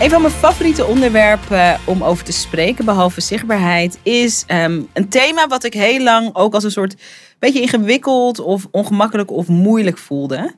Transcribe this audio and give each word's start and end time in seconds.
Een 0.00 0.10
van 0.10 0.20
mijn 0.22 0.34
favoriete 0.34 0.86
onderwerpen 0.86 1.80
om 1.84 2.04
over 2.04 2.24
te 2.24 2.32
spreken, 2.32 2.84
behalve 2.84 3.20
zichtbaarheid, 3.20 3.98
is 4.02 4.44
ehm, 4.46 4.82
een 4.92 5.08
thema 5.08 5.46
wat 5.46 5.64
ik 5.64 5.74
heel 5.74 6.02
lang 6.02 6.34
ook 6.34 6.54
als 6.54 6.64
een 6.64 6.70
soort 6.70 6.94
beetje 7.38 7.60
ingewikkeld 7.60 8.38
of 8.38 8.66
ongemakkelijk 8.70 9.30
of 9.30 9.48
moeilijk 9.48 9.98
voelde. 9.98 10.54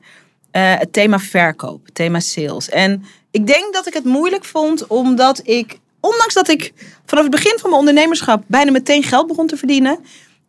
Eh, 0.51 0.77
het 0.77 0.93
thema 0.93 1.19
verkoop, 1.19 1.85
het 1.85 1.95
thema 1.95 2.19
sales. 2.19 2.69
En 2.69 3.05
ik 3.31 3.47
denk 3.47 3.73
dat 3.73 3.87
ik 3.87 3.93
het 3.93 4.03
moeilijk 4.03 4.45
vond 4.45 4.87
omdat 4.87 5.41
ik, 5.43 5.79
ondanks 5.99 6.33
dat 6.33 6.49
ik 6.49 6.73
vanaf 7.05 7.23
het 7.23 7.33
begin 7.33 7.57
van 7.59 7.69
mijn 7.69 7.81
ondernemerschap 7.81 8.43
bijna 8.47 8.71
meteen 8.71 9.03
geld 9.03 9.27
begon 9.27 9.47
te 9.47 9.57
verdienen, 9.57 9.99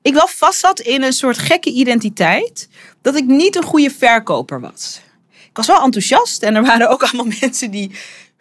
ik 0.02 0.14
wel 0.14 0.28
vast 0.28 0.58
zat 0.58 0.80
in 0.80 1.02
een 1.02 1.12
soort 1.12 1.38
gekke 1.38 1.70
identiteit 1.70 2.68
dat 3.02 3.16
ik 3.16 3.24
niet 3.24 3.56
een 3.56 3.64
goede 3.64 3.90
verkoper 3.90 4.60
was. 4.60 5.00
Ik 5.30 5.56
was 5.56 5.66
wel 5.66 5.82
enthousiast 5.82 6.42
en 6.42 6.54
er 6.54 6.62
waren 6.62 6.88
ook 6.88 7.02
allemaal 7.02 7.34
mensen 7.40 7.70
die 7.70 7.90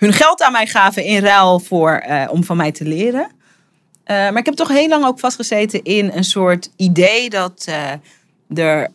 hun 0.01 0.13
geld 0.13 0.41
aan 0.41 0.51
mij 0.51 0.67
gaven 0.67 1.03
in 1.03 1.23
ruil 1.23 1.59
voor, 1.59 1.91
eh, 1.91 2.27
om 2.31 2.43
van 2.43 2.57
mij 2.57 2.71
te 2.71 2.83
leren. 2.83 3.21
Uh, 3.21 3.31
maar 4.05 4.37
ik 4.37 4.45
heb 4.45 4.55
toch 4.55 4.67
heel 4.67 4.87
lang 4.87 5.05
ook 5.05 5.19
vastgezeten 5.19 5.83
in 5.83 6.11
een 6.13 6.23
soort 6.23 6.69
idee 6.75 7.29
dat 7.29 7.65
uh, 7.69 7.91
er 8.65 8.89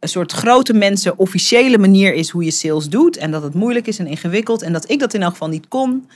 een 0.00 0.08
soort 0.08 0.32
grote 0.32 0.72
mensen 0.72 1.18
officiële 1.18 1.78
manier 1.78 2.14
is 2.14 2.30
hoe 2.30 2.44
je 2.44 2.50
sales 2.50 2.88
doet. 2.88 3.16
En 3.16 3.30
dat 3.30 3.42
het 3.42 3.54
moeilijk 3.54 3.86
is 3.86 3.98
en 3.98 4.06
ingewikkeld. 4.06 4.62
En 4.62 4.72
dat 4.72 4.90
ik 4.90 4.98
dat 4.98 5.14
in 5.14 5.22
elk 5.22 5.32
geval 5.32 5.48
niet 5.48 5.68
kon. 5.68 6.08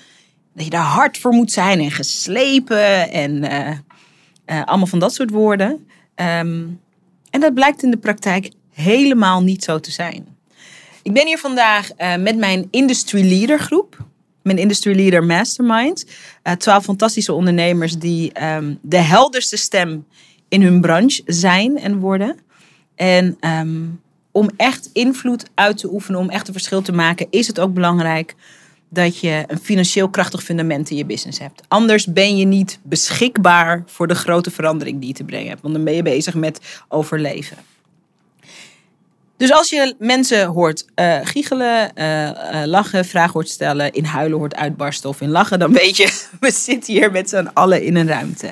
Dat 0.54 0.64
je 0.64 0.70
daar 0.70 0.84
hard 0.84 1.18
voor 1.18 1.32
moet 1.32 1.52
zijn 1.52 1.80
en 1.80 1.90
geslepen 1.90 3.10
en 3.10 3.44
allemaal 4.44 4.86
van 4.86 4.98
dat 4.98 5.14
soort 5.14 5.30
woorden. 5.30 5.70
Um, 6.14 6.80
en 7.30 7.40
dat 7.40 7.54
blijkt 7.54 7.82
in 7.82 7.90
de 7.90 7.98
praktijk 7.98 8.50
helemaal 8.72 9.42
niet 9.42 9.64
zo 9.64 9.80
te 9.80 9.90
zijn. 9.90 10.26
Ik 11.02 11.12
ben 11.12 11.26
hier 11.26 11.38
vandaag 11.38 11.88
met 12.18 12.36
mijn 12.36 12.68
Industry 12.70 13.28
Leader 13.28 13.58
groep 13.58 14.08
mijn 14.50 14.62
Industry 14.62 14.94
Leader 14.96 15.24
Mastermind. 15.24 16.06
Uh, 16.44 16.52
twaalf 16.52 16.84
fantastische 16.84 17.32
ondernemers 17.32 17.98
die 17.98 18.44
um, 18.44 18.78
de 18.82 18.96
helderste 18.96 19.56
stem 19.56 20.06
in 20.48 20.62
hun 20.62 20.80
branche 20.80 21.22
zijn 21.26 21.78
en 21.78 21.98
worden. 21.98 22.36
En 22.94 23.36
um, 23.40 24.00
om 24.30 24.50
echt 24.56 24.90
invloed 24.92 25.44
uit 25.54 25.78
te 25.78 25.92
oefenen, 25.92 26.20
om 26.20 26.30
echt 26.30 26.46
een 26.46 26.52
verschil 26.52 26.82
te 26.82 26.92
maken, 26.92 27.26
is 27.30 27.46
het 27.46 27.60
ook 27.60 27.74
belangrijk 27.74 28.34
dat 28.88 29.18
je 29.18 29.44
een 29.46 29.58
financieel 29.58 30.08
krachtig 30.08 30.42
fundament 30.42 30.90
in 30.90 30.96
je 30.96 31.04
business 31.04 31.38
hebt. 31.38 31.62
Anders 31.68 32.06
ben 32.06 32.36
je 32.36 32.44
niet 32.44 32.78
beschikbaar 32.82 33.82
voor 33.86 34.06
de 34.06 34.14
grote 34.14 34.50
verandering 34.50 34.98
die 34.98 35.08
je 35.08 35.14
te 35.14 35.24
brengen 35.24 35.48
hebt. 35.48 35.62
Want 35.62 35.74
dan 35.74 35.84
ben 35.84 35.94
je 35.94 36.02
bezig 36.02 36.34
met 36.34 36.60
overleven. 36.88 37.56
Dus 39.40 39.52
als 39.52 39.70
je 39.70 39.94
mensen 39.98 40.46
hoort 40.46 40.84
uh, 40.96 41.18
giechelen, 41.22 41.92
uh, 41.94 42.24
uh, 42.24 42.30
lachen, 42.64 43.04
vragen 43.04 43.32
hoort 43.32 43.48
stellen, 43.48 43.92
in 43.92 44.04
huilen 44.04 44.38
hoort 44.38 44.54
uitbarsten 44.54 45.08
of 45.08 45.20
in 45.20 45.30
lachen, 45.30 45.58
dan 45.58 45.72
weet 45.72 45.96
je, 45.96 46.20
we 46.40 46.50
zitten 46.50 46.92
hier 46.92 47.10
met 47.10 47.28
z'n 47.28 47.50
allen 47.54 47.82
in 47.82 47.96
een 47.96 48.08
ruimte. 48.08 48.50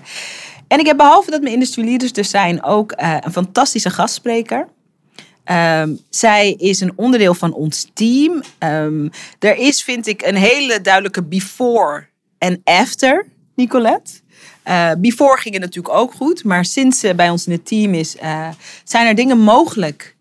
En 0.69 0.79
ik 0.79 0.87
heb 0.87 0.97
behalve 0.97 1.31
dat 1.31 1.41
mijn 1.41 1.53
industry 1.53 1.85
leaders 1.85 2.13
er 2.13 2.25
zijn, 2.25 2.63
ook 2.63 2.93
een 2.97 3.33
fantastische 3.33 3.91
gastspreker. 3.91 4.69
Um, 5.45 6.01
zij 6.11 6.53
is 6.53 6.81
een 6.81 6.93
onderdeel 6.97 7.35
van 7.35 7.53
ons 7.53 7.91
team. 7.95 8.43
Um, 8.59 9.11
er 9.39 9.57
is, 9.57 9.83
vind 9.83 10.07
ik, 10.07 10.23
een 10.23 10.37
hele 10.37 10.81
duidelijke 10.81 11.23
before 11.23 12.07
en 12.39 12.61
after, 12.65 13.27
Nicolette. 13.55 14.13
Before 14.99 15.39
ging 15.41 15.55
het 15.55 15.63
natuurlijk 15.65 15.95
ook 15.95 16.13
goed, 16.13 16.45
maar 16.45 16.65
sinds 16.65 17.01
ze 17.01 17.15
bij 17.15 17.31
ons 17.31 17.47
in 17.47 17.53
het 17.53 17.67
team 17.67 17.95
is, 17.95 18.17
zijn 18.85 19.07
er 19.07 19.15
dingen 19.15 19.39
mogelijk 19.39 20.17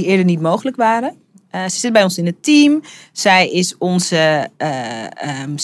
die 0.00 0.06
eerder 0.06 0.24
niet 0.24 0.40
mogelijk 0.40 0.76
waren. 0.76 1.16
Uh, 1.54 1.62
ze 1.62 1.78
zit 1.78 1.92
bij 1.92 2.02
ons 2.02 2.18
in 2.18 2.26
het 2.26 2.42
team. 2.42 2.82
Zij 3.12 3.50
is 3.50 3.78
onze 3.78 4.50
uh, 4.58 5.42
um, 5.42 5.56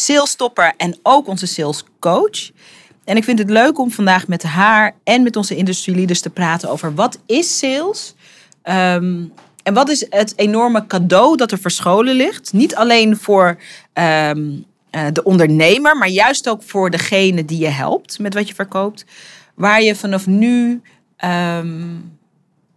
en 0.77 0.99
ook 1.03 1.29
onze 1.29 1.47
salescoach. 1.47 2.51
En 3.05 3.17
ik 3.17 3.25
vind 3.25 3.39
het 3.39 3.51
leuk 3.51 3.79
om 3.79 3.91
vandaag 3.91 4.29
met 4.29 4.43
haar 4.43 4.95
en 5.05 5.23
met 5.23 5.37
onze 5.37 5.57
industry 5.57 5.95
leaders 5.95 6.21
te 6.21 6.31
praten 6.31 6.71
over 6.71 6.95
wat 6.95 7.19
is 7.27 7.59
sales 7.59 8.15
um, 8.63 9.33
en 9.63 9.75
wat 9.75 9.89
is 9.89 10.07
het 10.11 10.33
enorme 10.37 10.87
cadeau 10.87 11.37
dat 11.37 11.53
er 11.53 11.59
verscholen 11.59 12.15
ligt. 12.15 12.53
Niet 12.53 12.75
alleen 12.75 13.17
voor 13.17 13.59
um, 13.95 14.65
uh, 14.91 15.07
de 15.13 15.23
ondernemer, 15.25 15.97
maar 15.97 16.09
juist 16.09 16.49
ook 16.49 16.63
voor 16.63 16.91
degene 16.91 17.45
die 17.45 17.59
je 17.59 17.69
helpt 17.69 18.19
met 18.19 18.35
wat 18.35 18.49
je 18.49 18.55
verkoopt. 18.55 19.05
Waar 19.55 19.83
je 19.83 19.95
vanaf 19.95 20.27
nu 20.27 20.83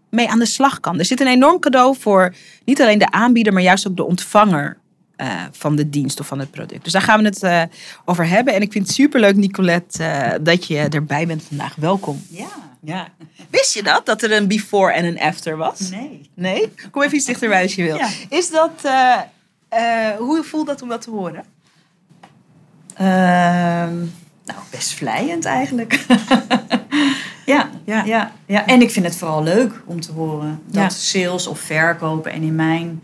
mee 0.09 0.29
aan 0.29 0.39
de 0.39 0.45
slag 0.45 0.79
kan. 0.79 0.99
Er 0.99 1.05
zit 1.05 1.19
een 1.19 1.27
enorm 1.27 1.59
cadeau 1.59 1.95
voor 1.99 2.33
niet 2.65 2.81
alleen 2.81 2.99
de 2.99 3.11
aanbieder, 3.11 3.53
maar 3.53 3.61
juist 3.61 3.87
ook 3.87 3.95
de 3.95 4.05
ontvanger 4.05 4.77
uh, 5.17 5.43
van 5.51 5.75
de 5.75 5.89
dienst 5.89 6.19
of 6.19 6.27
van 6.27 6.39
het 6.39 6.51
product. 6.51 6.83
Dus 6.83 6.93
daar 6.93 7.01
gaan 7.01 7.19
we 7.19 7.25
het 7.25 7.43
uh, 7.43 7.61
over 8.05 8.27
hebben. 8.27 8.53
En 8.53 8.61
ik 8.61 8.71
vind 8.71 8.85
het 8.87 8.95
superleuk, 8.95 9.35
Nicolette, 9.35 10.03
uh, 10.03 10.31
dat 10.41 10.67
je 10.67 10.77
erbij 10.77 11.27
bent 11.27 11.43
vandaag. 11.43 11.75
Welkom. 11.75 12.23
Ja. 12.29 12.47
ja. 12.81 13.07
Wist 13.49 13.73
je 13.73 13.83
dat? 13.83 14.05
Dat 14.05 14.21
er 14.21 14.31
een 14.31 14.47
before 14.47 14.93
en 14.93 15.05
een 15.05 15.19
after 15.19 15.57
was? 15.57 15.89
Nee. 15.89 16.29
Nee? 16.33 16.71
Kom 16.91 17.03
even 17.03 17.15
iets 17.15 17.25
dichterbij 17.25 17.61
als 17.61 17.75
je 17.75 17.83
wil. 17.83 17.95
Ja. 17.95 18.09
Is 18.29 18.49
dat, 18.49 18.91
hoe 20.17 20.43
voelt 20.43 20.67
dat 20.67 20.81
om 20.81 20.89
dat 20.89 21.01
te 21.01 21.09
horen? 21.09 21.43
Ehm, 22.93 23.95
nou, 24.45 24.59
best 24.71 24.93
vlijend 24.93 25.45
eigenlijk. 25.45 25.99
Ja, 27.47 27.69
ja, 27.85 28.03
ja, 28.03 28.31
ja. 28.45 28.65
En 28.65 28.81
ik 28.81 28.91
vind 28.91 29.05
het 29.05 29.15
vooral 29.15 29.43
leuk 29.43 29.81
om 29.85 30.01
te 30.01 30.11
horen 30.11 30.59
dat 30.65 30.81
ja. 30.83 30.89
sales 30.89 31.47
of 31.47 31.59
verkopen. 31.59 32.31
En 32.31 32.41
in 32.41 32.55
mijn 32.55 33.01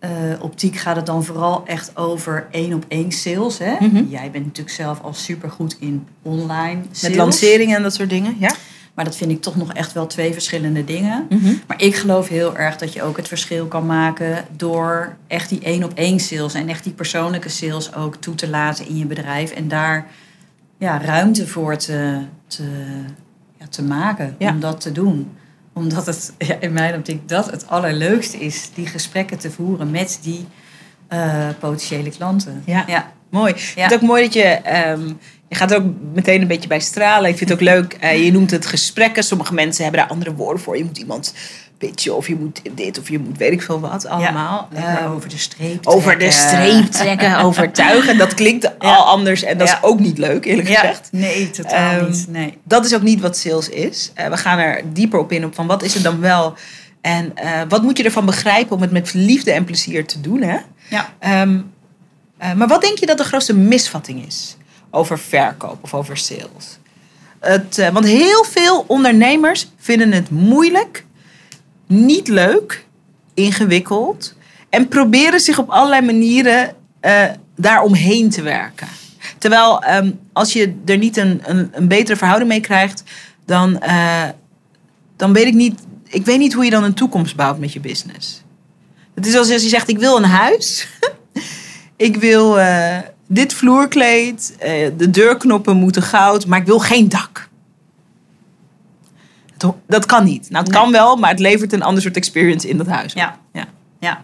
uh, 0.00 0.10
optiek 0.40 0.76
gaat 0.76 0.96
het 0.96 1.06
dan 1.06 1.24
vooral 1.24 1.66
echt 1.66 1.96
over 1.96 2.46
één 2.50 2.74
op 2.74 2.84
één 2.88 3.12
sales. 3.12 3.58
Hè? 3.58 3.72
Mm 3.78 3.90
-hmm. 3.90 4.06
Jij 4.08 4.30
bent 4.30 4.44
natuurlijk 4.44 4.74
zelf 4.74 5.00
al 5.00 5.14
super 5.14 5.50
goed 5.50 5.76
in 5.80 6.06
online 6.22 6.80
sales. 6.82 7.02
Met 7.02 7.14
lanceringen 7.14 7.76
en 7.76 7.82
dat 7.82 7.94
soort 7.94 8.10
dingen, 8.10 8.36
ja. 8.38 8.54
Maar 8.94 9.04
dat 9.04 9.16
vind 9.16 9.30
ik 9.30 9.42
toch 9.42 9.56
nog 9.56 9.72
echt 9.72 9.92
wel 9.92 10.06
twee 10.06 10.32
verschillende 10.32 10.84
dingen. 10.84 11.26
Mm 11.28 11.38
-hmm. 11.38 11.60
Maar 11.66 11.82
ik 11.82 11.96
geloof 11.96 12.28
heel 12.28 12.56
erg 12.56 12.76
dat 12.76 12.92
je 12.92 13.02
ook 13.02 13.16
het 13.16 13.28
verschil 13.28 13.66
kan 13.66 13.86
maken 13.86 14.44
door 14.56 15.16
echt 15.26 15.48
die 15.48 15.60
één 15.60 15.84
op 15.84 15.92
één 15.94 16.20
sales 16.20 16.54
en 16.54 16.68
echt 16.68 16.84
die 16.84 16.92
persoonlijke 16.92 17.48
sales 17.48 17.94
ook 17.94 18.16
toe 18.16 18.34
te 18.34 18.48
laten 18.48 18.88
in 18.88 18.96
je 18.96 19.06
bedrijf. 19.06 19.50
En 19.50 19.68
daar 19.68 20.06
ja, 20.78 21.00
ruimte 21.00 21.46
voor 21.46 21.76
te, 21.76 22.18
te 22.46 22.64
te 23.72 23.82
maken 23.82 24.34
ja. 24.38 24.50
om 24.50 24.60
dat 24.60 24.80
te 24.80 24.92
doen. 24.92 25.30
Omdat 25.72 26.06
het 26.06 26.32
ja, 26.48 26.56
in 26.60 26.72
mijn 26.72 26.94
optiek 26.94 27.28
dat 27.28 27.50
het 27.50 27.68
allerleukste 27.68 28.38
is, 28.38 28.70
die 28.74 28.86
gesprekken 28.86 29.38
te 29.38 29.50
voeren 29.50 29.90
met 29.90 30.18
die 30.22 30.46
uh, 31.12 31.48
potentiële 31.58 32.10
klanten. 32.10 32.62
Ja, 32.66 32.84
ja. 32.86 33.12
mooi. 33.30 33.52
Ja. 33.52 33.58
Ik 33.58 33.64
vind 33.64 33.90
het 33.90 33.94
ook 34.02 34.08
mooi 34.08 34.22
dat 34.22 34.32
je, 34.34 34.60
um, 34.88 35.18
je 35.48 35.54
gaat 35.54 35.70
er 35.70 35.76
ook 35.76 35.92
meteen 36.12 36.40
een 36.40 36.46
beetje 36.46 36.68
bij 36.68 36.80
stralen. 36.80 37.30
Ik 37.30 37.36
vind 37.36 37.50
het 37.50 37.58
ook 37.58 37.64
leuk, 37.64 37.98
uh, 38.02 38.24
je 38.24 38.32
noemt 38.32 38.50
het 38.50 38.66
gesprekken. 38.66 39.24
Sommige 39.24 39.54
mensen 39.54 39.82
hebben 39.82 40.00
daar 40.00 40.10
andere 40.10 40.34
woorden 40.34 40.62
voor. 40.62 40.76
Je 40.76 40.84
moet 40.84 40.98
iemand 40.98 41.34
pitchen 41.86 42.16
of 42.16 42.28
je 42.28 42.36
moet 42.36 42.60
dit 42.74 42.98
of 42.98 43.08
je 43.08 43.18
moet 43.18 43.38
weet 43.38 43.52
ik 43.52 43.62
veel 43.62 43.80
wat 43.80 44.06
allemaal. 44.06 44.68
Ja, 44.74 45.02
uh, 45.02 45.12
over 45.12 45.28
de 45.28 45.38
streep 45.38 45.68
trekken. 45.68 45.92
Over 45.92 46.18
de 46.18 46.30
streep 46.30 46.84
trekken, 47.00 47.38
overtuigen. 47.38 48.18
Dat 48.18 48.34
klinkt 48.34 48.62
ja. 48.62 48.72
al 48.78 49.04
anders 49.04 49.42
en 49.42 49.58
dat 49.58 49.68
ja. 49.68 49.74
is 49.74 49.82
ook 49.82 49.98
niet 49.98 50.18
leuk 50.18 50.44
eerlijk 50.44 50.68
gezegd. 50.68 51.08
Nee, 51.12 51.50
totaal 51.50 52.00
um, 52.00 52.10
niet. 52.10 52.26
Nee. 52.28 52.58
Dat 52.64 52.84
is 52.84 52.94
ook 52.94 53.02
niet 53.02 53.20
wat 53.20 53.36
sales 53.36 53.68
is. 53.68 54.12
Uh, 54.20 54.26
we 54.26 54.36
gaan 54.36 54.58
er 54.58 54.82
dieper 54.92 55.18
op 55.18 55.32
in 55.32 55.44
op 55.44 55.54
van 55.54 55.66
wat 55.66 55.82
is 55.82 55.94
het 55.94 56.02
dan 56.02 56.20
wel 56.20 56.54
en 57.00 57.32
uh, 57.44 57.60
wat 57.68 57.82
moet 57.82 57.98
je 57.98 58.04
ervan 58.04 58.26
begrijpen 58.26 58.76
om 58.76 58.82
het 58.82 58.90
met 58.90 59.14
liefde 59.14 59.52
en 59.52 59.64
plezier 59.64 60.06
te 60.06 60.20
doen. 60.20 60.42
Hè? 60.42 60.58
Ja. 60.88 61.42
Um, 61.42 61.72
maar 62.56 62.68
wat 62.68 62.80
denk 62.80 62.98
je 62.98 63.06
dat 63.06 63.18
de 63.18 63.24
grootste 63.24 63.54
misvatting 63.54 64.26
is 64.26 64.56
over 64.90 65.18
verkoop 65.18 65.78
of 65.82 65.94
over 65.94 66.16
sales? 66.16 66.78
Het, 67.40 67.90
want 67.92 68.04
heel 68.04 68.44
veel 68.44 68.84
ondernemers 68.86 69.68
vinden 69.78 70.12
het 70.12 70.30
moeilijk 70.30 71.04
niet 71.92 72.28
leuk, 72.28 72.84
ingewikkeld 73.34 74.34
en 74.68 74.88
proberen 74.88 75.40
zich 75.40 75.58
op 75.58 75.70
allerlei 75.70 76.06
manieren 76.06 76.74
uh, 77.02 77.24
daaromheen 77.56 78.30
te 78.30 78.42
werken. 78.42 78.88
Terwijl 79.38 79.84
um, 79.96 80.18
als 80.32 80.52
je 80.52 80.74
er 80.84 80.98
niet 80.98 81.16
een, 81.16 81.40
een, 81.44 81.70
een, 81.72 81.88
betere 81.88 82.16
verhouding 82.16 82.50
mee 82.50 82.60
krijgt, 82.60 83.02
dan, 83.44 83.82
uh, 83.86 84.28
dan 85.16 85.32
weet 85.32 85.46
ik 85.46 85.54
niet, 85.54 85.80
ik 86.06 86.24
weet 86.24 86.38
niet 86.38 86.52
hoe 86.52 86.64
je 86.64 86.70
dan 86.70 86.84
een 86.84 86.94
toekomst 86.94 87.36
bouwt 87.36 87.58
met 87.58 87.72
je 87.72 87.80
business. 87.80 88.42
Het 89.14 89.26
is 89.26 89.36
als 89.36 89.48
je 89.48 89.58
zegt, 89.58 89.88
ik 89.88 89.98
wil 89.98 90.16
een 90.16 90.24
huis, 90.24 90.88
ik 91.96 92.16
wil 92.16 92.58
uh, 92.58 92.98
dit 93.28 93.54
vloerkleed, 93.54 94.56
de 94.96 95.10
deurknoppen 95.10 95.76
moeten 95.76 96.02
goud, 96.02 96.46
maar 96.46 96.60
ik 96.60 96.66
wil 96.66 96.78
geen 96.78 97.08
dak. 97.08 97.50
To- 99.62 99.80
Dat 99.86 100.06
kan 100.06 100.24
niet. 100.24 100.50
Nou, 100.50 100.64
het 100.64 100.72
Nee. 100.72 100.82
kan 100.82 100.92
wel, 100.92 101.16
maar 101.16 101.30
het 101.30 101.38
levert 101.38 101.72
een 101.72 101.82
ander 101.82 102.02
soort 102.02 102.16
experience 102.16 102.68
in 102.68 102.76
dat 102.76 102.86
huis. 102.86 103.12
Ja. 103.12 103.38
Ja. 103.52 103.64
Ja. 104.00 104.20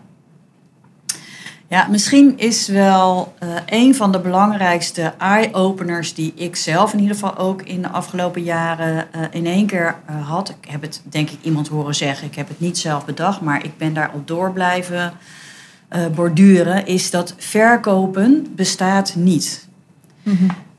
Ja, 1.68 1.86
misschien 1.90 2.38
is 2.38 2.68
wel 2.68 3.34
eh, 3.38 3.48
een 3.66 3.94
van 3.94 4.12
de 4.12 4.20
belangrijkste 4.20 5.14
eye-openers 5.18 6.14
die 6.14 6.32
ik 6.36 6.56
zelf 6.56 6.92
in 6.92 6.98
ieder 7.00 7.14
geval 7.14 7.36
ook 7.36 7.62
in 7.62 7.82
de 7.82 7.88
afgelopen 7.88 8.42
jaren 8.42 9.12
eh, 9.12 9.20
in 9.30 9.46
één 9.46 9.66
keer 9.66 9.96
eh, 10.06 10.28
had. 10.28 10.48
Ik 10.60 10.70
heb 10.70 10.82
het 10.82 11.02
denk 11.04 11.30
ik 11.30 11.38
iemand 11.42 11.68
horen 11.68 11.94
zeggen, 11.94 12.26
ik 12.26 12.34
heb 12.34 12.48
het 12.48 12.60
niet 12.60 12.78
zelf 12.78 13.04
bedacht, 13.04 13.40
maar 13.40 13.64
ik 13.64 13.78
ben 13.78 13.94
daarop 13.94 14.26
door 14.28 14.52
blijven 14.52 15.12
borduren, 16.14 16.86
is 16.86 17.10
dat 17.10 17.34
verkopen 17.38 18.46
bestaat 18.56 19.14
niet. 19.14 19.68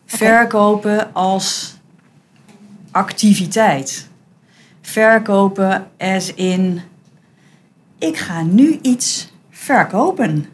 Verkopen 0.05 1.13
als 1.13 1.75
activiteit. 2.91 4.08
Verkopen 4.89 5.87
as 5.97 6.33
in 6.33 6.81
ik 7.97 8.17
ga 8.17 8.41
nu 8.41 8.79
iets 8.81 9.31
verkopen. 9.49 10.45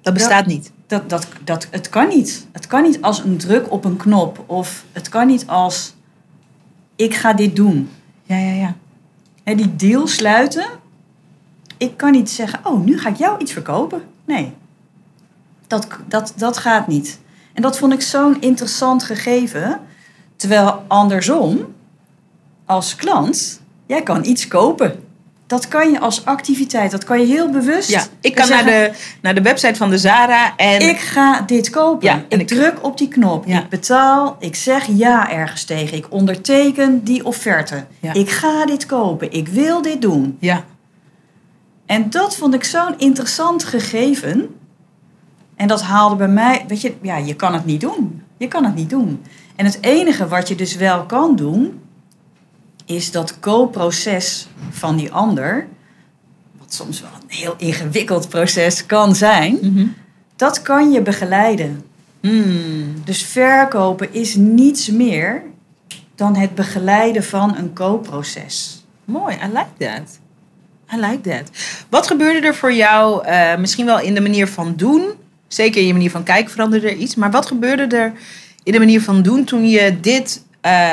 Dat 0.00 0.14
bestaat 0.14 0.46
niet. 0.46 0.72
Dat, 0.86 1.10
dat, 1.10 1.28
dat, 1.44 1.66
het 1.70 1.88
kan 1.88 2.08
niet. 2.08 2.46
Het 2.52 2.66
kan 2.66 2.82
niet 2.82 3.02
als 3.02 3.18
een 3.18 3.36
druk 3.36 3.70
op 3.72 3.84
een 3.84 3.96
knop. 3.96 4.44
Of 4.46 4.84
het 4.92 5.08
kan 5.08 5.26
niet 5.26 5.46
als 5.46 5.94
ik 6.96 7.14
ga 7.14 7.32
dit 7.32 7.56
doen. 7.56 7.90
Ja, 8.22 8.36
ja, 8.36 8.52
ja. 8.52 8.74
Hè, 9.42 9.54
die 9.54 9.76
deal 9.76 10.06
sluiten. 10.06 10.66
Ik 11.76 11.96
kan 11.96 12.12
niet 12.12 12.30
zeggen, 12.30 12.60
oh, 12.62 12.84
nu 12.84 12.98
ga 12.98 13.08
ik 13.08 13.16
jou 13.16 13.38
iets 13.38 13.52
verkopen. 13.52 14.02
Nee, 14.24 14.52
dat, 15.66 15.86
dat, 16.08 16.32
dat 16.36 16.58
gaat 16.58 16.86
niet. 16.86 17.20
En 17.52 17.62
dat 17.62 17.78
vond 17.78 17.92
ik 17.92 18.00
zo'n 18.00 18.40
interessant 18.40 19.02
gegeven. 19.02 19.80
Terwijl 20.36 20.84
andersom, 20.86 21.74
als 22.66 22.96
klant, 22.96 23.60
jij 23.86 24.02
kan 24.02 24.24
iets 24.24 24.48
kopen. 24.48 25.04
Dat 25.46 25.68
kan 25.68 25.90
je 25.90 26.00
als 26.00 26.24
activiteit, 26.24 26.90
dat 26.90 27.04
kan 27.04 27.20
je 27.20 27.26
heel 27.26 27.50
bewust. 27.50 27.90
Ja, 27.90 28.02
ik 28.20 28.34
kan 28.34 28.48
naar 28.48 28.64
de, 28.64 28.92
naar 29.22 29.34
de 29.34 29.42
website 29.42 29.74
van 29.74 29.90
de 29.90 29.98
Zara 29.98 30.56
en... 30.56 30.80
ik 30.88 30.98
ga 30.98 31.40
dit 31.40 31.70
kopen. 31.70 32.06
Ja, 32.06 32.14
en 32.14 32.40
ik, 32.40 32.40
ik- 32.40 32.46
druk 32.48 32.84
op 32.84 32.98
die 32.98 33.08
knop. 33.08 33.46
Ja. 33.46 33.58
Ik 33.62 33.68
betaal. 33.68 34.36
Ik 34.38 34.54
zeg 34.56 34.86
ja 34.86 35.30
ergens 35.30 35.64
tegen. 35.64 35.96
Ik 35.96 36.06
onderteken 36.12 37.04
die 37.04 37.24
offerte. 37.24 37.84
Ja. 38.00 38.12
Ik 38.12 38.30
ga 38.30 38.66
dit 38.66 38.86
kopen. 38.86 39.32
Ik 39.32 39.48
wil 39.48 39.82
dit 39.82 40.02
doen. 40.02 40.36
Ja. 40.40 40.64
En 41.86 42.10
dat 42.10 42.36
vond 42.36 42.54
ik 42.54 42.64
zo'n 42.64 42.98
interessant 42.98 43.64
gegeven. 43.64 44.54
En 45.56 45.68
dat 45.68 45.82
haalde 45.82 46.16
bij 46.16 46.28
mij, 46.28 46.64
weet 46.68 46.80
je, 46.80 46.94
ja, 47.02 47.16
je 47.16 47.34
kan 47.34 47.52
het 47.52 47.64
niet 47.64 47.80
doen. 47.80 48.22
Je 48.36 48.48
kan 48.48 48.64
het 48.64 48.74
niet 48.74 48.90
doen. 48.90 49.22
En 49.56 49.64
het 49.64 49.78
enige 49.80 50.28
wat 50.28 50.48
je 50.48 50.54
dus 50.54 50.76
wel 50.76 51.04
kan 51.04 51.36
doen, 51.36 51.80
is 52.86 53.10
dat 53.10 53.38
koopproces 53.40 54.46
van 54.70 54.96
die 54.96 55.12
ander, 55.12 55.66
wat 56.58 56.74
soms 56.74 57.00
wel 57.00 57.10
een 57.14 57.36
heel 57.36 57.54
ingewikkeld 57.58 58.28
proces 58.28 58.86
kan 58.86 59.14
zijn, 59.14 59.58
Mhm. 59.62 59.86
dat 60.36 60.62
kan 60.62 60.90
je 60.92 61.02
begeleiden. 61.02 61.84
Hmm. 62.20 62.94
Dus 63.04 63.22
verkopen 63.22 64.12
is 64.14 64.34
niets 64.34 64.90
meer 64.90 65.42
dan 66.14 66.36
het 66.36 66.54
begeleiden 66.54 67.24
van 67.24 67.56
een 67.56 67.72
koopproces. 67.72 68.84
Mooi, 69.04 69.34
I 69.34 69.46
like 69.46 69.66
that. 69.78 70.18
I 70.94 71.00
like 71.00 71.20
that. 71.20 71.50
Wat 71.88 72.06
gebeurde 72.06 72.46
er 72.46 72.54
voor 72.54 72.72
jou, 72.72 73.24
eh, 73.24 73.56
misschien 73.56 73.86
wel 73.86 74.00
in 74.00 74.14
de 74.14 74.20
manier 74.20 74.48
van 74.48 74.74
doen? 74.76 75.10
Zeker 75.48 75.80
in 75.80 75.86
je 75.86 75.92
manier 75.92 76.10
van 76.10 76.22
kijken 76.22 76.50
veranderde 76.50 76.88
er 76.88 76.96
iets. 76.96 77.14
Maar 77.14 77.30
wat 77.30 77.46
gebeurde 77.46 77.96
er 77.96 78.12
in 78.62 78.72
de 78.72 78.78
manier 78.78 79.02
van 79.02 79.22
doen 79.22 79.44
toen 79.44 79.68
je 79.68 80.00
dit 80.00 80.44
eh, 80.60 80.92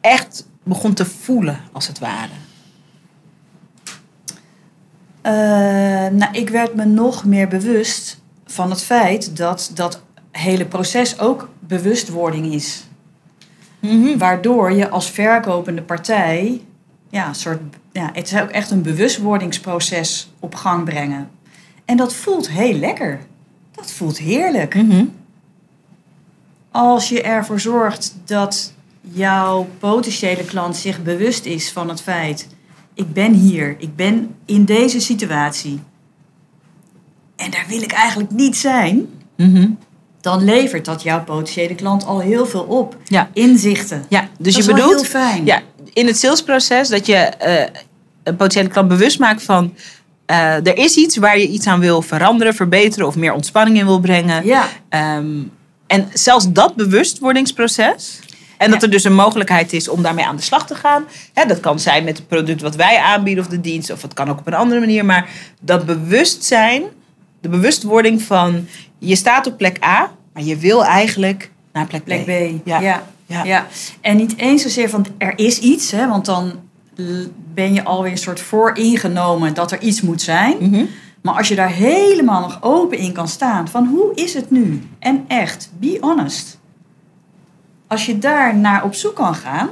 echt 0.00 0.46
begon 0.62 0.94
te 0.94 1.04
voelen, 1.04 1.60
als 1.72 1.86
het 1.86 1.98
ware? 1.98 2.32
Eh, 5.20 5.32
nou, 6.12 6.32
ik 6.32 6.48
werd 6.48 6.74
me 6.74 6.84
nog 6.84 7.24
meer 7.24 7.48
bewust 7.48 8.20
van 8.46 8.70
het 8.70 8.82
feit 8.82 9.36
dat 9.36 9.70
dat 9.74 10.02
hele 10.30 10.66
proces 10.66 11.18
ook 11.18 11.48
bewustwording 11.60 12.52
is. 12.52 12.84
Waardoor 14.18 14.72
je 14.72 14.88
als 14.88 15.10
verkopende 15.10 15.82
partij, 15.82 16.60
ja, 17.10 17.28
een 17.28 17.34
soort, 17.34 17.60
ja, 17.92 18.10
het 18.12 18.32
is 18.32 18.40
ook 18.40 18.50
echt 18.50 18.70
een 18.70 18.82
bewustwordingsproces 18.82 20.32
op 20.40 20.54
gang 20.54 20.84
brengen. 20.84 21.30
En 21.84 21.96
dat 21.96 22.14
voelt 22.14 22.50
heel 22.50 22.74
lekker. 22.74 23.20
Dat 23.72 23.92
voelt 23.92 24.18
heerlijk. 24.18 24.74
Mhm. 24.74 25.04
Als 26.70 27.08
je 27.08 27.22
ervoor 27.22 27.60
zorgt 27.60 28.16
dat 28.24 28.72
jouw 29.10 29.68
potentiële 29.78 30.44
klant 30.44 30.76
zich 30.76 31.02
bewust 31.02 31.44
is 31.44 31.70
van 31.70 31.88
het 31.88 32.00
feit: 32.00 32.48
ik 32.94 33.12
ben 33.12 33.32
hier, 33.32 33.76
ik 33.78 33.96
ben 33.96 34.34
in 34.46 34.64
deze 34.64 35.00
situatie. 35.00 35.80
En 37.36 37.50
daar 37.50 37.64
wil 37.68 37.82
ik 37.82 37.92
eigenlijk 37.92 38.30
niet 38.30 38.56
zijn. 38.56 39.06
Mhm. 39.36 39.70
Dan 40.20 40.44
levert 40.44 40.84
dat 40.84 41.02
jouw 41.02 41.24
potentiële 41.24 41.74
klant 41.74 42.04
al 42.04 42.20
heel 42.20 42.46
veel 42.46 42.62
op. 42.62 42.96
Ja. 43.04 43.30
Inzichten. 43.32 44.04
Ja, 44.08 44.28
dus 44.38 44.54
dat 44.54 44.64
je 44.64 44.72
bedoelt 44.72 44.94
heel 44.94 45.04
fijn. 45.04 45.46
ja, 45.46 45.62
in 45.92 46.06
het 46.06 46.18
salesproces 46.18 46.88
dat 46.88 47.06
je 47.06 47.14
eh, 47.14 47.80
een 48.22 48.36
potentiële 48.36 48.68
klant 48.68 48.88
bewust 48.88 49.18
maakt 49.18 49.42
van 49.42 49.74
eh, 50.26 50.66
er 50.66 50.76
is 50.76 50.96
iets 50.96 51.16
waar 51.16 51.38
je 51.38 51.48
iets 51.48 51.66
aan 51.66 51.80
wil 51.80 52.02
veranderen, 52.02 52.54
verbeteren 52.54 53.06
of 53.06 53.16
meer 53.16 53.32
ontspanning 53.32 53.78
in 53.78 53.86
wil 53.86 54.00
brengen. 54.00 54.46
Ja. 54.46 54.68
Ehm, 54.88 55.42
en 55.86 56.08
zelfs 56.12 56.52
dat 56.52 56.74
bewustwordingsproces. 56.74 58.18
En 58.62 58.70
dat 58.70 58.82
er 58.82 58.90
dus 58.90 59.04
een 59.04 59.14
mogelijkheid 59.14 59.72
is 59.72 59.88
om 59.88 60.02
daarmee 60.02 60.24
aan 60.24 60.36
de 60.36 60.42
slag 60.42 60.66
te 60.66 60.74
gaan. 60.74 61.04
Hè, 61.32 61.46
dat 61.46 61.60
kan 61.60 61.78
zijn 61.80 62.04
met 62.04 62.16
het 62.16 62.28
product 62.28 62.60
wat 62.60 62.76
wij 62.76 62.98
aanbieden 62.98 63.44
of 63.44 63.50
de 63.50 63.60
dienst. 63.60 63.90
Of 63.90 64.02
het 64.02 64.14
kan 64.14 64.28
ook 64.28 64.38
op 64.38 64.46
een 64.46 64.54
andere 64.54 64.80
manier. 64.80 65.04
Maar 65.04 65.28
dat 65.60 65.86
bewustzijn, 65.86 66.82
de 67.40 67.48
bewustwording 67.48 68.22
van 68.22 68.68
je 68.98 69.16
staat 69.16 69.46
op 69.46 69.56
plek 69.56 69.84
A. 69.84 70.10
Maar 70.32 70.42
je 70.42 70.56
wil 70.56 70.84
eigenlijk 70.84 71.50
naar 71.72 71.86
plek 71.86 72.02
B. 72.02 72.04
Plek 72.04 72.24
B. 72.24 72.66
Ja. 72.66 72.80
Ja. 72.80 73.02
Ja. 73.26 73.44
Ja. 73.44 73.66
En 74.00 74.16
niet 74.16 74.36
eens 74.36 74.62
zozeer 74.62 74.90
van 74.90 75.06
er 75.18 75.38
is 75.38 75.58
iets, 75.58 75.90
hè, 75.90 76.08
want 76.08 76.24
dan 76.24 76.52
ben 77.54 77.74
je 77.74 77.84
alweer 77.84 78.10
een 78.10 78.18
soort 78.18 78.40
vooringenomen 78.40 79.54
dat 79.54 79.72
er 79.72 79.80
iets 79.80 80.00
moet 80.00 80.22
zijn. 80.22 80.56
Mhm. 80.60 80.84
Maar 81.22 81.34
als 81.34 81.48
je 81.48 81.54
daar 81.54 81.70
helemaal 81.70 82.40
nog 82.40 82.58
open 82.60 82.98
in 82.98 83.12
kan 83.12 83.28
staan, 83.28 83.68
van 83.68 83.86
hoe 83.86 84.14
is 84.14 84.34
het 84.34 84.50
nu? 84.50 84.82
En 84.98 85.24
echt, 85.28 85.70
be 85.78 85.98
honest. 86.00 86.58
Als 87.92 88.06
je 88.06 88.18
daar 88.18 88.56
naar 88.56 88.84
op 88.84 88.94
zoek 88.94 89.14
kan 89.14 89.34
gaan, 89.34 89.70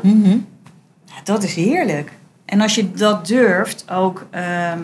ja, 1.05 1.15
dat 1.25 1.43
is 1.43 1.55
heerlijk. 1.55 2.13
En 2.45 2.61
als 2.61 2.75
je 2.75 2.91
dat 2.91 3.27
durft 3.27 3.91
ook 3.91 4.27
ehm, 4.31 4.81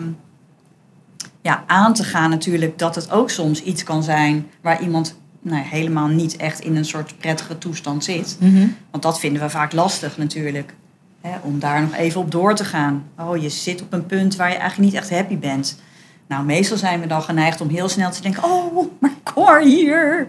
ja, 1.41 1.63
aan 1.67 1.93
te 1.93 2.03
gaan 2.03 2.29
natuurlijk, 2.29 2.79
dat 2.79 2.95
het 2.95 3.11
ook 3.11 3.29
soms 3.29 3.63
iets 3.63 3.83
kan 3.83 4.03
zijn 4.03 4.47
waar 4.61 4.81
iemand 4.81 5.19
nou, 5.41 5.63
helemaal 5.63 6.07
niet 6.07 6.35
echt 6.35 6.59
in 6.59 6.75
een 6.75 6.85
soort 6.85 7.17
prettige 7.17 7.57
toestand 7.57 8.03
zit. 8.03 8.37
Mhm. 8.39 8.67
Want 8.91 9.03
dat 9.03 9.19
vinden 9.19 9.41
we 9.41 9.49
vaak 9.49 9.73
lastig 9.73 10.17
natuurlijk. 10.17 10.73
Hè, 11.21 11.37
om 11.41 11.59
daar 11.59 11.81
nog 11.81 11.95
even 11.95 12.21
op 12.21 12.31
door 12.31 12.55
te 12.55 12.65
gaan. 12.65 13.03
Oh, 13.19 13.41
je 13.41 13.49
zit 13.49 13.81
op 13.81 13.93
een 13.93 14.05
punt 14.05 14.35
waar 14.35 14.49
je 14.49 14.55
eigenlijk 14.55 14.91
niet 14.91 15.01
echt 15.01 15.09
happy 15.09 15.37
bent. 15.37 15.79
Nou, 16.27 16.45
meestal 16.45 16.77
zijn 16.77 16.99
we 16.99 17.07
dan 17.07 17.21
geneigd 17.21 17.61
om 17.61 17.69
heel 17.69 17.89
snel 17.89 18.11
te 18.11 18.21
denken: 18.21 18.43
Oh, 18.43 18.87
maar 18.99 19.13
kom 19.23 19.43
maar 19.43 19.61
hier. 19.61 20.27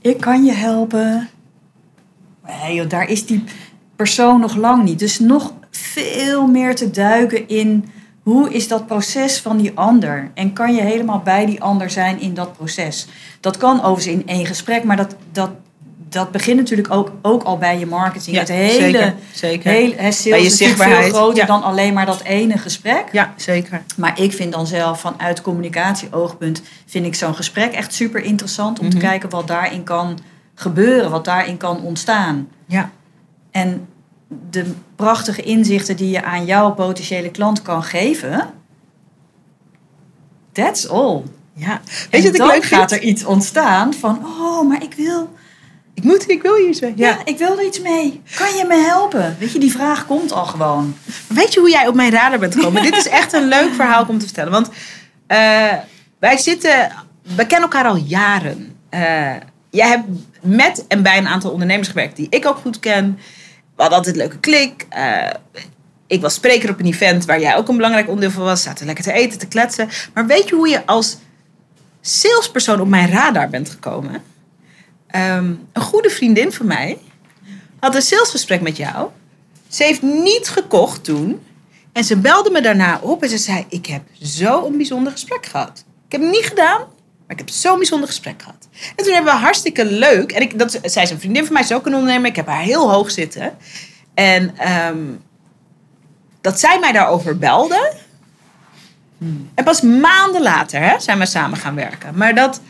Ik 0.00 0.20
kan 0.20 0.44
je 0.44 0.52
helpen. 0.52 1.28
Joh, 2.72 2.88
daar 2.88 3.08
is 3.08 3.26
die 3.26 3.44
persoon 3.96 4.40
nog 4.40 4.56
lang 4.56 4.84
niet. 4.84 4.98
Dus 4.98 5.18
nog 5.18 5.52
veel 5.70 6.46
meer 6.46 6.74
te 6.74 6.90
duiken 6.90 7.48
in 7.48 7.90
hoe 8.22 8.52
is 8.52 8.68
dat 8.68 8.86
proces 8.86 9.38
van 9.38 9.56
die 9.56 9.72
ander? 9.74 10.30
En 10.34 10.52
kan 10.52 10.74
je 10.74 10.80
helemaal 10.82 11.20
bij 11.24 11.46
die 11.46 11.62
ander 11.62 11.90
zijn 11.90 12.20
in 12.20 12.34
dat 12.34 12.52
proces? 12.56 13.06
Dat 13.40 13.56
kan 13.56 13.82
overigens 13.82 14.06
in 14.06 14.26
één 14.26 14.46
gesprek, 14.46 14.84
maar 14.84 14.96
dat, 14.96 15.16
dat, 15.32 15.50
dat 16.08 16.30
begint 16.32 16.56
natuurlijk 16.58 16.90
ook, 16.90 17.12
ook 17.22 17.42
al 17.42 17.58
bij 17.58 17.78
je 17.78 17.86
marketing. 17.86 18.34
Ja, 18.34 18.40
het 18.40 18.48
hele, 18.48 18.80
zeker, 18.80 19.14
zeker. 19.32 19.70
hele 19.70 19.94
sales 19.96 20.22
je 20.22 20.30
is 20.30 20.56
veel 20.56 20.66
zichtbaarheid, 20.66 21.12
groter 21.12 21.36
ja. 21.36 21.46
dan 21.46 21.62
alleen 21.62 21.92
maar 21.94 22.06
dat 22.06 22.22
ene 22.22 22.58
gesprek. 22.58 23.04
Ja, 23.12 23.32
zeker. 23.36 23.82
Maar 23.96 24.20
ik 24.20 24.32
vind 24.32 24.52
dan 24.52 24.66
zelf 24.66 25.00
vanuit 25.00 25.40
communicatieoogpunt 25.42 26.62
vind 26.86 27.06
ik 27.06 27.14
zo'n 27.14 27.34
gesprek 27.34 27.72
echt 27.72 27.94
super 27.94 28.22
interessant 28.22 28.78
om 28.78 28.90
te 28.90 28.96
Mhm. 28.96 29.06
kijken 29.06 29.30
wat 29.30 29.46
daarin 29.46 29.82
kan 29.84 30.18
gebeuren, 30.58 31.10
wat 31.10 31.24
daarin 31.24 31.56
kan 31.56 31.82
ontstaan. 31.82 32.48
Ja. 32.66 32.90
En 33.50 33.88
de 34.50 34.74
prachtige 34.96 35.42
inzichten 35.42 35.96
die 35.96 36.10
je 36.10 36.22
aan 36.24 36.44
jouw 36.44 36.72
potentiële 36.72 37.30
klant 37.30 37.62
kan 37.62 37.82
geven, 37.82 38.50
that's 40.52 40.86
all. 40.86 41.22
ja. 41.52 41.80
Weet 41.84 42.06
en 42.10 42.22
je 42.22 42.28
ik 42.28 42.36
dan 42.36 42.46
leuk 42.48 42.64
gaat 42.64 42.92
er 42.92 43.00
iets 43.00 43.24
ontstaan 43.24 43.94
van, 43.94 44.24
oh, 44.26 44.68
maar 44.68 44.82
ik 44.82 44.94
wil, 44.94 45.32
Ik 45.94 46.04
moet, 46.04 46.28
ik 46.30 46.42
wil 46.42 46.54
hier 46.56 46.68
iets 46.68 46.80
mee. 46.80 46.92
ja. 46.96 47.08
Ja. 47.08 47.18
ik 47.24 47.38
wil 47.38 47.58
er 47.58 47.64
iets 47.64 47.80
mee. 47.80 48.22
Kan 48.36 48.54
je 48.56 48.64
me 48.68 48.76
helpen? 48.76 49.36
Weet 49.38 49.52
je, 49.52 49.58
die 49.58 49.72
vraag 49.72 50.06
komt 50.06 50.32
al 50.32 50.44
gewoon. 50.46 50.94
Weet 51.28 51.54
je 51.54 51.60
hoe 51.60 51.70
jij 51.70 51.86
op 51.88 51.94
mijn 51.94 52.10
radar 52.10 52.38
bent 52.38 52.54
gekomen? 52.54 52.82
Dit 52.82 52.96
is 52.96 53.08
echt 53.08 53.32
een 53.32 53.48
leuk 53.48 53.72
verhaal 53.74 54.04
om 54.08 54.18
te 54.18 54.24
vertellen. 54.24 54.52
Want 54.52 54.68
eh, 55.26 55.72
wij 56.18 56.36
zitten, 56.36 56.92
we 57.22 57.46
kennen 57.46 57.70
elkaar 57.70 57.84
al 57.86 57.96
jaren. 57.96 58.76
Eh, 58.88 59.34
jij 59.70 59.88
hebt 59.88 60.04
met 60.40 60.86
en 60.86 61.02
bij 61.02 61.18
een 61.18 61.28
aantal 61.28 61.50
ondernemers 61.50 61.88
gewerkt 61.88 62.16
die 62.16 62.26
ik 62.30 62.46
ook 62.46 62.56
goed 62.56 62.80
ken. 62.80 63.18
we 63.74 63.82
hadden 63.82 63.98
altijd 63.98 64.14
een 64.16 64.22
leuke 64.22 64.38
klik. 64.38 64.86
Eh, 64.88 65.30
ik 66.06 66.20
was 66.20 66.34
spreker 66.34 66.70
op 66.70 66.80
een 66.80 66.86
event 66.86 67.24
waar 67.24 67.40
jij 67.40 67.56
ook 67.56 67.68
een 67.68 67.76
belangrijk 67.76 68.08
onderdeel 68.08 68.30
van 68.30 68.44
was. 68.44 68.62
Zaten 68.62 68.86
lekker 68.86 69.04
te 69.04 69.12
eten, 69.12 69.38
te 69.38 69.48
kletsen. 69.48 69.88
Maar 70.14 70.26
weet 70.26 70.48
je 70.48 70.54
hoe 70.54 70.68
je 70.68 70.86
als 70.86 71.16
salespersoon 72.00 72.80
op 72.80 72.88
mijn 72.88 73.10
radar 73.10 73.48
bent 73.48 73.70
gekomen? 73.70 74.22
Ehm, 75.06 75.52
een 75.72 75.82
goede 75.82 76.10
vriendin 76.10 76.52
van 76.52 76.66
mij 76.66 76.98
had 77.80 77.94
een 77.94 78.02
salesgesprek 78.02 78.60
met 78.60 78.76
jou. 78.76 79.08
Ze 79.68 79.84
heeft 79.84 80.02
niet 80.02 80.48
gekocht 80.48 81.04
toen. 81.04 81.40
En 81.92 82.04
ze 82.04 82.16
belde 82.16 82.50
me 82.50 82.62
daarna 82.62 82.98
op 83.02 83.22
en 83.22 83.28
ze 83.28 83.38
zei: 83.38 83.64
Ik 83.68 83.86
heb 83.86 84.02
zo'n 84.20 84.76
bijzonder 84.76 85.12
gesprek 85.12 85.46
gehad. 85.46 85.84
Ik 86.06 86.12
heb 86.12 86.20
het 86.20 86.30
niet 86.30 86.46
gedaan, 86.46 86.80
maar 87.28 87.36
ik 87.36 87.46
heb 87.46 87.54
zo'n 87.54 87.76
bijzonder 87.76 88.08
gesprek 88.08 88.42
gehad. 88.42 88.68
En 88.96 89.04
toen 89.04 89.14
hebben 89.14 89.32
we 89.32 89.38
hartstikke 89.40 89.84
leuk. 89.84 90.32
En 90.32 90.42
ik, 90.42 90.58
dat, 90.58 90.78
zij 90.82 91.02
is 91.02 91.10
een 91.10 91.20
vriendin 91.20 91.44
van 91.44 91.52
mij, 91.52 91.62
is 91.62 91.72
ook 91.72 91.86
een 91.86 91.94
ondernemer. 91.94 92.26
Ik 92.26 92.36
heb 92.36 92.46
haar 92.46 92.62
heel 92.62 92.90
hoog 92.90 93.10
zitten. 93.10 93.56
En 94.14 94.56
ehm, 94.56 94.98
dat 96.40 96.60
zij 96.60 96.78
mij 96.78 96.92
daarover 96.92 97.38
belde. 97.38 97.92
En 99.54 99.64
pas 99.64 99.80
maanden 99.80 100.42
later 100.42 100.80
hè, 100.80 101.00
zijn 101.00 101.18
we 101.18 101.26
samen 101.26 101.58
gaan 101.58 101.74
werken. 101.74 102.16
Maar 102.16 102.34
dat, 102.34 102.60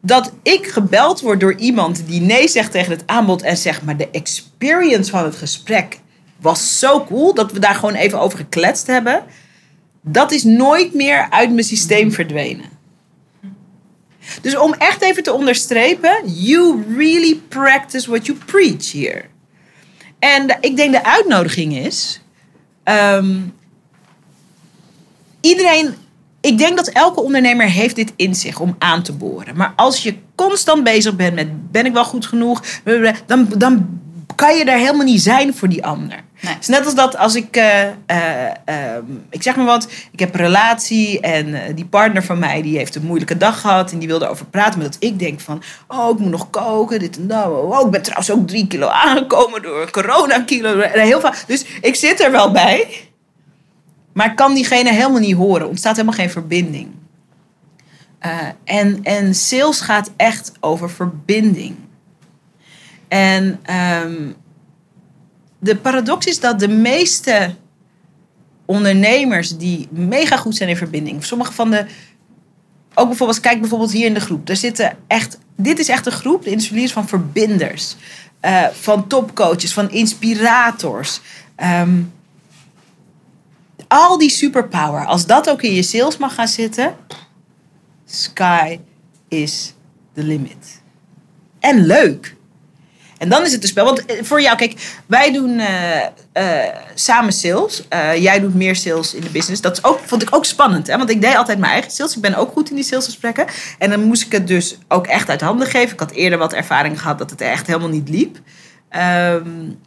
dat 0.00 0.32
ik 0.42 0.66
gebeld 0.66 1.20
word 1.20 1.40
door 1.40 1.54
iemand 1.54 2.06
die 2.06 2.20
nee 2.20 2.48
zegt 2.48 2.72
tegen 2.72 2.92
het 2.92 3.02
aanbod. 3.06 3.42
En 3.42 3.56
zegt 3.56 3.82
maar 3.82 3.96
de 3.96 4.10
experience 4.10 5.10
van 5.10 5.24
het 5.24 5.36
gesprek 5.36 6.00
was 6.40 6.78
zo 6.78 7.04
cool. 7.04 7.34
Dat 7.34 7.52
we 7.52 7.58
daar 7.58 7.74
gewoon 7.74 7.94
even 7.94 8.20
over 8.20 8.38
gekletst 8.38 8.86
hebben. 8.86 9.24
Dat 10.00 10.32
is 10.32 10.42
nooit 10.44 10.94
meer 10.94 11.30
uit 11.30 11.50
mijn 11.50 11.64
systeem 11.64 12.12
verdwenen. 12.12 12.77
Dus 14.40 14.56
om 14.56 14.74
echt 14.74 15.02
even 15.02 15.22
te 15.22 15.32
onderstrepen, 15.32 16.20
you 16.24 16.84
really 16.96 17.40
practice 17.48 18.10
what 18.10 18.26
you 18.26 18.38
preach 18.46 18.92
here. 18.92 19.24
En 20.18 20.56
ik 20.60 20.76
denk 20.76 20.92
de 20.92 21.04
uitnodiging 21.04 21.76
is, 21.76 22.20
ehm, 22.82 23.36
iedereen, 25.40 25.94
ik 26.40 26.58
denk 26.58 26.76
dat 26.76 26.88
elke 26.88 27.20
ondernemer 27.20 27.66
heeft 27.66 27.96
dit 27.96 28.12
in 28.16 28.34
zich 28.34 28.60
om 28.60 28.76
aan 28.78 29.02
te 29.02 29.12
boren. 29.12 29.56
Maar 29.56 29.72
als 29.76 30.02
je 30.02 30.14
constant 30.34 30.84
bezig 30.84 31.16
bent 31.16 31.34
met, 31.34 31.72
ben 31.72 31.86
ik 31.86 31.92
wel 31.92 32.04
goed 32.04 32.26
genoeg, 32.26 32.62
dan, 33.26 33.48
dan 33.56 34.00
kan 34.38 34.56
je 34.56 34.64
daar 34.64 34.78
helemaal 34.78 35.04
niet 35.04 35.22
zijn 35.22 35.54
voor 35.54 35.68
die 35.68 35.84
ander. 35.84 36.20
Het 36.34 36.56
is 36.60 36.66
net 36.66 36.84
als 36.84 36.94
dat 36.94 37.16
als 37.16 37.34
ik, 37.34 37.56
uh, 37.56 37.82
uh, 37.84 38.96
ik 39.30 39.42
zeg 39.42 39.56
maar 39.56 39.64
wat, 39.64 39.88
ik 40.10 40.18
heb 40.18 40.34
een 40.34 40.40
relatie 40.40 41.20
en 41.20 41.48
uh, 41.48 41.60
die 41.74 41.84
partner 41.84 42.22
van 42.22 42.38
mij 42.38 42.62
die 42.62 42.76
heeft 42.76 42.94
een 42.94 43.04
moeilijke 43.04 43.36
dag 43.36 43.60
gehad 43.60 43.92
en 43.92 43.98
die 43.98 44.08
wilde 44.08 44.28
over 44.28 44.46
praten. 44.46 44.78
Maar 44.78 44.88
dat 44.88 44.96
ik 45.00 45.18
denk 45.18 45.40
van, 45.40 45.62
oh 45.88 46.10
ik 46.10 46.18
moet 46.18 46.30
nog 46.30 46.50
koken, 46.50 46.98
dit 46.98 47.16
en 47.16 47.26
dat. 47.26 47.46
Oh, 47.46 47.84
ik 47.84 47.90
ben 47.90 48.02
trouwens 48.02 48.30
ook 48.30 48.48
drie 48.48 48.66
kilo 48.66 48.86
aangekomen 48.86 49.62
door 49.62 49.90
corona 49.90 50.40
kilo. 50.40 50.80
Heel 50.80 51.20
veel. 51.20 51.32
Dus 51.46 51.64
ik 51.80 51.94
zit 51.94 52.20
er 52.20 52.30
wel 52.30 52.52
bij, 52.52 53.08
maar 54.12 54.30
ik 54.30 54.36
kan 54.36 54.54
diegene 54.54 54.92
helemaal 54.92 55.20
niet 55.20 55.36
horen. 55.36 55.60
Er 55.60 55.68
ontstaat 55.68 55.96
helemaal 55.96 56.18
geen 56.18 56.30
verbinding. 56.30 56.88
en, 58.64 59.00
en 59.02 59.34
sales 59.34 59.80
gaat 59.80 60.10
echt 60.16 60.52
over 60.60 60.90
verbinding. 60.90 61.76
En 63.08 63.60
um, 64.04 64.36
de 65.58 65.76
paradox 65.76 66.26
is 66.26 66.40
dat 66.40 66.60
de 66.60 66.68
meeste 66.68 67.54
ondernemers 68.64 69.56
die 69.56 69.88
mega 69.90 70.36
goed 70.36 70.56
zijn 70.56 70.68
in 70.68 70.76
verbinding, 70.76 71.24
sommige 71.24 71.52
van 71.52 71.70
de, 71.70 71.86
ook 72.94 73.08
bijvoorbeeld, 73.08 73.40
kijk 73.40 73.60
bijvoorbeeld 73.60 73.92
hier 73.92 74.06
in 74.06 74.14
de 74.14 74.20
groep, 74.20 74.48
er 74.48 74.56
zitten 74.56 74.96
echt, 75.06 75.38
dit 75.56 75.78
is 75.78 75.88
echt 75.88 76.06
een 76.06 76.12
groep, 76.12 76.44
de 76.44 76.50
insuliers 76.50 76.92
van 76.92 77.08
verbinders, 77.08 77.96
uh, 78.42 78.66
van 78.66 79.06
topcoaches, 79.06 79.72
van 79.72 79.90
inspirators. 79.90 81.20
Um, 81.56 82.12
al 83.88 84.18
die 84.18 84.30
superpower, 84.30 85.06
als 85.06 85.26
dat 85.26 85.50
ook 85.50 85.62
in 85.62 85.74
je 85.74 85.82
sales 85.82 86.16
mag 86.16 86.34
gaan 86.34 86.48
zitten, 86.48 86.96
sky 88.04 88.78
is 89.28 89.74
the 90.14 90.22
limit. 90.22 90.80
En 91.60 91.86
leuk. 91.86 92.36
En 93.18 93.28
dan 93.28 93.44
is 93.44 93.52
het 93.52 93.62
een 93.62 93.68
spel. 93.68 93.84
Want 93.84 94.06
eh, 94.06 94.22
voor 94.22 94.42
jou, 94.42 94.56
kijk, 94.56 95.00
wij 95.06 95.32
doen 95.32 95.50
uh, 95.50 95.66
uh, 96.34 96.58
samen 96.94 97.32
sales. 97.32 97.84
Uh, 97.92 98.16
jij 98.16 98.40
doet 98.40 98.54
meer 98.54 98.76
sales 98.76 99.14
in 99.14 99.20
de 99.20 99.30
business. 99.30 99.60
Dat 99.60 99.76
is 99.76 99.84
ook, 99.84 100.00
vond 100.04 100.22
ik 100.22 100.34
ook 100.34 100.44
spannend. 100.44 100.86
Hè? 100.86 100.96
Want 100.96 101.10
ik 101.10 101.20
deed 101.20 101.36
altijd 101.36 101.58
mijn 101.58 101.72
eigen 101.72 101.90
sales. 101.90 102.16
Ik 102.16 102.22
ben 102.22 102.34
ook 102.34 102.52
goed 102.52 102.70
in 102.70 102.74
die 102.74 102.84
salesgesprekken. 102.84 103.46
En 103.78 103.90
dan 103.90 104.02
moest 104.02 104.26
ik 104.26 104.32
het 104.32 104.46
dus 104.46 104.78
ook 104.88 105.06
echt 105.06 105.28
uit 105.28 105.40
handen 105.40 105.66
geven. 105.66 105.92
Ik 105.92 106.00
had 106.00 106.10
eerder 106.10 106.38
wat 106.38 106.52
ervaring 106.52 107.00
gehad 107.00 107.18
dat 107.18 107.30
het 107.30 107.40
echt 107.40 107.66
helemaal 107.66 107.88
niet 107.88 108.08
liep. 108.08 108.36
Um, 108.36 109.78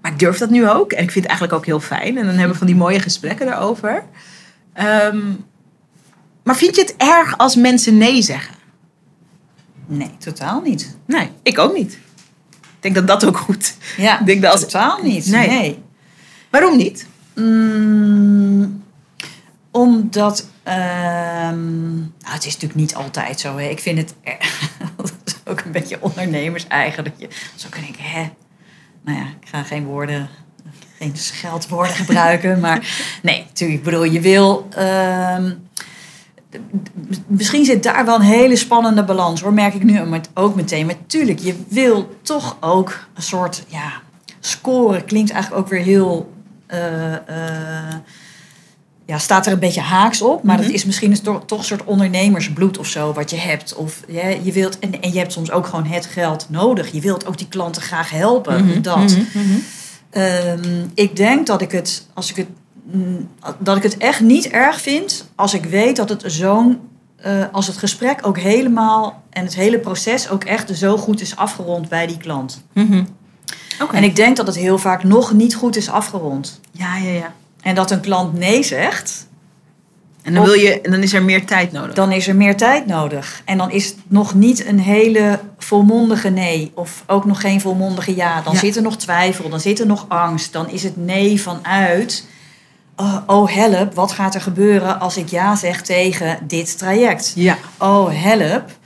maar 0.00 0.12
ik 0.12 0.18
durf 0.18 0.38
dat 0.38 0.50
nu 0.50 0.68
ook. 0.68 0.92
En 0.92 1.02
ik 1.02 1.10
vind 1.10 1.24
het 1.24 1.26
eigenlijk 1.26 1.52
ook 1.52 1.66
heel 1.66 1.80
fijn. 1.80 2.18
En 2.18 2.24
dan 2.26 2.34
hebben 2.34 2.52
we 2.52 2.58
van 2.58 2.66
die 2.66 2.76
mooie 2.76 3.00
gesprekken 3.00 3.46
daarover. 3.46 4.04
Um, 5.04 5.44
maar 6.42 6.56
vind 6.56 6.76
je 6.76 6.82
het 6.82 6.94
erg 6.96 7.38
als 7.38 7.56
mensen 7.56 7.98
nee 7.98 8.22
zeggen? 8.22 8.54
Nee, 9.86 10.10
totaal 10.18 10.60
niet. 10.60 10.96
Nee, 11.06 11.30
ik 11.42 11.58
ook 11.58 11.74
niet. 11.74 11.98
Ik 12.80 12.94
denk 12.94 13.06
dat 13.06 13.20
dat 13.20 13.24
ook 13.28 13.38
goed. 13.38 13.74
Ja, 13.96 14.20
ik 14.20 14.26
denk 14.26 14.42
dat 14.42 14.52
als... 14.52 14.60
totaal 14.60 15.02
niet. 15.02 15.26
Nee. 15.26 15.82
Waarom 16.50 16.76
niet? 16.76 17.06
Mm, 17.34 18.82
omdat. 19.70 20.48
Ehm, 20.62 21.94
nou, 21.94 22.10
het 22.18 22.46
is 22.46 22.52
natuurlijk 22.52 22.80
niet 22.80 22.94
altijd 22.94 23.40
zo. 23.40 23.56
Hè. 23.56 23.68
Ik 23.68 23.80
vind 23.80 23.98
het 23.98 24.14
dat 24.96 25.12
is 25.24 25.34
ook 25.44 25.60
een 25.60 25.72
beetje 25.72 26.02
ondernemers 26.02 26.66
eigen. 26.66 27.04
Dat 27.04 27.12
je 27.16 27.28
zo 27.54 27.68
kan 27.70 27.82
ik, 27.82 27.96
hè. 27.98 28.30
Nou 29.04 29.18
ja, 29.18 29.24
ik 29.40 29.48
ga 29.48 29.62
geen 29.62 29.84
woorden, 29.84 30.28
geen 30.98 31.16
scheldwoorden 31.16 31.94
gebruiken. 31.94 32.60
maar 32.60 32.78
nee, 33.22 33.44
natuurlijk. 33.48 33.78
Ik 33.78 33.84
bedoel, 33.84 34.04
je 34.04 34.20
wil. 34.20 34.68
Ehm, 34.70 35.52
misschien 37.26 37.64
zit 37.64 37.82
daar 37.82 38.04
wel 38.04 38.14
een 38.14 38.20
hele 38.20 38.56
spannende 38.56 39.04
balans 39.04 39.40
hoor, 39.40 39.52
merk 39.52 39.74
ik 39.74 39.82
nu 39.82 40.00
ook 40.34 40.54
meteen. 40.54 40.86
Maar 40.86 40.94
tuurlijk, 41.06 41.38
je 41.38 41.54
wil 41.68 42.16
toch 42.22 42.56
ook 42.60 43.06
een 43.14 43.22
soort 43.22 43.64
ja, 43.66 43.92
scoren. 44.40 45.04
Klinkt 45.04 45.30
eigenlijk 45.30 45.62
ook 45.62 45.70
weer 45.70 45.82
heel. 45.82 46.32
Uh, 46.68 47.12
uh, 47.12 47.94
ja, 49.06 49.18
staat 49.18 49.46
er 49.46 49.52
een 49.52 49.58
beetje 49.58 49.80
haaks 49.80 50.22
op, 50.22 50.42
maar 50.42 50.56
mm 50.56 50.62
dat 50.62 50.72
is 50.72 50.84
misschien 50.84 51.10
een 51.10 51.22
toch, 51.22 51.42
toch 51.46 51.58
een 51.58 51.64
soort 51.64 51.84
ondernemersbloed 51.84 52.78
of 52.78 52.86
zo 52.86 53.12
wat 53.12 53.30
je 53.30 53.36
hebt. 53.36 53.74
Of 53.74 54.00
ja, 54.08 54.28
je 54.28 54.52
wilt, 54.52 54.78
en, 54.78 55.00
en 55.00 55.12
je 55.12 55.18
hebt 55.18 55.32
soms 55.32 55.50
ook 55.50 55.66
gewoon 55.66 55.86
het 55.86 56.06
geld 56.06 56.46
nodig. 56.48 56.92
Je 56.92 57.00
wilt 57.00 57.26
ook 57.26 57.38
die 57.38 57.48
klanten 57.48 57.82
graag 57.82 58.10
helpen. 58.10 58.64
Mm 58.64 58.70
-hmm. 58.70 58.82
Dat. 58.82 59.16
Mm 59.16 59.26
-hmm. 59.32 59.62
um, 60.22 60.90
ik 60.94 61.16
denk 61.16 61.46
dat 61.46 61.62
ik 61.62 61.72
het, 61.72 62.06
als 62.14 62.30
ik 62.30 62.36
het 62.36 62.48
dat 63.58 63.76
ik 63.76 63.82
het 63.82 63.96
echt 63.96 64.20
niet 64.20 64.46
erg 64.46 64.80
vind 64.80 65.30
als 65.34 65.54
ik 65.54 65.64
weet 65.64 65.96
dat 65.96 66.08
het 66.08 66.22
zo'n. 66.26 66.80
Uh, 67.26 67.44
als 67.52 67.66
het 67.66 67.76
gesprek 67.76 68.26
ook 68.26 68.38
helemaal 68.38 69.22
en 69.30 69.44
het 69.44 69.54
hele 69.54 69.78
proces 69.78 70.28
ook 70.28 70.44
echt 70.44 70.76
zo 70.76 70.96
goed 70.96 71.20
is 71.20 71.36
afgerond 71.36 71.88
bij 71.88 72.06
die 72.06 72.16
klant. 72.16 72.64
Mm 72.72 72.86
-hmm. 72.86 73.08
okay. 73.82 73.96
En 73.96 74.04
ik 74.04 74.16
denk 74.16 74.36
dat 74.36 74.46
het 74.46 74.56
heel 74.56 74.78
vaak 74.78 75.04
nog 75.04 75.32
niet 75.32 75.54
goed 75.54 75.76
is 75.76 75.90
afgerond. 75.90 76.60
Ja, 76.70 76.96
ja, 76.96 77.10
ja. 77.10 77.32
En 77.62 77.74
dat 77.74 77.90
een 77.90 78.00
klant 78.00 78.38
nee 78.38 78.62
zegt. 78.62 79.28
En 80.22 80.34
dan, 80.34 80.44
wil 80.44 80.52
je, 80.52 80.80
en 80.80 80.90
dan 80.90 81.02
is 81.02 81.12
er 81.12 81.22
meer 81.22 81.46
tijd 81.46 81.72
nodig. 81.72 81.94
Dan 81.94 82.12
is 82.12 82.28
er 82.28 82.36
meer 82.36 82.56
tijd 82.56 82.86
nodig. 82.86 83.42
En 83.44 83.58
dan 83.58 83.70
is 83.70 83.86
het 83.86 83.96
nog 84.08 84.34
niet 84.34 84.66
een 84.66 84.80
hele 84.80 85.40
volmondige 85.58 86.28
nee. 86.28 86.72
Of 86.74 87.04
ook 87.06 87.24
nog 87.24 87.40
geen 87.40 87.60
volmondige 87.60 88.16
ja. 88.16 88.42
Dan 88.42 88.52
ja. 88.52 88.58
zit 88.58 88.76
er 88.76 88.82
nog 88.82 88.96
twijfel, 88.96 89.48
dan 89.48 89.60
zit 89.60 89.80
er 89.80 89.86
nog 89.86 90.04
angst. 90.08 90.52
Dan 90.52 90.70
is 90.70 90.82
het 90.82 90.96
nee 90.96 91.40
vanuit 91.40 92.26
oh, 93.00 93.16
oh 93.26 93.54
help, 93.54 93.94
wat 93.94 94.12
gaat 94.12 94.34
er 94.34 94.40
gebeuren 94.40 95.00
als 95.00 95.16
ik 95.16 95.28
ja 95.28 95.56
zeg 95.56 95.82
tegen 95.82 96.38
dit 96.46 96.78
traject? 96.78 97.32
Ja. 97.34 97.56
Oh 97.78 98.08
help. 98.12 98.78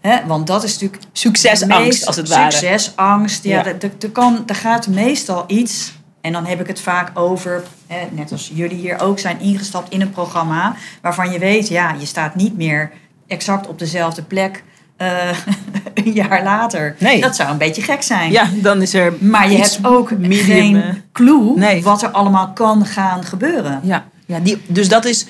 He, 0.00 0.26
want 0.26 0.46
dat 0.46 0.64
is 0.64 0.72
natuurlijk. 0.72 1.02
Succesangst, 1.12 2.06
als 2.06 2.16
het 2.16 2.28
ware. 2.28 2.50
Succesangst. 2.50 3.44
Ja, 3.44 3.64
ja. 3.64 3.64
Er, 3.64 4.10
kan, 4.12 4.42
er 4.46 4.54
gaat 4.54 4.86
meestal 4.86 5.44
iets. 5.46 5.96
En 6.20 6.32
dan 6.32 6.46
heb 6.46 6.60
ik 6.60 6.66
het 6.66 6.80
vaak 6.80 7.18
over, 7.18 7.62
net 8.10 8.32
als 8.32 8.50
jullie 8.54 8.76
hier 8.76 9.00
ook 9.00 9.18
zijn 9.18 9.40
ingestapt 9.40 9.92
in 9.92 10.00
een 10.00 10.10
programma. 10.10 10.76
waarvan 11.02 11.30
je 11.30 11.38
weet, 11.38 11.68
ja, 11.68 11.94
je 11.98 12.06
staat 12.06 12.34
niet 12.34 12.56
meer 12.56 12.92
exact 13.26 13.66
op 13.66 13.78
dezelfde 13.78 14.22
plek 14.22 14.64
uh, 14.98 15.38
een 16.04 16.12
jaar 16.12 16.42
later. 16.42 16.96
Nee. 16.98 17.20
Dat 17.20 17.36
zou 17.36 17.50
een 17.50 17.58
beetje 17.58 17.82
gek 17.82 18.02
zijn. 18.02 18.32
Ja, 18.32 18.48
dan 18.54 18.82
is 18.82 18.94
er. 18.94 19.14
Maar 19.20 19.50
je 19.50 19.56
hebt 19.56 19.78
ook 19.82 20.10
medium, 20.10 20.44
geen 20.44 21.02
clue 21.12 21.52
nee. 21.56 21.82
wat 21.82 22.02
er 22.02 22.10
allemaal 22.10 22.52
kan 22.52 22.86
gaan 22.86 23.24
gebeuren. 23.24 23.80
Ja, 23.82 24.04
ja 24.26 24.38
die, 24.40 24.62
dus 24.66 24.88
dat 24.88 25.04
is 25.04 25.26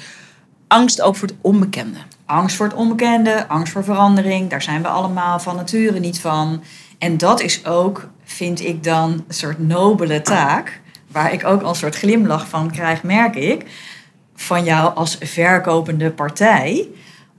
angst 0.69 1.01
ook 1.01 1.17
voor 1.17 1.29
het 1.29 1.37
onbekende. 1.41 1.99
Angst 2.27 2.57
voor 2.57 2.67
het 2.67 2.75
onbekende, 2.75 3.49
angst 3.49 3.73
voor 3.73 3.85
verandering. 3.85 4.51
Daar 4.51 4.63
zijn 4.63 4.83
we 4.83 4.89
allemaal 4.89 5.39
van 5.39 5.57
nature 5.57 5.99
niet 5.99 6.21
van. 6.21 6.63
En 6.99 7.19
dat 7.19 7.41
is 7.41 7.67
ook, 7.67 8.09
vind 8.25 8.65
ik 8.65 8.85
dan, 8.85 9.11
een 9.11 9.35
soort 9.35 9.59
nobele 9.59 10.23
taak. 10.23 10.81
Waar 11.13 11.33
ik 11.33 11.47
ook 11.47 11.63
al 11.63 11.69
een 11.69 11.75
soort 11.75 11.97
glimlach 11.97 12.49
van 12.49 12.71
krijg, 12.71 13.03
merk 13.03 13.37
ik. 13.37 13.65
Van 14.35 14.65
jou 14.65 14.95
als 14.95 15.17
verkopende 15.21 16.11
partij 16.11 16.89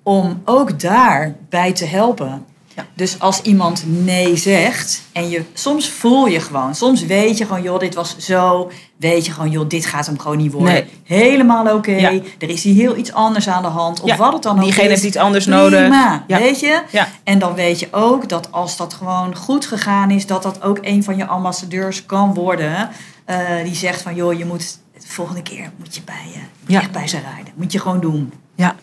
om 0.10 0.42
ook 0.46 0.80
daarbij 0.80 1.72
te 1.74 1.86
helpen. 1.86 2.46
Ja. 2.75 2.86
Dus 2.94 3.20
als 3.20 3.42
iemand 3.42 3.84
nee 3.86 4.36
zegt 4.36 5.01
en 5.12 5.30
je, 5.30 5.44
soms 5.54 5.89
voel 5.89 6.28
je 6.28 6.39
gewoon, 6.39 6.75
soms 6.75 7.06
weet 7.06 7.38
je 7.38 7.46
gewoon, 7.46 7.62
joh, 7.62 7.80
dit 7.80 7.96
was 7.96 8.18
zo, 8.18 8.72
weet 8.98 9.25
je 9.25 9.32
gewoon, 9.32 9.50
joh, 9.51 9.68
dit 9.70 9.86
gaat 9.86 10.06
hem 10.06 10.20
gewoon 10.20 10.38
niet 10.38 10.51
worden. 10.51 10.74
Nee. 10.74 10.86
Helemaal 11.04 11.75
oké. 11.75 11.92
Ja. 11.92 12.12
Er 12.39 12.50
is 12.50 12.63
hier 12.63 12.75
heel 12.75 12.96
iets 12.98 13.13
anders 13.13 13.48
aan 13.50 13.62
de 13.62 13.68
hand. 13.68 14.01
Of 14.01 14.10
Ja, 14.10 14.18
wat 14.18 14.34
het 14.34 14.44
dan 14.44 14.58
ook 14.58 14.63
Diegene 14.63 14.84
is. 14.86 14.89
heeft 14.92 15.04
iets 15.04 15.18
anders 15.18 15.46
Prima, 15.46 15.60
nodig. 15.62 15.89
Ja. 16.28 16.38
weet 16.38 16.60
je? 16.60 16.82
En 17.24 17.39
dan 17.39 17.54
weet 17.54 17.80
je 17.80 17.88
ook 17.92 18.30
dat 18.30 18.51
als 18.51 18.78
dat 18.78 18.94
gewoon 18.94 19.36
goed 19.36 19.66
gegaan 19.66 20.12
is, 20.12 20.25
dat 20.25 20.44
dat 20.44 20.62
ook 20.63 20.78
een 20.82 21.04
van 21.04 21.18
je 21.18 21.25
ambassadeurs 21.25 22.06
kan 22.06 22.34
worden. 22.34 22.89
eh, 23.25 23.38
die 23.63 23.75
zegt 23.75 24.01
van, 24.01 24.16
joh, 24.16 24.34
je 24.38 24.46
moet 24.46 24.78
de 24.94 25.08
volgende 25.08 25.42
keer 25.42 25.72
moet 25.78 25.96
je 25.96 26.01
bij 26.06 26.16
je, 26.34 26.39
moet 26.60 26.72
je 26.72 26.78
echt 26.78 26.92
bij 26.92 27.08
ze 27.08 27.18
rijden. 27.34 27.54
Moet 27.56 27.72
je 27.72 27.80
gewoon 27.80 28.00
doen. 28.00 28.34
Ja. 28.56 28.75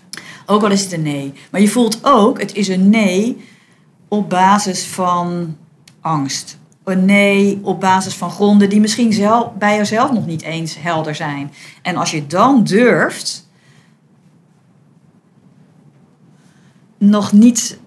Ook 0.47 0.63
al 0.63 0.71
is 0.71 0.83
het 0.83 0.93
een 0.93 1.03
nee. 1.03 1.33
Maar 1.51 1.61
je 1.61 1.69
voelt 1.69 1.99
ook, 2.03 2.41
het 2.41 2.55
is 2.55 2.69
een 2.69 2.91
nee 2.91 3.45
op 4.09 4.31
basis 4.31 4.85
van 4.85 5.57
angst. 6.01 6.59
Een 6.85 7.05
nee 7.05 7.59
op 7.63 7.81
basis 7.81 8.15
van 8.15 8.31
gronden 8.31 8.69
die 8.69 8.81
misschien 8.81 9.13
zelf, 9.13 9.53
bij 9.53 9.77
jezelf 9.77 10.13
nog 10.13 10.27
niet 10.27 10.43
eens 10.43 10.77
helder 10.81 11.15
zijn. 11.15 11.53
En 11.83 11.97
als 11.97 12.11
je 12.11 12.27
dan 12.27 12.65
durft, 12.65 13.49
nog 16.99 17.33
niet 17.33 17.79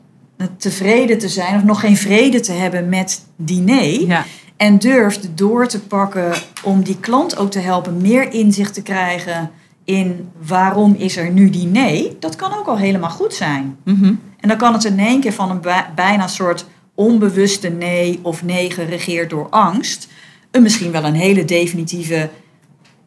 tevreden 0.57 1.17
te 1.17 1.29
zijn 1.29 1.55
of 1.55 1.63
nog 1.63 1.79
geen 1.79 1.97
vrede 1.97 2.39
te 2.39 2.51
hebben 2.51 2.89
met 2.89 3.25
die 3.35 3.59
nee. 3.59 4.07
Ja. 4.07 4.25
En 4.57 4.79
durft 4.79 5.37
door 5.37 5.67
te 5.67 5.79
pakken 5.81 6.33
om 6.63 6.83
die 6.83 6.99
klant 6.99 7.37
ook 7.37 7.51
te 7.51 7.59
helpen 7.59 8.01
meer 8.01 8.33
inzicht 8.33 8.73
te 8.73 8.81
krijgen 8.81 9.51
in 9.89 10.29
waarom 10.47 10.95
is 10.97 11.17
er 11.17 11.31
nu 11.31 11.49
die 11.49 11.65
nee. 11.65 12.17
Dat 12.19 12.35
kan 12.35 12.53
ook 12.57 12.67
al 12.67 12.77
helemaal 12.77 13.09
goed 13.09 13.33
zijn. 13.33 13.77
Mhm. 13.83 14.13
En 14.39 14.47
dan 14.49 14.57
kan 14.57 14.73
het 14.73 14.83
in 14.83 14.99
één 14.99 15.19
keer 15.21 15.33
van 15.33 15.49
een 15.51 15.61
bij- 15.61 15.89
bijna 15.95 16.27
soort 16.27 16.65
onbewuste 16.95 17.69
nee 17.69 18.19
of 18.21 18.43
nee 18.43 18.71
geregeerd 18.71 19.29
door 19.29 19.49
angst. 19.49 20.07
Een 20.51 20.61
misschien 20.61 20.91
wel 20.91 21.03
een 21.03 21.13
hele 21.13 21.45
definitieve 21.45 22.29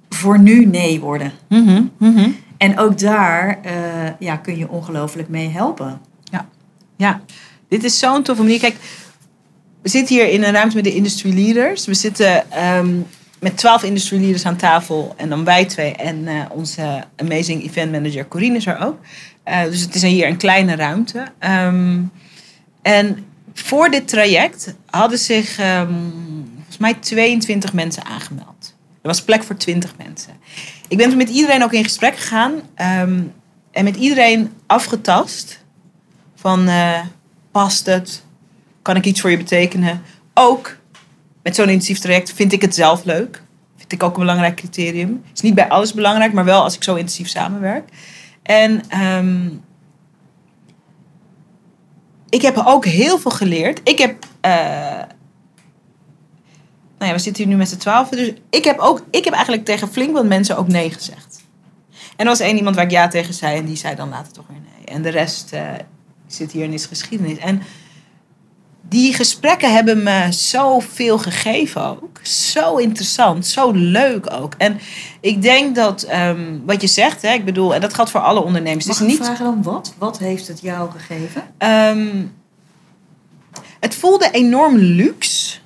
voor 0.09 0.39
nu 0.39 0.65
nee 0.67 1.01
worden. 1.01 1.33
Mhm. 1.49 1.83
Mhm. 1.99 2.31
En 2.57 2.79
ook 2.79 2.99
daar 2.99 3.59
eh, 3.63 3.73
ja, 4.19 4.37
kun 4.37 4.57
je 4.59 4.69
ongelooflijk 4.69 5.29
mee 5.29 5.49
helpen. 5.49 6.01
Ja, 6.97 7.21
dit 7.69 7.85
is 7.85 7.99
zo'n 7.99 8.23
toffe 8.23 8.43
manier. 8.43 8.59
Kijk, 8.59 8.77
we 9.83 9.89
zitten 9.89 10.17
hier 10.17 10.29
in 10.29 10.43
een 10.45 10.53
ruimte 10.53 10.75
met 10.75 10.85
de 10.85 10.95
industry 10.95 11.35
leaders. 11.35 11.87
We 11.87 11.95
zitten 11.95 12.51
ehm, 12.51 12.91
met 13.43 13.57
twaalf 13.57 13.83
industry 13.83 14.21
leaders 14.21 14.47
aan 14.47 14.57
tafel. 14.57 15.15
En 15.17 15.29
dan 15.29 15.45
wij 15.45 15.65
twee. 15.65 15.93
En 15.93 16.29
eh, 16.29 16.35
onze 16.51 17.05
amazing 17.17 17.65
event 17.65 17.93
manager 17.93 18.29
Corine 18.29 18.57
is 18.57 18.67
er 18.67 18.79
ook. 18.81 18.99
Eh, 19.43 19.63
dus 19.63 19.81
het 19.81 19.95
is 19.95 20.03
hier 20.03 20.27
een 20.27 20.37
kleine 20.37 20.77
ruimte. 20.77 21.25
Ehm, 21.39 22.01
en 22.83 23.25
voor 23.55 23.91
dit 23.91 24.09
traject 24.09 24.75
hadden 24.91 25.19
zich 25.19 25.59
ehm, 25.59 25.93
volgens 26.55 26.79
mij 26.79 26.95
22 26.95 27.73
mensen 27.73 28.05
aangemeld. 28.05 28.75
Er 29.03 29.09
was 29.09 29.23
plek 29.23 29.43
voor 29.43 29.57
20 29.57 29.95
mensen. 29.97 30.33
Ik 30.89 30.97
ben 30.97 31.17
met 31.17 31.29
iedereen 31.29 31.63
ook 31.63 31.73
in 31.73 31.85
gesprek 31.85 32.17
gegaan. 32.17 32.53
ehm, 32.75 33.21
en 33.71 33.85
met 33.85 33.97
iedereen 33.97 34.53
afgetast 34.67 35.65
van 36.35 36.69
eh, 36.69 37.01
past 37.51 37.87
het? 37.87 38.23
Kan 38.83 38.97
ik 38.97 39.05
iets 39.05 39.21
voor 39.21 39.31
je 39.31 39.37
betekenen? 39.37 40.03
Ook 40.35 40.77
met 41.43 41.55
zo'n 41.55 41.69
intensief 41.69 41.99
traject 41.99 42.33
vind 42.33 42.53
ik 42.53 42.63
het 42.63 42.75
zelf 42.75 43.05
leuk. 43.05 43.43
Vind 43.77 43.93
ik 43.93 44.03
ook 44.03 44.15
een 44.15 44.21
belangrijk 44.21 44.57
criterium. 44.57 45.23
is 45.35 45.41
niet 45.41 45.55
bij 45.55 45.69
alles 45.69 45.95
belangrijk, 45.95 46.33
maar 46.33 46.45
wel 46.45 46.63
als 46.63 46.75
ik 46.75 46.83
zo 46.83 46.95
intensief 46.95 47.29
samenwerk. 47.29 47.89
En 48.43 48.83
ehm, 48.89 49.49
ik 52.29 52.43
heb 52.43 52.63
ook 52.65 52.85
heel 52.85 53.19
veel 53.19 53.31
geleerd. 53.31 53.81
Ik 53.85 53.99
heb. 53.99 54.25
eh, 54.41 54.51
nou 56.99 57.11
ja, 57.11 57.13
we 57.13 57.23
zitten 57.23 57.43
hier 57.43 57.53
nu 57.53 57.59
met 57.59 57.69
z'n 57.69 57.77
twaalf. 57.77 58.09
Dus 58.09 58.33
ik 58.51 58.65
heb, 58.65 58.79
ook, 58.79 59.05
ik 59.11 59.25
heb 59.25 59.33
eigenlijk 59.35 59.65
tegen 59.65 59.89
flink 59.89 60.13
wat 60.13 60.27
mensen 60.27 60.57
ook 60.57 60.69
nee 60.69 60.91
gezegd. 60.91 61.41
En 61.91 62.25
er 62.25 62.25
was 62.25 62.41
één 62.41 62.57
iemand 62.57 62.77
waar 62.77 62.85
ik 62.85 62.91
ja 62.91 63.09
tegen 63.09 63.35
zei. 63.35 63.57
En 63.57 63.65
die 63.65 63.77
zei 63.77 63.95
dan 63.95 64.09
later 64.09 64.33
toch 64.33 64.47
weer 64.49 64.61
nee. 64.61 64.95
En 64.95 65.03
de 65.03 65.09
rest 65.09 65.53
eh, 65.53 65.63
zit 66.27 66.53
hier 66.53 66.65
in 66.65 66.73
is 66.73 66.87
geschiedenis. 66.87 67.39
En 67.39 67.63
die 68.93 69.15
gesprekken 69.15 69.73
hebben 69.73 70.03
me 70.03 70.27
zoveel 70.33 71.19
gegeven 71.19 71.85
ook. 71.85 72.19
Zo 72.23 72.77
interessant, 72.77 73.47
zo 73.47 73.71
leuk 73.71 74.33
ook. 74.33 74.55
En 74.59 74.79
ik 75.21 75.43
denk 75.43 75.75
dat 75.75 76.03
ehm, 76.03 76.59
wat 76.65 76.81
je 76.81 76.87
zegt, 76.87 77.23
hè, 77.23 77.33
ik 77.33 77.45
bedoel, 77.45 77.75
en 77.75 77.81
dat 77.81 77.95
geldt 77.95 78.11
voor 78.11 78.21
alle 78.21 78.43
ondernemers. 78.43 78.87
Mag 78.87 79.01
ik 79.01 79.07
niet, 79.07 79.17
vragen 79.17 79.45
dan 79.45 79.63
wat? 79.63 79.95
Wat 79.99 80.19
heeft 80.19 80.49
het 80.49 80.61
jou 80.61 80.91
gegeven? 80.91 81.43
ehm, 81.59 82.25
het 83.81 83.95
voelde 83.95 84.31
enorm 84.31 84.77
luxe 84.77 85.59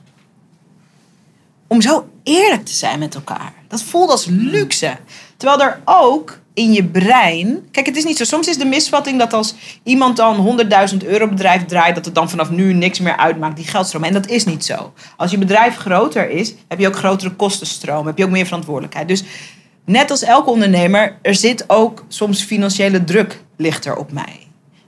om 1.66 1.80
zo 1.80 2.08
eerlijk 2.22 2.64
te 2.64 2.74
zijn 2.74 2.98
met 2.98 3.14
elkaar. 3.14 3.52
Dat 3.68 3.82
voelde 3.82 4.12
als 4.12 4.26
luxe. 4.28 4.96
Terwijl 5.36 5.62
er 5.62 5.80
ook 5.84 6.38
in 6.56 6.72
je 6.72 6.84
brein. 6.84 7.68
Kijk, 7.70 7.86
het 7.86 7.96
is 7.96 8.04
niet 8.04 8.16
zo. 8.16 8.24
Soms 8.24 8.48
is 8.48 8.58
de 8.58 8.64
misvatting 8.64 9.18
dat 9.18 9.32
als 9.32 9.54
iemand 9.82 10.16
dan 10.16 10.58
100.000 10.90 10.96
euro 11.06 11.28
bedrijf 11.28 11.64
draait, 11.64 11.94
dat 11.94 12.04
het 12.04 12.14
dan 12.14 12.30
vanaf 12.30 12.50
nu 12.50 12.72
niks 12.72 13.00
meer 13.00 13.16
uitmaakt, 13.16 13.56
die 13.56 13.66
geldstroom. 13.66 14.04
En 14.04 14.12
dat 14.12 14.26
is 14.28 14.44
niet 14.44 14.64
zo. 14.64 14.92
Als 15.16 15.30
je 15.30 15.38
bedrijf 15.38 15.76
groter 15.76 16.30
is, 16.30 16.54
heb 16.68 16.78
je 16.78 16.86
ook 16.86 16.96
grotere 16.96 17.30
kostenstroom. 17.30 18.06
Heb 18.06 18.18
je 18.18 18.24
ook 18.24 18.30
meer 18.30 18.44
verantwoordelijkheid. 18.44 19.08
Dus 19.08 19.24
net 19.84 20.10
als 20.10 20.22
elke 20.22 20.50
ondernemer, 20.50 21.18
er 21.22 21.34
zit 21.34 21.64
ook 21.66 22.04
soms 22.08 22.42
financiële 22.42 23.04
druk 23.04 23.42
lichter 23.56 23.96
op 23.96 24.12
mij. 24.12 24.38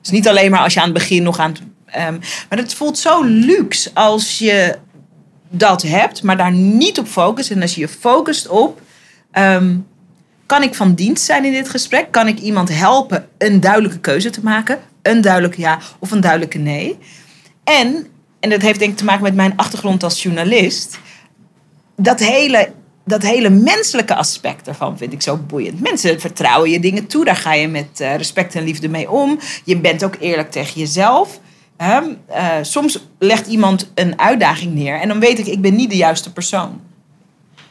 Dus 0.01 0.11
niet 0.11 0.29
alleen 0.29 0.51
maar 0.51 0.63
als 0.63 0.75
je 0.75 0.81
aan 0.81 0.91
het 0.91 0.99
begin 0.99 1.23
nog 1.23 1.39
aan 1.39 1.51
het. 1.51 1.63
ehm, 1.87 2.19
maar 2.49 2.59
het 2.59 2.75
voelt 2.75 2.99
zo 2.99 3.23
luxe 3.25 3.91
als 3.95 4.39
je 4.39 4.79
dat 5.51 5.83
hebt, 5.83 6.23
maar 6.23 6.37
daar 6.37 6.53
niet 6.53 6.99
op 6.99 7.07
focust. 7.07 7.51
En 7.51 7.63
als 7.63 7.75
je 7.75 7.81
je 7.81 7.89
focust 7.89 8.49
op. 8.49 8.81
ehm, 9.31 9.77
kan 10.49 10.63
ik 10.63 10.75
van 10.75 10.95
dienst 10.95 11.25
zijn 11.25 11.45
in 11.45 11.53
dit 11.53 11.69
gesprek? 11.69 12.11
Kan 12.11 12.29
ik 12.29 12.39
iemand 12.39 12.69
helpen 12.69 13.29
een 13.39 13.61
duidelijke 13.61 13.99
keuze 13.99 14.31
te 14.31 14.41
maken? 14.43 14.79
Een 15.03 15.21
duidelijke 15.21 15.61
ja 15.61 15.79
of 15.99 16.11
een 16.11 16.21
duidelijke 16.21 16.59
nee? 16.59 16.99
En, 17.65 18.07
en 18.41 18.51
dat 18.51 18.63
heeft 18.63 18.79
denk 18.79 18.91
ik 18.91 18.97
te 18.97 19.05
maken 19.05 19.23
met 19.23 19.35
mijn 19.35 19.57
achtergrond 19.57 20.03
als 20.03 20.23
journalist. 20.23 20.99
Dat 21.97 22.21
hele, 22.21 22.73
dat 23.05 23.23
hele 23.23 23.49
menselijke 23.51 24.15
aspect 24.15 24.65
daarvan 24.65 24.99
vind 24.99 25.13
ik 25.13 25.23
zo 25.23 25.37
boeiend. 25.37 25.81
Mensen 25.81 26.21
vertrouwen 26.21 26.71
je 26.71 26.81
dingen 26.81 27.07
toe. 27.07 27.25
Daar 27.25 27.37
ga 27.37 27.53
je 27.53 27.69
met 27.69 28.01
eh, 28.01 28.17
respect 28.17 28.55
en 28.55 28.65
liefde 28.65 28.89
mee 28.89 29.11
om. 29.11 29.39
Je 29.65 29.77
bent 29.77 30.05
ook 30.05 30.17
eerlijk 30.21 30.51
tegen 30.51 30.81
jezelf. 30.81 31.41
Eh, 31.77 32.03
soms 32.63 33.07
legt 33.19 33.47
iemand 33.47 33.91
een 33.95 34.19
uitdaging 34.19 34.75
neer. 34.75 35.01
En 35.01 35.09
dan 35.09 35.21
weet 35.21 35.39
ik, 35.39 35.47
ik 35.47 35.61
ben 35.61 35.77
niet 35.77 35.91
de 35.91 35.97
juiste 35.97 36.33
persoon. 36.33 36.81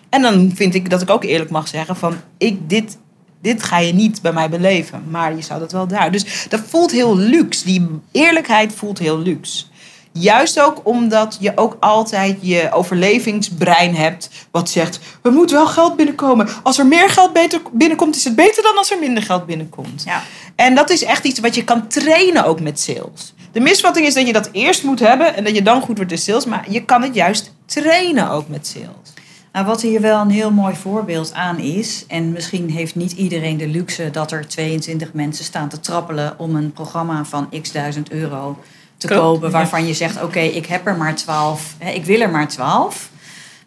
En 0.09 0.21
dan 0.21 0.51
vind 0.55 0.75
ik 0.75 0.89
dat 0.89 1.01
ik 1.01 1.09
ook 1.09 1.23
eerlijk 1.23 1.49
mag 1.49 1.67
zeggen 1.67 1.95
van 1.95 2.15
ik 2.37 2.69
dit, 2.69 2.97
dit 3.41 3.63
ga 3.63 3.79
je 3.79 3.93
niet 3.93 4.21
bij 4.21 4.33
mij 4.33 4.49
beleven, 4.49 5.03
maar 5.09 5.35
je 5.35 5.41
zou 5.41 5.59
dat 5.59 5.71
wel 5.71 5.87
daar. 5.87 6.11
Dus 6.11 6.45
dat 6.49 6.61
voelt 6.67 6.91
heel 6.91 7.17
luxe. 7.17 7.65
Die 7.65 7.87
eerlijkheid 8.11 8.73
voelt 8.73 8.99
heel 8.99 9.19
luxe. 9.19 9.65
Juist 10.11 10.59
ook 10.59 10.81
omdat 10.83 11.37
je 11.39 11.51
ook 11.55 11.77
altijd 11.79 12.37
je 12.41 12.69
overlevingsbrein 12.71 13.95
hebt 13.95 14.29
wat 14.51 14.69
zegt 14.69 14.99
er 15.23 15.31
moet 15.31 15.51
wel 15.51 15.67
geld 15.67 15.95
binnenkomen. 15.95 16.47
Als 16.63 16.77
er 16.77 16.85
meer 16.85 17.09
geld 17.09 17.33
beter 17.33 17.61
binnenkomt 17.71 18.15
is 18.15 18.23
het 18.23 18.35
beter 18.35 18.63
dan 18.63 18.77
als 18.77 18.91
er 18.91 18.99
minder 18.99 19.23
geld 19.23 19.45
binnenkomt. 19.45 20.03
Ja. 20.05 20.23
En 20.55 20.75
dat 20.75 20.89
is 20.89 21.03
echt 21.03 21.25
iets 21.25 21.39
wat 21.39 21.55
je 21.55 21.63
kan 21.63 21.87
trainen 21.87 22.45
ook 22.45 22.59
met 22.59 22.79
sales. 22.79 23.33
De 23.51 23.59
misvatting 23.59 24.05
is 24.05 24.13
dat 24.13 24.27
je 24.27 24.33
dat 24.33 24.49
eerst 24.51 24.83
moet 24.83 24.99
hebben 24.99 25.35
en 25.35 25.43
dat 25.43 25.55
je 25.55 25.61
dan 25.61 25.81
goed 25.81 25.97
wordt 25.97 26.11
in 26.11 26.17
sales, 26.17 26.45
maar 26.45 26.65
je 26.69 26.85
kan 26.85 27.01
het 27.01 27.15
juist 27.15 27.53
trainen 27.65 28.29
ook 28.29 28.47
met 28.47 28.67
sales. 28.67 29.13
Nou, 29.57 29.69
wat 29.69 29.81
hier 29.81 30.01
wel 30.01 30.21
een 30.21 30.29
heel 30.29 30.51
mooi 30.51 30.75
voorbeeld 30.75 31.33
aan 31.33 31.59
is, 31.59 32.05
en 32.07 32.31
misschien 32.31 32.69
heeft 32.69 32.95
niet 32.95 33.11
iedereen 33.11 33.57
de 33.57 33.67
luxe 33.67 34.11
dat 34.11 34.31
er 34.31 34.47
22 34.47 35.13
mensen 35.13 35.45
staan 35.45 35.69
te 35.69 35.79
trappelen 35.79 36.39
om 36.39 36.55
een 36.55 36.71
programma 36.71 37.25
van 37.25 37.49
x 37.61 37.71
duizend 37.71 38.11
euro 38.11 38.59
te 38.97 39.07
kopen, 39.07 39.47
ja. 39.47 39.53
waarvan 39.53 39.87
je 39.87 39.93
zegt: 39.93 40.23
Oké, 40.23 40.39
ik 40.39 40.65
heb 40.65 40.87
er 40.87 40.97
maar 40.97 41.15
12, 41.15 41.75
hè, 41.77 41.91
ik 41.91 42.05
wil 42.05 42.21
er 42.21 42.29
maar 42.29 42.47
12. 42.47 43.09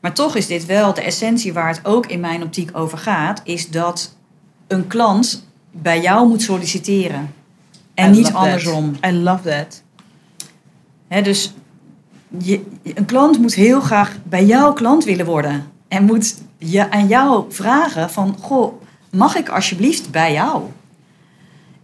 Maar 0.01 0.13
toch 0.13 0.37
is 0.37 0.47
dit 0.47 0.67
wel 0.67 0.95
de 0.95 1.01
essentie 1.01 1.53
waar 1.53 1.69
het 1.69 1.81
ook 1.83 2.07
in 2.07 2.21
mijn 2.21 2.43
optiek 2.43 2.71
over 2.73 2.99
gaat, 2.99 3.41
is 3.45 3.69
dat 3.69 4.17
een 4.67 4.87
klant 4.87 5.47
bij 5.71 6.01
jou 6.01 6.29
moet 6.29 6.43
solliciteren. 6.43 7.35
En 7.95 8.13
I 8.13 8.17
niet 8.17 8.25
that. 8.25 8.35
andersom. 8.35 8.97
I 9.07 9.13
love 9.13 9.49
that. 9.49 9.83
Hè, 11.09 11.23
dus 11.23 11.55
je, 12.39 12.65
een 12.83 13.05
klant 13.05 13.39
moet 13.39 13.55
heel 13.55 13.81
graag 13.81 14.17
bij 14.23 14.45
jou 14.45 14.75
klant 14.75 15.05
willen 15.05 15.27
worden. 15.27 15.79
En 15.91 16.05
moet 16.05 16.35
je 16.59 16.91
aan 16.91 17.07
jou 17.07 17.45
vragen 17.49 18.11
van, 18.11 18.37
goh, 18.41 18.83
mag 19.11 19.37
ik 19.37 19.49
alsjeblieft 19.49 20.11
bij 20.11 20.33
jou? 20.33 20.63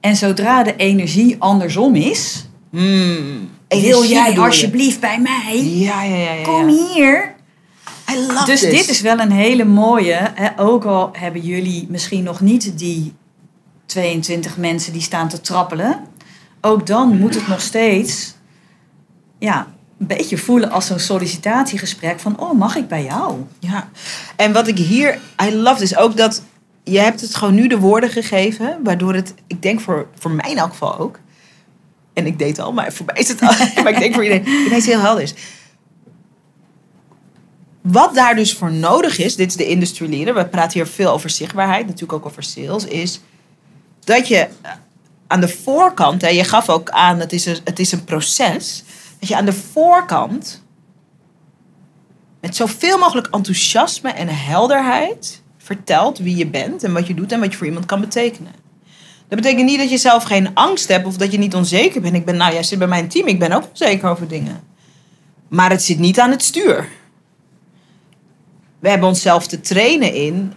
En 0.00 0.16
zodra 0.16 0.62
de 0.62 0.76
energie 0.76 1.36
andersom 1.38 1.94
is, 1.94 2.48
Hmm. 2.70 3.50
wil 3.68 4.04
jij 4.04 4.38
alsjeblieft 4.38 5.00
bij 5.00 5.20
mij? 5.20 5.62
Ja, 5.64 6.02
ja, 6.02 6.16
ja. 6.16 6.32
ja, 6.32 6.42
Kom 6.44 6.68
hier. 6.68 7.34
I 8.12 8.16
love 8.26 8.44
Dus 8.44 8.60
this. 8.60 8.70
dit 8.70 8.88
is 8.88 9.00
wel 9.00 9.18
een 9.18 9.30
hele 9.32 9.64
mooie. 9.64 10.30
Hè, 10.34 10.60
ook 10.60 10.84
al 10.84 11.08
hebben 11.12 11.40
jullie 11.40 11.86
misschien 11.90 12.22
nog 12.24 12.40
niet 12.40 12.78
die 12.78 13.12
22 13.86 14.56
mensen 14.56 14.92
die 14.92 15.02
staan 15.02 15.28
te 15.28 15.40
trappelen. 15.40 16.00
Ook 16.60 16.86
dan 16.86 17.18
moet 17.18 17.34
het 17.34 17.48
nog 17.48 17.60
steeds 17.60 18.34
ja, 19.38 19.66
een 19.98 20.06
beetje 20.06 20.38
voelen 20.38 20.70
als 20.70 20.86
zo'n 20.86 20.98
sollicitatiegesprek 20.98 22.20
van, 22.20 22.40
oh, 22.40 22.58
mag 22.58 22.76
ik 22.76 22.88
bij 22.88 23.04
jou? 23.04 23.44
Ja, 23.58 23.88
en 24.36 24.52
wat 24.52 24.68
ik 24.68 24.78
hier, 24.78 25.18
I 25.42 25.54
love 25.54 25.82
is 25.82 25.96
ook 25.96 26.16
dat 26.16 26.42
je 26.84 26.98
hebt 26.98 27.20
het 27.20 27.34
gewoon 27.34 27.54
nu 27.54 27.68
de 27.68 27.78
woorden 27.78 28.10
gegeven, 28.10 28.78
waardoor 28.82 29.14
het, 29.14 29.34
ik 29.46 29.62
denk 29.62 29.80
voor, 29.80 30.06
voor 30.18 30.30
mij 30.30 30.50
in 30.50 30.58
elk 30.58 30.70
geval 30.70 30.98
ook, 30.98 31.18
en 32.12 32.26
ik 32.26 32.38
deed 32.38 32.58
al, 32.58 32.72
maar 32.72 32.92
voor 32.92 33.06
mij 33.06 33.16
is 33.16 33.28
het 33.28 33.40
al, 33.40 33.52
maar 33.82 33.92
ik 33.92 33.98
denk 33.98 34.14
voor 34.14 34.24
iedereen, 34.24 34.46
ineens 34.66 34.86
heel 34.86 35.00
helder 35.00 35.22
is. 35.22 35.34
Wat 37.80 38.14
daar 38.14 38.34
dus 38.34 38.54
voor 38.54 38.72
nodig 38.72 39.18
is, 39.18 39.36
dit 39.36 39.48
is 39.48 39.56
de 39.56 39.66
industry 39.66 40.10
leader, 40.10 40.34
we 40.34 40.46
praten 40.46 40.72
hier 40.72 40.86
veel 40.86 41.12
over 41.12 41.30
zichtbaarheid, 41.30 41.86
natuurlijk 41.86 42.12
ook 42.12 42.26
over 42.26 42.42
sales, 42.42 42.84
is 42.84 43.20
dat 44.04 44.28
je 44.28 44.48
aan 45.26 45.40
de 45.40 45.48
voorkant, 45.48 46.22
hè, 46.22 46.28
je 46.28 46.44
gaf 46.44 46.68
ook 46.68 46.90
aan, 46.90 47.20
het 47.20 47.32
is, 47.32 47.46
een, 47.46 47.58
het 47.64 47.78
is 47.78 47.92
een 47.92 48.04
proces, 48.04 48.84
dat 49.18 49.28
je 49.28 49.36
aan 49.36 49.44
de 49.44 49.52
voorkant 49.52 50.64
met 52.40 52.56
zoveel 52.56 52.98
mogelijk 52.98 53.28
enthousiasme 53.30 54.10
en 54.10 54.28
helderheid 54.28 55.42
vertelt 55.58 56.18
wie 56.18 56.36
je 56.36 56.46
bent 56.46 56.84
en 56.84 56.92
wat 56.92 57.06
je 57.06 57.14
doet 57.14 57.32
en 57.32 57.40
wat 57.40 57.50
je 57.50 57.56
voor 57.56 57.66
iemand 57.66 57.86
kan 57.86 58.00
betekenen. 58.00 58.52
Dat 59.28 59.38
betekent 59.40 59.64
niet 59.64 59.78
dat 59.78 59.90
je 59.90 59.98
zelf 59.98 60.22
geen 60.22 60.54
angst 60.54 60.88
hebt 60.88 61.06
of 61.06 61.16
dat 61.16 61.32
je 61.32 61.38
niet 61.38 61.54
onzeker 61.54 62.00
bent. 62.00 62.14
Ik 62.14 62.24
ben, 62.24 62.36
nou, 62.36 62.52
jij 62.52 62.62
zit 62.62 62.78
bij 62.78 62.88
mijn 62.88 63.08
team, 63.08 63.26
ik 63.26 63.38
ben 63.38 63.52
ook 63.52 63.68
onzeker 63.70 64.08
over 64.08 64.28
dingen. 64.28 64.60
Maar 65.48 65.70
het 65.70 65.82
zit 65.82 65.98
niet 65.98 66.20
aan 66.20 66.30
het 66.30 66.42
stuur. 66.42 66.88
We 68.78 68.88
hebben 68.88 69.08
onszelf 69.08 69.46
te 69.46 69.60
trainen 69.60 70.14
in. 70.14 70.52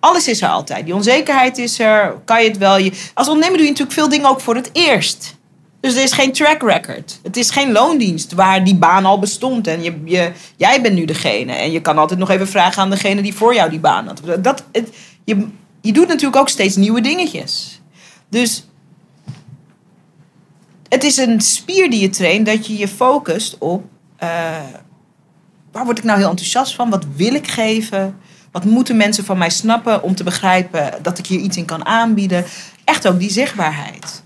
Alles 0.00 0.28
is 0.28 0.42
er 0.42 0.48
altijd. 0.48 0.84
Die 0.84 0.94
onzekerheid 0.94 1.58
is 1.58 1.78
er. 1.78 2.14
Kan 2.24 2.42
je 2.42 2.48
het 2.48 2.58
wel? 2.58 2.78
Je, 2.78 2.92
als 3.14 3.28
ondernemer 3.28 3.56
doe 3.56 3.66
je 3.66 3.72
natuurlijk 3.72 3.98
veel 3.98 4.08
dingen 4.08 4.28
ook 4.28 4.40
voor 4.40 4.54
het 4.54 4.70
eerst. 4.72 5.36
Dus 5.82 5.96
er 5.96 6.02
is 6.02 6.12
geen 6.12 6.32
track 6.32 6.62
record. 6.62 7.20
Het 7.22 7.36
is 7.36 7.50
geen 7.50 7.72
loondienst 7.72 8.32
waar 8.32 8.64
die 8.64 8.74
baan 8.74 9.04
al 9.04 9.18
bestond. 9.18 9.66
En 9.66 9.82
je, 9.82 10.00
je, 10.04 10.32
jij 10.56 10.82
bent 10.82 10.94
nu 10.94 11.04
degene. 11.04 11.52
En 11.52 11.70
je 11.70 11.80
kan 11.80 11.98
altijd 11.98 12.18
nog 12.18 12.30
even 12.30 12.48
vragen 12.48 12.82
aan 12.82 12.90
degene 12.90 13.22
die 13.22 13.34
voor 13.34 13.54
jou 13.54 13.70
die 13.70 13.80
baan 13.80 14.06
had. 14.06 14.20
Dat, 14.40 14.64
je, 15.24 15.46
je 15.80 15.92
doet 15.92 16.08
natuurlijk 16.08 16.36
ook 16.36 16.48
steeds 16.48 16.76
nieuwe 16.76 17.00
dingetjes. 17.00 17.80
Dus 18.28 18.66
het 20.88 21.04
is 21.04 21.16
een 21.16 21.40
spier 21.40 21.90
die 21.90 22.00
je 22.00 22.10
traint 22.10 22.46
dat 22.46 22.66
je 22.66 22.78
je 22.78 22.88
focust 22.88 23.58
op. 23.58 23.84
Uh, 24.22 24.28
waar 25.72 25.84
word 25.84 25.98
ik 25.98 26.04
nou 26.04 26.18
heel 26.18 26.28
enthousiast 26.28 26.74
van? 26.74 26.90
Wat 26.90 27.06
wil 27.16 27.34
ik 27.34 27.48
geven? 27.48 28.18
Wat 28.50 28.64
moeten 28.64 28.96
mensen 28.96 29.24
van 29.24 29.38
mij 29.38 29.50
snappen 29.50 30.02
om 30.02 30.14
te 30.14 30.24
begrijpen 30.24 30.92
dat 31.02 31.18
ik 31.18 31.26
hier 31.26 31.40
iets 31.40 31.56
in 31.56 31.64
kan 31.64 31.86
aanbieden? 31.86 32.44
Echt 32.84 33.08
ook 33.08 33.18
die 33.18 33.30
zichtbaarheid. 33.30 34.21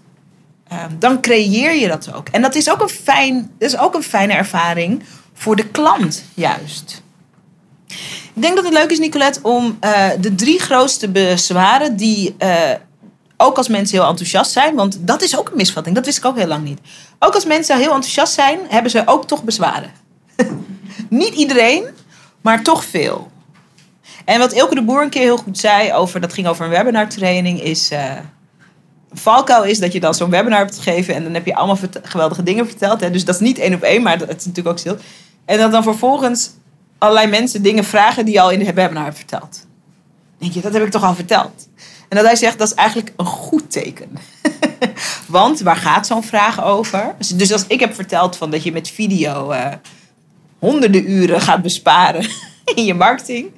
Ehm, 0.69 0.91
dan 0.99 1.21
creëer 1.21 1.75
je 1.75 1.89
dat 1.89 2.13
ook. 2.15 2.29
En 2.29 2.43
dat 2.43 2.55
is 2.55 2.71
ook 2.71 2.81
een, 2.81 2.89
fijn, 2.89 3.51
dat 3.59 3.69
is 3.69 3.79
ook 3.79 3.95
een 3.95 4.03
fijne 4.03 4.33
ervaring 4.33 5.03
voor 5.35 5.57
de 5.57 5.69
klant, 5.69 6.25
juist. 6.35 7.03
Ik 8.35 8.43
denk 8.43 8.55
dat 8.57 8.65
het 8.65 8.73
leuk 8.73 8.91
is, 8.91 8.99
Nicolette, 8.99 9.41
om 9.43 9.79
uh, 9.81 10.09
de 10.21 10.35
drie 10.35 10.61
grootste 10.61 11.09
bezwaren 11.09 11.97
die 11.97 12.35
uh, 12.39 12.71
ook 13.37 13.57
als 13.57 13.69
mensen 13.69 13.99
heel 13.99 14.09
enthousiast 14.09 14.53
zijn, 14.53 14.75
want 14.75 14.99
dat 15.01 15.23
is 15.23 15.39
ook 15.39 15.49
een 15.49 15.57
misvatting, 15.57 15.95
dat 15.95 16.05
wist 16.05 16.19
ik 16.19 16.25
ook 16.25 16.37
heel 16.37 16.47
lang 16.47 16.65
niet. 16.65 16.81
Ook 17.19 17.35
als 17.35 17.45
mensen 17.45 17.77
heel 17.77 17.93
enthousiast 17.93 18.33
zijn, 18.33 18.59
hebben 18.69 18.91
ze 18.91 19.03
ook 19.07 19.27
toch 19.27 19.45
bezwaren. 19.45 19.91
niet 21.09 21.35
iedereen, 21.35 21.85
maar 22.41 22.63
toch 22.63 22.85
veel. 22.85 23.31
En 24.25 24.39
wat 24.39 24.53
Ilke 24.53 24.75
de 24.75 24.83
Boer 24.83 25.03
een 25.03 25.11
keer 25.11 25.23
heel 25.23 25.37
goed 25.37 25.59
zei 25.59 25.93
over, 25.93 26.21
dat 26.21 26.33
ging 26.33 26.47
over 26.47 26.65
een 26.65 26.71
webinar 26.71 27.09
training, 27.09 27.63
is. 27.63 27.93
Uh, 27.93 28.13
valkuil 29.19 29.65
is 29.65 29.79
dat 29.79 29.93
je 29.93 30.01
dan 30.01 30.15
zo'n 30.15 30.31
webinar 30.31 30.59
hebt 30.59 30.79
gegeven 30.79 31.15
en 31.15 31.23
dan 31.23 31.35
heb 31.35 31.47
je 31.47 31.55
allemaal 31.55 31.79
geweldige 32.03 32.43
dingen 32.43 32.67
verteld. 32.67 33.01
Hè? 33.01 33.11
Dus 33.11 33.25
dat 33.25 33.35
is 33.35 33.41
niet 33.41 33.59
één 33.59 33.75
op 33.75 33.83
één, 33.83 34.03
maar 34.03 34.19
het 34.19 34.37
is 34.37 34.45
natuurlijk 34.45 34.69
ook 34.69 34.79
stil. 34.79 34.97
En 35.45 35.59
dat 35.59 35.73
dan 35.73 35.83
vervolgens 35.83 36.51
allerlei 36.99 37.27
mensen 37.27 37.63
dingen 37.63 37.85
vragen 37.85 38.25
die 38.25 38.35
je 38.35 38.41
al 38.41 38.51
in 38.51 38.59
de 38.59 38.73
webinar 38.73 39.05
hebt 39.05 39.17
verteld. 39.17 39.67
Denk 40.39 40.53
je, 40.53 40.61
dat 40.61 40.73
heb 40.73 40.83
ik 40.83 40.91
toch 40.91 41.05
al 41.05 41.15
verteld? 41.15 41.69
En 42.09 42.17
dat 42.17 42.27
hij 42.27 42.37
zegt, 42.37 42.59
dat 42.59 42.69
is 42.69 42.75
eigenlijk 42.75 43.13
een 43.17 43.27
goed 43.27 43.71
teken. 43.71 44.11
Want 45.27 45.61
waar 45.61 45.77
gaat 45.77 46.07
zo'n 46.07 46.23
vraag 46.23 46.65
over? 46.65 47.15
Dus, 47.19 47.29
dus 47.29 47.53
als 47.53 47.65
ik 47.67 47.81
heb 47.81 47.95
verteld 47.95 48.37
van 48.37 48.51
dat 48.51 48.63
je 48.63 48.73
met 48.73 48.89
video 48.89 49.53
uh, 49.53 49.67
honderden 50.59 51.11
uren 51.11 51.41
gaat 51.41 51.63
besparen 51.63 52.29
in 52.75 52.85
je 52.85 52.95
marketing. 52.95 53.51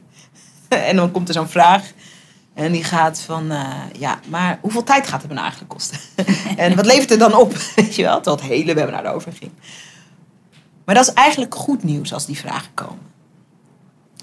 En 0.69 0.97
dan 0.97 1.11
komt 1.11 1.29
er 1.29 1.35
zo'n 1.35 1.49
vraag. 1.49 1.83
En 2.59 2.73
die 2.73 2.85
gaat 2.85 3.21
van, 3.21 3.53
uh, 3.53 3.75
ja, 3.99 4.21
maar 4.29 4.59
hoeveel 4.61 4.83
tijd 4.83 5.07
gaat 5.07 5.21
het 5.21 5.29
me 5.29 5.35
nou 5.35 5.47
eigenlijk 5.47 5.73
kosten? 5.73 5.99
en 6.57 6.77
wat 6.77 6.87
levert 6.87 7.11
het 7.11 7.19
dan 7.19 7.35
op? 7.35 7.57
Weet 7.77 7.95
je 7.95 8.03
wel, 8.03 8.21
terwijl 8.21 8.37
het 8.37 8.47
hele 8.47 8.75
webinar 8.75 9.07
erover 9.07 9.33
ging. 9.33 9.51
Maar 10.85 10.95
dat 10.95 11.09
is 11.09 11.13
eigenlijk 11.13 11.55
goed 11.55 11.83
nieuws 11.83 12.13
als 12.13 12.27
die 12.27 12.39
vragen 12.39 12.75
komen. 12.75 13.13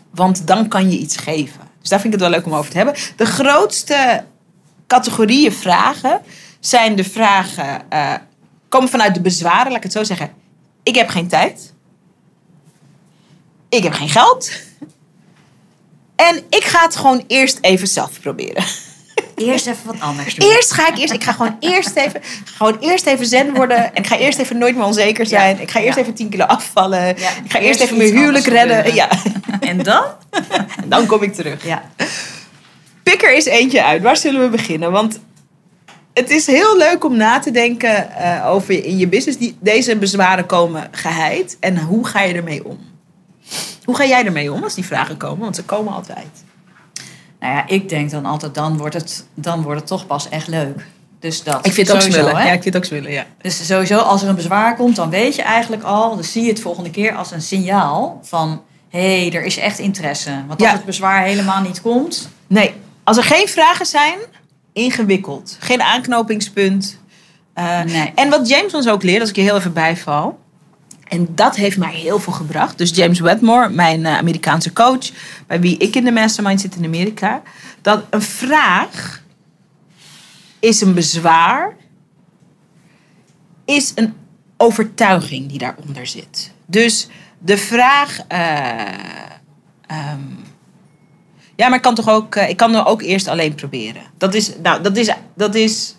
Want 0.10 0.48
dan 0.48 0.68
kan 0.68 0.92
je 0.92 0.98
iets 0.98 1.18
geven. 1.18 1.62
Dus 1.80 1.90
daar 1.90 2.00
vind 2.00 2.14
ik 2.14 2.20
het 2.20 2.30
wel 2.30 2.40
leuk 2.40 2.46
om 2.46 2.56
over 2.56 2.72
te 2.72 2.78
hebben. 2.78 2.96
De 3.16 3.26
grootste 3.26 4.26
categorieën 4.88 5.54
vragen 5.54 6.22
zijn 6.60 6.96
de 6.96 7.04
vragen, 7.04 7.82
uh, 7.94 8.14
komen 8.70 8.90
vanuit 8.90 9.14
de 9.14 9.22
bezwaren, 9.22 9.68
laat 9.68 9.78
ik 9.78 9.84
het 9.84 9.92
zo 9.92 10.04
zeggen. 10.04 10.34
Ik 10.84 10.96
heb 10.96 11.10
geen 11.10 11.28
tijd. 11.28 11.74
Ik 13.70 13.84
heb 13.84 13.94
geen 13.94 14.10
geld. 14.10 14.52
En 16.16 16.44
ik 16.50 16.64
ga 16.64 16.82
het 16.82 16.96
gewoon 16.96 17.24
eerst 17.28 17.58
even 17.62 17.88
zelf 17.88 18.20
proberen. 18.22 18.64
Eerst 19.36 19.68
even 19.68 19.86
wat 19.86 20.00
anders 20.00 20.36
doen. 20.36 20.50
Eerst 20.50 20.72
ga 20.72 20.88
ik 20.88 20.98
eerst, 20.98 21.14
ik 21.14 21.24
ga 21.24 21.32
gewoon 21.32 21.58
eerst 21.60 21.96
even, 21.96 22.22
gewoon 22.44 22.78
eerst 22.80 23.06
even 23.06 23.26
zen 23.26 23.54
worden. 23.54 23.78
En 23.78 24.04
ik 24.04 24.08
ga 24.08 24.18
eerst 24.18 24.38
even 24.38 24.58
nooit 24.58 24.76
meer 24.76 24.86
onzeker 24.86 25.26
zijn. 25.26 25.60
ik 25.60 25.72
ga 25.72 25.80
eerst 25.80 25.98
even 25.98 26.14
10 26.14 26.30
kilo 26.30 26.46
afvallen. 26.46 27.10
ik 27.10 27.18
ga 27.48 27.60
eerst, 27.60 27.80
even 27.80 27.98
mijn 27.98 28.18
huwelijk 28.18 28.46
redden. 28.46 28.94
Ja. 28.94 29.10
En 29.60 29.84
dan? 29.84 30.04
En 30.84 30.90
dan 30.90 31.06
kom 31.06 31.22
ik 31.24 31.34
terug. 31.34 31.66
Ja. 31.66 31.92
Pik 33.04 33.24
er 33.24 33.34
eens 33.34 33.46
eentje 33.46 33.84
uit. 33.84 34.02
Waar 34.02 34.18
zullen 34.18 34.42
we 34.42 34.50
beginnen? 34.50 34.92
Want 34.92 35.20
het 36.14 36.30
is 36.30 36.48
heel 36.48 36.78
leuk 36.78 37.04
om 37.04 37.18
na 37.18 37.40
te 37.40 37.52
denken 37.52 38.10
uh, 38.20 38.50
over 38.50 38.84
in 38.84 38.98
je 38.98 39.08
business. 39.08 39.38
Die, 39.38 39.58
deze 39.60 39.98
bezwaren 39.98 40.46
komen 40.46 40.88
geheid. 40.92 41.58
En 41.60 41.78
hoe 41.78 42.08
ga 42.08 42.22
je 42.22 42.34
ermee 42.34 42.66
om? 42.66 42.80
Hoe 43.84 43.96
ga 43.96 44.06
jij 44.06 44.26
ermee 44.26 44.52
om 44.52 44.64
als 44.64 44.74
die 44.74 44.86
vragen 44.86 45.18
komen? 45.18 45.40
Want 45.40 45.56
ze 45.56 45.64
komen 45.64 45.94
altijd. 45.94 46.44
Nou 47.40 47.54
ja, 47.54 47.68
ik 47.68 47.90
denk 47.90 48.12
dan 48.12 48.26
altijd, 48.26 48.54
dan 48.54 48.78
wordt 48.78 48.94
het, 48.94 49.26
dan 49.34 49.62
wordt 49.62 49.80
het 49.80 49.90
toch 49.90 50.08
pas 50.08 50.30
echt 50.30 50.48
leuk. 50.48 50.86
Dus 51.20 51.44
dat. 51.44 51.66
Ik 51.66 51.74
vind 51.74 51.88
het 51.88 51.96
ook 51.96 52.02
smullen. 52.02 52.32
Ja, 52.32 52.52
ik 52.52 52.62
vind 52.62 52.66
het 52.66 52.76
ook 52.76 52.86
smullen, 52.86 53.12
ja. 53.12 53.26
Dus 53.42 53.68
sowieso, 53.68 53.98
als 53.98 54.22
er 54.22 54.30
een 54.30 54.36
bezwaar 54.36 54.76
komt, 54.76 54.96
dan 54.96 55.10
weet 55.10 55.36
je 55.36 55.42
eigenlijk 55.42 55.84
al, 55.84 56.16
dan 56.16 56.24
zie 56.24 56.44
je 56.44 56.50
het 56.50 56.62
volgende 56.62 56.90
keer 56.90 57.16
als 57.16 57.32
een 57.32 57.42
signaal 57.42 58.20
van, 58.24 58.62
hé, 58.90 59.20
hey, 59.20 59.34
er 59.34 59.44
is 59.44 59.58
echt 59.58 59.80
interesse. 59.80 60.44
Want 60.48 60.62
als 60.62 60.72
het 60.72 60.86
bezwaar 60.86 61.24
helemaal 61.24 61.62
niet 61.62 61.82
komt. 61.82 62.30
Nee, 62.48 62.74
als 63.04 63.18
er 63.18 63.24
geen 63.24 63.48
vragen 63.48 63.86
zijn, 63.86 64.18
ingewikkeld. 64.74 65.58
Geen 65.60 65.82
aanknopingspunt. 65.82 67.00
Uh, 67.56 67.82
nee. 67.82 68.12
En 68.16 68.30
wat 68.30 68.50
James 68.50 68.74
ons 68.74 68.88
ook 68.88 69.04
leert, 69.04 69.22
als 69.22 69.30
ik 69.30 69.36
je 69.36 69.42
heel 69.42 69.58
even 69.58 69.74
bijval, 69.74 70.40
en 71.06 71.28
dat 71.36 71.56
heeft 71.56 71.78
mij 71.78 71.94
heel 71.94 72.20
veel 72.20 72.34
gebracht. 72.34 72.78
Dus 72.78 72.90
James 72.90 73.20
Wedmore, 73.20 73.70
mijn 73.70 74.06
eh, 74.06 74.18
Amerikaanse 74.18 74.74
coach, 74.74 75.12
bij 75.48 75.60
wie 75.60 75.78
ik 75.78 75.96
in 75.96 76.04
de 76.04 76.12
mastermind 76.12 76.62
zit 76.62 76.76
in 76.76 76.86
Amerika, 76.86 77.42
dat 77.82 78.04
een 78.10 78.22
vraag 78.22 79.24
is 80.60 80.82
een 80.82 80.94
bezwaar, 80.94 81.76
is 83.66 83.92
een 83.96 84.14
overtuiging 84.58 85.50
die 85.50 85.58
daaronder 85.58 86.08
zit. 86.08 86.52
Dus 86.66 87.08
de 87.38 87.58
vraag. 87.58 88.18
Uh, 88.32 90.12
um, 90.12 90.44
ja, 91.56 91.68
maar 91.68 91.78
ik 91.78 91.82
kan 91.82 91.96
toch 91.96 92.10
ook. 92.10 92.36
Uh, 92.36 92.50
ik 92.50 92.58
kan 92.58 92.76
er 92.76 92.86
ook 92.86 93.02
eerst 93.02 93.28
alleen 93.28 93.56
proberen. 93.56 94.02
Dat 94.18 94.34
is, 94.34 94.52
nou, 94.64 94.82
dat 94.84 94.98
is, 94.98 95.14
dat 95.36 95.56
is 95.56 95.96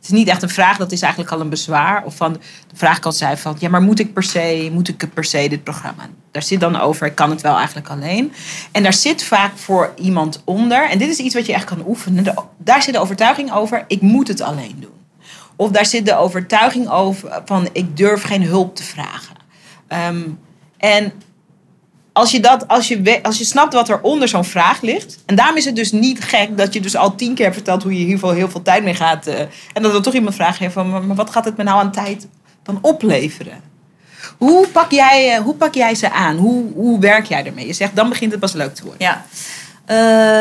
het 0.00 0.10
is 0.10 0.18
niet 0.18 0.28
echt 0.28 0.42
een 0.42 0.48
vraag, 0.48 0.76
dat 0.76 0.92
is 0.92 1.02
eigenlijk 1.02 1.32
al 1.32 1.40
een 1.40 1.48
bezwaar. 1.48 2.04
Of 2.04 2.16
van, 2.16 2.32
de 2.32 2.76
vraag 2.76 2.98
kan 2.98 3.12
zijn 3.12 3.38
van, 3.38 3.56
ja, 3.58 3.68
maar 3.68 3.82
moet 3.82 3.98
ik 3.98 4.12
per 4.12 4.22
se, 4.22 4.68
moet 4.72 4.88
ik 4.88 5.14
per 5.14 5.24
se 5.24 5.48
dit 5.48 5.64
programma? 5.64 6.08
Daar 6.30 6.42
zit 6.42 6.60
dan 6.60 6.80
over, 6.80 7.06
ik 7.06 7.14
kan 7.14 7.30
het 7.30 7.40
wel 7.40 7.56
eigenlijk 7.56 7.88
alleen. 7.88 8.32
En 8.72 8.82
daar 8.82 8.92
zit 8.92 9.22
vaak 9.22 9.56
voor 9.56 9.92
iemand 9.96 10.42
onder, 10.44 10.88
en 10.90 10.98
dit 10.98 11.08
is 11.08 11.18
iets 11.18 11.34
wat 11.34 11.46
je 11.46 11.52
echt 11.52 11.64
kan 11.64 11.82
oefenen. 11.86 12.34
daar 12.56 12.82
zit 12.82 12.94
de 12.94 13.00
overtuiging 13.00 13.52
over, 13.52 13.84
ik 13.86 14.00
moet 14.00 14.28
het 14.28 14.40
alleen 14.40 14.76
doen. 14.80 14.98
Of 15.56 15.70
daar 15.70 15.86
zit 15.86 16.06
de 16.06 16.16
overtuiging 16.16 16.88
over 16.88 17.42
van, 17.44 17.68
ik 17.72 17.96
durf 17.96 18.22
geen 18.22 18.42
hulp 18.42 18.76
te 18.76 18.82
vragen. 18.82 19.36
Um, 20.08 20.38
en 20.76 21.12
als 22.20 22.30
je, 22.30 22.40
dat, 22.40 22.68
als, 22.68 22.88
je, 22.88 23.22
als 23.22 23.38
je 23.38 23.44
snapt 23.44 23.72
wat 23.72 23.88
er 23.88 24.00
onder 24.00 24.28
zo'n 24.28 24.44
vraag 24.44 24.80
ligt. 24.80 25.18
En 25.26 25.34
daarom 25.34 25.56
is 25.56 25.64
het 25.64 25.76
dus 25.76 25.92
niet 25.92 26.24
gek 26.24 26.56
dat 26.56 26.74
je 26.74 26.80
dus 26.80 26.96
al 26.96 27.14
tien 27.14 27.34
keer 27.34 27.52
vertelt 27.52 27.82
hoe 27.82 27.98
je 27.98 28.04
hier 28.04 28.34
heel 28.34 28.50
veel 28.50 28.62
tijd 28.62 28.84
mee 28.84 28.94
gaat. 28.94 29.28
Uh, 29.28 29.40
en 29.72 29.82
dat 29.82 29.94
er 29.94 30.02
toch 30.02 30.14
iemand 30.14 30.34
vraagt 30.34 30.58
van, 30.72 30.90
maar 31.06 31.16
wat 31.16 31.30
gaat 31.30 31.44
het 31.44 31.56
me 31.56 31.62
nou 31.62 31.78
aan 31.78 31.92
tijd 31.92 32.28
dan 32.62 32.78
opleveren? 32.80 33.60
Hoe 34.38 34.68
pak 34.68 34.90
jij, 34.90 35.36
uh, 35.38 35.42
hoe 35.42 35.54
pak 35.54 35.74
jij 35.74 35.94
ze 35.94 36.10
aan? 36.10 36.36
Hoe, 36.36 36.72
hoe 36.74 37.00
werk 37.00 37.26
jij 37.26 37.46
ermee? 37.46 37.66
Je 37.66 37.72
zegt, 37.72 37.96
dan 37.96 38.08
begint 38.08 38.30
het 38.30 38.40
pas 38.40 38.52
leuk 38.52 38.74
te 38.74 38.84
worden. 38.84 39.06
Ja. 39.06 39.24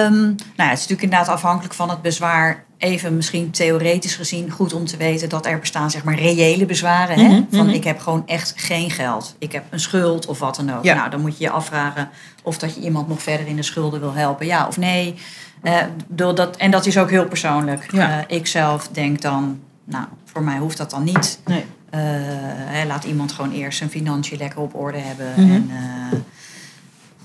Um, 0.06 0.14
nou 0.14 0.36
ja, 0.56 0.64
het 0.64 0.78
is 0.78 0.88
natuurlijk 0.88 1.02
inderdaad 1.02 1.28
afhankelijk 1.28 1.74
van 1.74 1.90
het 1.90 2.02
bezwaar 2.02 2.66
even 2.80 3.16
misschien 3.16 3.52
theoretisch 3.52 4.16
gezien 4.16 4.52
goed 4.52 4.74
om 4.74 4.86
te 4.86 4.98
weten 4.98 5.30
dat 5.30 5.46
er 5.46 5.60
bestaan 5.60 5.92
zeg 5.92 6.04
maar 6.04 6.16
reële 6.16 6.66
bezwaren. 6.66 7.20
Hè? 7.20 7.28
Mhm, 7.28 7.44
Van 7.52 7.66
mhm. 7.66 7.76
ik 7.76 7.84
heb 7.84 8.00
gewoon 8.00 8.24
echt 8.28 8.54
geen 8.56 8.92
geld. 8.92 9.36
Ik 9.40 9.52
heb 9.52 9.64
een 9.70 9.80
schuld 9.80 10.26
of 10.26 10.40
wat 10.40 10.56
dan 10.56 10.74
ook. 10.74 10.84
Ja. 10.84 10.96
Nou, 10.96 11.10
dan 11.10 11.22
moet 11.22 11.38
je 11.38 11.44
je 11.44 11.50
afvragen 11.50 12.10
of 12.44 12.58
dat 12.58 12.76
je 12.76 12.82
iemand 12.82 13.08
nog 13.08 13.22
verder 13.22 13.48
in 13.48 13.56
de 13.56 13.64
schulden 13.64 14.00
wil 14.00 14.14
helpen. 14.14 14.46
Ja 14.46 14.68
of 14.68 14.78
nee. 14.78 15.16
Eh, 15.62 15.78
door 16.08 16.36
dat, 16.36 16.58
en 16.58 16.72
dat 16.72 16.86
is 16.86 16.98
ook 16.98 17.10
heel 17.10 17.26
persoonlijk. 17.28 17.92
Ja. 17.92 18.26
Eh, 18.28 18.38
ik 18.38 18.48
zelf 18.48 18.88
denk 18.88 19.22
dan, 19.22 19.60
nou, 19.84 20.06
voor 20.26 20.44
mij 20.44 20.58
hoeft 20.58 20.78
dat 20.78 20.90
dan 20.90 21.04
niet. 21.04 21.40
Nee. 21.46 21.66
Eh, 21.90 22.00
hè, 22.02 22.86
laat 22.86 23.04
iemand 23.04 23.32
gewoon 23.32 23.52
eerst 23.52 23.78
zijn 23.78 23.90
financiën 23.90 24.38
lekker 24.38 24.60
op 24.60 24.76
orde 24.76 24.98
hebben. 24.98 25.34
Mhm. 25.36 25.52
en, 25.52 25.72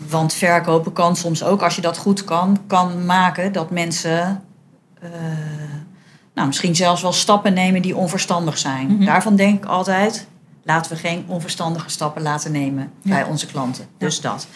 want 0.09 0.33
verkopen 0.33 0.93
kan 0.93 1.17
soms 1.17 1.43
ook, 1.43 1.63
als 1.63 1.77
je 1.77 1.81
dat 1.81 1.99
goed 1.99 2.25
kan, 2.25 2.59
kan 2.67 3.07
maken 3.07 3.53
dat 3.53 3.71
mensen 3.71 4.43
nou, 6.35 6.47
misschien 6.47 6.77
zelfs 6.77 7.03
wel 7.03 7.13
stappen 7.13 7.53
nemen 7.53 7.83
die 7.83 7.97
onverstandig 7.97 8.59
zijn. 8.59 8.87
Mhm. 8.87 9.05
Daarvan 9.05 9.37
denk 9.37 9.65
ik 9.65 9.71
altijd, 9.71 10.27
laten 10.63 10.93
we 10.93 10.99
geen 10.99 11.25
onverstandige 11.27 11.91
stappen 11.91 12.23
laten 12.23 12.53
nemen 12.53 12.91
Ja. 13.03 13.11
bij 13.11 13.25
onze 13.25 13.47
klanten. 13.47 13.87
Dus 13.99 14.21
dat. 14.21 14.47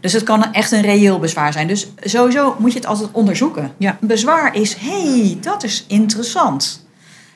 Dus 0.00 0.12
het 0.12 0.22
kan 0.22 0.52
echt 0.52 0.72
een 0.72 0.80
reëel 0.82 1.18
bezwaar 1.18 1.52
zijn. 1.52 1.66
Dus 1.66 1.88
sowieso 2.00 2.56
moet 2.58 2.72
je 2.72 2.78
het 2.78 2.86
altijd 2.86 3.08
onderzoeken. 3.12 3.72
Ja. 3.76 3.96
Een 4.00 4.08
bezwaar 4.08 4.54
is, 4.54 4.74
hé, 4.74 5.20
hey, 5.20 5.38
dat 5.40 5.62
is 5.64 5.84
interessant. 5.88 6.86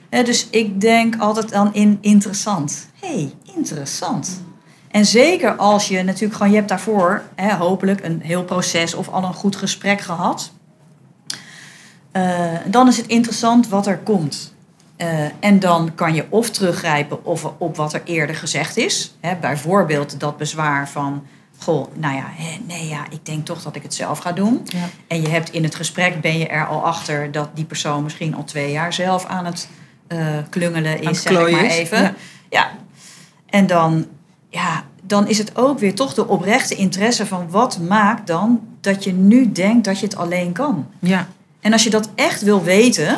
Dus 0.08 0.46
ik 0.50 0.80
denk 0.80 1.16
altijd 1.18 1.50
dan 1.50 1.74
in 1.74 1.98
interessant. 2.00 2.86
Hé, 3.00 3.08
hey, 3.08 3.32
interessant. 3.54 4.42
En 4.90 5.06
zeker 5.06 5.56
als 5.56 5.88
je 5.88 6.02
natuurlijk 6.02 6.34
gewoon, 6.34 6.50
je 6.50 6.56
hebt 6.56 6.68
daarvoor 6.68 7.22
hè, 7.34 7.54
hopelijk 7.54 8.04
een 8.04 8.20
heel 8.22 8.44
proces 8.44 8.94
of 8.94 9.08
al 9.08 9.24
een 9.24 9.34
goed 9.34 9.56
gesprek 9.56 10.00
gehad. 10.00 10.52
Eh, 12.12 12.52
dan 12.66 12.88
is 12.88 12.96
het 12.96 13.06
interessant 13.06 13.68
wat 13.68 13.86
er 13.86 13.98
komt. 13.98 14.54
Eh, 14.96 15.08
en 15.40 15.58
dan 15.58 15.94
kan 15.94 16.14
je 16.14 16.26
of 16.28 16.50
teruggrijpen 16.50 17.24
of 17.24 17.52
op 17.58 17.76
wat 17.76 17.92
er 17.92 18.02
eerder 18.04 18.36
gezegd 18.36 18.76
is. 18.76 19.16
Hè, 19.20 19.36
bijvoorbeeld 19.36 20.20
dat 20.20 20.36
bezwaar 20.36 20.88
van, 20.88 21.24
goh, 21.58 21.86
nou 21.94 22.14
ja, 22.14 22.24
hè, 22.26 22.58
nee 22.66 22.88
ja, 22.88 23.04
ik 23.10 23.26
denk 23.26 23.46
toch 23.46 23.62
dat 23.62 23.76
ik 23.76 23.82
het 23.82 23.94
zelf 23.94 24.18
ga 24.18 24.32
doen. 24.32 24.60
Ja. 24.64 24.88
En 25.06 25.22
je 25.22 25.28
hebt 25.28 25.50
in 25.50 25.62
het 25.62 25.74
gesprek 25.74 26.20
ben 26.20 26.38
je 26.38 26.46
er 26.46 26.66
al 26.66 26.84
achter 26.84 27.32
dat 27.32 27.48
die 27.54 27.64
persoon 27.64 28.02
misschien 28.02 28.34
al 28.34 28.44
twee 28.44 28.72
jaar 28.72 28.92
zelf 28.92 29.24
aan 29.24 29.44
het 29.44 29.68
eh, 30.06 30.18
klungelen 30.50 31.00
is, 31.00 31.22
zeg 31.22 31.46
ik 31.46 31.52
maar 31.52 31.64
even. 31.64 32.02
ja. 32.02 32.14
Ja. 32.50 32.70
En 33.46 33.66
dan, 33.66 34.06
ja, 34.48 34.84
dan 35.02 35.28
is 35.28 35.38
het 35.38 35.56
ook 35.56 35.78
weer 35.78 35.94
toch 35.94 36.14
de 36.14 36.28
oprechte 36.28 36.74
interesse 36.74 37.26
van 37.26 37.50
wat 37.50 37.78
maakt 37.78 38.26
dan 38.26 38.60
dat 38.80 39.04
je 39.04 39.12
nu 39.12 39.52
denkt 39.52 39.84
dat 39.84 39.98
je 39.98 40.06
het 40.06 40.16
alleen 40.16 40.52
kan. 40.52 40.86
Ja. 40.98 41.28
En 41.62 41.72
als 41.72 41.84
je 41.84 41.90
dat 41.90 42.10
echt 42.14 42.42
wil 42.42 42.62
weten, 42.62 43.08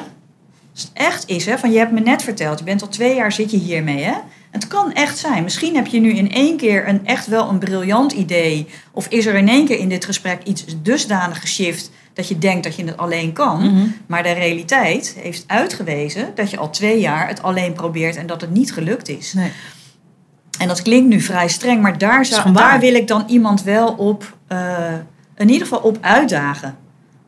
als 0.72 0.82
het 0.82 0.90
echt 0.92 1.28
is, 1.28 1.46
hè, 1.46 1.58
van 1.58 1.72
je 1.72 1.78
hebt 1.78 1.92
me 1.92 2.00
net 2.00 2.22
verteld, 2.22 2.58
je 2.58 2.64
bent 2.64 2.82
al 2.82 2.88
twee 2.88 3.14
jaar 3.14 3.32
zit 3.32 3.50
je 3.50 3.56
hiermee, 3.56 4.02
hè? 4.02 4.14
Het 4.50 4.68
kan 4.68 4.92
echt 4.92 5.18
zijn. 5.18 5.42
Misschien 5.42 5.74
heb 5.74 5.86
je 5.86 6.00
nu 6.00 6.12
in 6.12 6.32
één 6.32 6.56
keer 6.56 6.88
een 6.88 7.06
echt 7.06 7.26
wel 7.26 7.48
een 7.48 7.58
briljant 7.58 8.12
idee, 8.12 8.66
of 8.92 9.06
is 9.08 9.26
er 9.26 9.34
in 9.34 9.48
één 9.48 9.66
keer 9.66 9.78
in 9.78 9.88
dit 9.88 10.04
gesprek 10.04 10.42
iets 10.42 10.64
dusdanig 10.82 11.40
geshift 11.40 11.90
dat 12.12 12.28
je 12.28 12.38
denkt 12.38 12.64
dat 12.64 12.76
je 12.76 12.84
het 12.84 12.96
alleen 12.96 13.32
kan, 13.32 13.60
Mhm. 13.72 13.86
maar 14.06 14.22
de 14.22 14.32
realiteit 14.32 15.16
heeft 15.18 15.44
uitgewezen 15.46 16.32
dat 16.34 16.50
je 16.50 16.56
al 16.56 16.70
twee 16.70 17.00
jaar 17.00 17.28
het 17.28 17.42
alleen 17.42 17.72
probeert 17.72 18.16
en 18.16 18.26
dat 18.26 18.40
het 18.40 18.50
niet 18.50 18.72
gelukt 18.72 19.08
is. 19.08 19.32
Nee. 19.32 19.52
En 20.58 20.68
dat 20.68 20.82
klinkt 20.82 21.08
nu 21.08 21.20
vrij 21.20 21.48
streng, 21.48 21.82
maar 21.82 21.94
zou, 22.24 22.52
daar 22.52 22.80
wil 22.80 22.94
ik 22.94 23.08
dan 23.08 23.24
iemand 23.26 23.62
wel 23.62 23.88
op, 23.88 24.36
eh, 24.46 24.94
in 25.36 25.48
ieder 25.48 25.66
geval 25.66 25.82
op 25.82 25.98
uitdagen. 26.00 26.76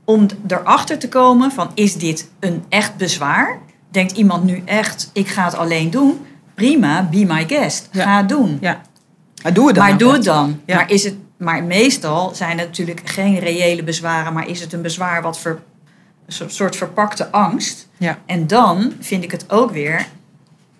Om 0.07 0.27
erachter 0.47 0.99
te 0.99 1.09
komen 1.09 1.53
van, 1.53 1.71
is 1.75 1.95
dit 1.95 2.31
een 2.41 2.65
echt 2.69 2.97
bezwaar? 2.97 3.59
Denkt 3.91 4.17
iemand 4.17 4.45
nu 4.45 4.63
echt, 4.65 5.11
ik 5.13 5.29
ga 5.29 5.45
het 5.45 5.57
alleen 5.57 5.91
doen? 5.91 6.27
Prima, 6.55 7.09
be 7.11 7.25
my 7.25 7.45
guest. 7.49 7.89
Ja. 7.93 8.03
Ga 8.03 8.17
het 8.17 8.29
doen. 8.29 8.59
Ja. 8.61 8.81
Maar 9.43 9.53
doe 9.53 9.67
het 9.67 9.75
dan. 9.75 9.85
maar 9.85 9.99
doe 9.99 10.13
het 10.13 10.25
dan. 10.25 10.61
Ja. 10.67 10.77
Maar, 10.77 10.91
is 10.91 11.05
het, 11.05 11.15
maar 11.37 11.63
meestal 11.63 12.35
zijn 12.35 12.59
het 12.59 12.67
natuurlijk 12.67 13.01
geen 13.05 13.39
reële 13.39 13.83
bezwaren, 13.83 14.33
maar 14.33 14.49
is 14.49 14.61
het 14.61 14.73
een 14.73 14.83
bezwaar 14.83 15.23
wat 15.23 15.39
ver, 15.39 15.63
een 16.27 16.51
soort 16.51 16.77
verpakte 16.77 17.31
angst? 17.31 17.89
Ja. 17.97 18.19
En 18.27 18.47
dan 18.47 18.93
vind 19.01 19.25
ik 19.25 19.31
het 19.31 19.51
ook 19.51 19.71
weer 19.71 20.07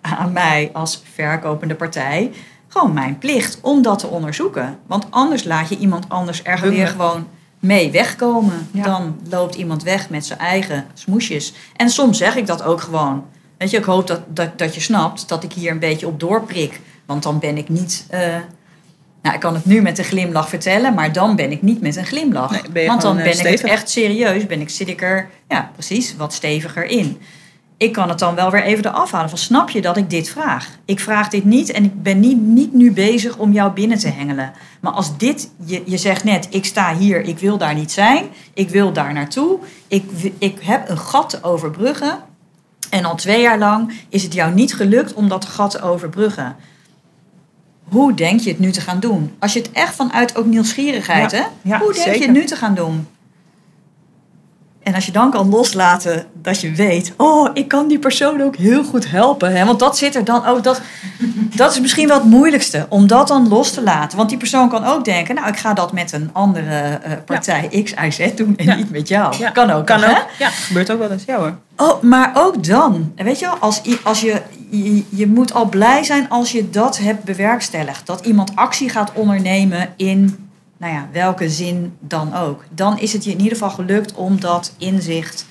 aan 0.01 0.31
mij 0.31 0.69
als 0.73 1.01
verkopende 1.13 1.75
partij 1.75 2.31
gewoon 2.67 2.93
mijn 2.93 3.17
plicht 3.17 3.57
om 3.61 3.81
dat 3.81 3.99
te 3.99 4.07
onderzoeken. 4.07 4.79
Want 4.85 5.07
anders 5.09 5.43
laat 5.43 5.69
je 5.69 5.77
iemand 5.77 6.09
anders 6.09 6.41
er 6.43 6.69
weer 6.69 6.87
gewoon 6.87 7.27
mee 7.59 7.91
wegkomen. 7.91 8.67
Ja. 8.71 8.83
Dan 8.83 9.19
loopt 9.29 9.55
iemand 9.55 9.83
weg 9.83 10.09
met 10.09 10.25
zijn 10.25 10.39
eigen 10.39 10.85
smoesjes. 10.93 11.53
En 11.75 11.89
soms 11.89 12.17
zeg 12.17 12.35
ik 12.35 12.47
dat 12.47 12.63
ook 12.63 12.81
gewoon. 12.81 13.25
Weet 13.57 13.71
je, 13.71 13.77
ik 13.77 13.83
hoop 13.83 14.07
dat, 14.07 14.21
dat, 14.27 14.57
dat 14.57 14.75
je 14.75 14.81
snapt 14.81 15.29
dat 15.29 15.43
ik 15.43 15.53
hier 15.53 15.71
een 15.71 15.79
beetje 15.79 16.07
op 16.07 16.19
doorprik. 16.19 16.79
Want 17.05 17.23
dan 17.23 17.39
ben 17.39 17.57
ik 17.57 17.69
niet. 17.69 18.05
eh, 18.09 18.35
nou, 19.21 19.35
ik 19.35 19.39
kan 19.39 19.53
het 19.53 19.65
nu 19.65 19.81
met 19.81 19.97
een 19.97 20.03
glimlach 20.05 20.49
vertellen, 20.49 20.93
maar 20.93 21.11
dan 21.13 21.35
ben 21.35 21.51
ik 21.51 21.61
niet 21.61 21.81
met 21.81 21.95
een 21.95 22.05
glimlach. 22.05 22.67
Nee, 22.73 22.87
Want 22.87 23.01
dan 23.01 23.17
eh, 23.17 23.23
ben 23.23 23.39
ik 23.39 23.47
het 23.47 23.63
echt 23.63 23.89
serieus, 23.89 24.45
ben 24.45 24.61
ik, 24.61 24.69
zit 24.69 24.87
ik 24.87 25.01
er 25.01 25.29
ja, 25.47 25.71
precies 25.73 26.15
wat 26.15 26.33
steviger 26.33 26.85
in. 26.85 27.21
Ik 27.77 27.93
kan 27.93 28.09
het 28.09 28.19
dan 28.19 28.35
wel 28.35 28.51
weer 28.51 28.63
even 28.63 28.85
eraf 28.85 29.11
halen 29.11 29.29
van 29.29 29.37
snap 29.37 29.69
je 29.69 29.81
dat 29.81 29.97
ik 29.97 30.09
dit 30.09 30.29
vraag? 30.29 30.69
Ik 30.85 30.99
vraag 30.99 31.29
dit 31.29 31.45
niet 31.45 31.71
en 31.71 31.83
ik 31.83 32.03
ben 32.03 32.19
niet, 32.19 32.41
niet 32.41 32.73
nu 32.73 32.91
bezig 32.91 33.37
om 33.37 33.51
jou 33.51 33.71
binnen 33.71 33.97
te 33.97 34.09
hengelen. 34.09 34.51
Maar 34.79 34.91
als 34.91 35.17
dit, 35.17 35.49
je, 35.65 35.83
je 35.85 35.97
zegt 35.97 36.23
net, 36.23 36.47
ik 36.49 36.65
sta 36.65 36.95
hier, 36.95 37.21
ik 37.21 37.39
wil 37.39 37.57
daar 37.57 37.73
niet 37.73 37.91
zijn, 37.91 38.25
ik 38.53 38.69
wil 38.69 38.93
daar 38.93 39.13
naartoe, 39.13 39.59
ik, 39.87 40.03
ik 40.37 40.57
heb 40.61 40.89
een 40.89 40.97
gat 40.97 41.29
te 41.29 41.43
overbruggen. 41.43 42.19
En 42.89 43.05
al 43.05 43.15
twee 43.15 43.41
jaar 43.41 43.57
lang 43.59 43.93
is 44.09 44.23
het 44.23 44.33
jou 44.33 44.53
niet 44.53 44.75
gelukt 44.75 45.13
om 45.13 45.27
dat 45.29 45.45
gat 45.45 45.71
te 45.71 45.81
overbruggen. 45.81 46.55
Hoe 47.83 48.13
denk 48.13 48.39
je 48.39 48.49
het 48.49 48.59
nu 48.59 48.71
te 48.71 48.81
gaan 48.81 48.99
doen? 48.99 49.35
Als 49.39 49.53
je 49.53 49.59
het 49.59 49.71
echt 49.71 49.95
vanuit 49.95 50.35
ook 50.35 50.45
nieuwsgierigheid, 50.45 51.31
Ja, 51.31 51.37
hè? 51.37 51.43
ja, 51.69 51.79
Hoe 51.79 51.93
denk 51.93 52.15
je 52.15 52.21
het 52.21 52.31
nu 52.31 52.45
te 52.45 52.55
gaan 52.55 52.75
doen? 52.75 53.07
En 54.87 54.95
als 54.95 55.05
je 55.05 55.11
dan 55.11 55.31
kan 55.31 55.49
loslaten 55.49 56.25
dat 56.41 56.61
je 56.61 56.71
weet, 56.71 57.13
oh, 57.17 57.49
ik 57.53 57.67
kan 57.67 57.87
die 57.87 57.99
persoon 57.99 58.41
ook 58.41 58.55
heel 58.55 58.83
goed 58.83 59.09
helpen. 59.09 59.55
Hè? 59.55 59.65
Want 59.65 59.79
dat 59.79 59.97
zit 59.97 60.15
er 60.15 60.23
dan 60.23 60.45
ook, 60.45 60.63
dat, 60.63 60.81
dat 61.55 61.71
is 61.71 61.79
misschien 61.79 62.07
wel 62.07 62.17
het 62.17 62.29
moeilijkste, 62.29 62.85
om 62.89 63.07
dat 63.07 63.27
dan 63.27 63.47
los 63.47 63.71
te 63.71 63.83
laten. 63.83 64.17
Want 64.17 64.29
die 64.29 64.37
persoon 64.37 64.69
kan 64.69 64.85
ook 64.85 65.05
denken, 65.05 65.35
nou, 65.35 65.47
ik 65.47 65.57
ga 65.57 65.73
dat 65.73 65.91
met 65.93 66.11
een 66.11 66.29
andere 66.33 66.99
eh, 67.03 67.11
partij 67.25 67.83
X, 67.83 67.91
Y, 67.91 68.11
Z 68.11 68.33
doen 68.35 68.57
en 68.57 68.65
Ja. 68.65 68.75
niet 68.75 68.91
met 68.91 69.07
jou. 69.07 69.37
Ja. 69.37 69.49
Kan 69.49 69.69
ook. 69.71 69.85
Kan 69.85 69.99
nog, 69.99 70.09
hè? 70.09 70.15
ook. 70.21 70.27
Ja, 70.39 70.49
gebeurt 70.49 70.91
ook 70.91 70.99
wel 70.99 71.11
eens. 71.11 71.23
Ja 71.25 71.37
hoor. 71.37 71.55
Oh, 71.77 72.01
maar 72.01 72.31
ook 72.33 72.63
dan, 72.63 73.13
weet 73.15 73.39
je 73.39 73.45
wel, 73.45 73.55
als, 73.55 73.81
als 74.03 74.21
je, 74.21 74.41
je, 74.69 75.03
je 75.09 75.27
moet 75.27 75.53
al 75.53 75.65
blij 75.69 76.03
zijn 76.03 76.29
als 76.29 76.51
je 76.51 76.69
dat 76.69 76.97
hebt 76.97 77.23
bewerkstelligd. 77.23 78.05
Dat 78.05 78.25
iemand 78.25 78.51
actie 78.55 78.89
gaat 78.89 79.11
ondernemen 79.13 79.89
in, 79.95 80.46
nou 80.77 80.93
ja, 80.93 81.09
welke 81.11 81.49
zin 81.49 81.97
dan 81.99 82.35
ook. 82.35 82.63
Dan 82.69 82.99
is 82.99 83.13
het 83.13 83.23
je 83.23 83.31
in 83.31 83.37
ieder 83.37 83.53
geval 83.53 83.69
gelukt 83.69 84.13
om 84.13 84.39
dat 84.39 84.73
inzicht 84.77 85.45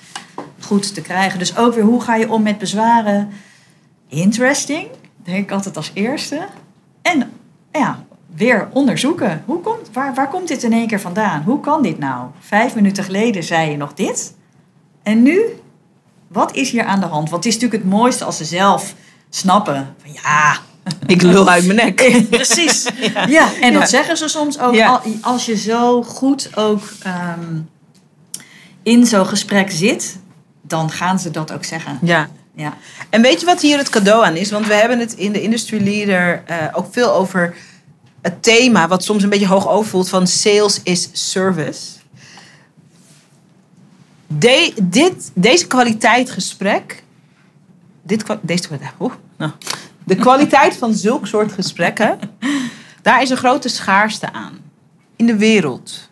goed 0.59 0.93
te 0.93 1.01
krijgen. 1.01 1.39
Dus 1.39 1.57
ook 1.57 1.73
weer, 1.73 1.83
hoe 1.83 2.01
ga 2.01 2.15
je 2.15 2.31
om 2.31 2.43
met 2.43 2.57
bezwaren? 2.57 3.29
Interesting, 4.07 4.87
denk 5.23 5.43
ik 5.43 5.51
altijd 5.51 5.77
als 5.77 5.91
eerste. 5.93 6.47
En 7.01 7.31
ja, 7.71 8.05
weer 8.35 8.67
onderzoeken. 8.73 9.43
Hoe 9.45 9.61
komt, 9.61 9.89
waar, 9.93 10.13
waar 10.13 10.29
komt 10.29 10.47
dit 10.47 10.63
in 10.63 10.73
één 10.73 10.87
keer 10.87 11.01
vandaan? 11.01 11.41
Hoe 11.43 11.59
kan 11.59 11.81
dit 11.81 11.99
nou? 11.99 12.27
Vijf 12.39 12.75
minuten 12.75 13.03
geleden 13.03 13.43
zei 13.43 13.71
je 13.71 13.77
nog 13.77 13.93
dit. 13.93 14.35
En 15.03 15.23
nu 15.23 15.41
wat 16.27 16.55
is 16.55 16.71
hier 16.71 16.83
aan 16.83 16.99
de 16.99 17.05
hand? 17.05 17.29
Want 17.29 17.43
het 17.43 17.53
is 17.53 17.59
natuurlijk 17.59 17.83
het 17.83 17.91
mooiste 17.91 18.25
als 18.25 18.37
ze 18.37 18.45
zelf 18.45 18.95
snappen. 19.29 19.95
Van 19.97 20.13
ja, 20.13 20.57
Ik 21.05 21.21
lul 21.21 21.49
uit 21.49 21.65
mijn 21.65 21.77
nek. 21.95 22.25
precies. 22.29 22.85
Ja, 23.27 23.49
en 23.61 23.71
Ja. 23.73 23.79
dat 23.79 23.89
zeggen 23.89 24.17
ze 24.17 24.27
soms 24.27 24.59
ook. 24.59 24.73
Ja. 24.73 25.01
Als 25.21 25.45
je 25.45 25.57
zo 25.57 26.03
goed 26.03 26.49
ook 26.57 26.81
ehm, 27.03 27.55
in 28.83 29.05
zo'n 29.05 29.25
gesprek 29.25 29.71
zit, 29.71 30.17
dan 30.61 30.91
gaan 30.91 31.19
ze 31.19 31.31
dat 31.31 31.51
ook 31.51 31.63
zeggen. 31.65 31.99
Ja. 32.01 32.29
Ja, 32.55 32.73
En 33.09 33.21
weet 33.21 33.39
je 33.39 33.45
wat 33.45 33.61
hier 33.61 33.77
het 33.77 33.89
cadeau 33.89 34.25
aan 34.25 34.35
is? 34.35 34.51
Want 34.51 34.67
we 34.67 34.73
hebben 34.73 34.99
het 34.99 35.13
in 35.13 35.31
de 35.31 35.41
Industry 35.41 35.83
Leader 35.83 36.43
eh, 36.45 36.55
ook 36.73 36.87
veel 36.91 37.13
over 37.13 37.55
het 38.21 38.43
thema, 38.43 38.87
wat 38.87 39.03
soms 39.03 39.23
een 39.23 39.29
beetje 39.29 39.47
hoog 39.47 39.67
overvoelt, 39.67 40.09
van 40.09 40.27
sales 40.27 40.79
is 40.83 41.09
service. 41.11 41.81
De, 44.27 44.73
dit, 44.83 45.31
deze 45.33 45.67
kwaliteit 45.67 46.29
gesprek, 46.31 47.03
dit, 48.03 48.23
deze, 48.41 48.67
kwaliteit- 48.67 48.93
oeh, 48.99 49.13
nou, 49.37 49.51
de 50.07 50.15
kwaliteit 50.15 50.77
van 50.77 50.93
zulk 50.93 51.27
soort 51.27 51.51
gesprekken, 51.51 52.19
daar 53.01 53.21
is 53.21 53.29
een 53.29 53.37
grote 53.37 53.69
schaarste 53.69 54.33
aan 54.33 54.57
in 55.15 55.25
de 55.25 55.37
wereld. 55.37 56.09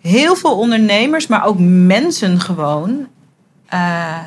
Heel 0.00 0.36
veel 0.36 0.58
ondernemers, 0.58 1.26
maar 1.26 1.44
ook 1.44 1.58
mensen 1.58 2.40
gewoon, 2.40 3.08
eh, 3.66 4.18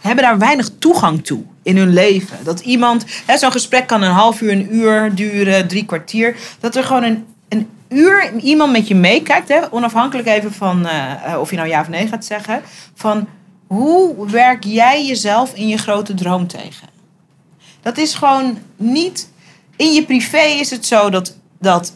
hebben 0.00 0.24
daar 0.24 0.38
weinig 0.38 0.70
toegang 0.78 1.24
toe 1.24 1.42
in 1.62 1.76
hun 1.76 1.92
leven. 1.92 2.44
Dat 2.44 2.60
iemand, 2.60 3.04
zo'n 3.34 3.52
gesprek 3.52 3.86
kan 3.86 4.02
een 4.02 4.10
half 4.10 4.40
uur, 4.40 4.52
een 4.52 4.74
uur 4.74 5.14
duren, 5.14 5.68
drie 5.68 5.84
kwartier. 5.84 6.36
Dat 6.60 6.76
er 6.76 6.84
gewoon 6.84 7.02
een, 7.02 7.26
een 7.48 7.68
uur 7.88 8.32
iemand 8.36 8.72
met 8.72 8.88
je 8.88 8.94
meekijkt, 8.94 9.48
hè, 9.48 9.72
onafhankelijk 9.72 10.28
even 10.28 10.52
van 10.52 10.86
eh, 10.86 11.38
of 11.38 11.50
je 11.50 11.56
nou 11.56 11.68
ja 11.68 11.80
of 11.80 11.88
nee 11.88 12.08
gaat 12.08 12.24
zeggen, 12.24 12.62
van 12.94 13.28
hoe 13.72 14.30
werk 14.30 14.64
jij 14.64 15.06
jezelf 15.06 15.54
in 15.54 15.68
je 15.68 15.76
grote 15.76 16.14
droom 16.14 16.46
tegen? 16.46 16.88
Dat 17.80 17.98
is 17.98 18.14
gewoon 18.14 18.58
niet. 18.76 19.30
In 19.76 19.92
je 19.92 20.04
privé 20.04 20.42
is 20.42 20.70
het 20.70 20.86
zo 20.86 21.10
dat, 21.10 21.36
dat 21.58 21.92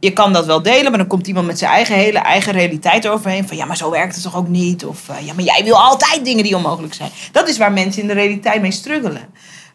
je 0.00 0.12
kan 0.12 0.32
dat 0.32 0.46
wel 0.46 0.62
delen, 0.62 0.90
maar 0.90 0.98
dan 0.98 1.06
komt 1.06 1.26
iemand 1.26 1.46
met 1.46 1.58
zijn 1.58 1.70
eigen 1.70 1.94
hele 1.94 2.18
eigen 2.18 2.52
realiteit 2.52 3.08
overheen. 3.08 3.48
Van 3.48 3.56
ja, 3.56 3.64
maar 3.64 3.76
zo 3.76 3.90
werkt 3.90 4.14
het 4.14 4.22
toch 4.22 4.36
ook 4.36 4.48
niet? 4.48 4.84
Of 4.84 5.08
uh, 5.08 5.26
ja, 5.26 5.34
maar 5.34 5.44
jij 5.44 5.64
wil 5.64 5.82
altijd 5.82 6.24
dingen 6.24 6.44
die 6.44 6.56
onmogelijk 6.56 6.94
zijn. 6.94 7.10
Dat 7.32 7.48
is 7.48 7.58
waar 7.58 7.72
mensen 7.72 8.02
in 8.02 8.08
de 8.08 8.14
realiteit 8.14 8.60
mee 8.60 8.70
struggelen. 8.70 9.28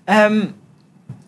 Ehm, 0.05 0.45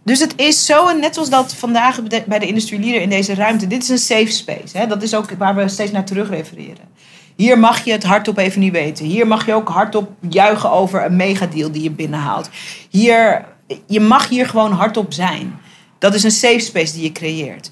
dus 0.03 0.19
het 0.19 0.33
is 0.35 0.65
zo, 0.65 0.97
net 0.97 1.13
zoals 1.13 1.29
dat 1.29 1.53
vandaag 1.53 1.99
bij 2.25 2.39
de 2.39 2.47
industrieleader 2.47 3.01
in 3.01 3.09
deze 3.09 3.33
ruimte. 3.33 3.67
Dit 3.67 3.83
is 3.83 3.89
een 3.89 3.97
safe 3.97 4.31
space. 4.31 4.77
Hè? 4.77 4.87
Dat 4.87 5.03
is 5.03 5.15
ook 5.15 5.31
waar 5.31 5.55
we 5.55 5.67
steeds 5.67 5.91
naar 5.91 6.05
terug 6.05 6.29
refereren. 6.29 6.89
Hier 7.35 7.59
mag 7.59 7.85
je 7.85 7.91
het 7.91 8.03
hardop 8.03 8.37
even 8.37 8.59
niet 8.59 8.71
weten. 8.71 9.05
Hier 9.05 9.27
mag 9.27 9.45
je 9.45 9.53
ook 9.53 9.69
hardop 9.69 10.11
juichen 10.29 10.71
over 10.71 11.05
een 11.05 11.15
megadeal 11.15 11.71
die 11.71 11.83
je 11.83 11.91
binnenhaalt. 11.91 12.49
Hier, 12.89 13.45
je 13.85 13.99
mag 13.99 14.29
hier 14.29 14.47
gewoon 14.47 14.71
hardop 14.71 15.13
zijn. 15.13 15.59
Dat 15.99 16.13
is 16.13 16.23
een 16.23 16.31
safe 16.31 16.59
space 16.59 16.93
die 16.93 17.03
je 17.03 17.11
creëert. 17.11 17.71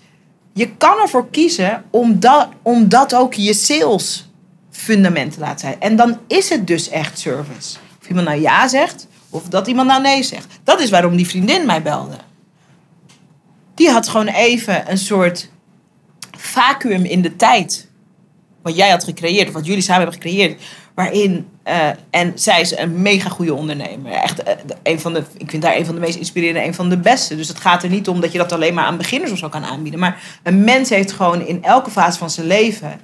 Je 0.54 0.69
kan 0.78 1.00
ervoor 1.02 1.30
kiezen 1.30 1.84
om 1.89 2.19
dat, 2.19 2.48
om 2.62 2.89
dat 2.89 3.15
ook 3.15 3.34
je 3.34 3.54
sales 3.54 4.30
fundament 4.69 5.34
te 5.34 5.39
laten 5.39 5.60
zijn. 5.60 5.80
En 5.80 5.95
dan 5.95 6.17
is 6.28 6.50
het 6.50 6.67
dus 6.67 6.89
echt 6.89 7.19
service. 7.19 7.78
Of 8.02 8.08
iemand 8.08 8.28
nou 8.28 8.41
ja 8.41 8.67
zegt, 8.67 9.08
of 9.30 9.43
dat 9.43 9.67
iemand 9.67 9.88
nou 9.88 10.02
nee 10.02 10.24
zegt. 10.24 10.60
Dat 10.63 10.80
is 10.80 10.89
waarom 10.89 11.15
die 11.15 11.28
vriendin 11.28 11.65
mij 11.65 11.82
belde. 11.82 12.17
Die 13.76 13.89
had 13.89 14.08
gewoon 14.08 14.28
even 14.28 14.91
een 14.91 14.98
soort 14.98 15.50
vacuüm 16.38 17.06
in 17.06 17.22
de 17.22 17.36
tijd. 17.36 17.88
Wat 18.62 18.76
jij 18.76 18.89
had 18.89 19.04
gecreëerd, 19.04 19.48
of 19.48 19.54
wat 19.54 19.65
jullie 19.65 19.82
samen 19.82 20.02
hebben 20.02 20.22
gecreëerd. 20.22 20.62
Waarin, 20.93 21.48
uh, 21.67 21.89
en 22.10 22.32
zij 22.36 22.62
is 22.62 22.78
een 22.78 23.02
mega 23.02 23.30
goede 23.30 23.54
ondernemer. 23.54 24.12
Echt, 24.12 24.48
uh, 24.48 24.54
een 24.84 25.00
van 25.00 25.13
de, 25.13 25.24
ik 25.38 25.50
vind 25.50 25.63
haar 25.63 25.76
een 25.76 25.86
van 25.86 25.95
de 25.95 26.02
meest 26.02 26.17
inspirerende, 26.17 26.67
een 26.67 26.74
van 26.74 26.89
de 26.89 26.98
beste. 26.98 27.36
Dus 27.36 27.48
het 27.48 27.60
gaat 27.60 27.84
er 27.84 27.89
niet 27.89 28.08
om 28.08 28.22
dat 28.22 28.32
je 28.32 28.38
dat 28.38 28.52
alleen 28.52 28.74
maar 28.74 28.86
aan 28.86 28.98
beginners 28.98 29.32
of 29.32 29.38
zo 29.38 29.50
kan 29.50 29.63
aanbieden. 29.63 30.00
Maar 30.00 30.39
een 30.43 30.63
mens 30.63 30.89
heeft 30.89 31.12
gewoon 31.12 31.45
in 31.45 31.63
elke 31.63 31.91
fase 31.91 32.17
van 32.17 32.30
zijn 32.30 32.48
leven 32.48 33.00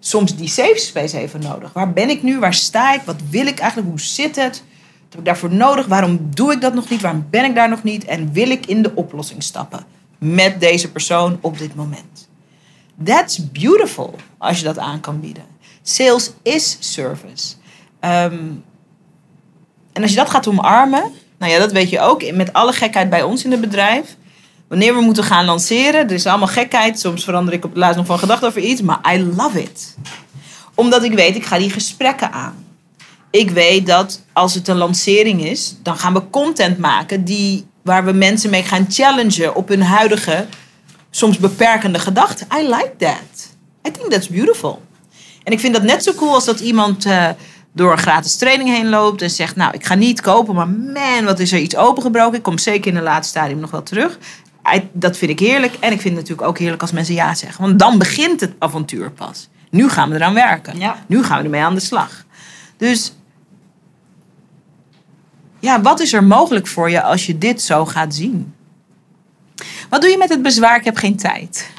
soms 0.00 0.36
die 0.36 0.48
safe 0.48 0.78
space 0.78 1.18
even 1.18 1.40
nodig. 1.40 1.72
Waar 1.72 1.92
ben 1.92 2.10
ik 2.10 2.22
nu? 2.22 2.38
Waar 2.38 2.54
sta 2.54 2.94
ik? 2.94 3.00
Wat 3.04 3.20
wil 3.30 3.46
ik 3.46 3.58
eigenlijk? 3.58 3.90
Hoe 3.90 4.00
zit 4.00 4.36
het? 4.36 4.62
Wat 5.02 5.10
heb 5.10 5.18
ik 5.18 5.24
daarvoor 5.24 5.52
nodig? 5.52 5.86
Waarom 5.86 6.28
doe 6.34 6.52
ik 6.52 6.60
dat 6.60 6.74
nog 6.74 6.88
niet? 6.88 7.00
Waarom 7.00 7.26
ben 7.30 7.44
ik 7.44 7.54
daar 7.54 7.68
nog 7.68 7.82
niet? 7.82 8.04
En 8.04 8.32
wil 8.32 8.50
ik 8.50 8.66
in 8.66 8.82
de 8.82 8.94
oplossing 8.94 9.42
stappen 9.42 9.84
met 10.18 10.60
deze 10.60 10.92
persoon 10.92 11.38
op 11.40 11.58
dit 11.58 11.74
moment? 11.74 12.27
That's 13.04 13.50
beautiful 13.52 14.14
als 14.38 14.58
je 14.58 14.64
dat 14.64 14.78
aan 14.78 15.00
kan 15.00 15.20
bieden. 15.20 15.44
Sales 15.82 16.30
is 16.42 16.76
service. 16.80 17.54
Ehm, 18.00 18.38
en 19.92 20.02
als 20.02 20.10
je 20.10 20.16
dat 20.16 20.30
gaat 20.30 20.48
omarmen, 20.48 21.12
nou 21.38 21.52
ja, 21.52 21.58
dat 21.58 21.72
weet 21.72 21.90
je 21.90 22.00
ook 22.00 22.32
met 22.32 22.52
alle 22.52 22.72
gekheid 22.72 23.10
bij 23.10 23.22
ons 23.22 23.44
in 23.44 23.50
het 23.50 23.60
bedrijf. 23.60 24.16
Wanneer 24.68 24.94
we 24.94 25.00
moeten 25.00 25.24
gaan 25.24 25.44
lanceren, 25.44 26.08
er 26.08 26.10
is 26.10 26.26
allemaal 26.26 26.48
gekheid. 26.48 27.00
Soms 27.00 27.24
verander 27.24 27.54
ik 27.54 27.64
op 27.64 27.70
het 27.70 27.78
laatst 27.78 27.96
nog 27.96 28.06
van 28.06 28.18
gedachten 28.18 28.48
over 28.48 28.60
iets, 28.60 28.82
maar 28.82 29.14
I 29.14 29.22
love 29.22 29.62
it. 29.62 29.96
Omdat 30.74 31.02
ik 31.02 31.12
weet, 31.12 31.36
ik 31.36 31.44
ga 31.44 31.58
die 31.58 31.70
gesprekken 31.70 32.32
aan. 32.32 32.66
Ik 33.30 33.50
weet 33.50 33.86
dat 33.86 34.22
als 34.32 34.54
het 34.54 34.68
een 34.68 34.76
lancering 34.76 35.44
is, 35.44 35.76
dan 35.82 35.98
gaan 35.98 36.14
we 36.14 36.30
content 36.30 36.78
maken 36.78 37.24
die, 37.24 37.66
waar 37.82 38.04
we 38.04 38.12
mensen 38.12 38.50
mee 38.50 38.62
gaan 38.62 38.86
challengen 38.88 39.54
op 39.54 39.68
hun 39.68 39.82
huidige, 39.82 40.46
soms 41.18 41.38
beperkende 41.38 41.98
gedachten. 41.98 42.46
I 42.58 42.62
like 42.62 42.92
that. 42.98 43.48
I 43.86 43.90
think 43.90 44.10
that's 44.10 44.28
beautiful. 44.28 44.82
En 45.44 45.52
ik 45.52 45.60
vind 45.60 45.74
dat 45.74 45.82
net 45.82 46.02
zo 46.02 46.12
cool 46.12 46.34
als 46.34 46.44
dat 46.44 46.60
iemand 46.60 47.06
uh, 47.06 47.28
door 47.72 47.92
een 47.92 47.98
gratis 47.98 48.36
training 48.36 48.68
heen 48.68 48.88
loopt 48.88 49.22
en 49.22 49.30
zegt: 49.30 49.56
Nou, 49.56 49.74
ik 49.74 49.86
ga 49.86 49.94
niet 49.94 50.20
kopen, 50.20 50.54
maar 50.54 50.68
man, 50.68 51.24
wat 51.24 51.38
is 51.38 51.52
er 51.52 51.58
iets 51.58 51.76
opengebroken. 51.76 52.36
Ik 52.36 52.42
kom 52.42 52.58
zeker 52.58 52.90
in 52.90 52.96
een 52.96 53.02
laatste 53.02 53.38
stadium 53.38 53.60
nog 53.60 53.70
wel 53.70 53.82
terug. 53.82 54.18
Dat 54.92 55.16
vind 55.16 55.30
ik 55.30 55.38
heerlijk. 55.38 55.74
En 55.74 55.92
ik 55.92 56.00
vind 56.00 56.16
het 56.16 56.22
natuurlijk 56.22 56.48
ook 56.48 56.58
heerlijk 56.58 56.82
als 56.82 56.92
mensen 56.92 57.14
ja 57.14 57.34
zeggen. 57.34 57.64
Want 57.64 57.78
dan 57.78 57.98
begint 57.98 58.40
het 58.40 58.52
avontuur 58.58 59.10
pas. 59.10 59.48
Nu 59.70 59.88
gaan 59.88 60.10
we 60.10 60.14
eraan 60.14 60.34
werken. 60.34 60.78
Ja. 60.78 61.04
Nu 61.06 61.24
gaan 61.24 61.38
we 61.38 61.44
ermee 61.44 61.62
aan 61.62 61.74
de 61.74 61.80
slag. 61.80 62.24
Dus 62.76 63.12
ja, 65.60 65.80
wat 65.80 66.00
is 66.00 66.12
er 66.12 66.24
mogelijk 66.24 66.66
voor 66.66 66.90
je 66.90 67.02
als 67.02 67.26
je 67.26 67.38
dit 67.38 67.62
zo 67.62 67.84
gaat 67.84 68.14
zien? 68.14 68.54
Wat 69.88 70.00
doe 70.00 70.10
je 70.10 70.18
met 70.18 70.28
het 70.28 70.42
bezwaar? 70.42 70.76
Ik 70.78 70.84
heb 70.84 70.96
geen 70.96 71.16
tijd. 71.16 71.70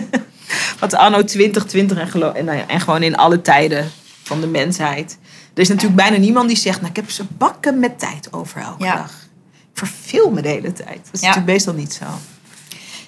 Wat 0.80 0.94
anno 0.94 1.24
2020 1.24 1.98
en, 1.98 2.34
en, 2.34 2.44
nou 2.44 2.58
ja, 2.58 2.66
en 2.66 2.80
gewoon 2.80 3.02
in 3.02 3.16
alle 3.16 3.42
tijden 3.42 3.90
van 4.22 4.40
de 4.40 4.46
mensheid. 4.46 5.18
Er 5.54 5.60
is 5.60 5.68
natuurlijk 5.68 5.96
bijna 5.96 6.16
niemand 6.16 6.48
die 6.48 6.56
zegt, 6.56 6.78
nou 6.78 6.90
ik 6.90 6.96
heb 6.96 7.10
ze 7.10 7.24
bakken 7.38 7.78
met 7.78 7.98
tijd 7.98 8.32
over 8.32 8.60
elke 8.60 8.84
dag. 8.84 9.28
Ik 9.52 9.78
verveel 9.86 10.30
me 10.30 10.42
de 10.42 10.48
hele 10.48 10.72
tijd. 10.72 11.00
Dat 11.04 11.12
is 11.12 11.20
natuurlijk 11.20 11.46
meestal 11.46 11.74
niet 11.74 11.92
zo. 11.92 12.04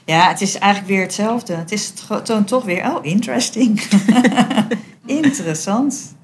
Ja, 0.04 0.28
het 0.28 0.40
is 0.40 0.58
eigenlijk 0.58 0.92
weer 0.92 1.02
hetzelfde. 1.02 1.54
Het 1.54 1.72
is 1.72 1.92
toont 2.24 2.48
toch 2.48 2.64
weer, 2.64 2.85
oh, 2.85 3.04
interesting. 3.04 3.82
Interessant. 5.06 6.14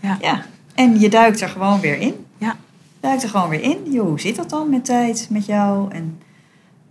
Ja. 0.00 0.18
ja. 0.20 0.44
En 0.74 1.00
je 1.00 1.08
duikt 1.08 1.40
er 1.40 1.48
gewoon 1.48 1.80
weer 1.80 1.98
in. 1.98 2.26
Ja. 2.38 2.56
Duikt 3.00 3.22
er 3.22 3.28
gewoon 3.28 3.48
weer 3.48 3.62
in. 3.62 3.78
Jo, 3.90 4.06
hoe 4.06 4.20
zit 4.20 4.36
dat 4.36 4.50
dan 4.50 4.70
met 4.70 4.84
tijd, 4.84 5.26
met 5.30 5.46
jou? 5.46 5.90
En 5.92 6.20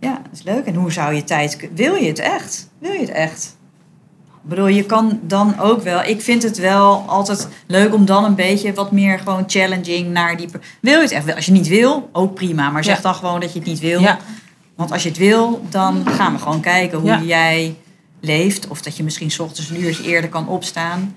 ja, 0.00 0.12
dat 0.12 0.32
is 0.32 0.42
leuk. 0.42 0.64
En 0.64 0.74
hoe 0.74 0.92
zou 0.92 1.14
je 1.14 1.24
tijd... 1.24 1.68
Wil 1.74 1.94
je 1.94 2.08
het 2.08 2.18
echt? 2.18 2.68
Wil 2.78 2.92
je 2.92 3.00
het 3.00 3.10
echt? 3.10 3.56
Ik 4.46 4.52
bedoel, 4.52 4.66
je 4.66 4.84
kan 4.84 5.20
dan 5.22 5.60
ook 5.60 5.82
wel. 5.82 6.02
Ik 6.02 6.20
vind 6.20 6.42
het 6.42 6.58
wel 6.58 7.04
altijd 7.06 7.48
leuk 7.66 7.94
om 7.94 8.04
dan 8.04 8.24
een 8.24 8.34
beetje 8.34 8.72
wat 8.72 8.92
meer 8.92 9.18
gewoon 9.18 9.44
challenging 9.46 10.12
naar 10.12 10.36
die. 10.36 10.48
Wil 10.80 10.94
je 10.94 11.00
het 11.00 11.10
echt? 11.10 11.34
Als 11.34 11.46
je 11.46 11.52
niet 11.52 11.68
wil, 11.68 12.08
ook 12.12 12.34
prima. 12.34 12.70
Maar 12.70 12.84
zeg 12.84 13.00
dan 13.00 13.14
gewoon 13.14 13.40
dat 13.40 13.52
je 13.52 13.58
het 13.58 13.68
niet 13.68 13.78
wil. 13.78 14.00
Ja. 14.00 14.18
Want 14.76 14.92
als 14.92 15.02
je 15.02 15.08
het 15.08 15.18
wil, 15.18 15.64
dan 15.70 16.06
gaan 16.06 16.32
we 16.32 16.38
gewoon 16.38 16.60
kijken 16.60 16.98
hoe 16.98 17.26
jij 17.26 17.76
leeft. 18.20 18.68
Of 18.68 18.82
dat 18.82 18.96
je 18.96 19.02
misschien 19.02 19.30
s 19.30 19.38
ochtends 19.38 19.70
een 19.70 19.80
uurtje 19.80 20.04
eerder 20.04 20.30
kan 20.30 20.48
opstaan. 20.48 21.16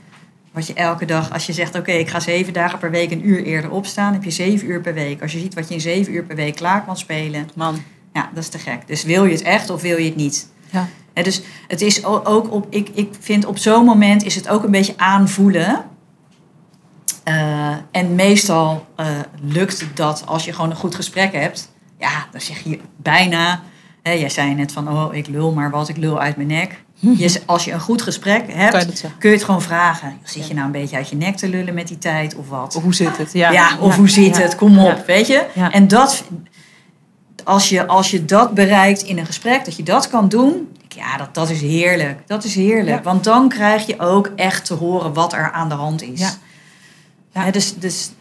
Wat 0.52 0.68
je 0.68 0.74
elke 0.74 1.06
dag, 1.06 1.34
als 1.34 1.46
je 1.46 1.54
zegt: 1.54 1.76
Oké, 1.76 1.92
ik 1.92 2.10
ga 2.10 2.20
zeven 2.20 2.54
dagen 2.54 2.80
per 2.80 2.92
week 2.92 3.12
een 3.12 3.28
uur 3.28 3.44
eerder 3.44 3.72
opstaan, 3.72 4.14
heb 4.14 4.24
je 4.24 4.32
zeven 4.32 4.68
uur 4.68 4.82
per 4.82 4.94
week. 4.94 5.22
Als 5.22 5.32
je 5.32 5.40
ziet 5.40 5.54
wat 5.54 5.68
je 5.68 5.74
in 5.74 5.82
zeven 5.82 6.14
uur 6.14 6.24
per 6.24 6.36
week 6.36 6.56
klaar 6.56 6.86
kan 6.86 6.98
spelen. 6.98 7.50
Man. 7.56 7.82
Ja, 8.14 8.30
dat 8.34 8.44
is 8.44 8.50
te 8.50 8.58
gek. 8.58 8.88
Dus 8.88 9.04
wil 9.04 9.26
je 9.26 9.32
het 9.32 9.42
echt 9.42 9.70
of 9.70 9.82
wil 9.82 9.98
je 9.98 10.06
het 10.06 10.16
niet? 10.16 10.50
Ja 10.72 10.88
dus 11.24 11.42
het 11.68 11.82
is 11.82 12.06
ook 12.06 12.52
op, 12.52 12.68
ik, 12.70 12.90
ik 12.94 13.14
vind 13.20 13.46
op 13.46 13.58
zo'n 13.58 13.86
moment 13.86 14.24
is 14.24 14.36
het 14.36 14.48
ook 14.48 14.64
een 14.64 14.72
beetje 14.72 14.94
aanvoelen. 14.98 15.86
Uh, 17.26 17.76
en 17.92 18.16
meestal 18.16 18.88
uh, 18.98 19.08
lukt 19.42 19.86
dat 19.94 20.24
als 20.26 20.46
je 20.46 20.54
gewoon 20.54 20.70
een 20.70 20.76
goed 20.76 20.96
gesprek 20.96 21.34
hebt. 21.34 21.72
Ja, 21.98 22.28
dan 22.32 22.42
zeg 22.42 22.64
je 22.64 22.80
bijna. 22.96 23.62
Hè, 24.04 24.12
jij 24.12 24.30
zei 24.30 24.56
net 24.56 24.72
van, 24.72 24.90
oh, 24.90 25.14
ik 25.14 25.28
lul 25.28 25.54
maar 25.54 25.70
wat, 25.70 25.90
ik 25.90 25.98
lul 25.98 26.20
uit 26.20 26.36
mijn 26.36 26.48
nek. 26.48 26.84
Je, 27.18 27.42
als 27.46 27.66
je 27.66 27.72
een 27.72 27.80
goed 27.80 28.02
gesprek 28.02 28.54
hebt, 28.54 29.04
kun 29.18 29.30
je 29.30 29.36
het 29.36 29.46
gewoon 29.46 29.62
vragen. 29.62 30.18
Zit 30.24 30.48
je 30.48 30.54
nou 30.54 30.66
een 30.66 30.72
beetje 30.72 30.96
uit 30.96 31.10
je 31.10 31.16
nek 31.16 31.38
te 31.38 31.50
lullen 31.50 31.74
met 31.74 31.88
die 31.88 31.98
tijd 31.98 32.36
of 32.36 32.50
wat? 32.50 32.76
Of 32.76 32.84
hoe 32.84 32.94
zit 32.94 33.18
het? 33.18 33.34
Ja, 33.34 33.52
ja 33.52 33.78
of 33.80 33.96
hoe 33.96 34.10
zit 34.10 34.38
het? 34.38 34.56
Kom 34.56 34.80
op, 34.80 35.04
weet 35.06 35.28
je? 35.28 35.46
En 35.72 35.88
dat, 35.88 36.24
als 37.46 37.70
je, 37.70 37.88
als 37.88 38.12
je 38.12 38.26
dat 38.26 38.54
bereikt 38.54 39.02
in 39.02 39.18
een 39.18 39.26
gesprek, 39.26 39.66
dat 39.66 39.76
je 39.76 39.84
dat 39.84 40.10
kan 40.10 40.30
doen, 40.30 40.68
ja, 40.88 41.18
dat, 41.18 41.34
dat 41.34 41.50
is 41.50 41.62
heerlijk. 41.62 42.20
Dat 42.28 42.44
is 42.44 42.56
heerlijk. 42.56 43.04
Want 43.04 43.24
dan 43.24 43.50
krijg 43.50 43.86
je 43.86 44.00
ook 44.00 44.32
echt 44.36 44.66
te 44.66 44.74
horen 44.74 45.14
wat 45.14 45.34
er 45.34 45.52
aan 45.52 45.70
de 45.70 45.76
hand 45.76 46.02
is. 46.02 46.20
Ja. 46.20 46.32
ja. 47.34 47.52
dus, 47.52 47.76
dus, 47.76 48.12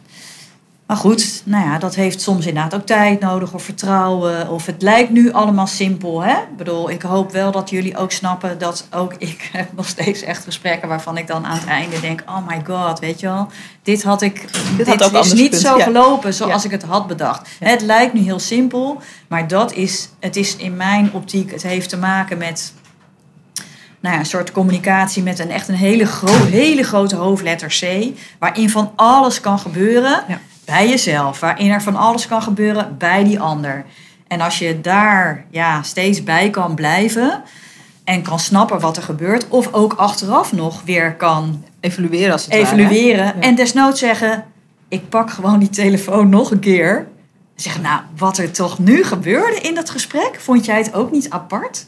maar 0.89 0.97
goed, 0.97 1.41
nou 1.45 1.65
ja, 1.65 1.77
dat 1.77 1.95
heeft 1.95 2.21
soms 2.21 2.45
inderdaad 2.45 2.75
ook 2.75 2.85
tijd 2.85 3.19
nodig 3.19 3.53
of 3.53 3.63
vertrouwen. 3.63 4.49
Of 4.49 4.65
het 4.65 4.81
lijkt 4.81 5.09
nu 5.09 5.31
allemaal 5.31 5.67
simpel. 5.67 6.23
Hè? 6.23 6.31
Ik 6.31 6.57
bedoel, 6.57 6.89
ik 6.89 7.01
hoop 7.01 7.31
wel 7.31 7.51
dat 7.51 7.69
jullie 7.69 7.97
ook 7.97 8.11
snappen 8.11 8.57
dat 8.57 8.87
ook 8.91 9.13
ik 9.31 9.49
heb 9.51 9.73
nog 9.75 9.87
steeds 9.87 10.21
echt 10.21 10.43
gesprekken 10.43 10.87
waarvan 10.87 11.17
ik 11.17 11.27
dan 11.27 11.45
aan 11.45 11.57
het 11.57 11.67
einde 11.67 11.99
denk: 11.99 12.23
oh 12.25 12.47
my 12.47 12.61
god, 12.65 12.99
weet 12.99 13.19
je 13.19 13.27
wel, 13.27 13.47
dit 13.83 14.03
had 14.03 14.21
ik. 14.21 14.41
Dit, 14.77 14.85
dit 14.85 15.01
had 15.01 15.25
is 15.25 15.33
niet 15.33 15.55
zo 15.55 15.77
gelopen 15.77 16.33
zoals 16.33 16.65
ik 16.65 16.71
het 16.71 16.83
had 16.83 17.07
bedacht. 17.07 17.49
Het 17.59 17.81
lijkt 17.81 18.13
nu 18.13 18.21
heel 18.21 18.39
simpel, 18.39 19.01
maar 19.27 19.47
dat 19.47 19.73
is, 19.73 20.09
het 20.19 20.35
is 20.35 20.55
in 20.55 20.75
mijn 20.75 21.13
optiek, 21.13 21.51
het 21.51 21.63
heeft 21.63 21.89
te 21.89 21.97
maken 21.97 22.37
met 22.37 22.73
nou 23.99 24.13
ja, 24.13 24.19
een 24.19 24.25
soort 24.25 24.51
communicatie 24.51 25.23
met 25.23 25.39
een 25.39 25.51
echt 25.51 25.67
een 25.67 25.75
hele, 25.75 26.05
gro 26.05 26.33
hele 26.45 26.83
grote 26.83 27.15
hoofdletter 27.15 27.77
C, 27.79 28.05
waarin 28.39 28.69
van 28.69 28.91
alles 28.95 29.39
kan 29.39 29.59
gebeuren 29.59 30.23
bij 30.69 30.89
jezelf, 30.89 31.39
waarin 31.39 31.71
er 31.71 31.81
van 31.81 31.95
alles 31.95 32.27
kan 32.27 32.41
gebeuren 32.41 32.95
bij 32.97 33.23
die 33.23 33.39
ander. 33.39 33.85
En 34.27 34.41
als 34.41 34.59
je 34.59 34.81
daar 34.81 35.45
ja, 35.49 35.81
steeds 35.81 36.23
bij 36.23 36.49
kan 36.49 36.75
blijven 36.75 37.43
en 38.03 38.21
kan 38.21 38.39
snappen 38.39 38.79
wat 38.79 38.97
er 38.97 39.03
gebeurt, 39.03 39.47
of 39.47 39.73
ook 39.73 39.93
achteraf 39.93 40.51
nog 40.51 40.81
weer 40.85 41.15
kan 41.15 41.63
evalueren, 41.79 42.31
als 42.31 42.45
het 42.45 42.53
evalueren 42.53 43.41
en 43.41 43.55
desnoods 43.55 43.99
zeggen: 43.99 44.45
ik 44.87 45.09
pak 45.09 45.31
gewoon 45.31 45.59
die 45.59 45.69
telefoon 45.69 46.29
nog 46.39 46.51
een 46.51 46.59
keer. 46.59 47.07
Zeggen, 47.55 47.81
nou, 47.81 48.01
wat 48.17 48.37
er 48.37 48.51
toch 48.51 48.79
nu 48.79 49.03
gebeurde 49.03 49.59
in 49.61 49.75
dat 49.75 49.89
gesprek, 49.89 50.37
vond 50.39 50.65
jij 50.65 50.77
het 50.77 50.93
ook 50.93 51.11
niet 51.11 51.29
apart? 51.29 51.85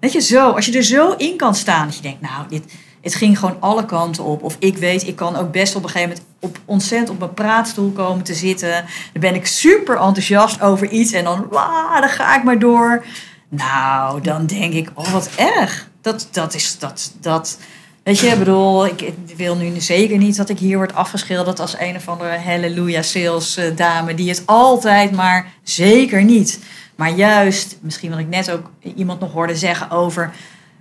Weet 0.00 0.12
je, 0.12 0.20
zo. 0.20 0.50
Als 0.50 0.66
je 0.66 0.76
er 0.76 0.82
zo 0.82 1.12
in 1.12 1.36
kan 1.36 1.54
staan. 1.54 1.86
Dat 1.86 1.96
je 1.96 2.02
denkt, 2.02 2.20
nou, 2.20 2.48
dit, 2.48 2.72
het 3.06 3.14
ging 3.14 3.38
gewoon 3.38 3.56
alle 3.60 3.84
kanten 3.84 4.24
op. 4.24 4.42
Of 4.42 4.56
ik 4.58 4.76
weet, 4.76 5.06
ik 5.06 5.16
kan 5.16 5.36
ook 5.36 5.52
best 5.52 5.76
op 5.76 5.82
een 5.82 5.88
gegeven 5.88 6.08
moment 6.08 6.26
op, 6.40 6.58
ontzettend 6.64 7.10
op 7.10 7.18
mijn 7.18 7.34
praatstoel 7.34 7.90
komen 7.90 8.24
te 8.24 8.34
zitten. 8.34 8.70
Dan 9.12 9.20
ben 9.20 9.34
ik 9.34 9.46
super 9.46 9.96
enthousiast 9.96 10.60
over 10.60 10.88
iets. 10.88 11.12
En 11.12 11.24
dan, 11.24 11.46
wauw, 11.50 12.00
dan 12.00 12.08
ga 12.08 12.36
ik 12.36 12.44
maar 12.44 12.58
door. 12.58 13.04
Nou, 13.48 14.20
dan 14.20 14.46
denk 14.46 14.72
ik, 14.72 14.90
oh, 14.94 15.12
wat 15.12 15.30
erg. 15.36 15.88
Dat, 16.00 16.28
dat 16.30 16.54
is, 16.54 16.78
dat, 16.78 17.12
dat... 17.20 17.58
Weet 18.02 18.18
je, 18.18 18.26
ik 18.26 18.38
bedoel, 18.38 18.86
ik 18.86 19.14
wil 19.36 19.56
nu 19.56 19.80
zeker 19.80 20.18
niet 20.18 20.36
dat 20.36 20.48
ik 20.48 20.58
hier 20.58 20.76
word 20.76 20.94
afgeschilderd 20.94 21.60
als 21.60 21.78
een 21.78 21.96
of 21.96 22.08
andere 22.08 22.38
halleluja 22.38 23.02
sales 23.02 23.56
eh, 23.56 24.06
die 24.16 24.28
het 24.28 24.42
altijd 24.44 25.12
maar 25.12 25.52
zeker 25.62 26.24
niet. 26.24 26.60
Maar 26.96 27.10
juist, 27.10 27.76
misschien 27.80 28.10
wat 28.10 28.18
ik 28.18 28.28
net 28.28 28.50
ook 28.50 28.70
iemand 28.96 29.20
nog 29.20 29.32
hoorde 29.32 29.56
zeggen 29.56 29.90
over 29.90 30.32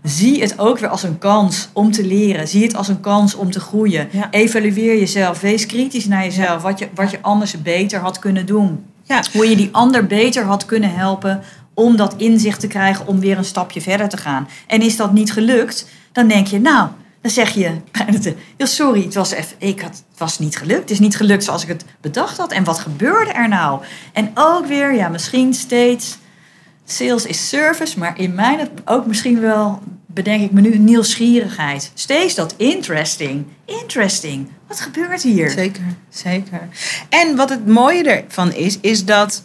zie 0.06 0.42
het 0.42 0.60
ook 0.60 0.80
weer 0.80 0.90
als 0.90 1.04
een 1.04 1.18
kans 1.18 1.70
om 1.74 1.92
te 1.92 2.06
leren. 2.06 2.48
Zie 2.48 2.64
het 2.64 2.76
als 2.76 2.88
een 2.88 3.00
kans 3.00 3.36
om 3.36 3.52
te 3.52 3.60
groeien. 3.60 4.10
Evalueer 4.30 5.00
jezelf. 5.00 5.42
Wees 5.42 5.66
kritisch 5.66 6.06
naar 6.06 6.24
jezelf. 6.24 6.62
Wat 6.62 6.80
je, 6.80 6.88
wat 6.94 7.12
je 7.12 7.22
anders 7.22 7.62
beter 7.62 8.00
had 8.00 8.20
kunnen 8.20 8.46
doen. 8.46 8.86
Ja. 9.04 9.24
Hoe 9.34 9.50
je 9.50 9.56
die 9.56 9.70
ander 9.72 10.06
beter 10.06 10.44
had 10.44 10.66
kunnen 10.66 10.96
helpen 10.96 11.42
om 11.74 11.96
dat 11.96 12.14
inzicht 12.18 12.60
te 12.60 12.68
krijgen 12.68 13.08
om 13.08 13.20
weer 13.20 13.38
een 13.38 13.46
stapje 13.46 13.82
verder 13.82 14.10
te 14.10 14.18
gaan. 14.18 14.48
En 14.68 14.82
is 14.82 14.96
dat 14.96 15.14
niet 15.14 15.32
gelukt, 15.32 15.88
dan 16.12 16.28
denk 16.28 16.48
je, 16.48 16.60
nou, 16.60 16.90
dan 17.22 17.32
zeg 17.32 17.50
je, 17.50 17.72
heel 18.58 18.68
sorry, 18.68 19.04
het 19.04 19.14
was, 19.14 19.32
even, 19.32 19.56
ik 19.58 19.82
had, 19.82 19.92
het 20.10 20.20
was 20.20 20.40
niet 20.40 20.58
gelukt. 20.58 20.82
Het 20.82 20.92
is 20.92 21.00
niet 21.00 21.16
gelukt 21.16 21.44
zoals 21.44 21.64
ik 21.64 21.68
het 21.68 21.86
bedacht 22.02 22.38
had. 22.38 22.52
En 22.52 22.64
wat 22.64 22.80
gebeurde 22.80 23.32
er 23.32 23.48
nou? 23.48 23.82
En 24.14 24.32
ook 24.34 24.66
weer, 24.66 24.94
ja, 24.94 25.08
misschien 25.08 25.54
steeds, 25.54 26.18
sales 26.86 27.26
is 27.26 27.50
service, 27.50 28.00
maar 28.00 28.20
in 28.20 28.34
mijn 28.34 28.70
ook 28.86 29.06
misschien 29.06 29.40
wel, 29.40 29.80
bedenk 30.06 30.42
ik 30.42 30.52
me 30.52 30.62
nu, 30.62 30.78
nieuwsgierigheid. 30.78 31.92
Steeds 31.94 32.36
dat 32.36 32.54
interesting, 32.58 33.46
interesting. 33.66 34.50
Wat 34.68 34.80
gebeurt 34.80 35.22
hier? 35.22 35.50
Zeker, 35.50 35.84
zeker. 36.10 36.68
En 37.10 37.36
wat 37.36 37.50
het 37.50 37.68
mooie 37.68 38.04
ervan 38.04 38.54
is, 38.54 38.80
is 38.80 39.06
dat 39.06 39.44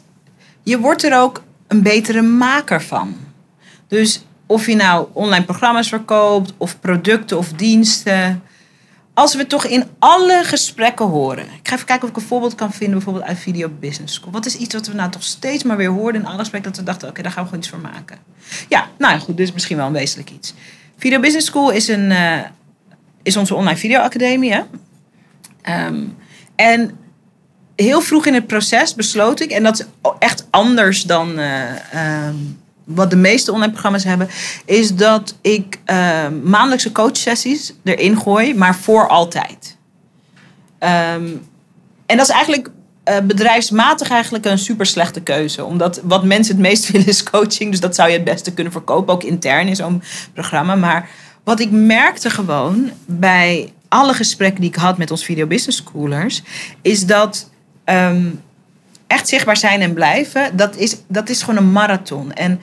je 0.63 0.79
wordt 0.79 1.05
er 1.05 1.19
ook 1.19 1.43
een 1.67 1.83
betere 1.83 2.23
maker 2.23 2.83
van. 2.83 3.17
Dus 3.89 4.25
of 4.47 4.67
je 4.67 4.77
nou 4.77 5.07
online 5.13 5.45
programma's 5.45 5.89
verkoopt 5.89 6.53
of 6.57 6.81
producten 6.81 7.39
of 7.39 7.53
diensten. 7.53 8.43
Als 9.21 9.35
we 9.35 9.47
toch 9.47 9.65
in 9.65 9.85
alle 9.99 10.45
gesprekken 10.45 11.07
horen. 11.07 11.45
Ik 11.45 11.69
ga 11.69 11.75
even 11.75 11.87
kijken 11.87 12.05
of 12.05 12.11
ik 12.11 12.17
een 12.17 12.29
voorbeeld 12.29 12.55
kan 12.55 12.73
vinden, 12.73 12.95
bijvoorbeeld 12.97 13.25
uit 13.25 13.39
Video 13.39 13.69
Business 13.81 14.15
School. 14.15 14.33
Wat 14.33 14.47
is 14.47 14.57
iets 14.57 14.75
wat 14.75 14.87
we 14.87 14.95
nou 14.95 15.11
toch 15.11 15.23
steeds 15.23 15.63
maar 15.63 15.77
weer 15.77 15.91
hoorden 15.91 16.21
in 16.21 16.27
alle 16.27 16.39
gesprekken, 16.39 16.71
dat 16.71 16.81
we 16.81 16.87
dachten, 16.87 17.09
oké, 17.09 17.23
daar 17.23 17.33
gaan 17.33 17.43
we 17.43 17.49
gewoon 17.49 17.65
iets 17.65 17.73
voor 17.73 17.81
maken. 17.81 18.19
Ja, 18.69 18.89
nou 18.99 19.19
goed, 19.19 19.37
dit 19.37 19.47
is 19.47 19.53
misschien 19.53 19.77
wel 19.77 19.87
een 19.87 19.93
wezenlijk 19.93 20.31
iets. 20.31 20.55
Video 20.97 21.21
Business 21.21 21.47
School 21.47 21.71
is, 21.71 21.89
een, 21.89 22.11
uh, 22.11 22.41
is 23.23 23.37
onze 23.37 23.55
online 23.55 23.77
videoacademie. 23.77 24.53
Hè? 24.53 24.63
Um, 25.87 26.17
en 26.55 26.99
heel 27.77 28.01
vroeg 28.01 28.27
in 28.27 28.35
het 28.35 28.47
proces 28.47 28.95
besloot 28.95 29.41
ik, 29.41 29.51
en 29.51 29.63
dat 29.63 29.79
is 29.79 29.87
echt 30.19 30.47
anders 30.51 31.03
dan 31.03 31.39
uh, 31.39 32.27
um, 32.27 32.60
wat 32.95 33.11
de 33.11 33.17
meeste 33.17 33.53
online 33.53 33.73
programma's 33.73 34.05
hebben, 34.05 34.29
is 34.65 34.95
dat 34.95 35.35
ik 35.41 35.79
uh, 35.87 36.29
maandelijkse 36.43 36.93
coachsessies 36.93 37.75
erin 37.85 38.21
gooi, 38.21 38.55
maar 38.55 38.77
voor 38.77 39.09
altijd. 39.09 39.77
Um, 40.79 41.49
en 42.07 42.17
dat 42.17 42.29
is 42.29 42.35
eigenlijk 42.35 42.71
uh, 43.05 43.19
bedrijfsmatig 43.21 44.11
eigenlijk 44.11 44.45
een 44.45 44.59
super 44.59 44.87
slechte 44.87 45.21
keuze. 45.21 45.65
Omdat 45.65 46.01
wat 46.05 46.25
mensen 46.25 46.55
het 46.55 46.63
meest 46.63 46.89
willen 46.91 47.07
is 47.07 47.23
coaching. 47.23 47.71
Dus 47.71 47.81
dat 47.81 47.95
zou 47.95 48.09
je 48.09 48.15
het 48.15 48.25
beste 48.25 48.55
kunnen 48.55 48.73
verkopen, 48.73 49.15
ook 49.15 49.23
intern 49.23 49.69
in 49.69 49.77
zo'n 49.77 50.03
programma. 50.33 50.75
Maar 50.75 51.09
wat 51.45 51.61
ik 51.61 51.71
merkte 51.71 52.31
gewoon 52.31 52.91
bij 53.07 53.73
alle 53.89 54.15
gesprekken 54.15 54.61
die 54.61 54.71
ik 54.71 54.77
had 54.77 54.99
met 54.99 55.11
ons 55.11 55.25
video 55.25 55.47
business 55.47 55.79
schoolers, 55.79 56.43
is 56.83 57.07
dat 57.07 57.51
um, 57.85 58.41
echt 59.07 59.29
zichtbaar 59.29 59.57
zijn 59.57 59.81
en 59.81 59.95
blijven, 59.95 60.57
dat 60.57 60.77
is, 60.77 60.97
dat 61.07 61.29
is 61.29 61.43
gewoon 61.43 61.57
een 61.65 61.73
marathon. 61.73 62.33
En 62.33 62.61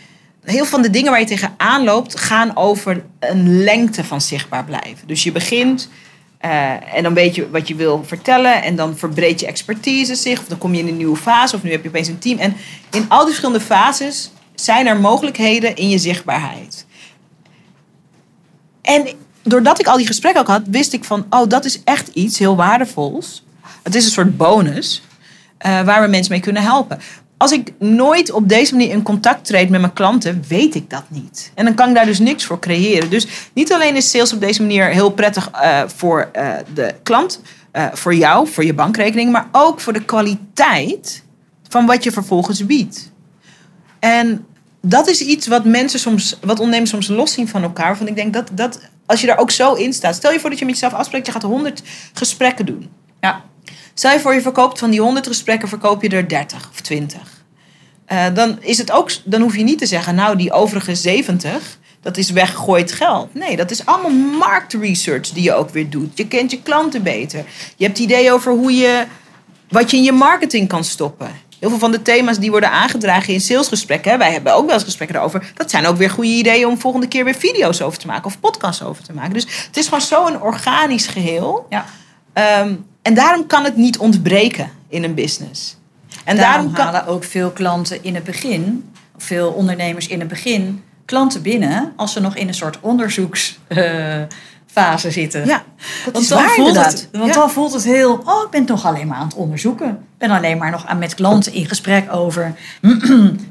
heel 0.51 0.57
veel 0.57 0.65
van 0.65 0.81
de 0.81 0.89
dingen 0.89 1.11
waar 1.11 1.19
je 1.19 1.25
tegenaan 1.25 1.83
loopt, 1.83 2.19
gaan 2.19 2.55
over 2.55 3.03
een 3.19 3.63
lengte 3.63 4.03
van 4.03 4.21
zichtbaar 4.21 4.65
blijven. 4.65 5.07
Dus 5.07 5.23
je 5.23 5.31
begint 5.31 5.89
uh, 6.45 6.95
en 6.95 7.03
dan 7.03 7.13
weet 7.13 7.35
je 7.35 7.49
wat 7.49 7.67
je 7.67 7.75
wil 7.75 8.03
vertellen. 8.05 8.63
En 8.63 8.75
dan 8.75 8.97
verbreed 8.97 9.39
je 9.39 9.45
expertise 9.45 10.15
zich. 10.15 10.39
Of 10.39 10.45
dan 10.45 10.57
kom 10.57 10.73
je 10.73 10.79
in 10.79 10.87
een 10.87 10.97
nieuwe 10.97 11.17
fase. 11.17 11.55
Of 11.55 11.63
nu 11.63 11.71
heb 11.71 11.83
je 11.83 11.89
opeens 11.89 12.07
een 12.07 12.19
team. 12.19 12.37
En 12.37 12.55
in 12.91 13.05
al 13.07 13.17
die 13.17 13.27
verschillende 13.27 13.65
fases 13.65 14.31
zijn 14.55 14.87
er 14.87 14.97
mogelijkheden 14.97 15.75
in 15.75 15.89
je 15.89 15.97
zichtbaarheid. 15.97 16.85
En 18.81 19.07
doordat 19.43 19.79
ik 19.79 19.87
al 19.87 19.97
die 19.97 20.07
gesprekken 20.07 20.41
ook 20.41 20.47
had, 20.47 20.61
wist 20.69 20.93
ik 20.93 21.03
van, 21.03 21.25
oh, 21.29 21.49
dat 21.49 21.65
is 21.65 21.83
echt 21.83 22.07
iets 22.07 22.39
heel 22.39 22.55
waardevols. 22.55 23.45
Het 23.83 23.95
is 23.95 24.05
een 24.05 24.11
soort 24.11 24.37
bonus 24.37 25.01
uh, 25.65 25.81
waar 25.81 26.01
we 26.01 26.07
mensen 26.07 26.31
mee 26.31 26.41
kunnen 26.41 26.61
helpen 26.61 26.99
als 27.38 27.51
ik 27.51 27.73
nooit 27.79 28.31
op 28.31 28.49
deze 28.49 28.75
manier 28.75 28.89
in 28.89 29.03
contact 29.03 29.45
treed 29.45 29.69
met 29.69 29.81
mijn 29.81 29.93
klanten, 29.93 30.43
weet 30.47 30.75
ik 30.75 30.89
dat 30.89 31.03
niet. 31.07 31.51
En 31.55 31.65
dan 31.65 31.73
kan 31.73 31.89
ik 31.89 31.95
daar 31.95 32.05
dus 32.05 32.19
niks 32.19 32.45
voor 32.45 32.59
creëren. 32.59 33.09
Dus 33.09 33.27
niet 33.53 33.73
alleen 33.73 33.95
is 33.95 34.09
sales 34.09 34.33
op 34.33 34.39
deze 34.39 34.61
manier 34.61 34.85
heel 34.85 35.09
prettig 35.09 35.51
uh, 35.53 35.81
voor 35.88 36.29
uh, 36.35 36.53
de 36.73 36.95
klant, 37.03 37.41
uh, 37.73 37.85
voor 37.93 38.15
jou, 38.15 38.47
voor 38.47 38.65
je 38.65 38.73
bankrekening, 38.73 39.31
maar 39.31 39.47
ook 39.51 39.79
voor 39.79 39.93
de 39.93 40.05
kwaliteit 40.05 41.23
van 41.69 41.85
wat 41.85 42.03
je 42.03 42.11
vervolgens 42.11 42.65
biedt. 42.65 43.11
En 43.99 44.45
dat 44.81 45.07
is 45.07 45.21
iets 45.21 45.47
wat 45.47 45.65
mensen 45.65 45.99
soms, 45.99 46.38
wat 46.41 46.59
ondernemers 46.59 46.91
soms 46.91 47.07
los 47.07 47.33
zien 47.33 47.47
van 47.47 47.63
elkaar. 47.63 47.97
Van 47.97 48.07
ik 48.07 48.15
denk 48.15 48.33
dat, 48.33 48.49
dat 48.53 48.79
als 49.05 49.21
je 49.21 49.27
daar 49.27 49.38
ook 49.38 49.51
zo 49.51 49.73
in 49.73 49.93
staat. 49.93 50.15
Stel 50.15 50.31
je 50.31 50.39
voor 50.39 50.49
dat 50.49 50.59
je 50.59 50.65
met 50.65 50.73
jezelf 50.73 50.93
afspreekt, 50.93 51.25
je 51.25 51.31
gaat 51.31 51.41
100 51.41 51.81
gesprekken 52.13 52.65
doen. 52.65 52.89
Ja. 53.20 53.43
Stel 53.93 54.11
je 54.11 54.20
voor 54.20 54.34
je 54.34 54.41
verkoopt 54.41 54.80
van 54.80 54.89
die 54.89 55.01
100 55.01 55.28
gesprekken, 55.28 55.68
verkoop 55.68 56.01
je 56.01 56.09
er 56.09 56.28
30 56.28 56.70
of 56.70 56.82
20. 56.82 57.20
Uh, 58.11 58.26
dan, 58.34 58.57
is 58.61 58.78
het 58.78 58.91
ook, 58.91 59.11
dan 59.24 59.41
hoef 59.41 59.55
je 59.55 59.63
niet 59.63 59.80
te 59.80 59.86
zeggen, 59.86 60.15
nou 60.15 60.38
die 60.38 60.51
overige 60.51 60.95
70, 60.95 61.78
dat 62.01 62.18
is 62.18 62.30
weggegooid 62.30 62.91
geld. 62.91 63.34
Nee, 63.34 63.55
dat 63.55 63.72
is 63.72 63.86
allemaal 63.86 64.38
marktresearch 64.39 65.30
die 65.30 65.43
je 65.43 65.53
ook 65.53 65.70
weer 65.70 65.89
doet. 65.89 66.18
Je 66.18 66.28
kent 66.28 66.51
je 66.51 66.61
klanten 66.61 67.03
beter. 67.03 67.45
Je 67.76 67.86
hebt 67.86 67.99
idee 67.99 68.32
over 68.32 68.51
hoe 68.51 68.74
je, 68.74 69.05
wat 69.70 69.91
je 69.91 69.97
in 69.97 70.03
je 70.03 70.11
marketing 70.11 70.68
kan 70.68 70.84
stoppen. 70.84 71.32
Heel 71.59 71.70
veel 71.70 71.80
van 71.80 71.91
de 71.91 72.01
thema's 72.01 72.39
die 72.39 72.51
worden 72.51 72.72
aangedragen 72.72 73.34
in 73.34 73.41
salesgesprekken, 73.41 74.18
wij 74.18 74.32
hebben 74.32 74.53
ook 74.53 74.65
wel 74.65 74.74
eens 74.74 74.84
gesprekken 74.84 75.18
erover, 75.18 75.51
dat 75.55 75.70
zijn 75.70 75.86
ook 75.86 75.97
weer 75.97 76.09
goede 76.09 76.30
ideeën 76.30 76.68
om 76.68 76.80
volgende 76.80 77.07
keer 77.07 77.24
weer 77.24 77.36
video's 77.36 77.82
over 77.82 77.99
te 77.99 78.07
maken 78.07 78.26
of 78.26 78.39
podcasts 78.39 78.84
over 78.84 79.03
te 79.03 79.13
maken. 79.13 79.34
Dus 79.34 79.65
het 79.68 79.78
is 79.78 79.86
gewoon 79.86 80.01
zo'n 80.01 80.41
organisch 80.41 81.07
geheel. 81.07 81.68
Ja. 81.70 81.86
Um, 82.61 82.86
en 83.07 83.13
daarom 83.13 83.47
kan 83.47 83.63
het 83.63 83.75
niet 83.75 83.97
ontbreken 83.97 84.69
in 84.87 85.03
een 85.03 85.13
business. 85.13 85.77
En 86.23 86.35
daarom, 86.35 86.73
daarom 86.73 86.93
halen 86.93 87.13
ook 87.13 87.23
veel 87.23 87.51
klanten 87.51 88.03
in 88.03 88.15
het 88.15 88.23
begin, 88.23 88.91
veel 89.17 89.49
ondernemers 89.49 90.07
in 90.07 90.19
het 90.19 90.27
begin, 90.27 90.83
klanten 91.05 91.41
binnen 91.41 91.93
als 91.95 92.13
ze 92.13 92.19
nog 92.19 92.35
in 92.35 92.47
een 92.47 92.53
soort 92.53 92.79
onderzoeksfase 92.79 95.11
zitten. 95.11 95.45
Ja, 95.45 95.63
dat 96.05 96.13
want 96.13 96.23
is 96.23 96.27
dan 96.27 96.37
waar, 96.37 96.49
voelt 96.49 96.85
het, 96.85 97.09
Want 97.11 97.33
dan 97.33 97.51
voelt 97.51 97.73
het 97.73 97.83
heel, 97.83 98.21
oh, 98.25 98.43
ik 98.43 98.49
ben 98.49 98.65
toch 98.65 98.85
alleen 98.85 99.07
maar 99.07 99.17
aan 99.17 99.27
het 99.27 99.35
onderzoeken. 99.35 99.89
Ik 99.89 100.17
ben 100.17 100.31
alleen 100.31 100.57
maar 100.57 100.71
nog 100.71 100.85
aan 100.85 100.99
met 100.99 101.15
klanten 101.15 101.53
in 101.53 101.65
gesprek 101.65 102.13
over, 102.13 102.53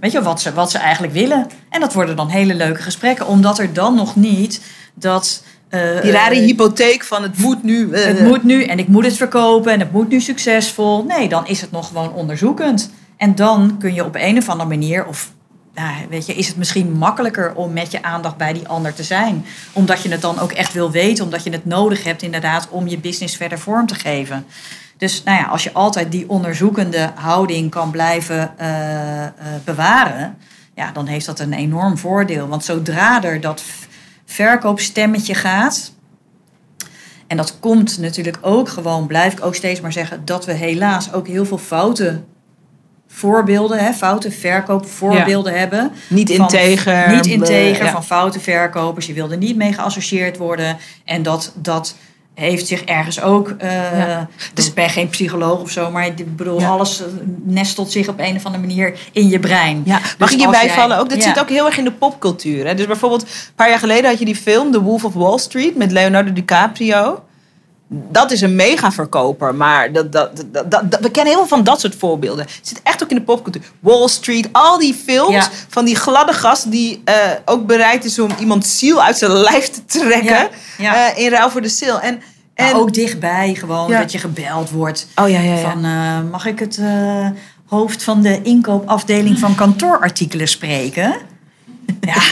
weet 0.01 0.13
je, 0.13 0.23
wat 0.23 0.41
ze, 0.41 0.53
wat 0.53 0.71
ze 0.71 0.79
eigenlijk 0.79 1.13
willen. 1.13 1.47
En 1.71 1.81
dat 1.81 1.93
worden 1.93 2.17
dan 2.17 2.29
hele 2.29 2.55
leuke 2.55 2.83
gesprekken, 2.83 3.27
omdat 3.27 3.59
er 3.59 3.73
dan 3.73 3.95
nog 3.95 4.17
niet 4.17 4.61
dat 4.95 5.43
uh, 5.71 6.03
die 6.03 6.11
rare 6.11 6.35
hypotheek 6.35 7.05
van 7.05 7.23
het 7.23 7.39
moet 7.39 7.63
nu. 7.63 7.89
Uh, 7.89 8.05
het 8.05 8.21
moet 8.21 8.45
nu 8.45 8.65
en 8.65 8.79
ik 8.79 8.89
moet 8.89 9.05
het 9.05 9.17
verkopen 9.17 9.73
en 9.73 9.81
het 9.81 9.93
moet 9.93 10.09
nu 10.09 10.21
succesvol. 10.21 11.05
Nee, 11.05 11.29
dan 11.29 11.47
is 11.47 11.61
het 11.61 11.71
nog 11.71 11.87
gewoon 11.87 12.13
onderzoekend. 12.13 12.91
En 13.17 13.35
dan 13.35 13.77
kun 13.79 13.95
je 13.95 14.05
op 14.05 14.15
een 14.19 14.39
of 14.39 14.49
andere 14.49 14.69
manier, 14.69 15.07
of 15.07 15.33
nou, 15.75 15.95
weet 16.11 16.27
je, 16.27 16.35
is 16.35 16.49
het 16.49 16.57
misschien 16.57 16.93
makkelijker 16.93 17.55
om 17.55 17.73
met 17.73 17.91
je 17.91 18.03
aandacht 18.03 18.37
bij 18.37 18.53
die 18.53 18.69
ander 18.69 18.95
te 18.95 19.03
zijn. 19.03 19.45
Omdat 19.73 20.03
je 20.03 20.09
het 20.09 20.21
dan 20.21 20.39
ook 20.39 20.53
echt 20.53 20.73
wil 20.73 20.91
weten, 20.91 21.25
omdat 21.25 21.45
je 21.45 21.51
het 21.51 21.65
nodig 21.65 22.05
hebt 22.05 22.23
inderdaad 22.23 22.69
om 22.71 22.89
je 22.89 22.99
business 22.99 23.37
verder 23.37 23.59
vorm 23.59 23.87
te 23.87 23.95
geven. 23.95 24.47
Dus 24.97 25.23
nou 25.25 25.39
ja, 25.39 25.45
als 25.45 25.63
je 25.65 25.73
altijd 25.73 26.13
die 26.13 26.29
onderzoekende 26.29 27.11
houding 27.15 27.71
kan 27.71 27.91
blijven 27.91 28.55
uh, 28.61 28.67
bewaren, 29.65 30.37
ja, 30.75 30.93
dan 30.93 31.07
heeft 31.07 31.27
dat 31.27 31.41
een 31.41 31.53
enorm 31.53 31.99
voordeel. 31.99 32.49
Want 32.49 32.65
zodra 32.65 33.23
er 33.23 33.41
dat 33.41 33.63
verkoopstemmetje 34.27 35.35
gaat. 35.35 35.93
En 37.27 37.37
dat 37.37 37.57
komt 37.61 37.99
natuurlijk 37.99 38.39
ook 38.41 38.69
gewoon, 38.69 39.07
blijf 39.07 39.33
ik 39.33 39.45
ook 39.45 39.55
steeds 39.55 39.81
maar 39.81 39.93
zeggen, 39.93 40.25
dat 40.25 40.45
we 40.45 40.53
helaas 40.53 41.13
ook 41.13 41.27
heel 41.27 41.45
veel 41.47 41.59
fouten 41.59 42.27
voorbeelden, 43.09 43.79
hè, 43.79 43.93
foute 43.93 44.31
verkoopvoorbeelden 44.31 45.53
ja. 45.53 45.59
hebben. 45.59 45.93
Niet 46.09 46.31
integer. 46.31 47.15
Niet 47.15 47.27
integer, 47.27 47.85
ja. 47.85 47.93
van 47.93 48.05
foute 48.05 48.41
verkopers. 48.41 49.07
Je 49.07 49.13
wilde 49.13 49.37
niet 49.37 49.57
mee 49.57 49.73
geassocieerd 49.73 50.37
worden. 50.37 50.77
En 51.05 51.23
dat, 51.23 51.53
dat 51.55 51.97
heeft 52.37 52.67
zich 52.67 52.83
ergens 52.85 53.21
ook. 53.21 53.49
eh, 53.59 53.99
Ja. 53.99 54.29
Dus 54.55 54.67
ik 54.67 54.75
ben 54.75 54.91
geen 54.91 55.09
psycholoog 55.09 55.61
of 55.61 55.71
zo, 55.71 55.91
maar 55.91 56.07
ik 56.07 56.37
bedoel, 56.37 56.61
Ja. 56.61 56.69
alles 56.69 57.01
eh, 57.01 57.07
nestelt 57.45 57.91
zich 57.93 58.09
op 58.09 58.19
een 58.21 58.37
of 58.37 58.45
andere 58.45 58.67
manier 58.67 58.99
in 59.13 59.29
je 59.29 59.39
brein. 59.39 59.83
Ja, 59.85 59.99
Dus 59.99 60.17
mag 60.19 60.31
ik 60.33 60.41
je 60.41 60.49
bijvallen 60.51 60.89
jij- 60.91 60.99
ook? 60.99 61.09
Dat 61.11 61.23
zit 61.23 61.41
ook 61.41 61.49
heel 61.49 61.67
erg 61.67 61.79
in 61.79 61.85
de 61.85 61.93
popcultuur. 61.93 62.67
Hè? 62.67 62.75
Dus 62.75 62.87
bijvoorbeeld, 62.87 63.23
een 63.23 63.29
paar 63.57 63.69
jaar 63.69 63.79
geleden 63.79 64.11
had 64.11 64.19
je 64.19 64.25
die 64.25 64.37
film 64.37 64.73
The 64.73 64.83
Wolf 64.83 65.05
of 65.05 65.15
Wall 65.15 65.39
Street 65.39 65.77
met 65.77 65.93
Leonardo 65.93 66.33
DiCaprio. 66.33 67.23
Dat 67.89 68.31
is 68.31 68.41
een 68.41 68.55
mega 68.57 68.93
verkoper, 68.93 69.55
maar 69.55 69.93
dat, 69.93 70.13
dat, 70.13 70.45
dat, 70.47 70.71
dat- 70.71 71.01
we 71.01 71.11
kennen 71.11 71.33
heel 71.33 71.47
veel 71.47 71.57
van 71.57 71.65
dat 71.65 71.81
soort 71.81 71.95
voorbeelden. 71.95 72.45
Het 72.45 72.59
zit 72.69 72.81
echt 72.83 73.03
ook 73.03 73.11
in 73.11 73.17
de 73.17 73.23
popcultuur. 73.23 73.63
Wall 73.81 74.09
Street, 74.09 74.49
al 74.53 74.79
die 74.79 74.95
films 74.95 75.35
Ja. 75.35 75.49
van 75.69 75.85
die 75.85 75.97
gladde 75.97 76.33
gast 76.33 76.71
die 76.71 77.03
eh, 77.05 77.15
ook 77.45 77.67
bereid 77.67 78.05
is 78.05 78.19
om 78.19 78.31
iemands 78.41 78.79
ziel 78.79 79.03
uit 79.03 79.19
zijn 79.19 79.31
lijf 79.33 79.69
te 79.71 79.85
trekken 79.85 80.29
Ja, 80.31 80.49
ja. 80.79 81.11
eh, 81.15 81.25
in 81.25 81.31
ruil 81.31 81.51
voor 81.51 81.63
de 81.63 81.69
sale. 81.69 82.01
En, 82.01 82.21
en, 82.55 82.65
Maar 82.65 82.81
ook 82.81 82.95
dichtbij 82.95 83.55
gewoon 83.55 83.91
dat 83.91 84.13
je 84.13 84.19
gebeld 84.19 84.71
wordt. 84.71 85.07
oh 85.15 85.29
ja, 85.29 85.41
ja, 85.41 85.55
ja. 85.55 85.71
Van, 85.71 85.85
eh, 85.85 86.31
mag 86.31 86.47
ik 86.47 86.59
het 86.59 86.81
hoofd 87.67 88.03
van 88.03 88.23
de 88.23 88.43
inkoopafdeling 88.43 89.39
van 89.39 89.55
kantoorartikelen 89.55 90.49
spreken? 90.49 91.15
Ja, 92.01 92.23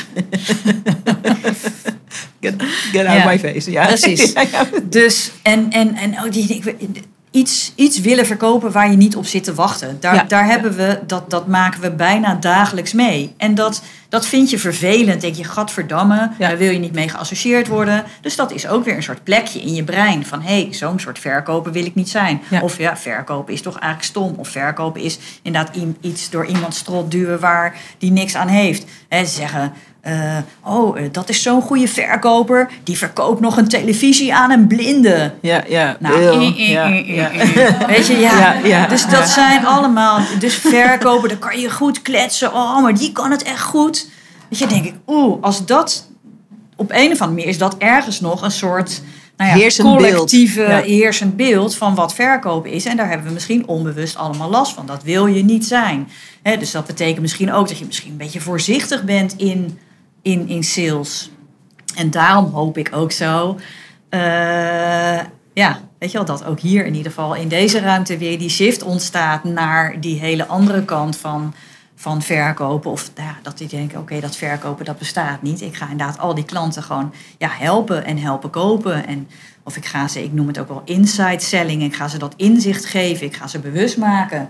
Get, 2.44 2.54
get 2.92 3.06
out 3.06 3.16
Ja, 3.16 3.24
my 3.26 3.38
face. 3.38 3.70
Ja. 3.70 3.86
precies. 3.86 4.32
Dus 4.84 5.30
en, 5.42 5.70
en, 5.70 5.94
en 5.94 6.12
oh, 6.12 6.30
die, 6.30 6.48
ik- 6.48 7.02
iets, 7.30 7.72
iets 7.74 8.00
willen 8.00 8.26
verkopen 8.26 8.72
waar 8.72 8.90
je 8.90 8.96
niet 8.96 9.16
op 9.16 9.26
zit 9.26 9.44
te 9.44 9.54
wachten. 9.54 9.96
Daar, 10.00 10.14
Ja. 10.14 10.24
daar 10.28 10.46
hebben 10.46 10.76
we, 10.76 11.00
dat, 11.06 11.30
dat 11.30 11.46
maken 11.46 11.80
we 11.80 11.90
bijna 11.90 12.34
dagelijks 12.34 12.92
mee. 12.92 13.34
En 13.36 13.54
dat, 13.54 13.82
dat 14.08 14.26
vind 14.26 14.50
je 14.50 14.58
vervelend. 14.58 15.20
Denk 15.20 15.34
je, 15.34 15.44
gadverdamme, 15.44 16.30
Ja. 16.38 16.48
daar 16.48 16.58
wil 16.58 16.70
je 16.70 16.78
niet 16.78 16.92
mee 16.92 17.08
geassocieerd 17.08 17.66
worden. 17.68 18.04
Dus 18.20 18.36
dat 18.36 18.52
is 18.52 18.66
ook 18.66 18.84
weer 18.84 18.96
een 18.96 19.02
soort 19.02 19.24
plekje 19.24 19.60
in 19.60 19.74
je 19.74 19.84
brein. 19.84 20.26
Van, 20.26 20.42
hé, 20.42 20.60
hey, 20.62 20.68
zo'n 20.70 20.98
soort 21.00 21.18
verkoper 21.18 21.72
wil 21.72 21.84
ik 21.84 21.94
niet 21.94 22.08
zijn. 22.10 22.40
Ja. 22.50 22.60
Of 22.60 22.78
ja, 22.78 22.96
verkopen 22.96 23.54
is 23.54 23.60
toch 23.62 23.78
eigenlijk 23.78 24.04
stom. 24.04 24.34
Of 24.36 24.48
verkopen 24.48 25.00
is 25.02 25.18
inderdaad 25.42 25.76
iets 26.00 26.30
door 26.30 26.46
iemand 26.46 26.74
strot 26.74 27.10
duwen 27.10 27.40
waar 27.40 27.76
die 27.98 28.10
niks 28.12 28.34
aan 28.36 28.48
heeft. 28.48 28.84
Hè, 29.08 29.24
ze 29.24 29.34
zeggen... 29.34 29.72
eh, 30.04 30.36
oh, 30.64 30.98
eh, 30.98 31.04
dat 31.12 31.28
is 31.28 31.42
zo'n 31.42 31.62
goede 31.62 31.88
verkoper. 31.88 32.70
Die 32.82 32.98
verkoopt 32.98 33.40
nog 33.40 33.56
een 33.56 33.68
televisie 33.68 34.34
aan 34.34 34.50
een 34.50 34.66
blinde. 34.66 35.32
Ja, 35.40 35.64
ja. 35.68 35.96
Nou, 36.00 36.14
eh, 36.14 36.68
ja, 36.68 36.86
ja. 36.86 37.30
Weet 37.86 38.06
je, 38.06 38.18
ja. 38.18 38.38
Ja, 38.38 38.54
ja. 38.64 38.86
Dus 38.86 39.06
dat 39.06 39.28
zijn 39.28 39.66
allemaal... 39.66 40.20
Dus 40.38 40.54
verkopen, 40.54 41.28
dan 41.28 41.38
kan 41.38 41.60
je 41.60 41.70
goed 41.70 42.02
kletsen. 42.02 42.54
Oh, 42.54 42.82
maar 42.82 42.94
die 42.94 43.12
kan 43.12 43.30
het 43.30 43.42
echt 43.42 43.62
goed. 43.62 44.08
Weet 44.48 44.58
je, 44.58 44.66
denk 44.66 44.84
ik, 44.84 44.94
oeh, 45.06 45.42
als 45.42 45.66
dat... 45.66 46.08
Op 46.76 46.90
een 46.90 47.12
of 47.12 47.20
andere 47.20 47.28
manier 47.30 47.46
is 47.46 47.58
dat 47.58 47.76
ergens 47.78 48.20
nog 48.20 48.42
een 48.42 48.50
soort... 48.50 49.02
Nou 49.36 49.50
ja, 49.50 49.56
Heersend 49.56 49.96
beeld. 49.96 50.10
collectieve 50.10 50.60
Ja. 50.60 50.80
heersend 50.80 51.36
beeld 51.36 51.76
van 51.76 51.94
wat 51.94 52.14
verkopen 52.14 52.70
is. 52.70 52.84
En 52.84 52.96
daar 52.96 53.08
hebben 53.08 53.26
we 53.26 53.32
misschien 53.32 53.66
onbewust 53.66 54.16
allemaal 54.16 54.50
last 54.50 54.72
van. 54.72 54.86
Dat 54.86 55.02
wil 55.02 55.26
je 55.26 55.44
niet 55.44 55.66
zijn. 55.66 56.08
Dus 56.58 56.70
dat 56.70 56.86
betekent 56.86 57.20
misschien 57.20 57.52
ook 57.52 57.68
dat 57.68 57.78
je 57.78 57.84
misschien 57.84 58.10
een 58.10 58.16
beetje 58.16 58.40
voorzichtig 58.40 59.04
bent 59.04 59.34
in, 59.36 59.78
in, 60.24 60.48
in 60.48 60.64
sales. 60.64 61.30
En 61.94 62.10
daarom 62.10 62.44
hoop 62.44 62.78
ik 62.78 62.90
ook 62.92 63.12
zo. 63.12 63.58
eh, 64.08 65.20
ja, 65.54 65.80
weet 65.98 66.10
je 66.10 66.16
wel, 66.16 66.26
dat 66.26 66.44
ook 66.44 66.60
hier 66.60 66.86
in 66.86 66.94
ieder 66.94 67.12
geval 67.12 67.34
in 67.34 67.48
deze 67.48 67.80
ruimte 67.80 68.18
weer 68.18 68.38
die 68.38 68.48
shift 68.48 68.82
ontstaat 68.82 69.44
naar 69.44 70.00
die 70.00 70.18
hele 70.18 70.46
andere 70.46 70.84
kant 70.84 71.16
van, 71.16 71.54
van 71.94 72.22
verkopen. 72.22 72.90
Of 72.90 73.10
ja, 73.16 73.36
dat 73.42 73.58
die 73.58 73.68
denken, 73.68 73.98
oké, 73.98 74.20
dat 74.20 74.36
verkopen 74.36 74.84
dat 74.84 74.98
bestaat 74.98 75.42
niet. 75.42 75.60
Ik 75.60 75.74
ga 75.76 75.90
inderdaad 75.90 76.18
al 76.18 76.34
die 76.34 76.44
klanten 76.44 76.82
gewoon 76.82 77.12
ja, 77.38 77.48
helpen 77.50 78.04
en 78.04 78.18
helpen 78.18 78.50
kopen. 78.50 79.06
En, 79.06 79.28
of 79.62 79.76
ik 79.76 79.84
ga 79.84 80.08
ze, 80.08 80.24
ik 80.24 80.32
noem 80.32 80.46
het 80.46 80.58
ook 80.58 80.68
wel 80.68 80.82
inside 80.84 81.40
selling. 81.40 81.82
Ik 81.82 81.94
ga 81.94 82.08
ze 82.08 82.18
dat 82.18 82.34
inzicht 82.36 82.84
geven. 82.84 83.26
Ik 83.26 83.36
ga 83.36 83.46
ze 83.46 83.58
bewust 83.58 83.96
maken. 83.96 84.48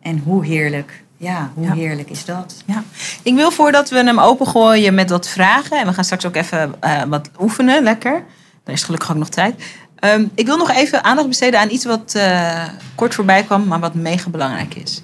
En 0.00 0.18
hoe 0.18 0.44
heerlijk, 0.44 1.04
ja, 1.20 1.50
hoe 1.54 1.66
Ja. 1.66 1.72
heerlijk 1.72 2.10
is 2.10 2.24
dat? 2.24 2.54
Ja. 2.66 2.82
Ik 3.22 3.34
wil 3.34 3.50
voordat 3.50 3.90
we 3.90 3.96
hem 3.96 4.18
opengooien 4.18 4.94
met 4.94 5.10
wat 5.10 5.28
vragen. 5.28 5.78
En 5.80 5.86
we 5.86 5.92
gaan 5.92 6.04
straks 6.04 6.26
ook 6.26 6.36
even 6.36 6.74
eh, 6.80 7.02
wat 7.02 7.30
oefenen, 7.40 7.82
lekker. 7.82 8.24
Er 8.64 8.72
is 8.72 8.82
gelukkig 8.82 9.10
ook 9.10 9.16
nog 9.16 9.28
tijd. 9.28 9.62
Ehm, 9.98 10.24
ik 10.34 10.46
wil 10.46 10.56
nog 10.56 10.70
even 10.70 11.04
aandacht 11.04 11.28
besteden 11.28 11.60
aan 11.60 11.70
iets 11.70 11.84
wat 11.84 12.14
eh, 12.14 12.64
kort 12.94 13.14
voorbij 13.14 13.42
kwam, 13.42 13.66
maar 13.66 13.80
wat 13.80 13.94
mega 13.94 14.30
belangrijk 14.30 14.74
is. 14.74 15.02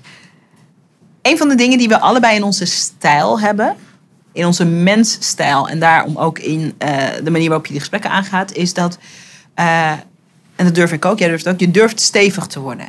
Een 1.23 1.39
van 1.39 1.49
de 1.49 1.55
dingen 1.55 1.79
die 1.79 1.89
we 1.89 1.99
allebei 2.01 2.37
in 2.37 2.43
onze 2.43 2.65
stijl 2.65 3.41
hebben, 3.41 3.77
in 4.33 4.47
onze 4.47 4.65
mensstijl, 4.65 5.69
en 5.69 5.79
daarom 5.79 6.17
ook 6.17 6.39
in 6.39 6.75
eh, 6.79 6.99
de 7.25 7.31
manier 7.31 7.47
waarop 7.49 7.67
je 7.67 7.73
die 7.73 7.81
gesprekken 7.81 8.11
aangaat, 8.11 8.53
is 8.53 8.75
dat, 8.75 8.99
en 9.55 10.65
dat 10.65 10.75
durf 10.75 10.93
ik 10.93 11.05
ook, 11.05 11.19
jij 11.19 11.29
durft 11.29 11.49
ook, 11.49 11.61
je 11.61 11.71
durft 11.71 12.01
stevig 12.01 12.47
te 12.47 12.61
worden. 12.61 12.87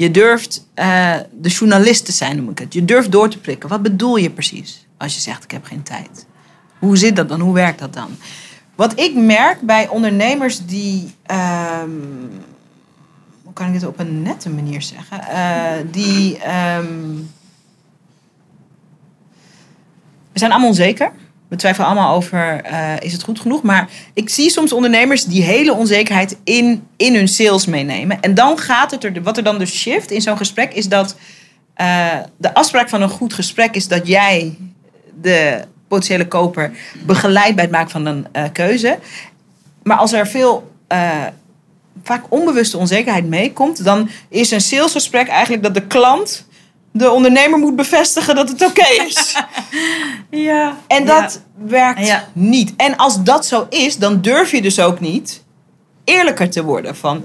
Je 0.00 0.10
durft 0.10 0.66
eh, 0.74 1.14
de 1.32 1.48
journalist 1.48 2.04
te 2.04 2.12
zijn, 2.12 2.36
noem 2.36 2.50
ik 2.50 2.58
het. 2.58 2.74
Je 2.74 2.84
durft 2.84 3.12
door 3.12 3.28
te 3.28 3.38
prikken. 3.38 3.68
Wat 3.68 3.82
bedoel 3.82 4.16
je 4.16 4.30
precies 4.30 4.86
als 4.96 5.14
je 5.14 5.20
zegt 5.20 5.44
ik 5.44 5.50
heb 5.50 5.64
geen 5.64 5.82
tijd? 5.82 6.26
Hoe 6.78 6.96
zit 6.96 7.16
dat 7.16 7.28
dan? 7.28 7.40
Hoe 7.40 7.54
werkt 7.54 7.78
dat 7.78 7.92
dan? 7.92 8.08
Wat 8.74 8.98
ik 9.00 9.14
merk 9.14 9.60
bij 9.60 9.88
ondernemers 9.88 10.66
die, 10.66 11.14
ehm, 11.22 11.90
hoe 13.42 13.52
kan 13.52 13.66
ik 13.66 13.72
dit 13.72 13.86
op 13.86 13.98
een 13.98 14.22
nette 14.22 14.50
manier 14.50 14.82
zeggen? 14.82 15.20
Eh, 15.28 15.84
die, 15.90 16.38
ehm, 16.38 17.14
we 20.32 20.38
zijn 20.38 20.50
allemaal 20.50 20.68
onzeker. 20.68 21.12
We 21.50 21.56
twijfelen 21.56 21.86
allemaal 21.86 22.14
over, 22.14 22.60
eh, 22.64 22.92
is 23.00 23.12
het 23.12 23.22
goed 23.22 23.40
genoeg? 23.40 23.62
Maar 23.62 23.88
ik 24.14 24.28
zie 24.28 24.50
soms 24.50 24.72
ondernemers 24.72 25.24
die 25.24 25.42
hele 25.42 25.74
onzekerheid 25.74 26.36
in, 26.44 26.86
in 26.96 27.14
hun 27.14 27.28
sales 27.28 27.66
meenemen. 27.66 28.20
En 28.20 28.34
dan 28.34 28.58
gaat 28.58 28.90
het 28.90 29.04
er, 29.04 29.22
wat 29.22 29.36
er 29.36 29.42
dan 29.42 29.58
dus 29.58 29.78
shift 29.78 30.10
in 30.10 30.20
zo'n 30.20 30.36
gesprek, 30.36 30.74
is 30.74 30.88
dat 30.88 31.16
eh, 31.74 32.16
de 32.36 32.54
afspraak 32.54 32.88
van 32.88 33.02
een 33.02 33.08
goed 33.08 33.34
gesprek 33.34 33.74
is 33.74 33.88
dat 33.88 34.06
jij 34.06 34.56
de 35.20 35.64
potentiële 35.88 36.28
koper 36.28 36.70
begeleidt 37.06 37.54
bij 37.54 37.64
het 37.64 37.72
maken 37.72 37.90
van 37.90 38.06
een 38.06 38.26
eh, 38.32 38.44
keuze. 38.52 38.98
Maar 39.82 39.96
als 39.96 40.12
er 40.12 40.26
veel, 40.26 40.70
vaak 42.02 42.24
onbewuste 42.28 42.78
onzekerheid 42.78 43.28
meekomt, 43.28 43.84
dan 43.84 44.10
is 44.28 44.50
een 44.50 44.60
salesgesprek 44.60 45.28
eigenlijk 45.28 45.62
dat 45.62 45.74
de 45.74 45.86
klant 45.86 46.44
de 46.92 47.10
ondernemer 47.10 47.58
moet 47.58 47.76
bevestigen 47.76 48.34
dat 48.34 48.48
het 48.48 48.64
oké 48.64 48.88
is. 49.06 49.34
Ja. 50.30 50.76
En 50.86 51.06
dat 51.06 51.40
werkt 51.66 52.06
Ja. 52.06 52.28
niet. 52.32 52.72
En 52.76 52.96
als 52.96 53.22
dat 53.22 53.46
zo 53.46 53.66
is, 53.70 53.96
dan 53.96 54.20
durf 54.20 54.50
je 54.50 54.62
dus 54.62 54.80
ook 54.80 55.00
niet 55.00 55.42
eerlijker 56.04 56.50
te 56.50 56.64
worden. 56.64 56.96
Van, 56.96 57.24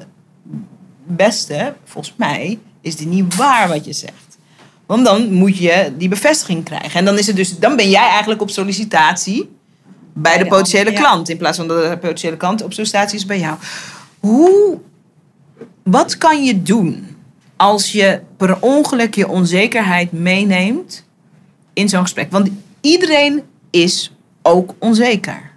beste, 1.03 1.73
volgens 1.83 2.13
mij 2.17 2.59
is 2.81 2.95
dit 2.95 3.07
niet 3.07 3.35
waar 3.35 3.67
wat 3.67 3.85
je 3.85 3.93
zegt. 3.93 4.37
Want 4.85 5.05
dan 5.05 5.33
moet 5.33 5.57
je 5.57 5.93
die 5.97 6.09
bevestiging 6.09 6.63
krijgen. 6.63 6.99
En 6.99 7.05
dan, 7.05 7.17
is 7.17 7.27
het 7.27 7.35
dus, 7.35 7.59
dan 7.59 7.75
ben 7.75 7.89
jij 7.89 8.07
eigenlijk 8.07 8.41
op 8.41 8.49
sollicitatie 8.49 9.49
bij 10.13 10.37
de 10.37 10.45
potentiële 10.45 10.93
klant. 10.93 11.29
In 11.29 11.37
plaats 11.37 11.57
van 11.57 11.67
dat 11.67 11.89
de 11.89 11.97
potentiële 11.97 12.37
klant 12.37 12.63
op 12.63 12.73
sollicitatie 12.73 13.17
is 13.17 13.25
bij 13.25 13.39
jou. 13.39 13.57
Hoe, 14.19 14.77
wat 15.83 16.17
kan 16.17 16.43
je 16.43 16.61
doen 16.61 17.14
als 17.55 17.91
je 17.91 18.21
per 18.37 18.61
ongeluk 18.61 19.15
je 19.15 19.27
onzekerheid 19.27 20.11
meeneemt 20.11 21.05
in 21.73 21.89
zo'n 21.89 22.01
gesprek? 22.01 22.31
Want 22.31 22.49
iedereen 22.81 23.43
is 23.69 24.11
ook 24.41 24.73
onzeker. 24.79 25.51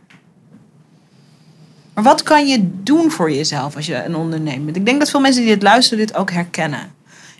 Maar 1.95 2.05
wat 2.05 2.23
kan 2.23 2.47
je 2.47 2.71
doen 2.83 3.11
voor 3.11 3.33
jezelf 3.33 3.77
als 3.77 3.87
je 3.87 4.05
een 4.05 4.17
ondernemer 4.17 4.65
bent? 4.65 4.77
Ik 4.77 4.87
denk 4.87 4.99
dat 4.99 5.11
veel 5.11 5.21
mensen 5.21 5.43
die 5.43 5.53
dit 5.53 5.63
luisteren 5.63 6.07
dit 6.07 6.17
ook 6.17 6.31
herkennen. 6.31 6.93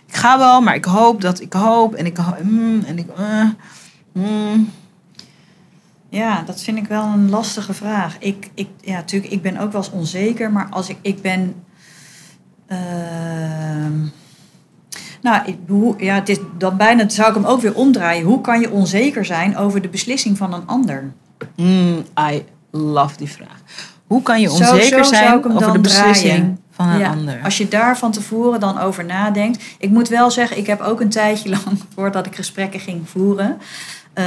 Ik 0.05 0.15
ga 0.15 0.37
wel, 0.37 0.61
maar 0.61 0.75
ik 0.75 0.85
hoop 0.85 1.21
dat 1.21 1.41
ik 1.41 1.53
hoop 1.53 1.93
en 1.93 2.05
ik 2.05 2.17
mm, 2.43 2.83
en 2.83 2.97
ik. 2.97 3.07
eh, 3.17 3.49
mm. 4.13 4.69
Ja, 6.09 6.41
dat 6.45 6.61
vind 6.61 6.77
ik 6.77 6.87
wel 6.87 7.03
een 7.03 7.29
lastige 7.29 7.73
vraag. 7.73 8.17
Ik, 8.19 8.49
ik, 8.53 8.67
ja, 8.81 8.95
natuurlijk, 8.95 9.31
ik 9.33 9.41
ben 9.41 9.57
ook 9.57 9.71
wel 9.71 9.81
eens 9.81 9.91
onzeker, 9.91 10.51
maar 10.51 10.67
als 10.69 10.89
ik, 10.89 10.97
ik 11.01 11.21
ben. 11.21 11.55
ehm, 12.67 13.93
nou, 15.21 15.41
ik, 15.45 15.57
hoe, 15.67 15.95
ja, 15.97 16.15
het 16.15 16.29
is 16.29 16.37
dan 16.57 16.77
bijna 16.77 17.09
zou 17.09 17.29
ik 17.29 17.35
hem 17.35 17.45
ook 17.45 17.61
weer 17.61 17.75
omdraaien. 17.75 18.25
Hoe 18.25 18.41
kan 18.41 18.59
je 18.59 18.71
onzeker 18.71 19.25
zijn 19.25 19.57
over 19.57 19.81
de 19.81 19.89
beslissing 19.89 20.37
van 20.37 20.53
een 20.53 20.63
ander? 20.65 21.11
Mm, 21.55 22.03
I 22.31 22.43
love 22.71 23.17
die 23.17 23.29
vraag. 23.29 23.61
Hoe 24.07 24.21
kan 24.21 24.41
je 24.41 24.51
onzeker 24.51 25.05
zo 25.05 25.13
zijn 25.13 25.45
over 25.45 25.73
de 25.73 25.79
beslissing 25.79 26.33
draaien. 26.33 26.59
van 26.71 26.89
een 26.89 26.99
Ja, 26.99 27.09
ander? 27.09 27.39
Als 27.43 27.57
je 27.57 27.67
daar 27.67 27.97
van 27.97 28.11
tevoren 28.11 28.59
dan 28.59 28.79
over 28.79 29.05
nadenkt. 29.05 29.63
Ik 29.77 29.89
moet 29.89 30.07
wel 30.07 30.31
zeggen, 30.31 30.57
ik 30.57 30.67
heb 30.67 30.81
ook 30.81 31.01
een 31.01 31.09
tijdje 31.09 31.49
lang, 31.65 31.79
voordat 31.93 32.25
ik 32.25 32.35
gesprekken 32.35 32.79
ging 32.79 33.09
voeren, 33.09 33.57
eh, 34.13 34.25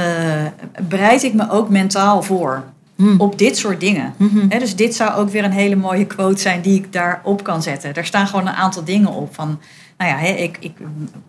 bereid 0.87 1.23
ik 1.23 1.33
me 1.33 1.49
ook 1.49 1.69
mentaal 1.69 2.21
voor. 2.21 2.63
Hmm. 2.95 3.19
Op 3.19 3.37
dit 3.37 3.57
soort 3.57 3.79
dingen. 3.79 4.13
Mhm. 4.17 4.47
Dus 4.47 4.75
dit 4.75 4.95
zou 4.95 5.13
ook 5.13 5.29
weer 5.29 5.43
een 5.43 5.51
hele 5.51 5.75
mooie 5.75 6.05
quote 6.05 6.41
zijn 6.41 6.61
die 6.61 6.75
ik 6.75 6.93
daarop 6.93 7.43
kan 7.43 7.61
zetten. 7.61 7.93
Daar 7.93 8.05
staan 8.05 8.27
gewoon 8.27 8.47
een 8.47 8.53
aantal 8.53 8.83
dingen 8.83 9.09
op 9.09 9.35
van. 9.35 9.59
Nou 10.03 10.15
ja, 10.15 10.33
ik, 10.35 10.57
ik, 10.59 10.73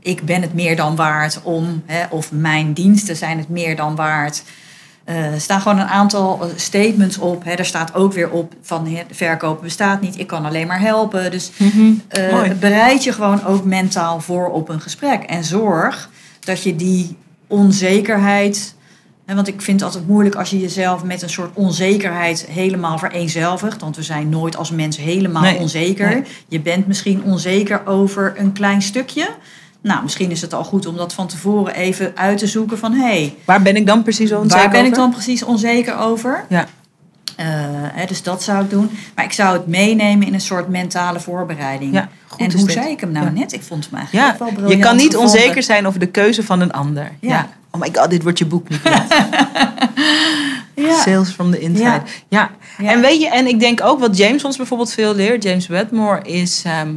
ik 0.01 0.23
ben 0.23 0.43
het 0.43 0.55
meer 0.55 0.77
dan 0.77 0.97
waard 0.97 1.41
om, 1.43 1.85
of 2.11 2.33
mijn 2.33 2.73
diensten 2.73 3.17
zijn 3.17 3.39
het 3.39 3.49
meer 3.49 3.77
dan 3.77 3.97
waard. 3.97 4.43
Eh, 5.05 5.33
er 5.33 5.41
staan 5.41 5.61
gewoon 5.61 5.79
een 5.79 5.87
aantal 5.87 6.43
eh, 6.43 6.49
statements 6.57 7.19
op. 7.19 7.45
Hè. 7.45 7.53
Er 7.53 7.65
staat 7.65 7.95
ook 7.95 8.13
weer 8.13 8.31
op 8.31 8.53
van 8.63 8.89
verkopen 9.11 9.63
bestaat 9.63 10.01
niet. 10.01 10.19
Ik 10.19 10.27
kan 10.27 10.45
alleen 10.45 10.67
maar 10.67 10.81
helpen. 10.81 11.31
Dus 11.31 11.51
eh, 12.09 12.33
Mooi. 12.33 12.55
bereid 12.55 13.05
je 13.05 13.13
gewoon 13.13 13.45
ook 13.45 13.65
mentaal 13.65 14.21
voor 14.21 14.51
op 14.51 14.69
een 14.69 14.81
gesprek. 14.81 15.23
En 15.23 15.45
zorg 15.45 16.11
dat 16.41 16.63
je 16.63 16.77
die 16.77 17.17
onzekerheid... 17.47 18.75
Want 19.27 19.49
ik 19.49 19.63
vind 19.63 19.81
het 19.81 19.89
altijd 19.89 20.09
moeilijk 20.09 20.35
als 20.35 20.51
je 20.51 20.61
jezelf 20.61 21.05
met 21.05 21.23
een 21.23 21.29
soort 21.31 21.51
onzekerheid 21.55 22.47
helemaal 22.51 22.99
vereenzelvigt. 22.99 23.81
Want 23.81 23.97
we 23.97 24.03
zijn 24.03 24.29
nooit 24.29 24.57
als 24.57 24.71
mens 24.71 24.97
helemaal 24.97 25.43
Nee, 25.43 25.59
onzeker. 25.59 26.09
nee. 26.09 26.23
Je 26.49 26.61
bent 26.61 26.87
misschien 26.87 27.23
onzeker 27.23 27.87
over 27.87 28.33
een 28.37 28.53
klein 28.53 28.83
stukje. 28.83 29.29
Nou, 29.81 30.03
misschien 30.03 30.31
is 30.31 30.41
het 30.41 30.55
al 30.55 30.65
goed 30.65 30.87
om 30.87 30.97
dat 30.97 31.13
van 31.13 31.27
tevoren 31.27 31.75
even 31.75 32.13
uit 32.17 32.39
te 32.39 32.47
zoeken 32.47 32.79
van... 32.79 32.93
hey, 32.93 33.35
Waar 33.45 33.63
ben 33.63 33.77
ik 33.77 33.87
dan 33.87 34.03
precies 34.03 34.33
onzeker 34.33 34.59
Waar 34.63 34.71
ben 34.71 34.81
ik 34.81 34.87
over? 34.87 34.99
dan 34.99 35.11
precies 35.11 35.43
onzeker 35.43 35.99
over? 35.99 36.45
Ja. 36.49 36.67
Eh, 37.37 37.47
hè, 37.93 38.07
dus 38.07 38.23
dat 38.23 38.43
zou 38.43 38.65
ik 38.65 38.71
doen. 38.71 38.91
Maar 39.15 39.25
ik 39.25 39.33
zou 39.33 39.57
het 39.57 39.67
meenemen 39.67 40.27
in 40.27 40.35
een 40.35 40.41
soort 40.41 40.69
mentale 40.69 41.21
voorbereiding. 41.21 41.93
Ja, 41.95 42.09
goed 42.27 42.41
en 42.41 42.53
hoe 42.53 42.65
dit. 42.65 42.73
zei 42.73 42.91
ik 42.91 43.01
hem 43.01 43.13
nou 43.13 43.25
Ja. 43.27 43.31
net? 43.33 43.53
Ik 43.53 43.63
vond 43.63 43.85
hem 43.91 43.99
eigenlijk 43.99 44.29
Ja, 44.33 44.39
wel 44.39 44.49
je 44.49 44.55
briljant 44.55 44.83
kan 44.83 44.97
niet 44.97 45.05
gevonden. 45.15 45.33
onzeker 45.35 45.63
zijn 45.63 45.87
over 45.87 46.01
de 46.01 46.07
keuze 46.07 46.43
van 46.43 46.61
een 46.61 46.73
ander. 46.73 47.11
Ja. 47.21 47.49
Oh 47.75 47.81
my 47.81 47.89
god, 47.93 48.11
dit 48.11 48.23
wordt 48.23 48.39
je 48.39 48.47
boek 48.47 48.69
niet. 48.69 48.81
Ja. 50.77 51.01
Sales 51.01 51.31
from 51.31 51.51
the 51.51 51.59
inside. 51.61 51.85
Ja. 51.85 52.03
Ja. 52.29 52.51
Ja. 52.79 52.91
En 52.91 53.01
weet 53.01 53.21
je, 53.21 53.29
en 53.29 53.47
ik 53.47 53.61
denk 53.61 53.81
ook 53.83 54.01
wat 54.01 54.17
James 54.17 54.45
ons 54.45 54.57
bijvoorbeeld 54.57 54.93
veel 54.93 55.15
leert, 55.15 55.43
James 55.43 55.67
Wedmore, 55.67 56.23
is. 56.23 56.63
ehm, 56.67 56.89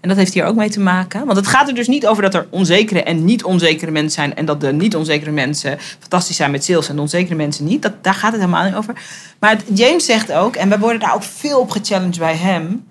en 0.00 0.08
dat 0.08 0.16
heeft 0.16 0.34
hier 0.34 0.44
ook 0.44 0.54
mee 0.56 0.70
te 0.70 0.80
maken. 0.80 1.24
Want 1.24 1.36
het 1.36 1.46
gaat 1.46 1.68
er 1.68 1.74
dus 1.74 1.88
niet 1.88 2.06
over 2.06 2.22
dat 2.22 2.34
er 2.34 2.46
onzekere 2.50 3.02
en 3.02 3.24
niet 3.24 3.44
onzekere 3.44 3.90
mensen 3.90 4.12
zijn. 4.12 4.34
En 4.34 4.44
dat 4.44 4.60
de 4.60 4.72
niet 4.72 4.96
onzekere 4.96 5.30
mensen 5.30 5.78
fantastisch 5.98 6.36
zijn 6.36 6.50
met 6.50 6.64
sales 6.64 6.88
en 6.88 6.94
de 6.94 7.00
onzekere 7.00 7.34
mensen 7.34 7.64
niet. 7.64 7.82
Dat, 7.82 7.92
daar 8.02 8.14
gaat 8.14 8.32
het 8.32 8.40
helemaal 8.40 8.64
niet 8.64 8.74
over. 8.74 8.94
Maar 9.40 9.50
het- 9.50 9.78
James 9.78 10.04
zegt 10.04 10.32
ook, 10.32 10.56
en 10.56 10.68
we 10.68 10.78
worden 10.78 11.00
daar 11.00 11.14
ook 11.14 11.22
veel 11.22 11.60
op 11.60 11.70
gechallenged 11.70 12.18
bij 12.18 12.34
hem. 12.36 12.84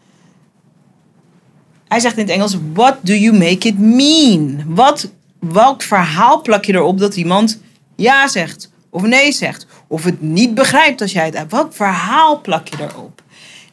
Hij 1.87 1.99
zegt 1.99 2.17
in 2.17 2.23
het 2.23 2.33
Engels: 2.33 2.57
What 2.73 2.95
do 3.01 3.13
you 3.13 3.37
make 3.37 3.67
it 3.67 3.79
mean? 3.79 4.63
Wat, 4.67 5.09
welk 5.51 5.81
verhaal 5.81 6.41
plak 6.41 6.65
je 6.65 6.73
erop 6.73 6.99
dat 6.99 7.15
iemand 7.15 7.61
ja 7.95 8.27
zegt 8.27 8.71
of 8.89 9.01
nee 9.01 9.31
zegt? 9.31 9.67
Of 9.87 10.03
het 10.03 10.21
niet 10.21 10.53
begrijpt 10.53 11.01
als 11.01 11.11
jij 11.11 11.25
het 11.25 11.37
hebt? 11.37 11.51
Welk 11.51 11.73
verhaal 11.73 12.41
plak 12.41 12.67
je 12.67 12.77
erop? 12.79 13.21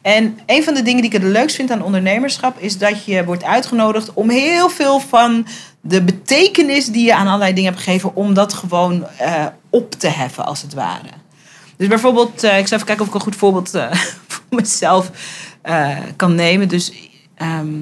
En 0.01 0.39
een 0.45 0.63
van 0.63 0.73
de 0.73 0.81
dingen 0.81 1.01
die 1.01 1.11
ik 1.13 1.21
het 1.21 1.31
leukst 1.31 1.55
vind 1.55 1.71
aan 1.71 1.83
ondernemerschap 1.83 2.59
is 2.59 2.77
dat 2.77 3.05
je 3.05 3.25
wordt 3.25 3.43
uitgenodigd 3.43 4.13
om 4.13 4.29
heel 4.29 4.69
veel 4.69 4.99
van 4.99 5.47
de 5.81 6.03
betekenis 6.03 6.85
die 6.85 7.05
je 7.05 7.15
aan 7.15 7.27
allerlei 7.27 7.53
dingen 7.53 7.71
hebt 7.71 7.83
gegeven, 7.83 8.15
om 8.15 8.33
dat 8.33 8.53
gewoon 8.53 9.07
eh, 9.17 9.45
op 9.69 9.91
te 9.91 10.07
heffen, 10.07 10.45
als 10.45 10.61
het 10.61 10.73
ware. 10.73 11.09
Dus 11.77 11.87
bijvoorbeeld, 11.87 12.43
eh, 12.43 12.57
ik 12.57 12.67
zal 12.67 12.75
even 12.75 12.87
kijken 12.87 13.03
of 13.03 13.07
ik 13.07 13.15
een 13.15 13.21
goed 13.21 13.35
voorbeeld 13.35 13.73
eh, 13.73 13.91
voor 14.27 14.43
mezelf 14.49 15.11
kan 16.15 16.35
nemen. 16.35 16.67
Dus, 16.67 16.91
ehm, 17.35 17.81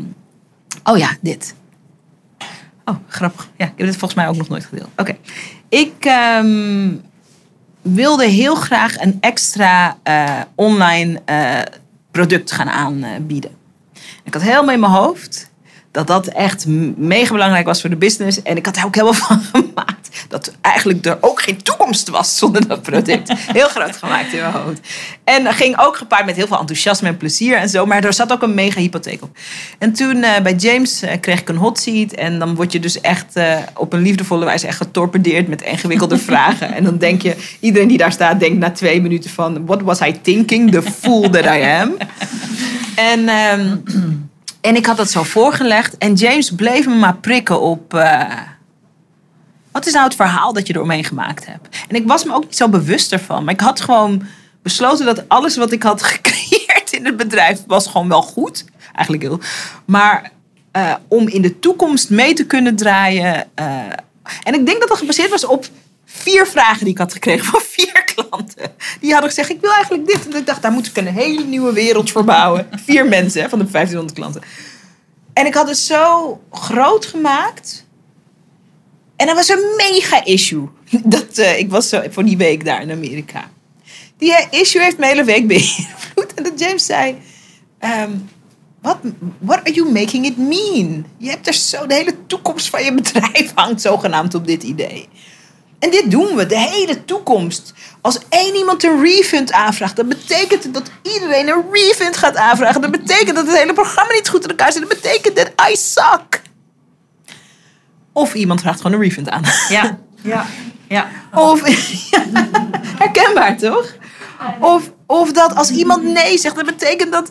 oh 0.83 0.97
ja, 0.97 1.17
dit. 1.21 1.55
Oh, 2.85 2.95
grappig. 3.07 3.49
Ja, 3.57 3.65
ik 3.65 3.73
heb 3.75 3.87
dit 3.87 3.97
volgens 3.97 4.13
mij 4.13 4.27
ook 4.27 4.35
nog 4.35 4.49
nooit 4.49 4.65
gedeeld. 4.65 4.89
Oké. 4.97 5.15
Ik 5.69 6.05
ehm, 6.05 6.95
wilde 7.81 8.25
heel 8.25 8.55
graag 8.55 8.99
een 8.99 9.17
extra 9.19 9.97
eh, 10.03 10.41
online 10.55 11.21
eh, 11.25 11.59
product 12.11 12.51
gaan 12.51 12.69
aanbieden. 12.69 13.51
Ik 14.23 14.33
had 14.33 14.41
helemaal 14.41 14.73
in 14.73 14.79
mijn 14.79 14.91
hoofd 14.91 15.51
dat 15.93 16.07
dat 16.07 16.27
echt 16.27 16.65
mega 16.95 17.31
belangrijk 17.31 17.65
was 17.65 17.81
voor 17.81 17.89
de 17.89 17.95
business. 17.95 18.41
En 18.41 18.57
ik 18.57 18.65
had 18.65 18.77
er 18.77 18.85
ook 18.85 18.95
helemaal 18.95 19.13
van 19.13 19.41
gemaakt 19.53 20.09
dat 20.27 20.51
eigenlijk 20.61 21.05
er 21.05 21.17
ook 21.21 21.41
geen 21.41 21.61
toekomst 21.61 22.09
was 22.09 22.37
zonder 22.37 22.67
dat 22.67 22.81
product. 22.81 23.33
Heel 23.59 23.67
groot 23.67 23.95
gemaakt 23.95 24.33
in 24.33 24.39
mijn 24.39 24.53
hoofd. 24.53 24.79
En 25.23 25.43
dat 25.43 25.53
ging 25.53 25.79
ook 25.79 25.97
gepaard 25.97 26.25
met 26.25 26.35
heel 26.35 26.47
veel 26.47 26.59
enthousiasme 26.59 27.07
en 27.07 27.17
plezier 27.17 27.57
en 27.57 27.69
zo. 27.69 27.85
Maar 27.85 28.03
er 28.03 28.13
zat 28.13 28.31
ook 28.31 28.41
een 28.41 28.53
mega 28.53 28.79
hypotheek 28.79 29.23
op. 29.23 29.37
En 29.77 29.93
toen 29.93 30.23
eh, 30.23 30.41
bij 30.41 30.53
James 30.53 31.01
eh, 31.01 31.19
kreeg 31.19 31.39
ik 31.39 31.49
een 31.49 31.55
hot 31.55 31.79
seat. 31.79 32.11
En 32.11 32.39
dan 32.39 32.55
word 32.55 32.71
je 32.71 32.79
dus 32.79 33.01
echt 33.01 33.35
eh, 33.35 33.57
op 33.73 33.93
een 33.93 34.01
liefdevolle 34.01 34.45
wijze 34.45 34.67
echt 34.67 34.77
getorpedeerd 34.77 35.47
met 35.47 35.61
ingewikkelde 35.61 36.17
vragen. 36.29 36.73
En 36.73 36.83
dan 36.83 36.97
denk 36.97 37.21
je, 37.21 37.35
iedereen 37.59 37.87
die 37.87 37.97
daar 37.97 38.11
staat 38.11 38.39
denkt 38.39 38.57
na 38.57 38.71
twee 38.71 39.01
minuten 39.01 39.29
van... 39.29 39.65
What 39.65 39.81
was 39.81 40.01
I 40.01 40.21
thinking? 40.21 40.71
The 40.71 40.81
fool 40.81 41.29
that 41.29 41.45
I 41.45 41.61
am. 41.61 41.95
En... 42.95 43.27
ehm, 43.27 43.75
en 44.63 44.75
ik 44.75 44.85
had 44.85 44.97
dat 44.97 45.11
zo 45.11 45.23
voorgelegd. 45.23 45.97
En 45.97 46.13
James 46.13 46.51
bleef 46.51 46.87
me 46.87 46.95
maar 46.95 47.15
prikken 47.17 47.61
op. 47.61 47.93
eh, 47.93 48.39
wat 49.71 49.85
is 49.85 49.93
nou 49.93 50.05
het 50.05 50.15
verhaal 50.15 50.53
dat 50.53 50.67
je 50.67 50.75
eromheen 50.75 51.03
gemaakt 51.03 51.45
hebt? 51.45 51.67
En 51.87 51.95
ik 51.95 52.07
was 52.07 52.23
me 52.23 52.33
ook 52.33 52.43
niet 52.43 52.55
zo 52.57 52.69
bewust 52.69 53.11
ervan. 53.11 53.43
Maar 53.43 53.53
ik 53.53 53.59
had 53.59 53.81
gewoon 53.81 54.23
besloten 54.61 55.05
dat 55.05 55.29
alles 55.29 55.57
wat 55.57 55.71
ik 55.71 55.83
had 55.83 56.03
gecreëerd 56.13 56.91
in 56.91 57.05
het 57.05 57.17
bedrijf. 57.17 57.63
was 57.67 57.87
gewoon 57.87 58.09
wel 58.09 58.21
goed. 58.21 58.65
Eigenlijk 58.93 59.23
heel. 59.25 59.39
Maar 59.85 60.31
eh, 60.71 60.93
om 61.07 61.27
in 61.27 61.41
de 61.41 61.59
toekomst 61.59 62.09
mee 62.09 62.33
te 62.33 62.45
kunnen 62.45 62.75
draaien. 62.75 63.47
eh, 63.55 63.65
en 64.43 64.53
ik 64.53 64.65
denk 64.65 64.79
dat 64.79 64.89
dat 64.89 64.97
gebaseerd 64.97 65.29
was 65.29 65.45
op 65.45 65.65
vier 66.15 66.47
vragen 66.47 66.83
die 66.83 66.93
ik 66.93 66.97
had 66.97 67.13
gekregen 67.13 67.45
van 67.45 67.61
vier 67.61 68.03
klanten. 68.15 68.75
Die 68.99 69.11
hadden 69.11 69.29
gezegd, 69.29 69.49
ik 69.49 69.61
wil 69.61 69.71
eigenlijk 69.71 70.07
dit. 70.07 70.27
En 70.27 70.35
ik 70.35 70.45
dacht, 70.45 70.61
daar 70.61 70.71
moet 70.71 70.87
ik 70.87 70.97
een 70.97 71.07
hele 71.07 71.43
nieuwe 71.43 71.73
wereld 71.73 72.11
voor 72.11 72.23
bouwen. 72.23 72.67
Vier 72.85 73.05
mensen 73.05 73.41
hè, 73.41 73.49
van 73.49 73.59
de 73.59 73.65
1500 73.65 74.19
klanten. 74.19 74.41
En 75.33 75.45
ik 75.45 75.53
had 75.53 75.67
het 75.67 75.77
zo 75.77 76.41
groot 76.51 77.05
gemaakt. 77.05 77.85
En 79.15 79.25
dat 79.25 79.35
was 79.35 79.49
een 79.49 79.73
mega 79.77 80.25
issue. 80.25 80.67
Dat, 81.03 81.37
eh, 81.37 81.59
ik 81.59 81.69
was 81.69 81.89
zo, 81.89 82.01
voor 82.09 82.25
die 82.25 82.37
week 82.37 82.65
daar 82.65 82.81
in 82.81 82.91
Amerika. 82.91 83.49
Die 84.17 84.35
eh, 84.35 84.59
issue 84.59 84.81
heeft 84.81 84.97
mijn 84.97 85.11
hele 85.11 85.23
week 85.23 85.47
beïnvloed. 85.47 86.33
En 86.35 86.43
dat 86.43 86.59
James 86.59 86.85
zei... 86.85 87.17
ehm, 87.79 88.11
what, 88.81 88.97
what 89.39 89.59
are 89.59 89.73
you 89.73 89.91
making 89.91 90.25
it 90.25 90.37
mean? 90.37 91.05
Je 91.17 91.29
hebt 91.29 91.47
er 91.47 91.53
zo... 91.53 91.85
De 91.85 91.93
hele 91.93 92.15
toekomst 92.27 92.69
van 92.69 92.83
je 92.83 92.93
bedrijf 92.93 93.51
hangt 93.55 93.81
zogenaamd 93.81 94.35
op 94.35 94.47
dit 94.47 94.63
idee. 94.63 95.09
En 95.83 95.89
dit 95.89 96.11
doen 96.11 96.35
we, 96.35 96.45
de 96.45 96.57
hele 96.57 97.05
toekomst. 97.05 97.73
Als 98.01 98.19
één 98.29 98.55
iemand 98.55 98.83
een 98.83 99.03
refund 99.03 99.51
aanvraagt, 99.51 99.95
dan 99.95 100.07
betekent 100.07 100.63
het 100.63 100.73
dat 100.73 100.91
iedereen 101.01 101.47
een 101.47 101.63
refund 101.71 102.17
gaat 102.17 102.35
aanvragen. 102.35 102.81
Dat 102.81 102.91
betekent 102.91 103.35
dat 103.35 103.47
het 103.47 103.57
hele 103.57 103.73
programma 103.73 104.13
niet 104.13 104.29
goed 104.29 104.43
in 104.43 104.49
elkaar 104.49 104.71
zit. 104.71 104.89
Dat 104.89 105.01
betekent 105.01 105.35
dat 105.35 105.69
I 105.71 105.75
suck. 105.75 106.41
Of 108.13 108.33
iemand 108.33 108.61
vraagt 108.61 108.81
gewoon 108.81 108.97
een 108.97 109.03
refund 109.03 109.29
aan. 109.29 109.43
Ja, 109.69 109.99
ja, 110.33 110.45
ja. 110.87 111.09
Of, 111.33 111.61
herkenbaar 113.03 113.57
toch? 113.57 113.93
Of, 114.59 114.91
of 115.05 115.31
dat 115.31 115.55
als 115.55 115.69
iemand 115.69 116.03
nee 116.03 116.37
zegt, 116.37 116.55
dat 116.55 116.65
betekent 116.65 117.11
dat 117.11 117.29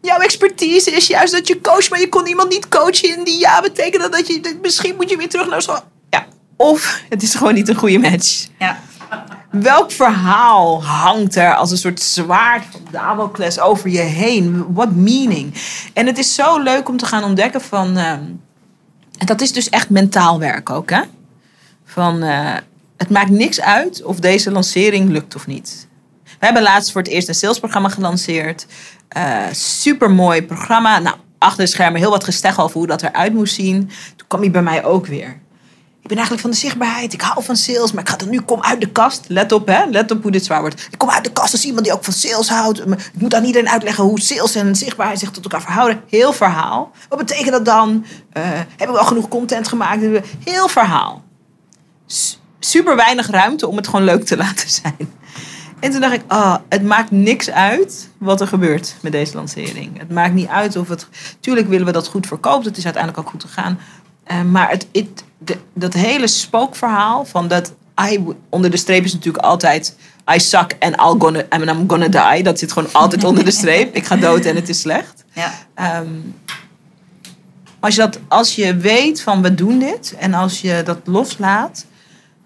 jouw 0.00 0.18
expertise 0.18 0.90
is 0.90 1.06
juist 1.06 1.32
dat 1.32 1.48
je 1.48 1.60
coacht, 1.60 1.90
maar 1.90 2.00
je 2.00 2.08
kon 2.08 2.26
iemand 2.26 2.48
niet 2.48 2.68
coachen. 2.68 3.16
En 3.16 3.24
die 3.24 3.38
ja 3.38 3.60
betekent 3.60 4.02
dat, 4.02 4.12
dat 4.12 4.26
je, 4.26 4.58
misschien 4.62 4.96
moet 4.96 5.10
je 5.10 5.16
weer 5.16 5.28
terug 5.28 5.48
naar 5.48 5.62
school. 5.62 5.92
Of 6.56 7.02
het 7.08 7.22
is 7.22 7.34
gewoon 7.34 7.54
niet 7.54 7.68
een 7.68 7.74
goede 7.74 7.98
match. 7.98 8.46
ja. 8.58 8.78
Welk 9.50 9.90
verhaal 9.90 10.84
hangt 10.84 11.36
er 11.36 11.54
als 11.54 11.70
een 11.70 11.76
soort 11.76 12.00
zwaard 12.00 12.64
van 12.70 12.80
Damocles 12.90 13.60
over 13.60 13.90
je 13.90 14.00
heen? 14.00 14.72
What 14.72 14.94
meaning? 14.94 15.54
En 15.92 16.06
het 16.06 16.18
is 16.18 16.34
zo 16.34 16.58
leuk 16.58 16.88
om 16.88 16.96
te 16.96 17.06
gaan 17.06 17.24
ontdekken 17.24 17.60
van... 17.60 17.96
ehm, 17.96 18.22
en 19.18 19.26
dat 19.26 19.40
is 19.40 19.52
dus 19.52 19.68
echt 19.68 19.90
mentaal 19.90 20.38
werk 20.38 20.70
ook, 20.70 20.90
hè? 20.90 21.00
Van, 21.84 22.22
eh, 22.22 22.54
het 22.96 23.10
maakt 23.10 23.30
niks 23.30 23.60
uit 23.60 24.02
of 24.02 24.20
deze 24.20 24.50
lancering 24.50 25.10
lukt 25.10 25.34
of 25.34 25.46
niet. 25.46 25.88
We 26.24 26.44
hebben 26.46 26.62
laatst 26.62 26.92
voor 26.92 27.02
het 27.02 27.10
eerst 27.10 27.28
een 27.28 27.34
salesprogramma 27.34 27.88
gelanceerd. 27.88 28.66
Super 29.52 30.10
mooi 30.10 30.42
programma. 30.42 30.98
Nou, 30.98 31.16
achter 31.38 31.64
de 31.64 31.70
schermen 31.70 32.00
heel 32.00 32.10
wat 32.10 32.24
gesteggel 32.24 32.64
over 32.64 32.78
hoe 32.78 32.86
dat 32.86 33.02
eruit 33.02 33.34
moest 33.34 33.54
zien. 33.54 33.90
Toen 34.16 34.26
kwam 34.28 34.40
hij 34.40 34.50
bij 34.50 34.62
mij 34.62 34.84
ook 34.84 35.06
weer. 35.06 35.40
Ik 36.04 36.10
ben 36.10 36.18
eigenlijk 36.18 36.48
van 36.48 36.56
de 36.56 36.66
zichtbaarheid. 36.66 37.12
Ik 37.12 37.20
hou 37.20 37.44
van 37.44 37.56
sales, 37.56 37.92
maar 37.92 38.02
ik 38.02 38.08
ga 38.08 38.18
er 38.18 38.28
nu 38.28 38.40
kom 38.40 38.62
uit 38.62 38.80
de 38.80 38.90
kast. 38.90 39.24
Let 39.28 39.52
op, 39.52 39.66
hè? 39.66 39.84
Let 39.84 40.10
op 40.10 40.22
hoe 40.22 40.30
dit 40.30 40.44
zwaar 40.44 40.60
wordt. 40.60 40.88
Ik 40.90 40.98
kom 40.98 41.10
uit 41.10 41.24
de 41.24 41.32
kast 41.32 41.52
als 41.52 41.64
iemand 41.64 41.84
die 41.84 41.94
ook 41.94 42.04
van 42.04 42.12
sales 42.12 42.48
houdt. 42.48 42.80
Ik 42.80 42.96
moet 43.14 43.34
aan 43.34 43.44
iedereen 43.44 43.68
uitleggen 43.68 44.04
hoe 44.04 44.20
sales 44.20 44.54
en 44.54 44.76
zichtbaarheid 44.76 45.18
zich 45.18 45.30
tot 45.30 45.42
elkaar 45.42 45.62
verhouden. 45.62 46.00
Heel 46.08 46.32
verhaal. 46.32 46.90
Wat 47.08 47.18
betekent 47.18 47.50
dat 47.50 47.64
dan? 47.64 48.04
Eh, 48.32 48.42
heb 48.76 48.88
ik 48.88 48.94
wel 48.94 49.04
genoeg 49.04 49.28
content 49.28 49.68
gemaakt? 49.68 50.00
Heel 50.44 50.68
verhaal. 50.68 51.22
Super 52.58 52.96
weinig 52.96 53.30
ruimte 53.30 53.68
om 53.68 53.76
het 53.76 53.86
gewoon 53.86 54.04
leuk 54.04 54.24
te 54.24 54.36
laten 54.44 54.70
zijn. 54.70 55.12
En 55.80 55.90
toen 55.90 56.00
dacht 56.00 56.14
ik, 56.14 56.22
oh, 56.28 56.56
het 56.68 56.82
maakt 56.82 57.10
niks 57.10 57.50
uit 57.50 58.08
wat 58.18 58.40
er 58.40 58.46
gebeurt 58.46 58.94
met 59.00 59.12
deze 59.12 59.34
lancering. 59.34 59.98
Het 59.98 60.10
maakt 60.10 60.34
niet 60.34 60.48
uit 60.48 60.76
of 60.76 60.88
het... 60.88 61.06
Tuurlijk 61.40 61.68
willen 61.68 61.86
we 61.86 61.92
dat 61.92 62.08
goed 62.08 62.26
verkoopt. 62.26 62.64
Het 62.64 62.76
is 62.76 62.84
uiteindelijk 62.84 63.24
ook 63.24 63.30
goed 63.30 63.44
gegaan. 63.44 63.78
Eh, 64.24 64.42
maar 64.42 64.70
het, 64.70 64.86
het, 64.92 65.24
de- 65.38 65.58
dat 65.74 65.94
hele 65.94 66.26
spookverhaal 66.26 67.24
van 67.24 67.48
dat... 67.48 67.72
I, 68.10 68.24
onder 68.48 68.70
de 68.70 68.76
streep 68.76 69.04
is 69.04 69.12
natuurlijk 69.12 69.44
altijd... 69.44 69.96
I 70.34 70.38
suck 70.40 70.76
and 70.78 70.94
I'll 70.96 71.14
gonna, 71.18 71.42
I'm 71.50 71.84
gonna 71.90 72.08
die. 72.32 72.42
Dat 72.42 72.58
zit 72.58 72.72
gewoon 72.72 72.92
altijd 72.92 73.24
onder 73.30 73.44
de 73.44 73.50
streep. 73.50 73.94
Ik 73.94 74.04
ga 74.06 74.16
dood 74.16 74.44
en 74.44 74.54
het 74.54 74.68
is 74.68 74.80
slecht. 74.80 75.24
ja. 75.32 75.52
Ehm, 75.74 76.08
als, 77.80 77.94
je 77.94 78.00
dat, 78.00 78.18
als 78.28 78.54
je 78.54 78.76
weet 78.76 79.22
van 79.22 79.42
we 79.42 79.54
doen 79.54 79.78
dit 79.78 80.14
en 80.18 80.34
als 80.34 80.60
je 80.60 80.82
dat 80.84 80.98
loslaat, 81.04 81.84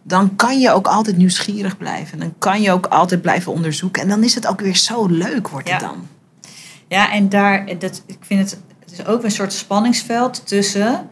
dan 0.03 0.37
kan 0.37 0.61
je 0.61 0.73
ook 0.73 0.87
altijd 0.87 1.17
nieuwsgierig 1.17 1.77
blijven. 1.77 2.19
Dan 2.19 2.35
kan 2.39 2.63
je 2.63 2.73
ook 2.73 2.87
altijd 2.87 3.23
blijven 3.23 3.53
onderzoeken. 3.53 4.03
En 4.03 4.09
dan 4.09 4.25
is 4.25 4.35
het 4.35 4.47
ook 4.47 4.61
weer 4.61 4.77
zo 4.77 5.07
leuk, 5.07 5.49
wordt 5.49 5.71
het 5.71 5.81
dan. 5.81 6.07
Ja, 6.89 7.13
en 7.13 7.29
daar, 7.29 7.79
dat, 7.79 8.03
ik 8.07 8.19
vind 8.21 8.41
het, 8.51 8.61
het 8.81 8.93
is 8.93 9.07
ook 9.07 9.25
een 9.25 9.31
soort 9.31 9.53
spanningsveld 9.53 10.47
tussen 10.47 11.09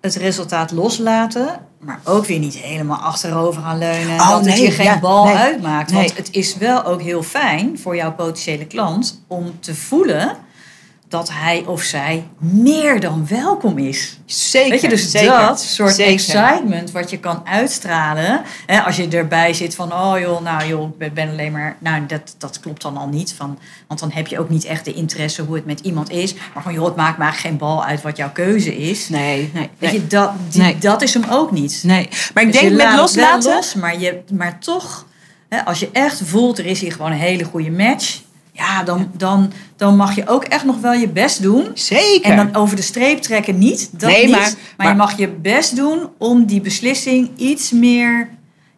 het 0.00 0.14
resultaat 0.14 0.70
loslaten, 0.70 1.66
maar 1.80 2.00
ook 2.04 2.26
weer 2.26 2.38
niet 2.38 2.56
helemaal 2.56 2.98
achterover 2.98 3.62
gaan 3.62 3.78
leunen. 3.78 4.20
Oh, 4.20 4.30
dat 4.30 4.46
het 4.46 4.58
je 4.58 4.70
geen 4.70 4.86
ja, 4.86 5.00
bal 5.00 5.24
nee, 5.24 5.34
uitmaakt. 5.34 5.92
nee. 5.92 6.04
Want 6.04 6.16
het 6.16 6.30
is 6.30 6.56
wel 6.56 6.84
ook 6.84 7.02
heel 7.02 7.22
fijn 7.22 7.78
voor 7.78 7.96
jouw 7.96 8.12
potentiële 8.12 8.66
klant 8.66 9.22
om 9.26 9.60
te 9.60 9.74
voelen 9.74 10.36
dat 11.10 11.30
hij 11.32 11.64
of 11.66 11.82
zij 11.82 12.24
meer 12.38 13.00
dan 13.00 13.26
welkom 13.28 13.78
is. 13.78 14.18
Zeker. 14.26 14.70
Weet 14.70 14.80
je, 14.80 14.88
dus 14.88 15.10
zeker, 15.10 15.38
dat 15.38 15.60
soort 15.62 15.94
zeker. 15.94 16.12
excitement 16.12 16.90
wat 16.90 17.10
je 17.10 17.18
kan 17.18 17.42
uitstralen. 17.46 18.42
Hè, 18.66 18.80
als 18.80 18.96
je 18.96 19.08
erbij 19.08 19.52
zit 19.54 19.74
van, 19.74 19.92
oh 19.92 20.14
joh, 20.20 20.42
nou 20.42 20.66
joh, 20.68 21.00
ik 21.00 21.14
ben 21.14 21.28
alleen 21.28 21.52
maar... 21.52 21.76
Nou, 21.78 22.06
dat, 22.06 22.34
dat 22.38 22.60
klopt 22.60 22.82
dan 22.82 22.96
al 22.96 23.08
niet. 23.08 23.32
Van, 23.36 23.58
want 23.86 24.00
dan 24.00 24.10
heb 24.12 24.26
je 24.26 24.38
ook 24.38 24.48
niet 24.48 24.64
echt 24.64 24.84
de 24.84 24.92
interesse 24.92 25.42
hoe 25.42 25.54
het 25.54 25.66
met 25.66 25.80
iemand 25.80 26.10
is. 26.10 26.34
Maar 26.54 26.62
van, 26.62 26.72
joh, 26.72 26.84
het 26.84 26.96
maakt 26.96 27.18
maar 27.18 27.32
geen 27.32 27.56
bal 27.56 27.84
uit 27.84 28.02
wat 28.02 28.16
jouw 28.16 28.30
keuze 28.32 28.76
is. 28.76 29.08
Nee, 29.08 29.50
nee. 29.54 29.70
Weet 29.78 29.90
nee. 29.90 30.00
je, 30.00 30.06
dat, 30.06 30.32
die- 30.48 30.62
Nee. 30.62 30.78
dat 30.78 31.02
is 31.02 31.14
hem 31.14 31.24
ook 31.30 31.50
niet. 31.50 31.80
Nee, 31.84 32.08
maar 32.34 32.42
ik 32.42 32.52
Dus 32.52 32.60
denk 32.60 32.72
je 32.72 32.84
met 32.86 32.96
loslaten. 32.96 33.54
los, 33.54 33.74
maar, 33.74 33.98
je, 33.98 34.20
maar 34.32 34.58
toch, 34.58 35.06
hè, 35.48 35.64
als 35.64 35.80
je 35.80 35.88
echt 35.92 36.20
voelt, 36.24 36.58
er 36.58 36.66
is 36.66 36.80
hier 36.80 36.92
gewoon 36.92 37.10
een 37.12 37.18
hele 37.18 37.44
goede 37.44 37.70
match... 37.70 38.20
Ja, 38.52 38.82
dan, 38.82 39.10
dan, 39.16 39.52
dan 39.76 39.96
mag 39.96 40.14
je 40.14 40.26
ook 40.28 40.44
echt 40.44 40.64
nog 40.64 40.80
wel 40.80 40.92
je 40.92 41.08
best 41.08 41.42
doen. 41.42 41.66
Zeker. 41.74 42.30
En 42.30 42.36
dan 42.36 42.54
over 42.62 42.76
de 42.76 42.82
streep 42.82 43.18
trekken 43.18 43.58
niet. 43.58 43.88
Dat 43.92 44.10
Nee, 44.10 44.22
niet. 44.26 44.30
maar- 44.30 44.40
Maar, 44.40 44.54
maar- 44.76 44.88
je 44.88 44.94
mag 44.94 45.18
je 45.18 45.28
best 45.28 45.76
doen 45.76 46.08
om 46.18 46.44
die 46.44 46.60
beslissing 46.60 47.30
iets 47.36 47.70
meer... 47.70 48.28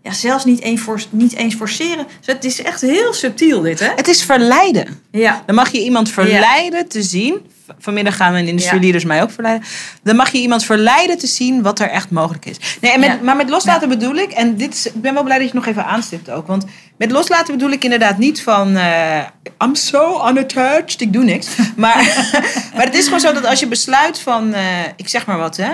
Ja, 0.02 0.12
zelfs 0.12 0.44
niet 0.44 0.80
for- 0.80 1.04
niet 1.10 1.34
eens 1.34 1.54
forceren. 1.54 2.06
Dus 2.18 2.34
het 2.34 2.44
is 2.44 2.62
echt 2.62 2.80
heel 2.80 3.12
subtiel 3.12 3.60
dit, 3.60 3.80
hè? 3.80 3.88
Het 3.96 4.08
is 4.08 4.22
verleiden. 4.22 5.00
Ja. 5.10 5.42
Dan 5.46 5.54
mag 5.54 5.72
je 5.72 5.84
iemand 5.84 6.10
verleiden 6.10 6.88
te 6.88 7.02
zien. 7.02 7.50
Vanmiddag 7.78 8.16
gaan 8.16 8.32
we 8.32 8.38
in 8.38 8.44
de 8.44 8.50
industrie 8.50 8.94
Ja. 8.98 9.06
mij 9.06 9.22
ook 9.22 9.30
verleiden. 9.30 9.66
Dan 10.02 10.16
mag 10.16 10.30
je 10.32 10.38
iemand 10.38 10.64
verleiden 10.64 11.18
te 11.18 11.26
zien 11.26 11.62
wat 11.62 11.78
er 11.80 11.88
echt 11.88 12.10
mogelijk 12.10 12.46
is. 12.46 12.56
Nee, 12.80 12.92
en 12.92 13.00
met, 13.00 13.08
Ja. 13.08 13.18
Maar 13.22 13.36
met 13.36 13.48
loslaten 13.48 13.88
bedoel 13.88 14.14
ik, 14.14 14.30
en 14.32 14.56
dit 14.56 14.74
is, 14.74 14.86
ik 14.86 15.00
ben 15.00 15.14
wel 15.14 15.22
blij 15.22 15.38
dat 15.38 15.46
je 15.48 15.52
het 15.56 15.64
nog 15.64 15.74
even 15.74 15.84
aanstipt 15.90 16.30
ook. 16.30 16.46
Want 16.46 16.64
met 16.98 17.10
loslaten 17.10 17.54
bedoel 17.56 17.70
ik 17.70 17.84
inderdaad 17.84 18.18
niet 18.18 18.42
van 18.42 18.76
eh, 18.76 19.18
I'm 19.64 19.74
so 19.74 20.28
unattached, 20.28 21.00
ik 21.00 21.12
doe 21.12 21.24
niks. 21.24 21.46
Maar, 21.76 21.96
maar 22.76 22.84
het 22.84 22.94
is 22.94 23.04
gewoon 23.04 23.20
zo 23.20 23.32
dat 23.32 23.46
als 23.46 23.60
je 23.60 23.66
besluit 23.66 24.18
van, 24.18 24.54
eh, 24.54 24.62
ik 24.96 25.08
zeg 25.08 25.26
maar 25.26 25.38
wat, 25.38 25.56
hè, 25.56 25.70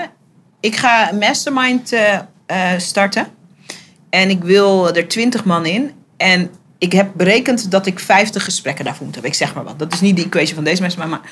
ik 0.61 0.77
ga 0.77 1.11
een 1.13 1.19
mastermind 1.19 1.93
eh, 2.47 2.73
starten. 2.79 3.27
En 4.11 4.31
ik 4.31 4.43
wil 4.43 4.95
er 4.95 5.09
20 5.09 5.45
man 5.45 5.67
in. 5.67 5.91
En 6.17 6.51
ik 6.79 6.93
heb 6.93 7.11
berekend 7.17 7.71
dat 7.71 7.87
ik 7.87 7.99
50 7.99 8.45
gesprekken 8.45 8.85
daarvoor 8.85 9.05
moet 9.05 9.15
hebben. 9.15 9.33
Ik 9.33 9.39
zeg 9.39 9.55
maar 9.55 9.65
wat. 9.65 9.79
Dat 9.79 9.93
is 9.93 10.01
niet 10.01 10.17
de 10.17 10.25
equation 10.25 10.55
van 10.55 10.65
deze 10.65 10.81
mensen. 10.81 11.01
Maar, 11.01 11.09
maar 11.09 11.31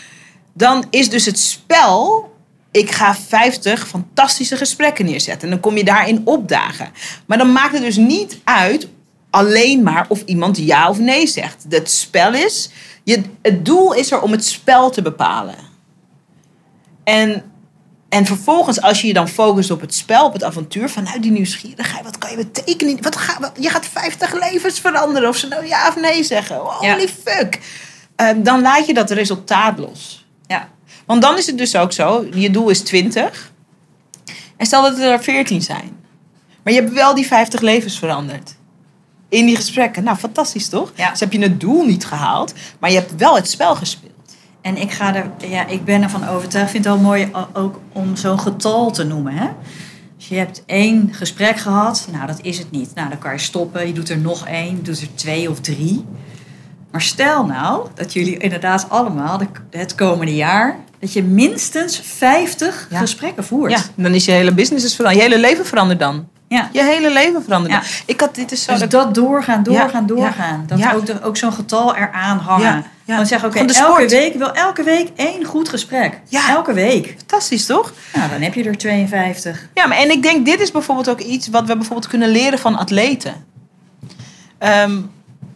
dan 0.52 0.84
is 0.90 1.10
dus 1.10 1.26
het 1.26 1.38
spel. 1.38 2.34
Ik 2.70 2.90
ga 2.90 3.14
50 3.14 3.88
fantastische 3.88 4.56
gesprekken 4.56 5.04
neerzetten. 5.04 5.42
En 5.42 5.50
dan 5.50 5.60
kom 5.60 5.76
je 5.76 5.84
daarin 5.84 6.20
opdagen. 6.24 6.88
Maar 7.26 7.38
dan 7.38 7.52
maakt 7.52 7.72
het 7.72 7.82
dus 7.82 7.96
niet 7.96 8.38
uit 8.44 8.88
alleen 9.30 9.82
maar 9.82 10.06
of 10.08 10.22
iemand 10.24 10.58
ja 10.58 10.88
of 10.88 10.98
nee 10.98 11.26
zegt. 11.26 11.66
Het 11.68 11.90
spel 11.90 12.34
is. 12.34 12.70
Je, 13.04 13.22
het 13.42 13.64
doel 13.64 13.94
is 13.94 14.10
er 14.10 14.20
om 14.20 14.32
het 14.32 14.44
spel 14.44 14.90
te 14.90 15.02
bepalen. 15.02 15.54
En 17.04 17.42
en 18.16 18.26
vervolgens, 18.26 18.80
als 18.80 19.00
je 19.00 19.06
je 19.06 19.12
dan 19.12 19.28
focust 19.28 19.70
op 19.70 19.80
het 19.80 19.94
spel, 19.94 20.24
op 20.26 20.32
het 20.32 20.44
avontuur, 20.44 20.88
vanuit 20.88 21.22
die 21.22 21.30
nieuwsgierigheid, 21.30 22.04
wat 22.04 22.18
kan 22.18 22.30
je 22.30 22.36
betekenen? 22.36 23.02
Wat 23.02 23.16
ga, 23.16 23.40
wat, 23.40 23.52
je 23.60 23.70
gaat 23.70 23.86
50 23.86 24.32
levens 24.32 24.80
veranderen, 24.80 25.28
of 25.28 25.36
ze 25.36 25.48
nou 25.48 25.66
ja 25.66 25.88
of 25.88 25.96
nee 25.96 26.24
zeggen. 26.24 26.56
Holy 26.56 26.86
Ja. 26.86 27.08
fuck. 27.24 27.60
Eh, 28.16 28.28
dan 28.36 28.60
laat 28.60 28.86
je 28.86 28.94
dat 28.94 29.10
resultaat 29.10 29.78
los. 29.78 30.26
Ja. 30.46 30.68
Want 31.06 31.22
dan 31.22 31.36
is 31.38 31.46
het 31.46 31.58
dus 31.58 31.76
ook 31.76 31.92
zo, 31.92 32.26
je 32.34 32.50
doel 32.50 32.68
is 32.68 32.80
20. 32.80 33.52
En 34.56 34.66
stel 34.66 34.82
dat 34.82 34.98
er 34.98 35.22
14 35.22 35.62
zijn. 35.62 35.96
Maar 36.62 36.72
je 36.72 36.80
hebt 36.80 36.92
wel 36.92 37.14
die 37.14 37.26
50 37.26 37.60
levens 37.60 37.98
veranderd. 37.98 38.54
In 39.28 39.46
die 39.46 39.56
gesprekken. 39.56 40.04
Nou, 40.04 40.16
fantastisch 40.16 40.68
toch? 40.68 40.92
Ja. 40.94 41.10
Dus 41.10 41.20
heb 41.20 41.32
je 41.32 41.38
het 41.38 41.60
doel 41.60 41.84
niet 41.84 42.04
gehaald, 42.04 42.54
maar 42.78 42.90
je 42.90 42.96
hebt 42.96 43.16
wel 43.16 43.34
het 43.34 43.50
spel 43.50 43.74
gespeeld. 43.74 44.12
En 44.66 44.76
ik, 44.76 44.92
ga 44.92 45.14
er, 45.14 45.30
ja, 45.48 45.66
ik 45.66 45.84
ben 45.84 46.02
ervan 46.02 46.28
overtuigd. 46.28 46.66
Ik 46.66 46.72
vind 46.72 46.84
het 46.84 46.94
wel 46.94 47.02
mooi 47.02 47.30
ook 47.52 47.80
om 47.92 48.16
zo'n 48.16 48.40
getal 48.40 48.90
te 48.90 49.04
noemen. 49.04 49.32
Hè? 49.32 49.46
Dus 50.16 50.28
je 50.28 50.34
hebt 50.36 50.62
één 50.66 51.08
gesprek 51.12 51.56
gehad. 51.56 52.08
Nou, 52.12 52.26
dat 52.26 52.38
is 52.42 52.58
het 52.58 52.70
niet. 52.70 52.94
Nou, 52.94 53.08
dan 53.08 53.18
kan 53.18 53.32
je 53.32 53.38
stoppen. 53.38 53.86
Je 53.86 53.92
doet 53.92 54.08
er 54.10 54.18
nog 54.18 54.46
één. 54.46 54.76
Je 54.76 54.82
doet 54.82 55.00
er 55.00 55.14
twee 55.14 55.50
of 55.50 55.60
drie. 55.60 56.04
Maar 56.90 57.02
stel 57.02 57.44
nou 57.46 57.86
dat 57.94 58.12
jullie 58.12 58.36
inderdaad 58.36 58.86
allemaal 58.88 59.38
de, 59.38 59.46
het 59.70 59.94
komende 59.94 60.34
jaar... 60.34 60.76
dat 60.98 61.12
je 61.12 61.22
minstens 61.22 62.00
50 62.00 62.86
Ja. 62.90 62.98
gesprekken 62.98 63.44
voert. 63.44 63.70
Ja, 63.70 63.80
dan 63.94 64.14
is 64.14 64.24
je 64.24 64.32
hele 64.32 64.54
business 64.54 64.84
is 64.84 64.94
veranderd. 64.94 65.24
Je 65.24 65.30
hele 65.30 65.42
leven 65.42 65.66
verandert 65.66 66.00
dan. 66.00 66.28
Ja. 66.48 66.68
Je 66.72 66.82
hele 66.84 67.10
leven 67.12 67.42
verandert 67.42 67.74
Ja. 67.74 67.82
Ik 68.06 68.20
had 68.20 68.34
dit 68.34 68.52
is 68.52 68.62
zo. 68.62 68.70
Dus 68.70 68.80
dat- 68.80 68.90
dat 68.90 69.14
doorgaan, 69.14 69.62
doorgaan, 69.62 70.00
Ja, 70.06 70.14
doorgaan. 70.14 70.64
Dat 70.66 70.78
ja. 70.78 70.92
ook, 70.92 71.06
de- 71.06 71.22
ook 71.22 71.36
zo'n 71.36 71.52
getal 71.52 71.96
eraan 71.96 72.38
hangen. 72.38 72.66
Ja, 72.66 72.82
ja. 73.04 73.16
Dan 73.16 73.26
zeggen, 73.26 73.48
oké, 73.48 73.58
elke 73.58 74.06
week, 74.08 74.34
wil 74.34 74.52
elke 74.52 74.82
week 74.82 75.08
één 75.16 75.44
goed 75.44 75.68
gesprek. 75.68 76.20
Ja. 76.28 76.48
Elke 76.50 76.72
week. 76.72 77.14
Fantastisch, 77.18 77.66
toch? 77.66 77.92
Nou, 78.14 78.30
dan 78.30 78.40
heb 78.40 78.54
je 78.54 78.64
er 78.64 78.76
52. 78.78 79.68
Ja, 79.74 79.86
maar 79.86 79.96
en 79.98 80.10
ik 80.10 80.22
denk, 80.22 80.44
dit 80.46 80.60
is 80.60 80.70
bijvoorbeeld 80.70 81.08
ook 81.08 81.20
iets 81.20 81.48
wat 81.48 81.66
we 81.66 81.76
bijvoorbeeld 81.76 82.06
kunnen 82.08 82.28
leren 82.28 82.58
van 82.58 82.76
atleten. 82.76 83.34
Ehm, 84.58 85.00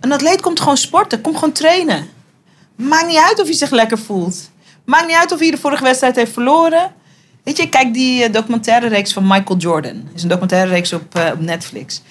een 0.01 0.13
atleet 0.13 0.41
komt 0.41 0.61
gewoon 0.61 0.77
sporten, 0.77 1.21
komt 1.21 1.35
gewoon 1.35 1.53
trainen. 1.53 2.09
Maakt 2.77 3.07
niet 3.07 3.19
uit 3.29 3.41
of 3.41 3.47
hij 3.47 3.57
zich 3.57 3.71
lekker 3.71 3.99
voelt. 3.99 4.51
Maakt 4.85 5.07
niet 5.07 5.17
uit 5.17 5.33
of 5.33 5.39
hij 5.39 5.51
de 5.51 5.59
vorige 5.59 5.83
wedstrijd 5.83 6.17
heeft 6.17 6.33
verloren. 6.33 6.93
Weet 7.43 7.57
je, 7.57 7.69
kijk 7.69 7.95
die 7.95 8.25
eh, 8.25 8.33
documentaire 8.33 8.89
reeks 8.89 9.13
van 9.13 9.27
Michael 9.27 9.59
Jordan. 9.59 9.97
Het 9.97 10.15
is 10.15 10.23
een 10.23 10.29
documentaire 10.29 10.71
reeks 10.71 10.93
op, 10.93 11.15
eh, 11.15 11.31
op 11.33 11.41
Netflix. 11.41 12.03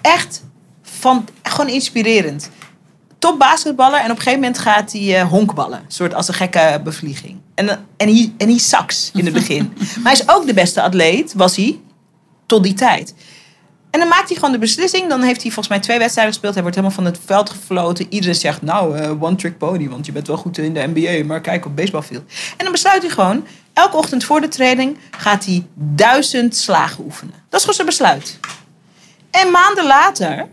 Echt 0.00 0.44
van, 0.82 1.28
gewoon 1.42 1.70
inspirerend. 1.70 2.50
Top 3.18 3.38
basketballer 3.38 3.98
en 3.98 4.04
op 4.04 4.16
een 4.16 4.22
gegeven 4.22 4.40
moment 4.40 4.58
gaat 4.58 4.92
hij 4.92 5.20
eh, 5.20 5.28
honkballen. 5.28 5.78
Een 5.78 5.84
soort 5.92 6.14
als 6.14 6.28
een 6.28 6.34
gekke 6.34 6.80
bevlieging. 6.84 7.38
En, 7.54 7.68
en, 7.68 7.78
hij, 7.96 8.32
en 8.36 8.48
hij 8.48 8.58
saks 8.58 9.10
in 9.14 9.24
het 9.24 9.34
begin. 9.34 9.72
maar 10.02 10.12
hij 10.12 10.22
is 10.22 10.28
ook 10.28 10.46
de 10.46 10.54
beste 10.54 10.82
atleet, 10.82 11.34
was 11.34 11.56
hij, 11.56 11.80
tot 12.46 12.62
die 12.62 12.74
tijd. 12.74 13.14
En 13.90 14.00
dan 14.00 14.08
maakt 14.08 14.28
hij 14.28 14.36
gewoon 14.36 14.52
de 14.52 14.58
beslissing. 14.58 15.08
Dan 15.08 15.22
heeft 15.22 15.42
hij 15.42 15.50
volgens 15.50 15.68
mij 15.68 15.80
twee 15.80 15.98
wedstrijden 15.98 16.32
gespeeld. 16.32 16.54
Hij 16.54 16.62
wordt 16.62 16.78
helemaal 16.78 16.96
van 16.96 17.06
het 17.06 17.18
veld 17.24 17.50
gefloten. 17.50 18.06
Iedereen 18.08 18.34
zegt, 18.34 18.62
nou, 18.62 18.98
eh, 18.98 19.22
one 19.22 19.36
trick 19.36 19.58
pony. 19.58 19.88
Want 19.88 20.06
je 20.06 20.12
bent 20.12 20.26
wel 20.26 20.36
goed 20.36 20.58
in 20.58 20.74
de 20.74 20.90
NBA. 20.94 21.24
Maar 21.26 21.40
kijk 21.40 21.66
op 21.66 21.76
baseballfield. 21.76 22.22
En 22.56 22.64
dan 22.64 22.72
besluit 22.72 23.02
hij 23.02 23.10
gewoon... 23.10 23.46
Elke 23.72 23.96
ochtend 23.96 24.24
voor 24.24 24.40
de 24.40 24.48
training 24.48 24.98
gaat 25.10 25.44
hij 25.44 25.66
duizend 25.74 26.56
slagen 26.56 27.04
oefenen. 27.04 27.34
Dat 27.48 27.60
is 27.60 27.60
gewoon 27.60 27.74
zijn 27.74 27.86
besluit. 27.86 28.38
En 29.30 29.50
maanden 29.50 29.86
later... 29.86 30.48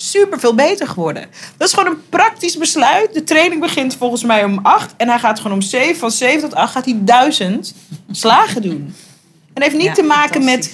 Super 0.00 0.40
veel 0.40 0.54
beter 0.54 0.88
geworden. 0.88 1.26
Dat 1.56 1.68
is 1.68 1.74
gewoon 1.74 1.92
een 1.92 2.08
praktisch 2.08 2.58
besluit. 2.58 3.14
De 3.14 3.24
training 3.24 3.60
begint 3.60 3.96
volgens 3.96 4.24
mij 4.24 4.44
om 4.44 4.58
acht. 4.62 4.94
En 4.96 5.08
hij 5.08 5.18
gaat 5.18 5.40
gewoon 5.40 5.52
om 5.52 5.62
zeven. 5.62 5.96
Van 5.96 6.10
zeven 6.10 6.40
tot 6.40 6.54
acht 6.54 6.72
gaat 6.72 6.84
hij 6.84 6.98
duizend 7.00 7.74
slagen 8.10 8.62
doen. 8.62 8.94
En 9.54 9.62
heeft 9.62 9.74
niet 9.74 9.84
Ja, 9.84 9.92
te 9.92 10.02
maken 10.02 10.44
met. 10.44 10.72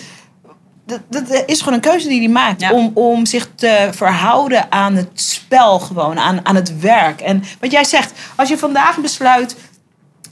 Dat, 0.87 1.01
dat 1.09 1.43
is 1.47 1.59
gewoon 1.59 1.75
een 1.75 1.81
keuze 1.81 2.09
die 2.09 2.19
hij 2.19 2.29
maakt. 2.29 2.61
Ja. 2.61 2.73
Om, 2.73 2.91
om 2.95 3.27
zich 3.27 3.49
te 3.55 3.89
verhouden 3.91 4.73
aan 4.73 4.95
het 4.95 5.09
spel 5.15 5.79
gewoon. 5.79 6.19
Aan, 6.19 6.47
aan 6.47 6.55
het 6.55 6.81
werk. 6.81 7.21
En 7.21 7.43
wat 7.61 7.73
jij 7.73 7.85
zegt. 7.85 8.13
Als 8.37 8.49
je 8.49 8.59
vandaag 8.59 8.99
besluit 8.99 9.57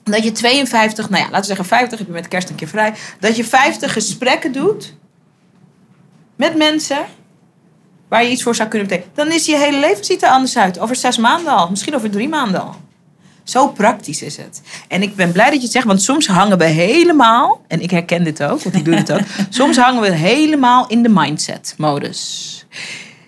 dat 0.05 0.25
je 0.25 0.33
52, 0.33 1.11
nou 1.11 1.23
ja, 1.23 1.29
laten 1.29 1.41
we 1.41 1.47
zeggen 1.47 1.67
50, 1.67 1.99
heb 1.99 2.07
je 2.07 2.13
met 2.13 2.29
kerst 2.29 2.49
een 2.49 2.55
keer 2.55 2.69
vrij. 2.69 2.95
Dat 3.21 3.37
je 3.37 3.45
50 3.45 3.93
gesprekken 3.93 4.53
doet. 4.53 4.95
Met 6.37 6.57
mensen. 6.57 7.05
Waar 8.09 8.25
je 8.25 8.31
iets 8.31 8.43
voor 8.43 8.55
zou 8.55 8.69
kunnen 8.69 8.89
betekenen. 8.89 9.15
Dan 9.15 9.33
is 9.33 9.47
je 9.47 9.57
hele 9.57 9.79
leven 9.79 10.05
ziet 10.05 10.23
er 10.23 10.29
anders 10.29 10.57
uit. 10.57 10.79
Over 10.79 10.97
zes 10.97 11.17
maanden 11.17 11.53
al. 11.53 11.71
Misschien 11.71 11.95
over 11.95 12.11
drie 12.11 12.29
maanden 12.29 12.63
al. 12.63 12.77
Zo 13.45 13.69
praktisch 13.69 14.23
is 14.23 14.37
het. 14.37 14.61
En 14.89 15.03
ik 15.03 15.17
ben 15.17 15.33
blij 15.33 15.45
dat 15.47 15.55
je 15.57 15.63
het 15.63 15.73
zegt, 15.73 15.87
want 15.87 16.03
soms 16.03 16.27
hangen 16.27 16.59
we 16.59 16.65
helemaal, 16.65 17.61
en 17.69 17.81
ik 17.81 17.91
herken 17.91 18.25
dit 18.25 18.43
ook, 18.43 18.63
want 18.63 18.77
ik 18.77 18.85
doe 18.85 18.95
dit 18.95 19.13
ook. 19.13 19.21
soms 19.49 19.77
hangen 19.77 20.03
we 20.03 20.11
helemaal 20.13 20.87
in 20.89 21.03
de 21.03 21.09
mindset-modus. 21.09 22.67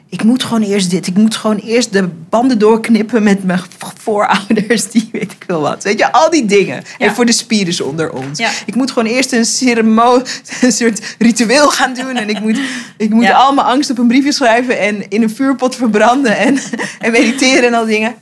Ik 0.08 0.24
moet 0.24 0.42
gewoon 0.42 0.62
eerst 0.62 0.90
dit. 0.90 1.06
Ik 1.06 1.14
moet 1.16 1.36
gewoon 1.36 1.56
eerst 1.56 1.92
de 1.92 2.08
banden 2.28 2.58
doorknippen 2.58 3.22
met 3.22 3.44
mijn 3.44 3.60
voorouders. 3.98 4.84
Die 4.92 5.08
weet 5.12 5.32
ik 5.32 5.44
wel 5.46 5.60
wat. 5.60 5.82
Weet 5.84 5.98
je, 5.98 6.12
al 6.12 6.30
die 6.30 6.44
dingen. 6.44 6.84
Ja. 6.98 7.06
En 7.06 7.14
voor 7.14 7.24
de 7.26 7.32
spierders 7.32 7.80
onder 7.80 8.10
ons. 8.12 8.38
Ja. 8.38 8.50
Ik 8.66 8.74
moet 8.74 8.90
gewoon 8.90 9.08
eerst 9.12 9.32
een 9.32 9.44
ceremonie, 9.44 10.24
een 10.60 10.72
soort 10.72 11.16
ritueel 11.18 11.68
gaan 11.68 11.94
doen. 11.94 12.16
En 12.16 12.28
ik 12.28 12.40
moet, 12.40 12.58
ik 12.96 13.10
moet 13.10 13.24
Ja. 13.24 13.36
al 13.36 13.54
mijn 13.54 13.66
angst 13.66 13.90
op 13.90 13.98
een 13.98 14.06
briefje 14.06 14.32
schrijven. 14.32 14.78
En 14.78 15.08
in 15.10 15.22
een 15.22 15.30
vuurpot 15.30 15.76
verbranden. 15.76 16.36
En, 16.36 16.58
en 16.98 17.12
mediteren 17.12 17.64
en 17.64 17.74
al 17.74 17.84
die 17.84 17.94
dingen. 17.94 18.14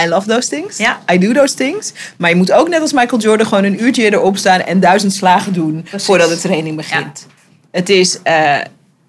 I 0.00 0.08
love 0.08 0.26
those 0.26 0.48
things. 0.48 0.76
Ja. 0.76 1.00
I 1.12 1.18
do 1.18 1.32
those 1.32 1.54
things. 1.54 1.92
Maar 2.16 2.30
je 2.30 2.36
moet 2.36 2.52
ook 2.52 2.68
net 2.68 2.80
als 2.80 2.92
Michael 2.92 3.20
Jordan 3.20 3.46
gewoon 3.46 3.64
een 3.64 3.82
uurtje 3.82 4.12
erop 4.12 4.36
staan 4.36 4.60
en 4.60 4.80
duizend 4.80 5.12
slagen 5.12 5.52
doen 5.52 5.82
Precies. 5.82 6.06
voordat 6.06 6.28
de 6.28 6.38
training 6.38 6.76
begint. 6.76 7.26
Het 7.70 7.88
is 7.88 8.22
eh, 8.22 8.58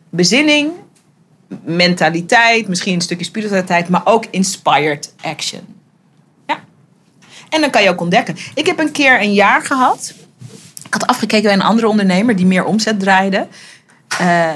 bezinning, 0.09 0.71
mentaliteit, 1.63 2.67
misschien 2.67 2.93
een 2.93 3.01
stukje 3.01 3.25
spiritualiteit, 3.25 3.89
maar 3.89 4.01
ook 4.03 4.25
inspired 4.29 5.13
action. 5.21 5.61
Ja. 6.47 6.59
En 7.49 7.61
dan 7.61 7.69
kan 7.69 7.83
je 7.83 7.89
ook 7.89 8.01
ontdekken. 8.01 8.35
Ik 8.53 8.65
heb 8.65 8.79
een 8.79 8.91
keer 8.91 9.21
een 9.21 9.33
jaar 9.33 9.61
gehad. 9.61 10.13
Ik 10.85 10.93
had 10.93 11.07
afgekeken 11.07 11.43
bij 11.43 11.53
een 11.53 11.61
andere 11.61 11.87
ondernemer 11.87 12.35
die 12.35 12.45
meer 12.45 12.65
omzet 12.65 12.99
draaide. 12.99 13.47
Uh, 14.21 14.49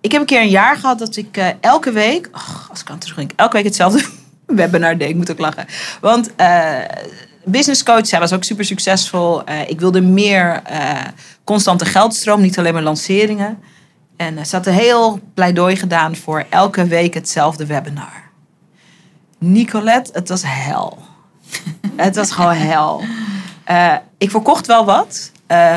ik 0.00 0.12
heb 0.12 0.20
een 0.20 0.26
keer 0.26 0.40
een 0.40 0.48
jaar 0.48 0.76
gehad 0.76 0.98
dat 0.98 1.16
ik 1.16 1.36
uh, 1.36 1.48
elke 1.60 1.92
week, 1.92 2.28
oh, 2.32 2.70
als 2.70 2.80
ik 2.80 2.90
aan 2.90 2.98
terugdenk, 2.98 3.30
elke 3.36 3.56
week 3.56 3.64
hetzelfde 3.64 4.04
webinar 4.46 4.98
deed. 4.98 5.08
Ik 5.08 5.16
moet 5.16 5.30
ook 5.30 5.38
lachen. 5.38 5.66
Want 6.00 6.30
uh, 6.40 6.78
business 7.44 7.82
coach, 7.82 8.06
zij 8.06 8.18
was 8.18 8.32
ook 8.32 8.44
super 8.44 8.64
succesvol. 8.64 9.42
ik 9.66 9.80
wilde 9.80 10.00
meer 10.00 10.62
constante 11.44 11.84
geldstroom, 11.84 12.40
niet 12.40 12.58
alleen 12.58 12.72
maar 12.72 12.82
lanceringen. 12.82 13.58
En 14.16 14.46
ze 14.46 14.56
had 14.56 14.66
een 14.66 14.72
heel 14.72 15.20
pleidooi 15.34 15.76
gedaan 15.76 16.16
voor 16.16 16.44
elke 16.48 16.86
week 16.86 17.14
hetzelfde 17.14 17.66
webinar. 17.66 18.22
Nicolette, 19.38 20.10
het 20.12 20.28
was 20.28 20.42
hel. 20.46 20.98
het 21.96 22.16
was 22.16 22.30
gewoon 22.30 22.54
hel. 22.54 23.02
Ik 24.18 24.30
verkocht 24.30 24.66
wel 24.66 24.84
wat. 24.84 25.32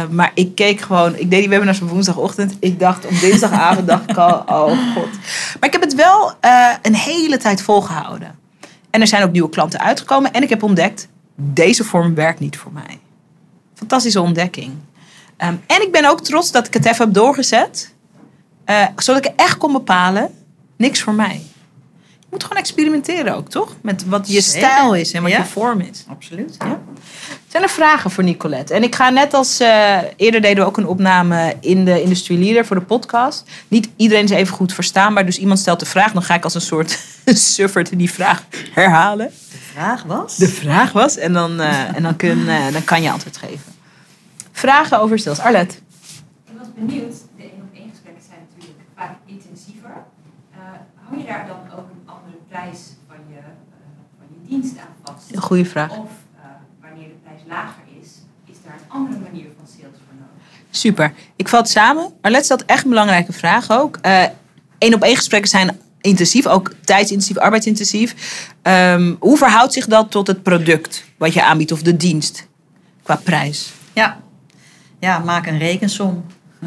Maar 0.10 0.32
ik 0.34 0.56
keek 0.56 0.82
gewoon, 0.82 1.16
ik 1.16 1.30
deed 1.30 1.40
die 1.40 1.50
webinars 1.50 1.82
op 1.82 1.90
woensdagochtend. 1.90 2.56
Ik 2.60 2.80
dacht 2.80 3.06
op 3.06 3.20
dinsdagavond, 3.20 3.88
dacht 3.88 4.10
ik 4.10 4.18
al, 4.18 4.44
oh 4.46 4.94
god. 4.94 5.10
Maar 5.60 5.70
ik 5.70 5.72
heb 5.72 5.82
het 5.82 5.96
wel 5.96 6.34
een 6.82 6.96
hele 6.96 7.38
tijd 7.38 7.62
volgehouden. 7.62 8.36
En 8.90 9.02
er 9.02 9.08
zijn 9.08 9.24
ook 9.24 9.32
nieuwe 9.32 9.50
klanten 9.50 9.80
uitgekomen. 9.80 10.34
En 10.34 10.44
ik 10.44 10.50
heb 10.50 10.64
ontdekt, 10.64 11.08
deze 11.36 11.84
vorm 11.84 12.16
werkt 12.16 12.40
niet 12.40 12.58
voor 12.58 12.72
mij. 12.72 13.00
Fantastische 13.74 14.22
ontdekking. 14.22 14.72
Um, 15.38 15.62
en 15.68 15.82
ik 15.82 15.92
ben 15.92 16.06
ook 16.06 16.22
trots 16.22 16.52
dat 16.52 16.68
ik 16.68 16.74
het 16.74 16.86
even 16.86 17.06
heb 17.06 17.14
doorgezet. 17.14 17.94
Uh, 18.66 18.88
zodat 18.96 19.26
ik 19.26 19.34
echt 19.36 19.58
kon 19.58 19.72
bepalen, 19.72 20.32
niks 20.78 21.02
voor 21.02 21.14
mij. 21.14 21.42
Je 22.30 22.34
moet 22.34 22.44
gewoon 22.44 22.58
experimenteren 22.58 23.36
ook, 23.36 23.50
toch? 23.50 23.76
Met 23.82 24.06
wat 24.06 24.32
je 24.32 24.42
stijl 24.42 24.96
is 24.96 25.12
en 25.12 25.22
wat 25.22 25.32
je 25.32 25.46
vorm 25.46 25.80
is. 25.80 26.06
Absoluut. 26.10 26.56
Ja? 26.60 26.82
Zijn 27.48 27.64
er 27.64 27.70
vragen 27.70 28.12
voor 28.12 28.24
Nicolette? 28.24 28.74
En 28.74 28.84
ik 28.84 28.96
ga 28.96 29.10
net 29.10 29.34
als 29.34 29.62
uh, 29.62 29.98
eerder 30.16 30.42
deden 30.42 30.64
we 30.64 30.70
ook 30.70 30.78
een 30.78 30.88
opname 30.88 31.56
in 31.60 31.86
de 31.86 32.02
Industry 32.02 32.44
Leader 32.44 32.66
voor 32.66 32.76
de 32.76 32.86
podcast. 32.86 33.50
Niet 33.68 33.90
iedereen 33.96 34.24
is 34.24 34.30
even 34.30 34.54
goed 34.54 34.74
verstaanbaar, 34.74 35.26
dus 35.26 35.38
iemand 35.38 35.60
stelt 35.60 35.80
de 35.80 35.86
vraag. 35.86 36.12
Dan 36.12 36.24
ga 36.24 36.36
ik 36.36 36.44
als 36.44 36.56
een 36.56 36.62
soort 36.62 37.00
suffert 37.54 37.98
die 37.98 38.12
vraag 38.12 38.44
herhalen. 38.72 39.28
De 39.28 39.58
vraag 39.74 40.04
was? 40.04 40.36
De 40.36 40.50
vraag 40.50 40.92
was 40.92 41.18
en 41.18 41.34
dan, 41.34 41.62
uh, 41.62 41.96
en 41.96 42.04
dan, 42.04 42.16
kun, 42.16 42.38
uh, 42.38 42.72
dan 42.72 42.84
kan 42.84 43.02
je 43.02 43.12
antwoord 43.12 43.38
geven. 43.38 43.74
Vragen 44.52 45.00
over 45.00 45.20
sales. 45.20 45.40
Arlet. 45.40 45.82
Ik 46.46 46.54
was 46.58 46.68
benieuwd 46.76 47.16
hou 51.08 51.22
je 51.22 51.28
daar 51.28 51.48
dan 51.48 51.80
ook 51.80 51.88
prijs 52.62 52.80
van 53.08 53.18
je, 53.30 53.38
uh, 53.38 53.46
van 54.18 54.28
je 54.30 54.50
dienst 54.50 54.78
aan 54.78 54.96
vast? 55.04 55.36
Een 55.36 55.42
goede 55.42 55.66
vraag. 55.66 55.90
Of 55.90 56.10
uh, 56.36 56.46
wanneer 56.82 57.08
de 57.08 57.16
prijs 57.24 57.42
lager 57.48 57.84
is, 58.02 58.08
is 58.46 58.56
daar 58.66 58.74
een 58.74 58.92
andere 58.92 59.20
manier 59.20 59.48
van 59.58 59.68
sales 59.68 59.98
voor 60.06 60.16
nodig? 60.20 60.44
Super. 60.70 61.14
Ik 61.36 61.48
val 61.48 61.60
het 61.60 61.70
samen. 61.70 62.14
Maar 62.22 62.32
let 62.32 62.48
dat 62.48 62.66
echt 62.66 62.84
een 62.84 62.90
belangrijke 62.90 63.34
vraag 63.34 63.72
ook. 63.72 64.00
Eén 64.78 64.94
op 64.94 65.02
één 65.02 65.16
gesprekken 65.16 65.50
zijn 65.50 65.80
intensief, 66.02 66.48
ook 66.48 66.74
tijdsintensief, 66.84 67.38
arbeidsintensief. 67.38 68.16
Um, 68.64 69.16
hoe 69.20 69.38
verhoudt 69.38 69.74
zich 69.74 69.86
dat 69.86 70.12
tot 70.12 70.28
het 70.28 70.44
product 70.44 71.04
wat 71.18 71.34
je 71.34 71.44
aanbiedt 71.44 71.72
of 71.72 71.82
de 71.82 71.98
dienst 71.98 72.48
qua 73.04 73.16
prijs? 73.16 73.74
Ja, 73.94 74.20
ja 75.00 75.20
maak 75.20 75.48
een 75.48 75.58
rekensom. 75.58 76.26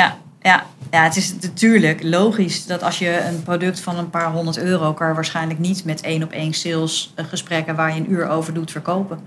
ja, 0.00 0.16
ja, 0.48 0.66
ja, 0.90 1.02
het 1.02 1.16
is 1.16 1.34
natuurlijk 1.40 2.02
logisch 2.02 2.66
dat 2.66 2.82
als 2.82 2.98
je 2.98 3.20
een 3.20 3.42
product 3.42 3.80
van 3.80 3.98
een 3.98 4.10
paar 4.10 4.30
honderd 4.30 4.58
euro... 4.58 4.92
kan 4.92 5.14
waarschijnlijk 5.14 5.58
niet 5.58 5.84
met 5.84 6.00
één 6.00 6.22
op 6.22 6.30
één 6.30 6.52
sales 6.52 7.12
eh, 7.14 7.24
gesprekken... 7.24 7.76
waar 7.76 7.94
je 7.94 8.00
een 8.00 8.12
uur 8.12 8.28
over 8.28 8.54
doet 8.54 8.70
verkopen. 8.70 9.18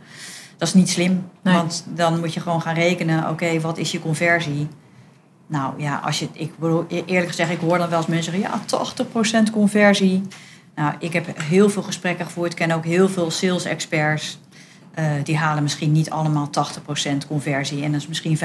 Dat 0.58 0.68
is 0.68 0.74
niet 0.74 0.90
slim, 0.90 1.30
want 1.42 1.86
dan 1.88 2.20
moet 2.20 2.34
je 2.34 2.40
gewoon 2.40 2.62
gaan 2.62 2.76
rekenen... 2.76 3.30
oké, 3.30 3.60
wat 3.60 3.78
is 3.78 3.92
je 3.92 4.00
conversie? 4.00 4.68
Nou 5.48 5.74
ja, 5.78 6.02
als 6.06 6.20
je, 6.20 6.28
ik 6.34 6.58
bedoel, 6.60 6.86
e-, 6.88 7.04
eerlijk 7.06 7.30
gezegd, 7.30 7.52
ik 7.52 7.60
hoor 7.60 7.78
dan 7.78 7.90
wel 7.90 7.98
eens 7.98 8.08
mensen 8.08 8.34
zeggen... 8.34 8.60
ja, 8.68 9.48
80% 9.50 9.52
conversie. 9.52 10.22
Nou, 10.76 10.94
ik 11.00 11.14
heb 11.14 11.42
heel 11.42 11.70
veel 11.70 11.84
gesprekken 11.84 12.26
gevoerd. 12.26 12.52
Ik 12.52 12.58
ken 12.58 12.72
ook 12.72 12.86
heel 12.86 13.10
veel 13.10 13.32
sales 13.32 13.66
experts... 13.66 14.40
Uh, 15.00 15.06
die 15.24 15.38
halen 15.38 15.64
misschien 15.64 15.92
niet 15.92 16.10
allemaal 16.10 16.50
80% 17.24 17.28
conversie 17.28 17.84
en 17.84 17.92
dat 17.92 18.02
is 18.02 18.08
misschien 18.08 18.38
25% 18.38 18.42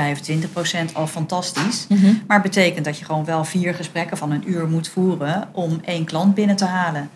al 0.92 1.06
fantastisch. 1.06 1.86
Mm 1.88 1.96
-hmm. 1.96 2.22
Maar 2.26 2.42
het 2.42 2.52
betekent 2.52 2.84
dat 2.84 2.98
je 2.98 3.04
gewoon 3.04 3.24
wel 3.24 3.44
vier 3.44 3.74
gesprekken 3.74 4.16
van 4.16 4.30
een 4.30 4.50
uur 4.50 4.68
moet 4.68 4.88
voeren 4.88 5.48
om 5.52 5.80
één 5.84 6.04
klant 6.04 6.34
binnen 6.34 6.56
te 6.56 6.64
halen. 6.64 7.10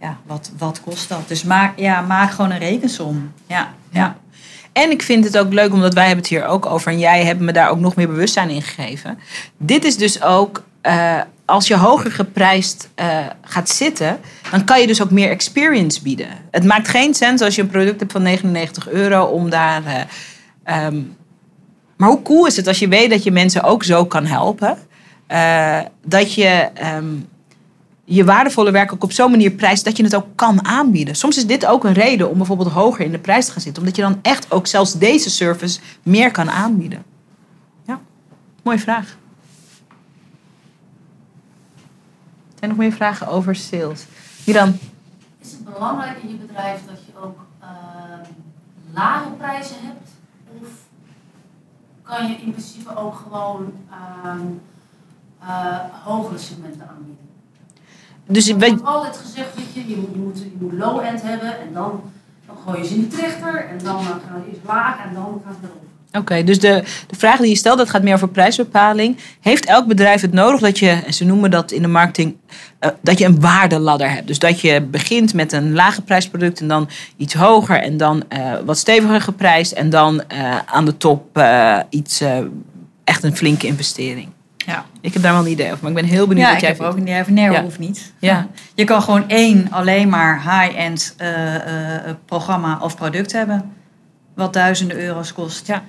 Ja, 0.00 0.16
wat, 0.26 0.50
wat 0.58 0.80
kost 0.80 1.08
dat? 1.08 1.28
Dus 1.28 1.42
maak, 1.42 1.78
ja, 1.78 2.00
maak 2.00 2.30
gewoon 2.30 2.50
een 2.50 2.58
rekensom. 2.58 3.32
Ja, 3.46 3.74
ja. 3.90 4.16
En 4.72 4.90
ik 4.90 5.02
vind 5.02 5.24
het 5.24 5.38
ook 5.38 5.52
leuk, 5.52 5.72
omdat 5.72 5.94
wij 5.94 6.06
hebben 6.06 6.24
het 6.24 6.32
hier 6.32 6.46
ook 6.46 6.66
over. 6.66 6.92
En 6.92 6.98
jij 6.98 7.24
hebt 7.24 7.40
me 7.40 7.52
daar 7.52 7.70
ook 7.70 7.78
nog 7.78 7.96
meer 7.96 8.08
bewustzijn 8.08 8.50
in 8.50 8.62
gegeven. 8.62 9.18
Dit 9.56 9.84
is 9.84 9.96
dus 9.96 10.22
ook 10.22 10.62
uh, 10.82 11.20
als 11.48 11.68
je 11.68 11.76
hoger 11.76 12.12
geprijsd 12.12 12.88
uh, 13.00 13.26
gaat 13.40 13.68
zitten, 13.68 14.20
dan 14.50 14.64
kan 14.64 14.80
je 14.80 14.86
dus 14.86 15.02
ook 15.02 15.10
meer 15.10 15.30
experience 15.30 16.02
bieden. 16.02 16.28
Het 16.50 16.64
maakt 16.64 16.88
geen 16.88 17.14
sens 17.14 17.40
als 17.40 17.54
je 17.54 17.62
een 17.62 17.68
product 17.68 18.00
hebt 18.00 18.12
van 18.12 18.22
99 18.22 18.88
euro 18.88 19.24
om 19.24 19.50
daar. 19.50 19.82
Uh, 20.66 20.86
um, 20.86 21.16
maar 21.96 22.08
hoe 22.08 22.22
cool 22.22 22.46
is 22.46 22.56
het 22.56 22.66
als 22.66 22.78
je 22.78 22.88
weet 22.88 23.10
dat 23.10 23.22
je 23.22 23.30
mensen 23.30 23.62
ook 23.62 23.84
zo 23.84 24.06
kan 24.06 24.26
helpen? 24.26 24.78
Uh, 25.28 25.80
dat 26.04 26.34
je 26.34 26.68
um, 26.96 27.28
je 28.04 28.24
waardevolle 28.24 28.70
werk 28.70 28.92
ook 28.92 29.04
op 29.04 29.12
zo'n 29.12 29.30
manier 29.30 29.50
prijst 29.50 29.84
dat 29.84 29.96
je 29.96 30.02
het 30.02 30.14
ook 30.14 30.26
kan 30.34 30.64
aanbieden. 30.64 31.14
Soms 31.14 31.36
is 31.36 31.46
dit 31.46 31.66
ook 31.66 31.84
een 31.84 31.92
reden 31.92 32.30
om 32.30 32.36
bijvoorbeeld 32.36 32.68
hoger 32.72 33.04
in 33.04 33.12
de 33.12 33.18
prijs 33.18 33.46
te 33.46 33.52
gaan 33.52 33.60
zitten, 33.60 33.82
omdat 33.82 33.96
je 33.96 34.02
dan 34.02 34.18
echt 34.22 34.52
ook 34.52 34.66
zelfs 34.66 34.92
deze 34.92 35.30
service 35.30 35.80
meer 36.02 36.30
kan 36.30 36.50
aanbieden. 36.50 37.04
Ja, 37.86 38.00
mooie 38.62 38.78
vraag. 38.78 39.16
Zijn 42.58 42.70
nog 42.70 42.78
meer 42.78 42.92
vragen 42.92 43.26
over 43.26 43.56
sales? 43.56 44.06
dan? 44.44 44.78
Is 45.38 45.50
het 45.50 45.64
belangrijk 45.64 46.18
in 46.22 46.28
je 46.28 46.34
bedrijf 46.34 46.80
dat 46.86 46.98
je 47.06 47.12
ook 47.22 47.38
uh, 47.62 47.68
lage 48.92 49.28
prijzen 49.28 49.76
hebt? 49.80 50.10
Of 50.62 50.68
kan 52.02 52.28
je 52.28 52.34
in 52.34 52.50
principe 52.50 52.96
ook 52.96 53.14
gewoon 53.14 53.72
uh, 53.90 54.34
uh, 55.42 55.78
hogere 56.04 56.38
segmenten 56.38 56.88
aanbieden? 56.88 57.26
Dus 58.26 58.48
ik 58.48 58.60
heb 58.60 58.84
altijd 58.84 59.16
gezegd, 59.16 59.54
weet 59.54 59.74
je, 59.74 59.88
je 59.88 59.96
moet, 59.96 60.12
je 60.12 60.18
moet, 60.18 60.38
je 60.38 60.56
moet 60.58 60.72
low-end 60.72 61.22
hebben 61.22 61.60
en 61.60 61.72
dan, 61.72 62.02
dan 62.46 62.56
gooi 62.64 62.78
je 62.78 62.84
ze 62.84 62.94
in 62.94 63.00
de 63.00 63.06
trechter 63.06 63.68
en 63.68 63.78
dan 63.78 64.04
gaan 64.04 64.42
we 64.42 64.48
eerst 64.48 64.64
laag 64.64 65.04
en 65.04 65.14
dan 65.14 65.42
gaan 65.44 65.54
ze 65.60 65.66
erop. 65.66 65.87
Oké, 66.12 66.44
dus 66.44 66.60
de, 66.60 66.82
de 67.06 67.16
vraag 67.16 67.38
die 67.38 67.48
je 67.48 67.56
stelt, 67.56 67.78
dat 67.78 67.90
gaat 67.90 68.02
meer 68.02 68.14
over 68.14 68.28
prijsbepaling. 68.28 69.16
Heeft 69.40 69.66
elk 69.66 69.86
bedrijf 69.86 70.20
het 70.20 70.32
nodig 70.32 70.60
dat 70.60 70.78
je, 70.78 70.88
en 71.06 71.14
ze 71.14 71.24
noemen 71.24 71.50
dat 71.50 71.70
in 71.70 71.82
de 71.82 71.88
marketing, 71.88 72.36
uh, 72.80 72.90
dat 73.02 73.18
je 73.18 73.24
een 73.24 73.40
waardeladder 73.40 74.10
hebt? 74.10 74.26
Dus 74.26 74.38
dat 74.38 74.60
je 74.60 74.80
begint 74.82 75.34
met 75.34 75.52
een 75.52 75.72
lage 75.72 76.02
prijsproduct 76.02 76.60
en 76.60 76.68
dan 76.68 76.88
iets 77.16 77.34
hoger 77.34 77.82
en 77.82 77.96
dan 77.96 78.24
uh, 78.32 78.52
wat 78.64 78.78
steviger 78.78 79.20
geprijsd 79.20 79.72
en 79.72 79.90
dan 79.90 80.22
uh, 80.32 80.58
aan 80.66 80.84
de 80.84 80.96
top 80.96 81.42
iets, 81.90 82.22
echt 83.04 83.22
een 83.22 83.36
flinke 83.36 83.66
investering. 83.66 84.28
Ja. 84.56 84.84
Ik 85.00 85.12
heb 85.12 85.22
daar 85.22 85.32
wel 85.32 85.44
een 85.44 85.50
idee 85.50 85.66
over, 85.66 85.78
maar 85.80 85.90
ik 85.90 85.96
ben 85.96 86.16
heel 86.16 86.26
benieuwd 86.26 86.46
ja, 86.46 86.52
wat 86.52 86.60
jij 86.60 86.76
vindt. 86.76 86.90
ook 86.90 86.96
een 86.96 87.02
idee 87.02 87.20
over. 87.20 87.32
Nee, 87.32 87.50
ja. 87.50 87.62
hoeft 87.62 87.78
niet. 87.78 88.12
Ja. 88.18 88.46
Je 88.74 88.84
kan 88.84 89.02
gewoon 89.02 89.28
één 89.28 89.70
alleen 89.70 90.08
maar 90.08 90.42
high-end 90.42 91.16
programma 92.24 92.78
of 92.82 92.96
product 92.96 93.32
hebben, 93.32 93.72
wat 94.34 94.52
duizenden 94.52 94.98
euro's 94.98 95.32
kost. 95.32 95.66
Ja. 95.66 95.82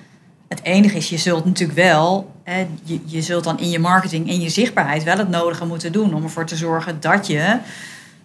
Het 0.50 0.62
enige 0.62 0.96
is, 0.96 1.08
je 1.08 1.18
zult 1.18 1.44
natuurlijk 1.44 1.78
wel, 1.78 2.34
hè, 2.42 2.66
je, 3.04 3.22
zult 3.22 3.44
dan 3.44 3.58
in 3.58 3.70
je 3.70 3.78
marketing 3.78 4.28
en 4.28 4.40
je 4.40 4.48
zichtbaarheid 4.48 5.02
wel 5.02 5.16
het 5.18 5.28
nodige 5.28 5.66
moeten 5.66 5.92
doen 5.92 6.14
om 6.14 6.22
ervoor 6.22 6.46
te 6.46 6.56
zorgen 6.56 7.00
dat 7.00 7.26
je 7.26 7.58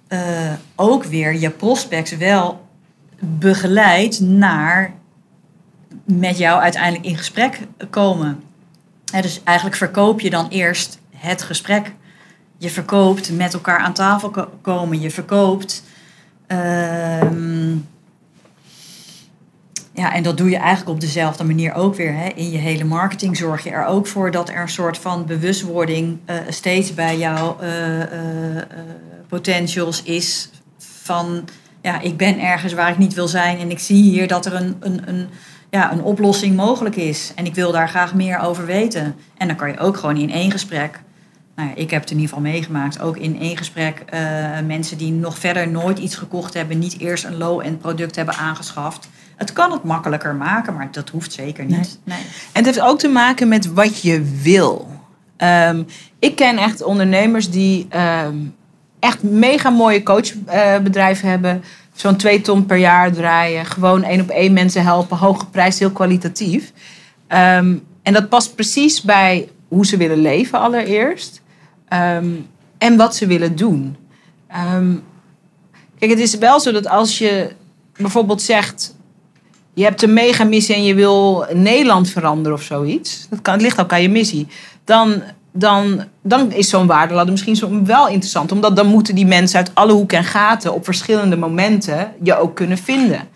uh, 0.09 0.53
ook 0.75 1.03
weer 1.03 1.35
je 1.35 1.49
prospects 1.49 2.17
wel 2.17 2.67
begeleidt 3.19 4.19
naar 4.19 4.93
met 6.03 6.37
jou 6.37 6.61
uiteindelijk 6.61 7.05
in 7.05 7.17
gesprek 7.17 7.59
komen. 7.89 8.43
Hè, 9.11 9.21
dus 9.21 9.41
eigenlijk 9.43 9.77
verkoop 9.77 10.19
je 10.19 10.29
dan 10.29 10.47
eerst 10.47 10.99
het 11.15 11.41
gesprek. 11.41 11.91
Je 12.57 12.69
verkoopt 12.69 13.31
met 13.31 13.53
elkaar 13.53 13.79
aan 13.79 13.93
tafel 13.93 14.49
komen. 14.61 15.01
Je 15.01 15.11
verkoopt. 15.11 15.83
Uh, 16.47 17.21
ja, 19.95 20.13
en 20.13 20.23
dat 20.23 20.37
doe 20.37 20.49
je 20.49 20.57
eigenlijk 20.57 20.89
op 20.89 20.99
dezelfde 20.99 21.43
manier 21.43 21.73
ook 21.73 21.95
weer. 21.95 22.13
Hè. 22.13 22.27
In 22.27 22.51
je 22.51 22.57
hele 22.57 22.83
marketing 22.83 23.37
zorg 23.37 23.63
je 23.63 23.69
er 23.69 23.85
ook 23.85 24.07
voor 24.07 24.31
dat 24.31 24.49
er 24.49 24.61
een 24.61 24.69
soort 24.69 24.97
van 24.97 25.25
bewustwording 25.25 26.17
uh, 26.29 26.35
steeds 26.49 26.93
bij 26.93 27.17
jouw 27.17 27.57
uh, 27.61 27.99
uh, 27.99 28.05
potentials 29.27 30.03
is. 30.03 30.49
Van 30.77 31.47
ja, 31.81 32.01
ik 32.01 32.17
ben 32.17 32.39
ergens 32.39 32.73
waar 32.73 32.91
ik 32.91 32.97
niet 32.97 33.13
wil 33.13 33.27
zijn 33.27 33.59
en 33.59 33.71
ik 33.71 33.79
zie 33.79 34.03
hier 34.03 34.27
dat 34.27 34.45
er 34.45 34.53
een, 34.53 34.75
een, 34.79 35.01
een, 35.09 35.27
ja, 35.69 35.91
een 35.91 36.03
oplossing 36.03 36.55
mogelijk 36.55 36.95
is. 36.95 37.31
En 37.35 37.45
ik 37.45 37.55
wil 37.55 37.71
daar 37.71 37.89
graag 37.89 38.13
meer 38.13 38.39
over 38.39 38.65
weten. 38.65 39.15
En 39.37 39.47
dan 39.47 39.55
kan 39.55 39.67
je 39.67 39.77
ook 39.77 39.97
gewoon 39.97 40.17
in 40.17 40.31
één 40.31 40.51
gesprek 40.51 41.03
nou 41.55 41.69
ja, 41.69 41.75
ik 41.75 41.89
heb 41.89 42.01
het 42.01 42.11
in 42.11 42.19
ieder 42.19 42.35
geval 42.35 42.51
meegemaakt, 42.51 42.99
ook 42.99 43.17
in 43.17 43.39
één 43.39 43.57
gesprek, 43.57 44.03
eh, 44.05 44.21
mensen 44.65 44.97
die 44.97 45.11
nog 45.11 45.37
verder 45.37 45.67
nooit 45.67 45.99
iets 45.99 46.15
gekocht 46.15 46.53
hebben, 46.53 46.79
niet 46.79 46.99
eerst 46.99 47.23
een 47.23 47.37
low-end 47.37 47.79
product 47.79 48.15
hebben 48.15 48.35
aangeschaft. 48.35 49.09
Het 49.35 49.53
kan 49.53 49.71
het 49.71 49.83
makkelijker 49.83 50.35
maken, 50.35 50.73
maar 50.73 50.87
dat 50.91 51.09
hoeft 51.09 51.33
zeker 51.33 51.65
niet. 51.65 51.99
Nee. 52.03 52.17
En 52.17 52.25
het 52.51 52.65
heeft 52.65 52.81
ook 52.81 52.99
te 52.99 53.07
maken 53.07 53.47
met 53.47 53.73
wat 53.73 54.01
je 54.01 54.39
wil. 54.41 54.89
Ehm, 55.37 55.83
ik 56.19 56.35
ken 56.35 56.57
echt 56.57 56.83
ondernemers 56.83 57.49
die 57.49 57.85
ehm, 57.89 58.37
echt 58.99 59.23
mega 59.23 59.69
mooie 59.69 60.03
coachbedrijven 60.03 61.29
hebben. 61.29 61.63
Zo'n 61.93 62.15
twee 62.15 62.41
ton 62.41 62.65
per 62.65 62.77
jaar 62.77 63.11
draaien. 63.11 63.65
Gewoon 63.65 64.03
één 64.03 64.21
op 64.21 64.29
één 64.29 64.53
mensen 64.53 64.83
helpen. 64.83 65.17
Hoge 65.17 65.45
prijs, 65.45 65.79
heel 65.79 65.91
kwalitatief. 65.91 66.71
Ehm, 67.27 67.75
en 68.03 68.13
dat 68.13 68.29
past 68.29 68.55
precies 68.55 69.01
bij 69.01 69.49
hoe 69.67 69.85
ze 69.85 69.97
willen 69.97 70.21
leven 70.21 70.59
allereerst. 70.59 71.43
en 72.77 72.97
wat 72.97 73.15
ze 73.15 73.27
willen 73.27 73.55
doen. 73.55 73.95
kijk, 75.99 76.11
het 76.11 76.19
is 76.19 76.37
wel 76.37 76.59
zo 76.59 76.71
dat 76.71 76.87
als 76.87 77.17
je 77.17 77.51
bijvoorbeeld 77.97 78.41
zegt 78.41 78.94
je 79.75 79.83
hebt 79.83 80.01
een 80.01 80.13
mega 80.13 80.43
missie 80.43 80.75
en 80.75 80.83
je 80.83 80.95
wil 80.95 81.45
Nederland 81.53 82.09
veranderen 82.09 82.57
of 82.57 82.63
zoiets. 82.63 83.27
Dat 83.29 83.41
kan, 83.41 83.53
het 83.53 83.61
ligt 83.61 83.79
ook 83.79 83.93
aan 83.93 84.01
je 84.01 84.09
missie. 84.09 84.47
Dan, 84.83 85.21
dan, 85.51 86.03
dan 86.21 86.51
is 86.51 86.69
zo'n 86.69 86.87
waardeladder 86.87 87.31
misschien 87.31 87.55
zo 87.55 87.83
wel 87.83 88.07
interessant. 88.07 88.51
Omdat 88.51 88.75
dan 88.75 88.87
moeten 88.87 89.15
die 89.15 89.25
mensen 89.25 89.57
uit 89.57 89.71
alle 89.73 89.93
hoeken 89.93 90.17
en 90.17 90.23
gaten 90.23 90.73
op 90.73 90.85
verschillende 90.85 91.37
momenten 91.37 92.11
je 92.23 92.37
ook 92.37 92.55
kunnen 92.55 92.77
vinden. 92.77 93.27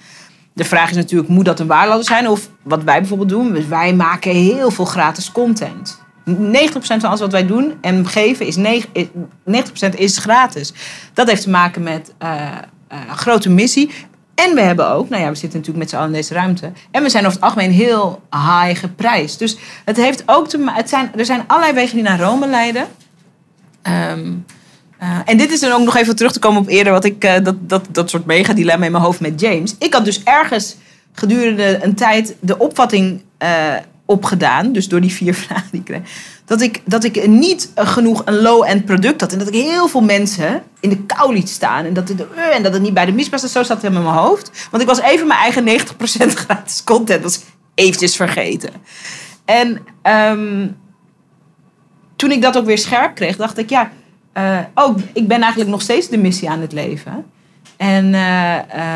De 0.53 0.63
vraag 0.63 0.89
is 0.89 0.95
natuurlijk, 0.95 1.29
moet 1.29 1.45
dat 1.45 1.59
een 1.59 1.67
waardeladder 1.67 2.05
zijn? 2.05 2.27
Of 2.27 2.49
wat 2.63 2.83
wij 2.83 2.99
bijvoorbeeld 2.99 3.29
doen, 3.29 3.67
wij 3.69 3.93
maken 3.93 4.31
heel 4.31 4.71
veel 4.71 4.85
gratis 4.85 5.31
content. 5.31 6.01
90% 6.25 6.33
van 6.71 7.01
alles 7.01 7.19
wat 7.19 7.31
wij 7.31 7.45
doen 7.45 7.73
en 7.81 8.07
geven 8.07 8.45
is 8.45 8.57
90% 8.57 8.61
is 9.95 10.17
gratis. 10.17 10.73
Dat 11.13 11.27
heeft 11.27 11.41
te 11.41 11.49
maken 11.49 11.83
met 11.83 12.13
uh, 12.23 12.51
grote 13.15 13.49
missie. 13.49 13.91
En 14.45 14.55
we 14.55 14.61
hebben 14.61 14.89
ook, 14.89 15.09
nou 15.09 15.23
ja, 15.23 15.29
we 15.29 15.35
zitten 15.35 15.59
natuurlijk 15.59 15.77
met 15.77 15.89
z'n 15.89 15.95
allen 15.95 16.07
in 16.07 16.13
deze 16.13 16.33
ruimte. 16.33 16.71
En 16.91 17.03
we 17.03 17.09
zijn 17.09 17.25
over 17.25 17.35
het 17.35 17.45
algemeen 17.45 17.71
heel 17.71 18.21
high 18.31 18.79
geprijsd. 18.79 19.39
Dus 19.39 19.57
het 19.85 19.97
heeft 19.97 20.23
ook 20.25 20.47
te 20.47 20.57
maken. 20.57 20.87
Zijn, 20.87 21.11
er 21.15 21.25
zijn 21.25 21.43
allerlei 21.47 21.73
wegen 21.73 21.95
die 21.95 22.03
naar 22.03 22.19
Rome 22.19 22.47
leiden. 22.47 22.87
Ehm, 23.81 24.31
eh, 24.97 25.17
en 25.25 25.37
dit 25.37 25.51
is 25.51 25.59
dan 25.59 25.71
ook 25.71 25.85
nog 25.85 25.95
even 25.95 26.15
terug 26.15 26.31
te 26.31 26.39
komen 26.39 26.61
op 26.61 26.67
eerder, 26.67 26.93
wat 26.93 27.05
ik, 27.05 27.23
uh, 27.23 27.33
dat, 27.43 27.69
dat, 27.69 27.87
dat 27.91 28.09
soort 28.09 28.25
mega-dilemma 28.25 28.85
in 28.85 28.91
mijn 28.91 29.03
hoofd 29.03 29.19
met 29.19 29.39
James. 29.39 29.75
Ik 29.79 29.93
had 29.93 30.05
dus 30.05 30.23
ergens 30.23 30.75
gedurende 31.13 31.79
een 31.83 31.95
tijd 31.95 32.35
de 32.39 32.57
opvatting 32.57 33.21
uh, 33.43 33.73
opgedaan, 34.05 34.71
dus 34.71 34.87
door 34.87 35.01
die 35.01 35.13
vier 35.13 35.33
vragen 35.45 35.67
die 35.71 35.79
ik 35.79 35.85
kreeg, 35.85 36.01
dat 36.49 36.61
ik, 36.61 36.81
dat 36.85 37.03
ik 37.03 37.27
niet 37.27 37.71
genoeg 37.75 38.21
een 38.25 38.41
low-end 38.41 38.85
product 38.85 39.21
had. 39.21 39.31
En 39.31 39.39
dat 39.39 39.47
ik 39.47 39.53
heel 39.53 39.87
veel 39.87 40.01
mensen 40.01 40.63
in 40.79 40.89
de 40.89 41.03
kou 41.03 41.33
liet 41.33 41.49
staan. 41.49 41.85
En 41.85 41.93
dat 41.93 42.07
het, 42.07 42.19
uh, 42.19 42.55
en 42.55 42.63
dat 42.63 42.73
het 42.73 42.81
niet 42.81 42.93
bij 42.93 43.05
de 43.05 43.11
misbast 43.11 43.49
Zo 43.49 43.63
zat 43.63 43.81
het 43.81 43.93
in 43.93 44.03
mijn 44.03 44.15
hoofd. 44.15 44.67
Want 44.71 44.83
ik 44.83 44.89
was 44.89 44.99
even 44.99 45.27
mijn 45.27 45.39
eigen 45.39 45.67
90% 45.67 46.33
gratis 46.45 46.83
content. 46.83 47.23
was 47.23 47.39
eventjes 47.75 48.15
vergeten. 48.15 48.69
En 49.45 49.79
um, 50.03 50.77
toen 52.15 52.31
ik 52.31 52.41
dat 52.41 52.57
ook 52.57 52.65
weer 52.65 52.77
scherp 52.77 53.15
kreeg, 53.15 53.35
dacht 53.35 53.57
ik... 53.57 53.69
Ja, 53.69 53.91
uh, 54.33 54.59
oh, 54.73 54.97
ik 55.13 55.27
ben 55.27 55.41
eigenlijk 55.41 55.71
nog 55.71 55.81
steeds 55.81 56.09
de 56.09 56.17
missie 56.17 56.49
aan 56.49 56.61
het 56.61 56.71
leven. 56.71 57.25
En... 57.77 58.15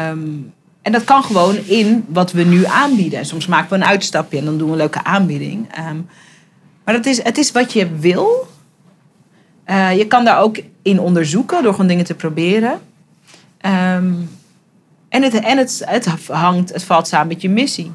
Um, 0.09 0.53
en 0.81 0.91
dat 0.91 1.03
kan 1.03 1.23
gewoon 1.23 1.55
in 1.55 2.05
wat 2.07 2.31
we 2.31 2.43
nu 2.43 2.65
aanbieden. 2.65 3.19
En 3.19 3.25
soms 3.25 3.47
maken 3.47 3.69
we 3.69 3.75
een 3.75 3.85
uitstapje 3.85 4.37
en 4.37 4.45
dan 4.45 4.57
doen 4.57 4.67
we 4.67 4.71
een 4.71 4.79
leuke 4.79 5.03
aanbieding. 5.03 5.67
Um, 5.89 6.07
maar 6.83 6.93
het 6.93 7.05
is, 7.05 7.23
het 7.23 7.37
is 7.37 7.51
wat 7.51 7.73
je 7.73 7.95
wil. 7.95 8.47
Uh, 9.67 9.97
je 9.97 10.07
kan 10.07 10.25
daar 10.25 10.39
ook 10.39 10.57
in 10.81 10.99
onderzoeken 10.99 11.63
door 11.63 11.71
gewoon 11.71 11.87
dingen 11.87 12.05
te 12.05 12.15
proberen. 12.15 12.71
Um, 13.65 14.29
en 15.09 15.23
het, 15.23 15.33
en 15.33 15.57
het, 15.57 15.81
het 15.85 16.05
hangt, 16.27 16.73
het 16.73 16.83
valt 16.83 17.07
samen 17.07 17.27
met 17.27 17.41
je 17.41 17.49
missie. 17.49 17.91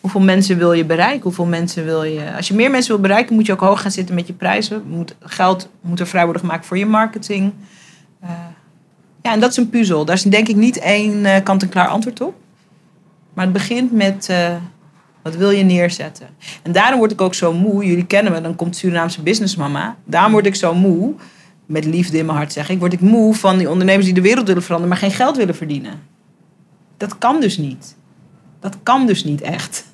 Hoeveel 0.00 0.20
mensen 0.20 0.58
wil 0.58 0.72
je 0.72 0.84
bereiken? 0.84 1.22
Hoeveel 1.22 1.46
mensen 1.46 1.84
wil 1.84 2.02
je. 2.02 2.34
Als 2.36 2.48
je 2.48 2.54
meer 2.54 2.70
mensen 2.70 2.92
wil 2.92 3.00
bereiken, 3.00 3.34
moet 3.34 3.46
je 3.46 3.52
ook 3.52 3.60
hoog 3.60 3.80
gaan 3.80 3.90
zitten 3.90 4.14
met 4.14 4.26
je 4.26 4.32
prijzen. 4.32 4.82
Moet, 4.88 5.14
geld 5.20 5.68
moet 5.80 6.00
er 6.00 6.06
vrij 6.06 6.24
worden 6.24 6.42
gemaakt 6.42 6.66
voor 6.66 6.78
je 6.78 6.86
marketing. 6.86 7.52
Uh, 8.24 8.30
ja, 9.22 9.32
en 9.32 9.40
dat 9.40 9.50
is 9.50 9.56
een 9.56 9.70
puzzel. 9.70 10.04
Daar 10.04 10.16
is 10.16 10.22
denk 10.22 10.48
ik 10.48 10.56
niet 10.56 10.78
één 10.78 11.24
uh, 11.24 11.36
kant-en-klaar 11.42 11.88
antwoord 11.88 12.20
op. 12.20 12.34
Maar 13.34 13.44
het 13.44 13.52
begint 13.52 13.92
met 13.92 14.32
wat 15.26 15.36
wil 15.36 15.50
je 15.50 15.62
neerzetten? 15.62 16.26
En 16.62 16.72
daarom 16.72 16.98
word 16.98 17.12
ik 17.12 17.20
ook 17.20 17.34
zo 17.34 17.52
moe. 17.52 17.86
Jullie 17.86 18.06
kennen 18.06 18.32
me, 18.32 18.40
dan 18.40 18.56
komt 18.56 18.76
Surinaamse 18.76 19.22
businessmama. 19.22 19.96
Daarom 20.04 20.32
word 20.32 20.46
ik 20.46 20.54
zo 20.54 20.74
moe. 20.74 21.14
Met 21.66 21.84
liefde 21.84 22.18
in 22.18 22.26
mijn 22.26 22.38
hart 22.38 22.52
zeg 22.52 22.68
ik. 22.68 22.78
Word 22.78 22.92
ik 22.92 23.00
moe 23.00 23.34
van 23.34 23.58
die 23.58 23.70
ondernemers 23.70 24.04
die 24.04 24.14
de 24.14 24.20
wereld 24.20 24.46
willen 24.46 24.62
veranderen, 24.62 24.92
maar 24.92 25.08
geen 25.08 25.16
geld 25.16 25.36
willen 25.36 25.54
verdienen. 25.54 25.92
Dat 26.96 27.18
kan 27.18 27.40
dus 27.40 27.56
niet. 27.58 27.96
Dat 28.60 28.76
kan 28.82 29.06
dus 29.06 29.24
niet 29.24 29.40
echt. 29.40 29.84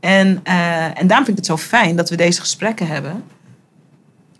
En, 0.00 0.40
uh, 0.48 0.98
en 0.98 1.06
daarom 1.06 1.26
vind 1.26 1.28
ik 1.28 1.36
het 1.36 1.46
zo 1.46 1.56
fijn 1.56 1.96
dat 1.96 2.10
we 2.10 2.16
deze 2.16 2.40
gesprekken 2.40 2.86
hebben. 2.86 3.24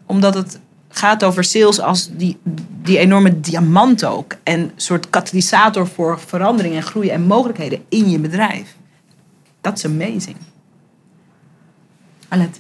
Omdat 0.07 0.35
het 0.35 0.61
gaat 0.89 1.25
over 1.25 1.45
sales 1.45 1.81
als 1.81 2.11
die, 2.13 2.39
die 2.83 2.99
enorme 2.99 3.41
diamant 3.41 4.05
ook. 4.05 4.37
En 4.43 4.61
een 4.61 4.73
soort 4.77 5.11
katalysator 5.11 5.87
voor 5.87 6.21
verandering 6.21 6.75
en 6.75 6.83
groei 6.83 7.09
en 7.09 7.23
mogelijkheden 7.23 7.83
in 7.89 8.11
je 8.11 8.19
bedrijf. 8.19 8.75
Is 9.71 9.85
amazing. 9.85 10.37
Alet. 12.29 12.59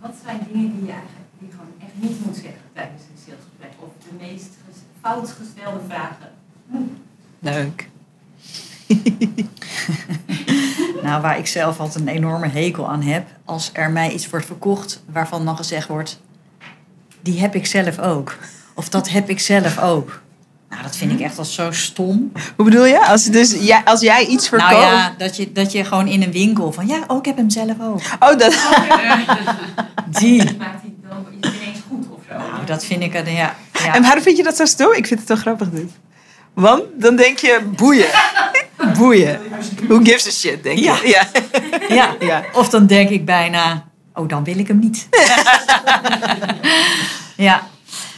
Wat 0.00 0.14
zijn 0.24 0.38
dingen 0.52 0.76
die 0.76 0.84
je 0.84 0.92
eigenlijk 0.92 1.28
die 1.38 1.50
gewoon 1.50 1.72
echt 1.78 1.92
niet 1.94 2.24
moet 2.26 2.36
zeggen 2.36 2.62
tijdens 2.72 3.02
een 3.02 3.18
salesgesprek? 3.24 3.72
Of 3.78 3.88
de 4.08 4.14
meest 4.18 4.48
fout 5.00 5.30
gestelde 5.30 5.80
vragen? 5.88 6.30
Leuk. 7.38 7.88
nou, 11.02 11.22
waar 11.22 11.38
ik 11.38 11.46
zelf 11.46 11.80
altijd 11.80 12.00
een 12.04 12.14
enorme 12.14 12.48
hekel 12.48 12.88
aan 12.88 13.02
heb, 13.02 13.26
als 13.44 13.70
er 13.72 13.90
mij 13.90 14.12
iets 14.12 14.30
wordt 14.30 14.46
verkocht 14.46 15.02
waarvan 15.06 15.44
dan 15.44 15.56
gezegd 15.56 15.88
wordt, 15.88 16.20
die 17.20 17.40
heb 17.40 17.54
ik 17.54 17.66
zelf 17.66 17.98
ook. 17.98 18.36
Of 18.74 18.88
dat 18.88 19.08
heb 19.08 19.28
ik 19.28 19.40
zelf 19.40 19.78
ook. 19.78 20.22
Nou, 20.70 20.82
dat 20.82 20.96
vind 20.96 21.12
ik 21.12 21.20
echt 21.20 21.38
al 21.38 21.44
zo 21.44 21.72
stom. 21.72 22.32
Hoe 22.56 22.64
bedoel 22.64 22.84
je? 22.84 23.06
Als, 23.06 23.24
dus, 23.24 23.52
ja, 23.60 23.82
als 23.84 24.00
jij 24.00 24.26
iets 24.26 24.48
verkoopt... 24.48 24.72
Nou 24.72 24.84
ja, 24.84 25.14
dat 25.18 25.36
je, 25.36 25.52
dat 25.52 25.72
je 25.72 25.84
gewoon 25.84 26.06
in 26.06 26.22
een 26.22 26.32
winkel 26.32 26.72
van... 26.72 26.86
Ja, 26.86 26.98
oh, 27.06 27.18
ik 27.18 27.24
heb 27.24 27.36
hem 27.36 27.50
zelf 27.50 27.76
ook. 27.80 28.00
Oh, 28.20 28.38
dat... 28.38 28.58
Die. 30.18 30.56
Maakt 30.58 30.82
hij 30.82 30.94
dan 31.08 31.26
ineens 31.40 31.78
goed 31.88 32.06
of 32.10 32.20
zo? 32.28 32.38
Nou, 32.38 32.64
dat 32.66 32.84
vind 32.84 33.02
ik... 33.02 33.12
Ja, 33.12 33.56
ja. 33.72 33.94
En 33.94 34.02
waarom 34.02 34.22
vind 34.22 34.36
je 34.36 34.42
dat 34.42 34.56
zo 34.56 34.64
stom? 34.64 34.92
Ik 34.92 35.06
vind 35.06 35.20
het 35.20 35.28
toch 35.28 35.40
grappig, 35.40 35.70
dit. 35.70 35.90
Want 36.54 36.82
dan 36.94 37.16
denk 37.16 37.38
je, 37.38 37.60
boeien. 37.76 38.08
boeien. 38.98 39.40
Who 39.86 40.00
gives 40.02 40.26
a 40.26 40.30
shit, 40.30 40.62
denk 40.62 40.78
ja. 40.78 40.96
je. 41.02 41.08
Ja. 41.08 41.26
ja. 41.96 42.16
ja. 42.20 42.44
Of 42.52 42.68
dan 42.68 42.86
denk 42.86 43.08
ik 43.10 43.24
bijna... 43.24 43.86
Oh, 44.14 44.28
dan 44.28 44.44
wil 44.44 44.58
ik 44.58 44.68
hem 44.68 44.78
niet. 44.78 45.08
ja. 47.36 47.66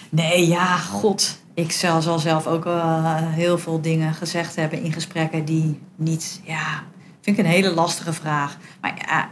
Nee, 0.08 0.48
ja, 0.48 0.76
god 0.76 1.39
ik 1.60 1.72
zal, 1.72 2.02
zal 2.02 2.18
zelf 2.18 2.46
ook 2.46 2.64
wel 2.64 3.02
heel 3.16 3.58
veel 3.58 3.80
dingen 3.80 4.14
gezegd 4.14 4.56
hebben 4.56 4.82
in 4.82 4.92
gesprekken 4.92 5.44
die 5.44 5.80
niet, 5.96 6.40
ja, 6.44 6.82
vind 7.20 7.38
ik 7.38 7.44
een 7.44 7.50
hele 7.50 7.74
lastige 7.74 8.12
vraag. 8.12 8.56
Maar 8.80 8.94
ja, 9.06 9.28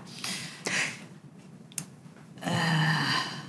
uh, 2.44 2.54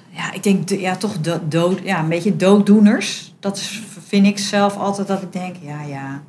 ja 0.09 0.31
ik 0.31 0.43
denk 0.43 0.69
ja, 0.69 0.95
toch 0.95 1.15
dood, 1.47 1.79
ja, 1.83 1.99
een 1.99 2.09
beetje 2.09 2.35
dooddoeners. 2.35 3.33
Dat 3.39 3.61
vind 4.07 4.25
ik 4.25 4.39
zelf 4.39 4.77
altijd 4.77 5.07
dat 5.07 5.21
ik 5.21 5.33
denk, 5.33 5.55
ja, 5.61 5.81
ja, 5.81 6.21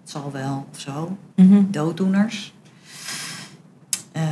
het 0.00 0.10
zal 0.10 0.30
wel 0.32 0.66
of 0.72 0.80
zo. 0.80 1.16
Mm 1.36 1.48
-hmm. 1.48 1.68
Dooddoeners. 1.70 2.52
Uh, 4.16 4.22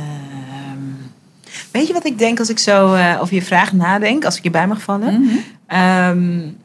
Weet 1.71 1.87
je 1.87 1.93
wat 1.93 2.05
ik 2.05 2.17
denk 2.17 2.39
als 2.39 2.49
ik 2.49 2.59
zo 2.59 2.95
uh, 2.95 3.17
over 3.21 3.35
je 3.35 3.41
vraag 3.41 3.73
nadenk, 3.73 4.25
als 4.25 4.37
ik 4.37 4.43
je 4.43 4.49
bij 4.49 4.67
mag 4.67 4.81
vallen? 4.81 5.13
Mm 5.13 5.29
-hmm. 5.29 5.79
um, 5.79 6.57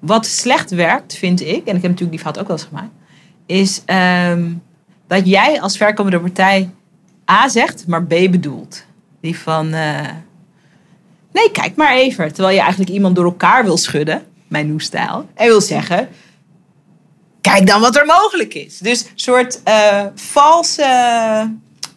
wat 0.00 0.26
slecht 0.26 0.70
werkt, 0.70 1.16
vind 1.16 1.40
ik, 1.40 1.66
en 1.66 1.76
ik 1.76 1.82
heb 1.82 1.90
natuurlijk 1.90 2.10
die 2.10 2.18
fout 2.18 2.38
ook 2.38 2.46
wel 2.48 2.56
eens 2.56 2.66
gemaakt, 2.66 2.92
is 3.46 3.82
um, 4.30 4.62
dat 5.06 5.26
jij 5.26 5.60
als 5.60 5.76
verkomende 5.76 6.20
partij 6.20 6.70
A 7.30 7.48
zegt, 7.48 7.86
maar 7.86 8.04
B 8.04 8.08
bedoelt. 8.08 8.84
Die 9.20 9.38
van, 9.38 9.74
uh, 9.74 10.08
nee, 11.32 11.50
kijk 11.52 11.76
maar 11.76 11.94
even. 11.94 12.32
Terwijl 12.32 12.54
je 12.54 12.60
eigenlijk 12.60 12.90
iemand 12.90 13.16
door 13.16 13.24
elkaar 13.24 13.64
wil 13.64 13.76
schudden, 13.76 14.22
mijn 14.48 14.64
nieuwe 14.64 14.82
stijl, 14.82 15.28
en 15.34 15.46
wil 15.46 15.60
zeggen, 15.60 16.08
kijk 17.40 17.66
dan 17.66 17.80
wat 17.80 17.96
er 17.96 18.06
mogelijk 18.06 18.54
is. 18.54 18.78
Dus 18.78 19.00
een 19.02 19.10
soort 19.14 19.60
uh, 19.68 20.04
valse, 20.14 21.52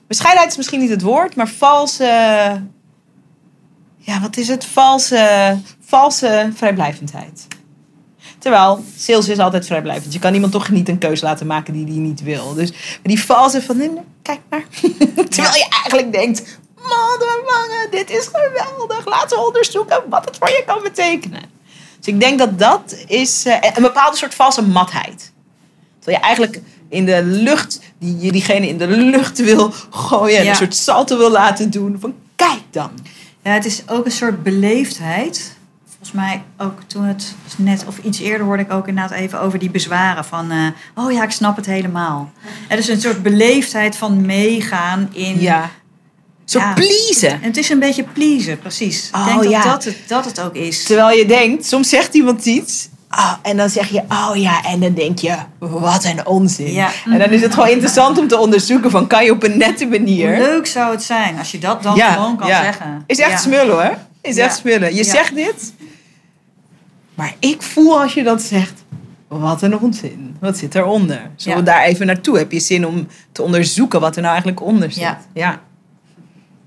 bescheidenheid 0.08 0.52
is 0.52 0.58
misschien 0.58 0.80
niet 0.80 0.90
het 0.90 1.02
woord, 1.02 1.36
maar 1.36 1.48
valse, 1.48 2.04
ja, 3.98 4.22
wat 4.22 4.38
is 4.38 4.48
het? 4.48 4.66
Valse, 4.66 5.58
valse 5.80 6.52
vrijblijvendheid. 6.54 7.48
Terwijl 8.44 8.84
sales 8.98 9.30
is 9.30 9.38
altijd 9.38 9.66
vrijblijvend. 9.66 10.14
Je 10.14 10.20
kan 10.20 10.34
iemand 10.34 10.52
toch 10.52 10.70
niet 10.70 10.90
een 10.90 10.98
keuze 10.98 11.26
laten 11.26 11.48
maken 11.48 11.74
die 11.74 11.86
die 11.86 12.00
niet 12.00 12.24
wil. 12.24 12.54
Dus 12.54 12.72
die 13.04 13.24
valse 13.24 13.62
van, 13.62 14.00
kijk 14.22 14.40
maar. 14.50 14.64
Terwijl 15.30 15.56
je 15.56 15.68
eigenlijk 15.70 16.12
denkt, 16.12 16.60
mandelwangen, 16.76 17.92
dit 17.92 18.10
is 18.10 18.30
geweldig. 18.32 19.06
Laten 19.06 19.38
we 19.38 19.46
onderzoeken 19.46 20.04
wat 20.10 20.26
het 20.26 20.38
voor 20.38 20.50
je 20.50 20.64
kan 20.66 20.80
betekenen. 20.84 21.42
Dus 21.98 22.14
ik 22.14 22.20
denk 22.20 22.40
dat 22.40 22.60
dat 22.60 22.96
is 23.08 23.46
eh, 23.46 23.58
een 23.76 23.82
bepaalde 23.82 24.18
soort 24.18 24.36
valse 24.36 24.62
matheid. 24.62 25.32
Terwijl 26.00 26.18
je 26.20 26.26
eigenlijk 26.26 26.62
in 26.90 27.06
de 27.06 27.24
lucht, 27.24 27.80
die 28.00 28.18
je 28.20 28.32
diegene 28.32 28.68
in 28.68 28.78
de 28.78 28.88
lucht 28.88 29.38
wil 29.40 29.74
gooien 29.90 30.38
en 30.38 30.44
Ja. 30.44 30.50
een 30.50 30.56
soort 30.56 30.76
salto 30.76 31.18
wil 31.18 31.32
laten 31.32 31.70
doen. 31.72 31.98
Van 32.00 32.16
kijk 32.36 32.62
dan. 32.72 32.92
Ja, 33.44 33.52
het 33.52 33.66
is 33.66 33.84
ook 33.88 34.06
een 34.06 34.12
soort 34.12 34.44
beleefdheid. 34.44 35.56
Volgens 36.08 36.26
mij 36.26 36.44
ook 36.68 36.80
toen 36.88 37.04
het 37.06 37.36
net 37.58 37.86
of 37.88 37.98
iets 37.98 38.20
eerder 38.20 38.46
hoorde 38.46 38.64
ik 38.64 38.72
ook 38.72 38.88
inderdaad 38.88 39.18
even 39.18 39.40
over 39.42 39.60
die 39.60 39.70
bezwaren 39.70 40.26
van 40.26 40.52
eh, 40.52 40.58
oh 40.96 41.12
ja, 41.12 41.24
ik 41.24 41.32
snap 41.32 41.56
het 41.56 41.66
helemaal. 41.66 42.32
Het 42.68 42.80
is 42.80 42.88
een 42.88 43.02
soort 43.02 43.24
beleefdheid 43.24 43.96
van 43.96 44.26
meegaan 44.26 45.10
in. 45.14 45.40
Ja. 45.40 45.70
Zo 46.46 46.60
Ja. 46.60 46.74
pleasen. 46.74 47.30
En 47.32 47.42
het 47.42 47.58
is 47.58 47.70
een 47.70 47.80
beetje 47.80 48.04
pleasen, 48.04 48.60
precies. 48.60 49.10
Oh, 49.16 49.22
ik 49.22 49.26
denk 49.28 49.44
dat, 49.44 49.52
ja. 49.52 49.64
dat, 49.64 49.84
het, 49.84 49.98
dat 50.08 50.26
het 50.26 50.40
ook 50.42 50.56
is. 50.56 50.84
Terwijl 50.84 51.18
je 51.18 51.26
denkt, 51.26 51.66
soms 51.66 51.90
zegt 51.90 52.14
iemand 52.14 52.46
iets. 52.46 52.90
ah, 53.08 53.34
en 53.42 53.58
dan 53.58 53.70
zeg 53.70 53.90
je, 53.90 54.02
oh 54.10 54.32
ja, 54.36 54.64
en 54.64 54.80
dan 54.80 54.94
denk 54.94 55.20
je, 55.20 55.36
wat 55.60 56.04
een 56.06 56.26
onzin. 56.26 56.74
Ja. 56.74 56.92
En 57.06 57.20
dan 57.20 57.30
is 57.30 57.42
het 57.42 57.54
gewoon 57.54 57.70
interessant 57.70 58.18
om 58.18 58.28
te 58.28 58.38
onderzoeken 58.38 58.92
van, 58.92 59.08
kan 59.08 59.24
je 59.26 59.32
op 59.32 59.44
een 59.44 59.58
nette 59.58 59.84
Hoe 59.86 60.00
manier... 60.00 60.38
leuk 60.38 60.68
zou 60.68 60.92
het 60.92 61.04
zijn 61.04 61.38
als 61.38 61.52
je 61.52 61.60
dat 61.60 61.84
dan 61.84 61.96
Ja, 61.96 62.12
gewoon 62.12 62.38
kan 62.38 62.48
ja. 62.48 62.64
zeggen. 62.64 63.04
Is 63.08 63.20
echt 63.20 63.42
smullen 63.42 63.76
hoor. 63.86 63.98
Is 64.22 64.38
echt 64.38 64.56
smullen. 64.56 64.96
Je 64.96 65.04
zegt 65.04 65.36
dit, 65.36 65.74
maar 67.16 67.36
ik 67.40 67.62
voel 67.62 68.02
als 68.02 68.14
je 68.14 68.24
dat 68.24 68.42
zegt, 68.42 68.84
wat 69.28 69.62
een 69.62 69.80
onzin. 69.80 70.36
Wat 70.40 70.58
zit 70.58 70.76
eronder? 70.76 71.32
Zullen 71.36 71.58
we 71.58 71.64
daar 71.64 71.84
even 71.84 72.06
naartoe? 72.06 72.38
Heb 72.38 72.52
je 72.52 72.60
zin 72.60 72.88
om 72.88 73.08
te 73.32 73.42
onderzoeken 73.42 74.00
wat 74.00 74.16
er 74.16 74.22
nou 74.22 74.34
eigenlijk 74.34 74.62
onder 74.62 74.92
zit? 74.92 75.04
Ja. 75.04 75.20
ja. 75.34 75.62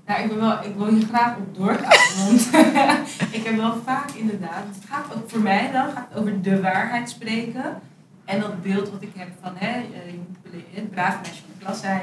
Ja, 0.07 0.17
ik, 0.17 0.27
ben 0.27 0.39
wel, 0.39 0.63
ik 0.63 0.75
wil 0.77 0.87
hier 0.87 1.05
graag 1.07 1.35
op 1.37 1.55
doorgaan. 1.55 2.25
Want 2.25 2.49
ik 3.37 3.43
heb 3.43 3.55
wel 3.55 3.81
vaak 3.85 4.11
inderdaad, 4.11 4.63
het 4.75 4.89
gaat 4.89 5.05
ook 5.15 5.29
voor 5.29 5.39
mij 5.39 5.71
dan, 5.71 5.85
gaat 5.85 6.07
het 6.09 6.19
over 6.19 6.41
de 6.41 6.61
waarheid 6.61 7.09
spreken. 7.09 7.81
En 8.25 8.39
dat 8.39 8.61
beeld 8.61 8.89
wat 8.89 9.01
ik 9.01 9.11
heb 9.15 9.27
van, 9.41 9.51
hè, 9.55 9.71
eh, 9.71 10.11
je 10.11 10.19
moet 10.27 10.63
het 10.71 10.91
brave 10.91 11.17
meisje 11.21 11.41
van 11.41 11.51
de 11.57 11.65
klas 11.65 11.79
zijn. 11.79 12.01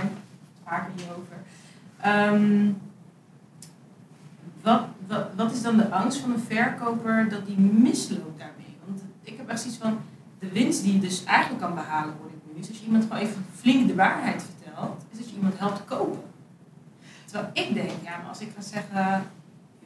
Vaker 0.65 0.91
hierover. 0.97 1.37
Ehm, 2.01 2.73
wat, 4.63 4.83
wat, 5.37 5.53
is 5.53 5.63
dan 5.63 5.77
de 5.77 5.91
angst 5.91 6.19
van 6.19 6.33
een 6.33 6.45
verkoper 6.49 7.29
dat 7.29 7.47
die 7.47 7.59
misloopt 7.59 8.39
daarmee? 8.39 8.77
Want 8.87 9.03
ik 9.23 9.37
heb 9.37 9.49
echt 9.49 9.61
zoiets 9.61 9.79
van, 9.79 9.99
de 10.39 10.49
winst 10.53 10.83
die 10.83 10.93
je 10.93 10.99
dus 10.99 11.25
eigenlijk 11.25 11.63
kan 11.63 11.75
behalen, 11.75 12.15
hoor 12.21 12.31
ik 12.31 12.55
nu, 12.55 12.61
is 12.61 12.69
als 12.69 12.79
je 12.79 12.85
iemand 12.85 13.05
gewoon 13.05 13.23
even 13.23 13.47
flink 13.61 13.89
de 13.89 13.95
waarheid 13.95 14.43
vertelt, 14.43 15.05
is 15.13 15.19
dat 15.19 15.29
je 15.29 15.37
iemand 15.37 15.59
helpt 15.59 15.85
kopen. 15.85 16.21
Terwijl 17.25 17.51
ik 17.53 17.75
denk, 17.75 17.91
ja, 18.03 18.17
maar 18.17 18.29
als 18.29 18.41
ik 18.41 18.49
ga 18.57 18.63
zeggen, 18.63 19.27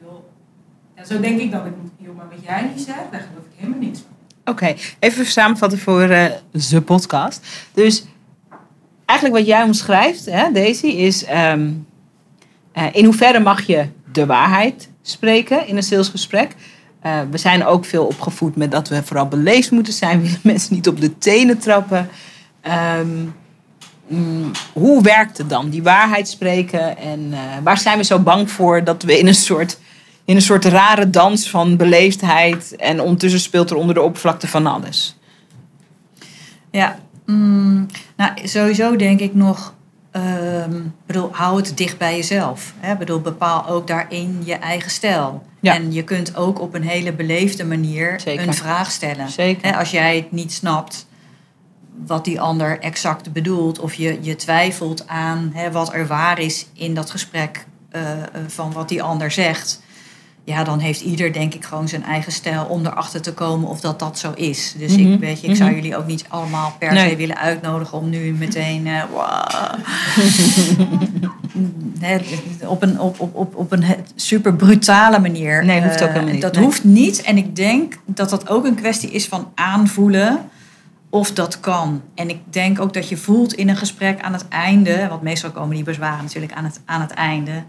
joh, 0.01 0.23
ja, 0.95 1.05
zo 1.05 1.19
denk 1.19 1.39
ik 1.39 1.51
moet, 1.51 1.91
joh, 1.97 2.17
maar 2.17 2.29
wat 2.29 2.43
jij 2.43 2.61
nu 2.61 2.79
zegt, 2.79 3.11
daar 3.11 3.27
geloof 3.29 3.45
ik 3.51 3.51
helemaal 3.55 3.79
niks 3.79 3.99
van. 3.99 4.17
Oké, 4.53 4.75
even 4.99 5.25
samenvatten 5.25 5.79
voor 5.79 6.01
eh 6.01 6.31
de 6.69 6.81
podcast. 6.81 7.47
Dus 7.73 8.05
eigenlijk 9.05 9.39
wat 9.39 9.47
jij 9.47 9.63
omschrijft, 9.63 10.25
hè, 10.25 10.51
Daisy, 10.51 10.87
is 10.87 11.25
ehm, 11.25 11.71
eh, 12.71 12.87
in 12.91 13.05
hoeverre 13.05 13.39
mag 13.39 13.61
je 13.61 13.87
de 14.11 14.25
waarheid 14.25 14.88
spreken 15.01 15.67
in 15.67 15.77
een 15.77 15.83
salesgesprek? 15.83 16.55
Eh, 17.01 17.19
we 17.31 17.37
zijn 17.37 17.65
ook 17.65 17.85
veel 17.85 18.05
opgevoed 18.05 18.55
met 18.55 18.71
dat 18.71 18.87
we 18.87 19.03
vooral 19.03 19.27
beleefd 19.27 19.71
moeten 19.71 19.93
zijn. 19.93 20.17
We 20.21 20.25
willen 20.25 20.39
mensen 20.43 20.73
niet 20.73 20.87
op 20.87 21.01
de 21.01 21.17
tenen 21.17 21.57
trappen. 21.57 22.09
Ehm, 22.61 23.07
mm, 24.07 24.51
hoe 24.73 25.01
werkt 25.01 25.37
het 25.37 25.49
dan, 25.49 25.69
die 25.69 25.83
waarheid 25.83 26.27
spreken? 26.27 26.97
En 26.97 27.29
eh, 27.31 27.39
waar 27.63 27.77
zijn 27.77 27.97
we 27.97 28.03
zo 28.03 28.19
bang 28.19 28.51
voor 28.51 28.83
dat 28.83 29.03
we 29.03 29.19
in 29.19 29.27
een 29.27 29.35
soort 29.35 29.77
in 30.29 30.35
een 30.35 30.41
soort 30.41 30.65
rare 30.65 31.09
dans 31.09 31.49
van 31.49 31.77
beleefdheid. 31.77 32.75
En 32.75 33.01
ondertussen 33.01 33.39
speelt 33.39 33.69
er 33.69 33.75
onder 33.75 33.95
de 33.95 34.01
oppervlakte 34.01 34.47
van 34.47 34.67
alles. 34.67 35.17
Ja, 36.71 36.99
mm, 37.25 37.85
nou 38.15 38.31
sowieso 38.43 38.95
denk 38.95 39.19
ik 39.19 39.35
nog, 39.35 39.73
ehm, 40.11 40.81
bedoel, 41.05 41.29
hou 41.31 41.57
het 41.57 41.77
dicht 41.77 41.97
bij 41.97 42.15
jezelf. 42.15 42.73
Hè? 42.79 42.95
Bedoel, 42.95 43.19
bepaal 43.21 43.67
ook 43.67 43.87
daarin 43.87 44.41
je 44.43 44.53
eigen 44.53 44.91
stijl. 44.91 45.43
Ja. 45.59 45.73
En 45.75 45.91
je 45.91 46.03
kunt 46.03 46.35
ook 46.35 46.61
op 46.61 46.73
een 46.73 46.83
hele 46.83 47.13
beleefde 47.13 47.65
manier 47.65 48.19
Zeker. 48.19 48.47
een 48.47 48.53
vraag 48.53 48.91
stellen. 48.91 49.29
Zeker. 49.29 49.71
Hè, 49.71 49.77
als 49.77 49.91
jij 49.91 50.15
het 50.15 50.31
niet 50.31 50.53
snapt 50.53 51.07
wat 52.05 52.25
die 52.25 52.41
ander 52.41 52.79
exact 52.79 53.33
bedoelt, 53.33 53.79
of 53.79 53.93
je, 53.93 54.17
je 54.21 54.35
twijfelt 54.35 55.07
aan 55.07 55.51
hè, 55.53 55.71
wat 55.71 55.93
er 55.93 56.07
waar 56.07 56.39
is 56.39 56.65
in 56.73 56.93
dat 56.93 57.09
gesprek 57.11 57.65
eh, 57.89 58.11
eh, 58.11 58.25
van 58.47 58.71
wat 58.71 58.89
die 58.89 59.03
ander 59.03 59.31
zegt. 59.31 59.81
Ja, 60.49 60.63
dan 60.63 60.79
heeft 60.79 61.01
ieder 61.01 61.33
denk 61.33 61.53
ik 61.53 61.65
gewoon 61.65 61.87
zijn 61.87 62.03
eigen 62.03 62.31
stijl 62.31 62.65
om 62.65 62.85
erachter 62.85 63.21
te 63.21 63.33
komen 63.33 63.69
of 63.69 63.79
dat 63.79 63.99
dat 63.99 64.19
zo 64.19 64.31
is. 64.35 64.73
Dus 64.77 64.95
Mhm, 64.97 65.11
ik, 65.13 65.19
weet 65.19 65.41
je, 65.41 65.47
ik 65.47 65.55
zou 65.55 65.69
mhm. 65.69 65.79
jullie 65.79 65.97
ook 65.97 66.05
niet 66.05 66.25
allemaal 66.27 66.75
per 66.79 66.93
Nee. 66.93 67.09
se 67.09 67.15
willen 67.15 67.37
uitnodigen 67.37 67.97
om 67.97 68.09
nu 68.09 68.33
meteen 68.33 68.87
eh, 68.87 69.03
wow. 69.11 69.73
Op 72.67 72.81
een, 72.81 72.99
op, 72.99 73.19
op, 73.19 73.35
op, 73.35 73.55
op 73.55 73.71
een 73.71 73.83
super 74.15 74.55
brutale 74.55 75.19
manier. 75.19 75.65
Nee, 75.65 75.81
hoeft 75.81 76.01
ook 76.01 76.07
Eh, 76.07 76.13
helemaal 76.13 76.33
niet. 76.33 76.41
Dat 76.41 76.53
Nee. 76.53 76.63
hoeft 76.63 76.83
niet. 76.83 77.21
En 77.21 77.37
ik 77.37 77.55
denk 77.55 77.97
dat 78.05 78.29
dat 78.29 78.49
ook 78.49 78.65
een 78.65 78.75
kwestie 78.75 79.11
is 79.11 79.25
van 79.27 79.51
aanvoelen 79.55 80.39
of 81.09 81.31
dat 81.33 81.59
kan. 81.59 82.01
En 82.15 82.29
ik 82.29 82.39
denk 82.49 82.79
ook 82.81 82.93
dat 82.93 83.09
je 83.09 83.17
voelt 83.17 83.53
in 83.53 83.69
een 83.69 83.77
gesprek 83.77 84.21
aan 84.21 84.33
het 84.33 84.47
einde, 84.47 85.07
want 85.09 85.21
meestal 85.21 85.51
komen 85.51 85.75
die 85.75 85.83
bezwaren 85.83 86.23
natuurlijk 86.23 86.53
aan 86.53 86.63
het, 86.63 86.79
aan 86.85 87.01
het 87.01 87.11
einde. 87.11 87.63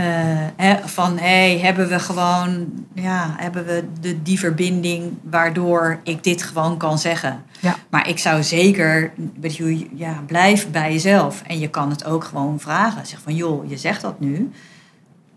Eh, 0.00 0.66
hè, 0.66 0.88
van 0.88 1.18
hey, 1.18 1.58
hebben 1.58 1.88
we 1.88 1.98
gewoon, 1.98 2.66
ja, 2.94 3.34
hebben 3.36 3.66
we 3.66 3.84
de, 4.00 4.22
die 4.22 4.38
verbinding 4.38 5.12
waardoor 5.22 6.00
ik 6.02 6.24
dit 6.24 6.42
gewoon 6.42 6.76
kan 6.76 6.98
zeggen. 6.98 7.42
Ja. 7.60 7.76
Maar 7.90 8.08
ik 8.08 8.18
zou 8.18 8.42
zeker, 8.42 9.12
weet 9.40 9.56
je, 9.56 9.86
ja, 9.94 10.22
blijf 10.26 10.70
bij 10.70 10.92
jezelf. 10.92 11.42
En 11.46 11.58
je 11.58 11.68
kan 11.68 11.90
het 11.90 12.04
ook 12.04 12.24
gewoon 12.24 12.60
vragen. 12.60 13.06
Zeg 13.06 13.20
van, 13.20 13.34
joh, 13.34 13.68
je 13.70 13.76
zegt 13.76 14.00
dat 14.00 14.20
nu. 14.20 14.50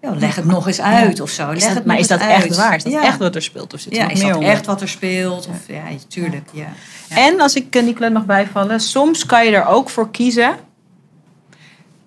Ja, 0.02 0.16
leg 0.16 0.36
het 0.36 0.46
nog 0.46 0.68
eens 0.68 0.82
uit 0.82 1.20
of 1.20 1.30
zo. 1.30 1.52
Is 1.52 1.60
leg 1.60 1.68
dat, 1.68 1.78
het 1.78 1.86
maar 1.86 2.00
is 2.00 2.08
dat 2.08 2.20
echt 2.20 2.56
waar? 2.56 2.76
Is 2.76 2.84
dat 2.84 2.92
ja. 2.94 3.04
echt 3.04 3.18
wat 3.18 3.36
er 3.36 3.42
speelt? 3.42 3.74
Of 3.74 3.80
zit 3.80 3.92
er 3.92 3.98
Ja, 3.98 4.04
nog 4.04 4.12
is 4.12 4.20
meer 4.20 4.28
dat 4.28 4.38
onder? 4.38 4.52
echt 4.52 4.66
wat 4.66 4.82
er 4.82 4.90
speelt? 4.90 5.48
Of, 5.48 5.68
ja, 5.68 5.84
tuurlijk. 6.08 6.50
Ja. 6.54 6.68
Ja. 7.10 7.16
En 7.16 7.42
als 7.42 7.54
ik 7.56 7.76
uh, 7.76 7.84
Nicolette 7.84 8.18
mag 8.18 8.26
bijvallen, 8.26 8.80
soms 8.80 9.26
kan 9.26 9.46
je 9.46 9.52
er 9.52 9.66
ook 9.66 9.90
voor 9.90 10.12
kiezen. 10.12 10.56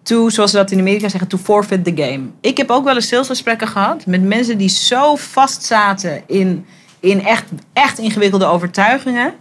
To, 0.07 0.31
zoals 0.31 0.51
ze 0.51 0.57
dat 0.57 0.71
in 0.71 0.79
Amerika 0.79 1.09
zeggen, 1.09 1.29
to 1.29 1.39
forfeit 1.39 1.85
the 1.85 1.93
game. 1.95 2.25
Ik 2.41 2.57
heb 2.57 2.71
ook 2.71 2.85
wel 2.85 2.95
eens 2.95 3.09
salesgesprekken 3.09 3.69
gehad 3.69 4.07
met 4.07 4.23
mensen 4.23 4.59
die 4.59 4.69
zo 4.69 5.17
vast 5.17 5.65
zaten 5.65 6.23
in, 6.27 6.67
in 7.01 7.25
echt, 7.25 7.45
echt 7.73 7.99
ingewikkelde 7.99 8.45
overtuigingen. 8.45 9.35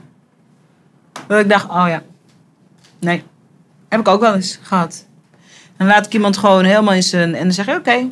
Dat 1.28 1.40
ik 1.40 1.50
dacht, 1.50 1.70
oh 1.70 1.86
ja, 1.88 2.04
nee. 3.00 3.24
Heb 3.90 4.00
ik 4.00 4.08
ook 4.08 4.20
wel 4.20 4.34
eens 4.34 4.60
gehad. 4.62 5.06
Dan 5.78 5.88
laat 5.88 6.06
ik 6.06 6.14
iemand 6.14 6.38
gewoon 6.38 6.64
helemaal 6.64 6.94
in 6.94 7.04
zijn... 7.04 7.36
En 7.36 7.44
dan 7.44 7.54
zeg 7.54 7.66
je, 7.66 7.76
oké, 7.76 8.12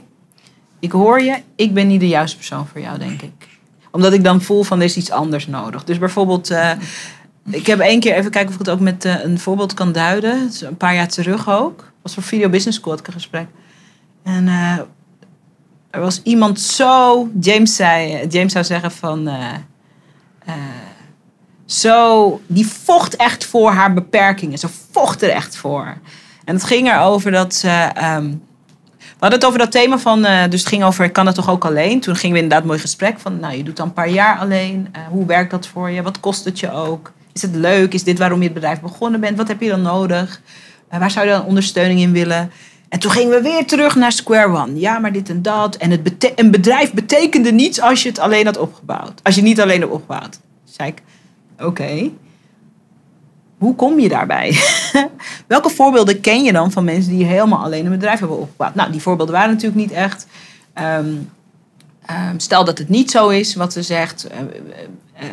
ik 0.79 0.91
hoor 0.91 1.21
je. 1.21 1.41
Ik 1.55 1.73
ben 1.73 1.87
niet 1.87 1.99
de 1.99 2.07
juiste 2.07 2.37
persoon 2.37 2.67
voor 2.67 2.81
jou, 2.81 2.97
denk 2.97 3.21
ik. 3.21 3.47
Omdat 3.91 4.13
ik 4.13 4.23
dan 4.23 4.41
voel 4.41 4.63
van, 4.63 4.77
er 4.79 4.85
is 4.85 4.97
iets 4.97 5.11
anders 5.11 5.47
nodig. 5.47 5.83
Dus 5.83 5.97
bijvoorbeeld... 5.97 6.49
eh, 6.49 6.71
ik 7.49 7.67
heb 7.67 7.79
één 7.79 7.99
keer 7.99 8.15
even 8.15 8.31
kijken 8.31 8.49
of 8.49 8.59
ik 8.59 8.65
het 8.65 8.75
ook 8.75 8.79
met 8.79 9.05
eh, 9.05 9.23
een 9.23 9.39
voorbeeld 9.39 9.73
kan 9.73 9.91
duiden. 9.91 10.51
Een 10.61 10.77
paar 10.77 10.95
jaar 10.95 11.07
terug 11.07 11.49
ook. 11.49 11.91
Was 12.03 12.13
voor 12.13 12.23
Video 12.23 12.49
Business 12.49 12.77
School 12.77 12.91
had 12.91 12.99
ik 12.99 13.07
een 13.07 13.13
gesprek. 13.13 13.47
En 14.23 14.47
eh, 14.47 14.77
er 15.89 16.01
was 16.01 16.21
iemand 16.23 16.59
zo... 16.59 17.29
James, 17.39 17.75
zei, 17.75 18.27
James 18.27 18.51
zou 18.51 18.65
zeggen 18.65 18.91
van... 18.91 19.27
eh, 19.27 19.53
eh, 20.45 20.53
zo, 21.65 22.41
die 22.47 22.67
vocht 22.67 23.15
echt 23.15 23.45
voor 23.45 23.71
haar 23.71 23.93
beperkingen. 23.93 24.57
Ze 24.57 24.67
vocht 24.91 25.21
er 25.21 25.29
echt 25.29 25.55
voor. 25.55 25.97
En 26.45 26.55
het 26.55 26.63
ging 26.63 26.91
erover 26.91 27.31
dat 27.31 27.53
ze... 27.53 27.89
ehm, 27.93 28.29
we 28.97 29.29
hadden 29.29 29.39
het 29.39 29.45
over 29.45 29.59
dat 29.59 29.71
thema 29.71 29.97
van... 29.97 30.21
dus 30.21 30.59
het 30.59 30.67
ging 30.67 30.83
over, 30.83 31.11
kan 31.11 31.25
het 31.25 31.35
toch 31.35 31.49
ook 31.49 31.65
alleen? 31.65 31.99
Toen 31.99 32.15
gingen 32.15 32.35
we 32.35 32.41
inderdaad 32.41 32.61
een 32.61 32.67
mooi 32.67 32.79
gesprek 32.79 33.19
van... 33.19 33.39
Nou, 33.39 33.55
je 33.55 33.63
doet 33.63 33.77
dan 33.77 33.87
een 33.87 33.93
paar 33.93 34.09
jaar 34.09 34.37
alleen. 34.37 34.93
Hoe 35.09 35.25
werkt 35.25 35.51
dat 35.51 35.67
voor 35.67 35.89
je? 35.89 36.01
Wat 36.01 36.19
kost 36.19 36.45
het 36.45 36.59
je 36.59 36.71
ook? 36.71 37.11
Is 37.33 37.41
het 37.41 37.55
leuk? 37.55 37.93
Is 37.93 38.03
dit 38.03 38.17
waarom 38.19 38.37
je 38.37 38.43
het 38.43 38.53
bedrijf 38.53 38.79
begonnen 38.79 39.19
bent? 39.19 39.37
Wat 39.37 39.47
heb 39.47 39.61
je 39.61 39.69
dan 39.69 39.81
nodig? 39.81 40.41
Eh, 40.93 40.99
waar 40.99 41.11
zou 41.11 41.25
je 41.25 41.31
dan 41.31 41.45
ondersteuning 41.45 41.99
in 41.99 42.11
willen? 42.11 42.51
En 42.89 42.99
toen 42.99 43.11
gingen 43.11 43.29
we 43.29 43.41
weer 43.41 43.65
terug 43.65 43.95
naar 43.95 44.11
square 44.11 44.57
one. 44.57 44.79
Ja, 44.79 44.99
maar 44.99 45.11
dit 45.11 45.29
en 45.29 45.41
dat. 45.41 45.75
En 45.75 45.91
het 45.91 46.31
een 46.35 46.51
bedrijf 46.51 46.93
betekende 46.93 47.51
niets 47.51 47.81
als 47.81 48.03
je 48.03 48.09
het 48.09 48.19
alleen 48.19 48.45
had 48.45 48.57
opgebouwd. 48.57 49.19
Als 49.23 49.35
je 49.35 49.41
niet 49.41 49.61
alleen 49.61 49.79
hebt 49.79 49.91
opgebouwd. 49.91 50.39
Zei 50.63 50.89
ik, 50.89 51.01
oké. 51.65 52.09
Hoe 53.57 53.75
kom 53.75 53.99
je 53.99 54.09
daarbij? 54.09 54.57
Welke 55.47 55.69
voorbeelden 55.69 56.21
ken 56.21 56.43
je 56.43 56.51
dan 56.51 56.71
van 56.71 56.83
mensen 56.83 57.11
die 57.11 57.25
helemaal 57.25 57.63
alleen 57.63 57.85
een 57.85 57.91
bedrijf 57.91 58.19
hebben 58.19 58.39
opgebouwd? 58.39 58.75
Nou, 58.75 58.91
die 58.91 59.01
voorbeelden 59.01 59.35
waren 59.35 59.49
natuurlijk 59.49 59.81
niet 59.81 59.91
echt. 59.91 60.27
Ehm, 60.73 61.13
ehm, 62.05 62.39
stel 62.39 62.65
dat 62.65 62.77
het 62.77 62.89
niet 62.89 63.11
zo 63.11 63.29
is 63.29 63.55
wat 63.55 63.73
ze 63.73 63.81
zegt. 63.81 64.27
eh, 64.27 65.25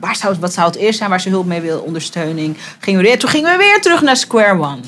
waar 0.00 0.16
zou, 0.16 0.36
wat 0.40 0.52
zou 0.52 0.66
het 0.66 0.76
eerst 0.76 0.98
zijn 0.98 1.10
waar 1.10 1.20
ze 1.20 1.28
hulp 1.28 1.46
mee 1.46 1.60
wil, 1.60 1.80
ondersteuning? 1.80 2.56
Gingen 2.78 3.00
we 3.00 3.06
weer, 3.06 3.18
toen 3.18 3.30
gingen 3.30 3.50
we 3.50 3.56
weer 3.56 3.80
terug 3.80 4.02
naar 4.02 4.16
square 4.16 4.60
one. 4.60 4.80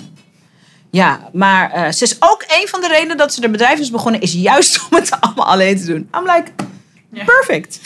Ja, 0.90 1.28
maar 1.32 1.70
eh, 1.70 1.92
ze 1.92 2.04
is 2.04 2.16
ook 2.18 2.44
een 2.48 2.68
van 2.68 2.80
de 2.80 2.88
redenen 2.88 3.16
dat 3.16 3.34
ze 3.34 3.40
de 3.40 3.50
bedrijf 3.50 3.78
is 3.78 3.90
begonnen, 3.90 4.20
is 4.20 4.32
juist 4.32 4.80
om 4.90 4.96
het 4.96 5.20
allemaal 5.20 5.46
alleen 5.46 5.78
te 5.78 5.86
doen. 5.86 6.08
I'm 6.14 6.26
like, 6.26 6.50
perfect. 7.24 7.80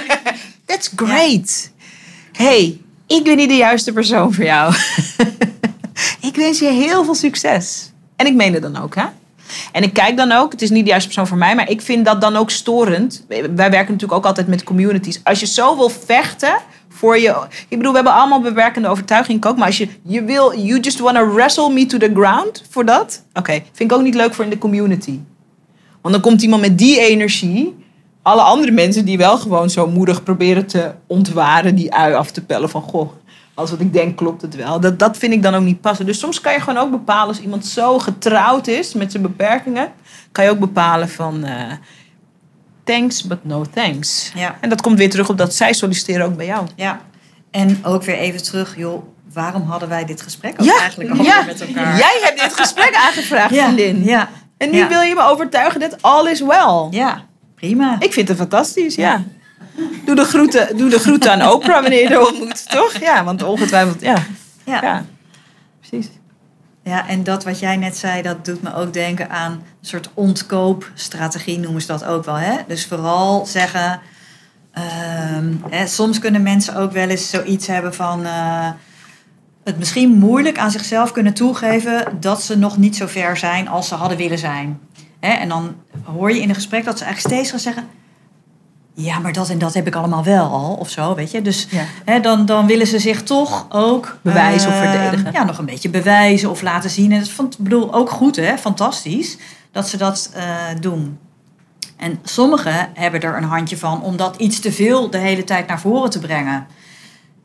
That's 0.66 0.90
great. 0.96 1.70
Hey, 2.32 2.80
ik 3.06 3.24
ben 3.24 3.36
niet 3.36 3.48
de 3.48 3.56
juiste 3.56 3.92
persoon 3.92 4.34
voor 4.34 4.44
jou. 4.44 4.74
ik 6.28 6.34
wens 6.34 6.58
je 6.58 6.70
heel 6.70 7.04
veel 7.04 7.14
succes. 7.14 7.92
En 8.16 8.26
ik 8.26 8.34
meen 8.34 8.52
het 8.52 8.62
dan 8.62 8.76
ook, 8.76 8.94
hè? 8.94 9.04
En 9.72 9.82
ik 9.82 9.92
kijk 9.92 10.16
dan 10.16 10.32
ook, 10.32 10.52
het 10.52 10.62
is 10.62 10.70
niet 10.70 10.84
de 10.84 10.90
juiste 10.90 11.08
persoon 11.08 11.26
voor 11.26 11.38
mij, 11.38 11.54
maar 11.54 11.70
ik 11.70 11.80
vind 11.80 12.04
dat 12.04 12.20
dan 12.20 12.36
ook 12.36 12.50
storend. 12.50 13.24
Wij 13.28 13.56
werken 13.56 13.92
natuurlijk 13.92 14.12
ook 14.12 14.26
altijd 14.26 14.46
met 14.46 14.64
communities. 14.64 15.20
Als 15.24 15.40
je 15.40 15.46
zo 15.46 15.76
wil 15.76 15.88
vechten 15.88 16.54
voor 16.88 17.18
je. 17.18 17.34
Ik 17.68 17.76
bedoel, 17.76 17.90
we 17.90 17.96
hebben 17.96 18.14
allemaal 18.14 18.40
bewerkende 18.40 18.88
overtuiging 18.88 19.44
ook. 19.44 19.56
Maar 19.56 19.66
als 19.66 19.78
je, 19.78 19.88
je 20.02 20.22
wil, 20.24 20.58
you 20.58 20.80
just 20.80 20.98
want 20.98 21.16
to 21.16 21.34
wrestle 21.34 21.72
me 21.72 21.86
to 21.86 21.98
the 21.98 22.10
ground 22.14 22.64
voor 22.70 22.84
dat. 22.84 23.24
Oké, 23.32 23.52
vind 23.52 23.90
ik 23.90 23.92
ook 23.92 24.02
niet 24.02 24.14
leuk 24.14 24.34
voor 24.34 24.44
in 24.44 24.50
de 24.50 24.58
community. 24.58 25.18
Want 26.00 26.14
dan 26.14 26.22
komt 26.22 26.42
iemand 26.42 26.62
met 26.62 26.78
die 26.78 27.00
energie. 27.00 27.74
Alle 28.22 28.40
andere 28.40 28.72
mensen 28.72 29.04
die 29.04 29.18
wel 29.18 29.38
gewoon 29.38 29.70
zo 29.70 29.86
moedig 29.86 30.22
proberen 30.22 30.66
te 30.66 30.92
ontwaren, 31.06 31.74
die 31.74 31.94
ui 31.94 32.14
af 32.14 32.30
te 32.30 32.44
pellen 32.44 32.70
van 32.70 32.82
goh. 32.82 33.10
Als 33.54 33.70
wat 33.70 33.80
ik 33.80 33.92
denk 33.92 34.16
klopt 34.16 34.42
het 34.42 34.56
wel. 34.56 34.80
Dat, 34.80 34.98
dat 34.98 35.16
vind 35.16 35.32
ik 35.32 35.42
dan 35.42 35.54
ook 35.54 35.62
niet 35.62 35.80
passen. 35.80 36.06
Dus 36.06 36.18
soms 36.18 36.40
kan 36.40 36.52
je 36.52 36.60
gewoon 36.60 36.82
ook 36.82 36.90
bepalen 36.90 37.28
als 37.28 37.40
iemand 37.40 37.66
zo 37.66 37.98
getrouwd 37.98 38.66
is 38.66 38.94
met 38.94 39.10
zijn 39.10 39.22
beperkingen. 39.22 39.92
Kan 40.32 40.44
je 40.44 40.50
ook 40.50 40.58
bepalen 40.58 41.08
van 41.08 41.44
eh, 41.44 41.72
thanks 42.84 43.26
but 43.26 43.44
no 43.44 43.64
thanks. 43.74 44.32
Ja. 44.34 44.56
En 44.60 44.68
dat 44.68 44.80
komt 44.80 44.98
weer 44.98 45.10
terug 45.10 45.28
op 45.28 45.38
dat 45.38 45.54
zij 45.54 45.72
solliciteren 45.72 46.26
ook 46.26 46.36
bij 46.36 46.46
jou. 46.46 46.66
Ja. 46.76 47.00
En 47.50 47.78
ook 47.84 48.02
weer 48.02 48.16
even 48.16 48.42
terug, 48.42 48.76
joh, 48.76 49.02
waarom 49.32 49.62
hadden 49.62 49.88
wij 49.88 50.04
dit 50.04 50.22
gesprek 50.22 50.54
ook 50.60 50.66
Ja, 50.66 50.78
eigenlijk 50.78 51.10
al 51.10 51.24
ja. 51.24 51.42
met 51.42 51.60
elkaar? 51.60 51.96
Jij 51.96 52.20
hebt 52.22 52.40
dit 52.42 52.54
gesprek 52.54 52.94
aangevraagd, 53.06 53.54
ja. 53.54 53.64
vriendin. 53.64 54.04
Ja. 54.04 54.28
En 54.56 54.70
nu 54.70 54.88
wil 54.88 55.00
je 55.00 55.14
me 55.14 55.22
overtuigen 55.22 55.80
dat 55.80 56.02
all 56.02 56.30
is 56.30 56.40
well. 56.40 56.86
ja, 56.90 57.24
prima. 57.54 57.96
Ik 57.98 58.12
vind 58.12 58.28
het 58.28 58.36
fantastisch, 58.36 58.94
ja. 58.94 59.22
Doe 60.04 60.14
de 60.14 60.24
groeten, 60.24 60.76
doe 60.76 60.90
de 60.90 60.98
groeten 60.98 61.32
aan 61.32 61.52
Oprah 61.52 61.80
wanneer 61.80 62.02
je 62.02 62.08
er 62.08 62.26
ontmoet, 62.28 62.70
toch? 62.70 62.98
Ja, 62.98 63.24
want 63.24 63.42
ongetwijfeld, 63.42 64.00
ja. 64.00 64.16
ja. 64.64 64.82
Ja, 64.82 65.04
precies. 65.80 66.08
Ja, 66.82 67.08
en 67.08 67.24
dat 67.24 67.44
wat 67.44 67.58
jij 67.58 67.76
net 67.76 67.96
zei, 67.96 68.22
dat 68.22 68.44
doet 68.44 68.62
me 68.62 68.74
ook 68.74 68.92
denken 68.92 69.30
aan 69.30 69.52
een 69.52 69.86
soort 69.86 70.10
ontkoopstrategie, 70.14 71.58
noemen 71.58 71.80
ze 71.80 71.86
dat 71.86 72.04
ook 72.04 72.24
wel. 72.24 72.34
Hè? 72.34 72.56
Dus 72.66 72.86
vooral 72.86 73.46
zeggen, 73.46 74.00
ehm, 74.72 75.54
hè, 75.70 75.86
soms 75.86 76.18
kunnen 76.18 76.42
mensen 76.42 76.76
ook 76.76 76.92
wel 76.92 77.08
eens 77.08 77.30
zoiets 77.30 77.66
hebben 77.66 77.94
van 77.94 78.24
eh, 78.24 78.70
het 79.64 79.78
misschien 79.78 80.10
moeilijk 80.10 80.58
aan 80.58 80.70
zichzelf 80.70 81.12
kunnen 81.12 81.34
toegeven 81.34 82.04
dat 82.20 82.42
ze 82.42 82.58
nog 82.58 82.76
niet 82.76 82.96
zo 82.96 83.06
ver 83.06 83.36
zijn 83.36 83.68
als 83.68 83.88
ze 83.88 83.94
hadden 83.94 84.18
willen 84.18 84.38
zijn. 84.38 84.80
Hè? 85.20 85.32
En 85.32 85.48
dan 85.48 85.74
hoor 86.04 86.32
je 86.32 86.40
in 86.40 86.48
een 86.48 86.54
gesprek 86.54 86.84
dat 86.84 86.98
ze 86.98 87.04
eigenlijk 87.04 87.34
steeds 87.34 87.50
gaan 87.50 87.60
zeggen, 87.60 87.88
ja, 88.94 89.18
maar 89.18 89.32
dat 89.32 89.48
en 89.48 89.58
dat 89.58 89.74
heb 89.74 89.86
ik 89.86 89.94
allemaal 89.94 90.24
wel 90.24 90.50
al, 90.50 90.74
of 90.74 90.90
zo, 90.90 91.14
weet 91.14 91.30
je. 91.30 91.42
Dus 91.42 91.66
Ja. 91.70 91.84
Hè, 92.04 92.20
dan, 92.20 92.46
dan 92.46 92.66
willen 92.66 92.86
ze 92.86 92.98
zich 92.98 93.22
toch 93.22 93.66
ook 93.68 94.18
Bewijzen 94.22 94.68
of 94.68 94.74
eh, 94.74 94.90
verdedigen. 94.90 95.32
Ja, 95.32 95.44
nog 95.44 95.58
een 95.58 95.66
beetje 95.66 95.88
bewijzen 95.88 96.50
of 96.50 96.62
laten 96.62 96.90
zien. 96.90 97.12
En 97.12 97.18
dat 97.18 97.28
vond 97.28 97.54
ik 97.54 97.60
bedoel 97.60 97.94
ook 97.94 98.10
goed, 98.10 98.36
hè? 98.36 98.58
Fantastisch 98.58 99.36
dat 99.72 99.88
ze 99.88 99.96
dat 99.96 100.30
eh, 100.34 100.44
doen. 100.80 101.18
En 101.96 102.18
sommigen 102.22 102.88
hebben 102.94 103.20
er 103.20 103.36
een 103.36 103.44
handje 103.44 103.76
van 103.76 104.02
om 104.02 104.16
dat 104.16 104.36
iets 104.36 104.60
te 104.60 104.72
veel 104.72 105.10
de 105.10 105.18
hele 105.18 105.44
tijd 105.44 105.66
naar 105.66 105.80
voren 105.80 106.10
te 106.10 106.18
brengen. 106.18 106.66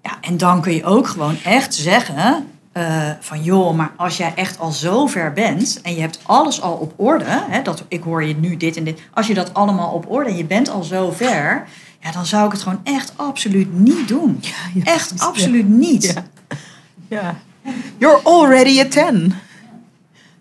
Ja, 0.04 0.18
en 0.22 0.38
dan 0.38 0.62
kun 0.62 0.74
je 0.74 0.84
ook 0.84 1.08
gewoon 1.08 1.38
echt 1.44 1.74
zeggen 1.74 2.48
eh, 2.76 3.10
van 3.20 3.44
joh, 3.44 3.76
maar 3.76 3.92
als 3.96 4.18
jij 4.18 4.34
echt 4.36 4.60
al 4.60 4.72
zo 4.72 5.08
ver 5.08 5.34
bent 5.34 5.80
en 5.82 5.96
je 5.96 6.02
hebt 6.02 6.20
alles 6.24 6.62
al 6.62 6.74
op 6.74 6.94
orde, 6.96 7.26
hè, 7.28 7.62
dat, 7.62 7.84
ik 7.88 8.04
hoor 8.04 8.24
je 8.24 8.36
nu 8.36 8.58
dit 8.58 8.78
en 8.78 8.84
dit, 8.84 9.02
als 9.14 9.28
je 9.28 9.34
dat 9.34 9.54
allemaal 9.54 9.92
op 9.92 10.12
orde 10.12 10.30
en 10.30 10.38
je 10.38 10.46
bent 10.46 10.70
al 10.70 10.84
zo 10.84 11.12
ver, 11.12 11.68
ja, 12.00 12.12
dan 12.12 12.26
zou 12.26 12.46
ik 12.46 12.52
het 12.52 12.62
gewoon 12.62 12.80
echt 12.84 13.14
absoluut 13.16 13.74
niet 13.74 14.08
doen. 14.08 14.40
ja, 14.42 14.84
echt 14.84 15.08
precies, 15.08 15.28
absoluut 15.28 15.68
niet. 15.68 16.04
Ja. 16.04 16.24
Ja. 17.08 17.36
You're 17.98 18.20
already 18.24 18.80
a 18.80 18.86
10. 18.86 19.34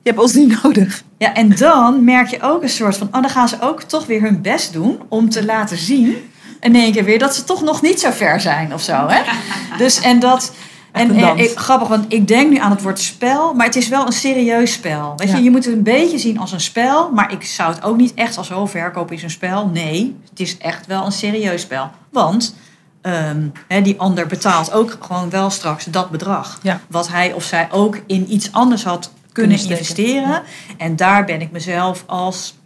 Je 0.02 0.10
hebt 0.10 0.18
ons 0.18 0.32
niet 0.32 0.62
nodig. 0.62 1.02
Ja, 1.18 1.34
en 1.34 1.56
dan 1.56 2.04
merk 2.04 2.28
je 2.28 2.42
ook 2.42 2.62
een 2.62 2.68
soort 2.68 2.96
van, 2.96 3.06
oh, 3.06 3.22
dan 3.22 3.30
gaan 3.30 3.48
ze 3.48 3.56
ook 3.60 3.82
toch 3.82 4.06
weer 4.06 4.20
hun 4.20 4.42
best 4.42 4.72
doen 4.72 5.00
om 5.08 5.28
te 5.28 5.44
laten 5.44 5.76
zien. 5.76 6.30
In 6.60 6.74
één 6.74 6.92
keer 6.92 7.04
weer 7.04 7.18
dat 7.18 7.34
ze 7.34 7.44
toch 7.44 7.62
nog 7.62 7.82
niet 7.82 8.00
zo 8.00 8.10
ver 8.10 8.40
zijn 8.40 8.74
of 8.74 8.82
zo. 8.82 9.06
Hè? 9.08 9.22
Dus 9.84 10.00
en 10.00 10.18
dat. 10.18 10.52
En, 10.94 11.10
een 11.10 11.24
en 11.24 11.38
ik, 11.38 11.58
grappig, 11.58 11.88
want 11.88 12.04
ik 12.08 12.28
denk 12.28 12.50
nu 12.50 12.58
aan 12.58 12.70
het 12.70 12.82
woord 12.82 12.98
spel, 12.98 13.54
maar 13.54 13.66
het 13.66 13.76
is 13.76 13.88
wel 13.88 14.06
een 14.06 14.12
serieus 14.12 14.72
spel. 14.72 15.12
Weet 15.16 15.28
Ja. 15.28 15.36
je, 15.36 15.42
je 15.42 15.50
moet 15.50 15.64
het 15.64 15.74
een 15.74 15.82
beetje 15.82 16.18
zien 16.18 16.38
als 16.38 16.52
een 16.52 16.60
spel, 16.60 17.10
maar 17.12 17.32
ik 17.32 17.44
zou 17.44 17.74
het 17.74 17.82
ook 17.82 17.96
niet 17.96 18.14
echt 18.14 18.36
als 18.36 18.46
zo 18.46 18.66
verkopen 18.66 19.16
is 19.16 19.22
een 19.22 19.30
spel. 19.30 19.66
Nee, 19.66 20.16
het 20.30 20.40
is 20.40 20.58
echt 20.58 20.86
wel 20.86 21.04
een 21.04 21.12
serieus 21.12 21.60
spel. 21.60 21.90
Want 22.10 22.54
ehm, 23.00 23.48
die 23.82 24.00
ander 24.00 24.26
betaalt 24.26 24.72
ook 24.72 24.96
gewoon 25.00 25.30
wel 25.30 25.50
straks 25.50 25.84
dat 25.84 26.10
bedrag. 26.10 26.58
Ja. 26.62 26.80
Wat 26.88 27.08
hij 27.08 27.32
of 27.32 27.44
zij 27.44 27.68
ook 27.70 28.00
in 28.06 28.32
iets 28.32 28.52
anders 28.52 28.84
had 28.84 29.12
kunnen, 29.32 29.58
investeren. 29.58 30.42
En 30.78 30.96
daar 30.96 31.24
ben 31.24 31.40
ik 31.40 31.50
mezelf 31.50 32.04
als 32.06 32.58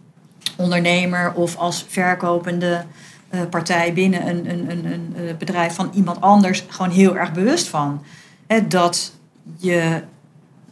ondernemer 0.57 1.33
of 1.33 1.57
als 1.57 1.85
verkopende 1.89 2.85
eh, 3.29 3.41
partij 3.51 3.93
binnen 3.93 4.29
een, 4.29 4.51
een, 4.51 4.71
een, 4.71 4.85
een 4.85 5.15
eh, 5.17 5.35
bedrijf 5.39 5.75
van 5.75 5.91
iemand 5.95 6.21
anders 6.21 6.65
gewoon 6.69 6.91
heel 6.91 7.17
erg 7.17 7.33
bewust 7.33 7.69
van. 7.69 8.03
Dat 8.69 9.13
je 9.57 10.03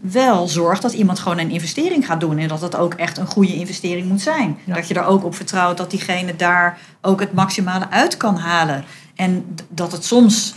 wel 0.00 0.48
zorgt 0.48 0.82
dat 0.82 0.92
iemand 0.92 1.18
gewoon 1.18 1.38
een 1.38 1.50
investering 1.50 2.06
gaat 2.06 2.20
doen. 2.20 2.38
En 2.38 2.48
dat 2.48 2.60
dat 2.60 2.76
ook 2.76 2.94
echt 2.94 3.18
een 3.18 3.26
goede 3.26 3.54
investering 3.54 4.08
moet 4.08 4.20
zijn. 4.20 4.58
Ja. 4.64 4.74
Dat 4.74 4.88
je 4.88 4.94
er 4.94 5.04
ook 5.04 5.24
op 5.24 5.34
vertrouwt 5.34 5.76
dat 5.76 5.90
diegene 5.90 6.36
daar 6.36 6.78
ook 7.02 7.20
het 7.20 7.32
maximale 7.32 7.90
uit 7.90 8.16
kan 8.16 8.36
halen. 8.36 8.84
En 9.14 9.54
dat 9.68 9.92
het 9.92 10.04
soms, 10.04 10.54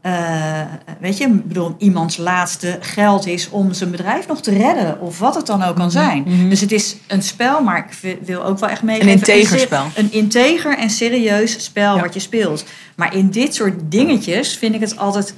eh, 0.00 0.60
weet 1.00 1.18
je, 1.18 1.28
bedoel, 1.28 1.74
iemands 1.78 2.16
laatste 2.16 2.78
geld 2.80 3.26
is 3.26 3.48
om 3.50 3.72
zijn 3.72 3.90
bedrijf 3.90 4.26
nog 4.26 4.40
te 4.42 4.50
redden. 4.52 5.00
Of 5.00 5.18
wat 5.18 5.34
het 5.34 5.46
dan 5.46 5.62
ook 5.62 5.76
kan 5.76 5.90
zijn. 5.90 6.22
mhm. 6.26 6.48
Dus 6.48 6.60
het 6.60 6.72
is 6.72 6.96
een 7.06 7.22
spel, 7.22 7.62
maar 7.62 7.78
ik 7.78 7.92
wi- 8.00 8.18
wil 8.24 8.44
ook 8.44 8.58
wel 8.58 8.68
echt 8.68 8.82
meegeven. 8.82 9.08
Een 9.12 9.18
integer 9.18 9.58
spel. 9.58 9.84
Een 9.94 10.12
integer 10.12 10.78
en 10.78 10.90
serieus 10.90 11.64
spel 11.64 11.94
Ja. 11.96 12.00
wat 12.02 12.14
je 12.14 12.20
speelt. 12.20 12.64
Maar 12.96 13.14
in 13.14 13.30
dit 13.30 13.54
soort 13.54 13.74
dingetjes 13.90 14.56
vind 14.56 14.74
ik 14.74 14.80
het 14.80 14.96
altijd... 14.96 15.34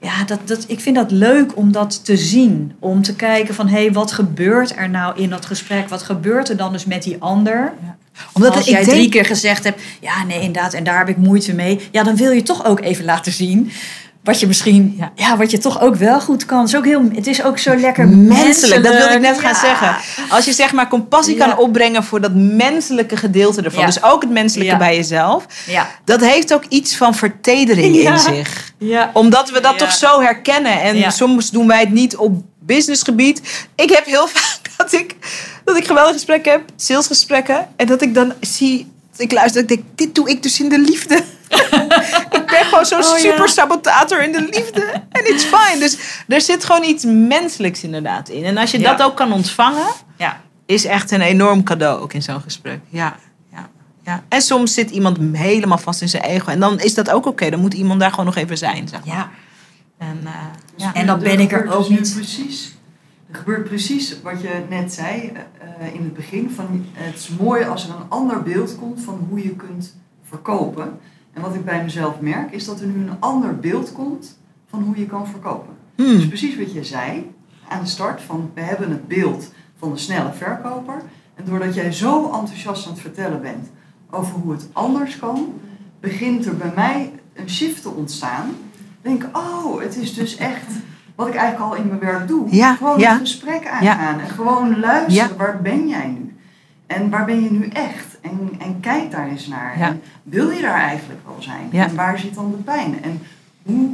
Ja, 0.00 0.24
dat, 0.24 0.38
dat, 0.44 0.64
ik 0.66 0.80
vind 0.80 0.96
dat 0.96 1.10
leuk 1.10 1.56
om 1.56 1.72
dat 1.72 2.04
te 2.04 2.16
zien. 2.16 2.72
Om 2.78 3.02
te 3.02 3.14
kijken 3.14 3.54
van, 3.54 3.68
hé, 3.68 3.80
hey, 3.80 3.92
wat 3.92 4.12
gebeurt 4.12 4.76
er 4.76 4.90
nou 4.90 5.20
in 5.20 5.30
dat 5.30 5.46
gesprek? 5.46 5.88
Wat 5.88 6.02
gebeurt 6.02 6.48
er 6.48 6.56
dan 6.56 6.72
dus 6.72 6.84
met 6.84 7.02
die 7.02 7.16
ander? 7.18 7.72
Omdat 8.32 8.54
Als 8.54 8.64
ik 8.66 8.70
jij 8.70 8.80
denk- 8.84 8.90
drie 8.96 9.08
keer 9.08 9.24
gezegd 9.24 9.64
hebt, 9.64 9.80
ja, 10.00 10.24
nee, 10.24 10.40
inderdaad, 10.40 10.72
en 10.74 10.84
daar 10.84 10.98
heb 10.98 11.08
ik 11.08 11.16
moeite 11.16 11.54
mee. 11.54 11.80
Ja, 11.90 12.02
dan 12.02 12.16
wil 12.16 12.30
je 12.30 12.42
toch 12.42 12.64
ook 12.64 12.80
even 12.80 13.04
laten 13.04 13.32
zien 13.32 13.70
wat 14.22 14.40
je 14.40 14.46
misschien, 14.46 14.94
Ja. 14.98 15.12
ja, 15.14 15.36
wat 15.36 15.50
je 15.50 15.58
toch 15.58 15.80
ook 15.80 15.94
wel 15.94 16.20
goed 16.20 16.44
kan. 16.46 16.58
Het 16.58 16.68
is 16.68 16.76
ook, 16.76 16.84
heel, 16.84 17.02
het 17.14 17.26
is 17.26 17.42
ook 17.42 17.58
zo 17.58 17.76
lekker 17.76 18.08
Menselijk, 18.08 18.82
dat 18.84 18.92
wilde 18.96 19.14
ik 19.14 19.20
net 19.20 19.38
gaan 19.38 19.54
zeggen. 19.54 19.96
Als 20.30 20.44
je 20.44 20.52
zeg 20.52 20.72
maar 20.72 20.88
compassie 20.88 21.36
Ja. 21.36 21.46
kan 21.46 21.58
opbrengen 21.58 22.04
voor 22.04 22.20
dat 22.20 22.34
menselijke 22.34 23.16
gedeelte 23.16 23.62
ervan. 23.62 23.86
Dus 23.86 24.02
ook 24.02 24.22
het 24.22 24.30
menselijke 24.30 24.76
bij 24.76 24.96
jezelf. 24.96 25.46
Ja, 25.66 25.88
Dat 26.04 26.20
heeft 26.20 26.54
ook 26.54 26.64
iets 26.68 26.96
van 26.96 27.14
vertedering 27.14 27.96
in 27.96 28.18
zich. 28.18 28.72
ja. 28.78 29.10
Omdat 29.12 29.50
we 29.50 29.60
dat 29.60 29.78
toch 29.78 29.92
zo 29.92 30.20
herkennen. 30.20 30.80
En 30.82 31.12
soms 31.12 31.50
doen 31.50 31.66
wij 31.66 31.80
het 31.80 31.90
niet 31.90 32.16
op 32.16 32.42
businessgebied. 32.58 33.66
Ik 33.74 33.90
heb 33.90 34.04
heel 34.04 34.26
vaak 34.34 34.58
dat 34.76 34.92
ik, 34.92 35.14
dat 35.64 35.76
ik 35.76 35.86
geweldige 35.86 36.14
gesprekken 36.14 36.52
heb, 36.52 36.62
salesgesprekken. 36.76 37.68
En 37.76 37.86
dat 37.86 38.02
ik 38.02 38.14
dan 38.14 38.32
zie, 38.40 38.90
ik 39.16 39.32
luister, 39.32 39.60
ik 39.62 39.68
denk, 39.68 39.82
dit 39.94 40.14
doe 40.14 40.30
ik 40.30 40.42
dus 40.42 40.60
in 40.60 40.68
de 40.68 40.78
liefde. 40.78 41.22
gewoon 42.86 43.02
zo'n 43.04 43.12
Oh, 43.16 43.18
ja. 43.22 43.30
super 43.30 43.48
sabotator 43.48 44.22
in 44.22 44.32
de 44.32 44.40
liefde. 44.50 44.82
En 45.10 45.28
it's 45.34 45.44
fine. 45.44 45.78
Dus 45.78 45.98
er 46.28 46.40
zit 46.40 46.64
gewoon 46.64 46.82
iets 46.84 47.04
menselijks 47.04 47.82
inderdaad 47.82 48.28
in. 48.28 48.44
En 48.44 48.56
als 48.56 48.70
je 48.70 48.78
Ja. 48.80 48.94
dat 48.94 49.06
ook 49.06 49.16
kan 49.16 49.32
ontvangen, 49.32 49.86
ja. 50.16 50.40
is 50.66 50.84
echt 50.84 51.10
een 51.10 51.20
enorm 51.20 51.62
cadeau 51.62 52.00
ook 52.00 52.12
in 52.12 52.22
zo'n 52.22 52.40
gesprek. 52.40 52.80
Ja, 52.88 53.16
ja, 53.52 53.68
ja. 54.04 54.22
En 54.28 54.42
soms 54.42 54.74
zit 54.74 54.90
iemand 54.90 55.18
helemaal 55.32 55.78
vast 55.78 56.00
in 56.02 56.08
zijn 56.08 56.22
ego. 56.22 56.50
En 56.50 56.60
dan 56.60 56.80
is 56.80 56.94
dat 56.94 57.10
ook 57.10 57.26
oké. 57.26 57.50
Dan 57.50 57.60
moet 57.60 57.74
iemand 57.74 58.00
daar 58.00 58.10
gewoon 58.10 58.26
nog 58.26 58.36
even 58.36 58.58
zijn. 58.58 58.88
Zeg 58.88 59.04
maar. 59.04 59.16
ja. 59.16 59.30
En, 59.98 60.20
eh, 60.24 60.32
ja. 60.76 60.94
En 60.94 61.06
dan 61.06 61.18
ben 61.20 61.40
ik 61.40 61.52
er 61.52 61.72
ook 61.72 61.88
dus 61.88 61.98
niet- 61.98 62.14
Precies, 62.14 62.76
er 63.30 63.36
gebeurt 63.38 63.64
precies 63.64 64.16
wat 64.22 64.40
je 64.40 64.62
net 64.68 64.92
zei 64.92 65.32
eh, 65.80 65.94
in 65.94 66.02
het 66.02 66.14
begin. 66.14 66.52
Van, 66.54 66.86
het 66.92 67.14
is 67.14 67.28
mooi 67.40 67.64
als 67.64 67.84
er 67.84 67.90
een 67.90 68.08
ander 68.08 68.42
beeld 68.42 68.76
komt 68.78 69.00
van 69.04 69.26
hoe 69.28 69.42
je 69.42 69.56
kunt 69.56 69.96
verkopen. 70.28 70.98
En 71.38 71.44
wat 71.44 71.54
ik 71.54 71.64
bij 71.64 71.82
mezelf 71.82 72.20
merk, 72.20 72.52
is 72.52 72.64
dat 72.64 72.80
er 72.80 72.86
nu 72.86 73.08
een 73.08 73.16
ander 73.18 73.58
beeld 73.58 73.92
komt 73.92 74.38
van 74.70 74.82
hoe 74.82 74.98
je 74.98 75.06
kan 75.06 75.26
verkopen. 75.26 75.74
Hmm. 75.94 76.16
Dus 76.16 76.28
precies 76.28 76.58
wat 76.58 76.72
je 76.72 76.84
zei 76.84 77.34
aan 77.68 77.80
de 77.80 77.88
start, 77.88 78.22
van 78.22 78.50
we 78.54 78.60
hebben 78.60 78.90
het 78.90 79.08
beeld 79.08 79.52
van 79.78 79.92
de 79.92 79.98
snelle 79.98 80.32
verkoper. 80.32 81.02
En 81.34 81.44
doordat 81.44 81.74
jij 81.74 81.92
zo 81.92 82.24
enthousiast 82.24 82.86
aan 82.86 82.92
het 82.92 83.00
vertellen 83.00 83.42
bent 83.42 83.70
over 84.10 84.34
hoe 84.34 84.52
het 84.52 84.68
anders 84.72 85.18
kan, 85.18 85.52
begint 86.00 86.46
er 86.46 86.56
bij 86.56 86.72
mij 86.74 87.12
een 87.34 87.50
shift 87.50 87.82
te 87.82 87.90
ontstaan. 87.90 88.50
Denk 89.02 89.28
oh, 89.32 89.80
het 89.80 89.96
is 89.96 90.14
dus 90.14 90.36
echt 90.36 90.66
wat 91.14 91.28
ik 91.28 91.34
eigenlijk 91.34 91.70
al 91.70 91.76
in 91.76 91.88
mijn 91.88 92.00
werk 92.00 92.28
doe. 92.28 92.46
Ja, 92.50 92.74
gewoon 92.74 92.98
ja. 92.98 93.10
het 93.10 93.20
gesprek 93.20 93.66
aangaan 93.66 94.20
en 94.20 94.28
gewoon 94.28 94.80
luisteren. 94.80 95.36
Waar 95.36 95.62
ben 95.62 95.88
jij 95.88 96.06
nu? 96.06 96.36
En 96.86 97.10
waar 97.10 97.24
ben 97.24 97.42
je 97.42 97.50
nu 97.50 97.68
echt? 97.68 98.07
En, 98.20 98.50
en 98.58 98.80
kijk 98.80 99.10
daar 99.10 99.28
eens 99.28 99.46
naar. 99.46 99.78
Ja. 99.78 99.86
En 99.86 100.02
wil 100.22 100.50
je 100.50 100.60
daar 100.60 100.80
eigenlijk 100.80 101.20
wel 101.26 101.36
zijn? 101.38 101.68
Ja. 101.72 101.84
En 101.84 101.94
waar 101.94 102.18
zit 102.18 102.34
dan 102.34 102.50
de 102.50 102.56
pijn? 102.56 103.02
En 103.02 103.20
hoe, 103.62 103.90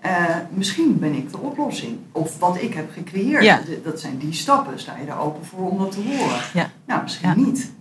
eh, 0.00 0.36
misschien 0.50 0.98
ben 0.98 1.14
ik 1.14 1.30
de 1.30 1.38
oplossing. 1.38 1.98
Of 2.12 2.38
wat 2.38 2.62
ik 2.62 2.74
heb 2.74 2.92
gecreëerd. 2.92 3.44
Ja. 3.44 3.60
Dat 3.84 4.00
zijn 4.00 4.18
die 4.18 4.32
stappen. 4.32 4.80
Sta 4.80 4.96
je 5.00 5.06
daar 5.06 5.20
open 5.20 5.44
voor 5.44 5.70
om 5.70 5.78
dat 5.78 5.92
te 5.92 6.00
horen? 6.00 6.40
Ja. 6.54 6.70
Nou, 6.86 7.02
misschien 7.02 7.32
niet. 7.36 7.72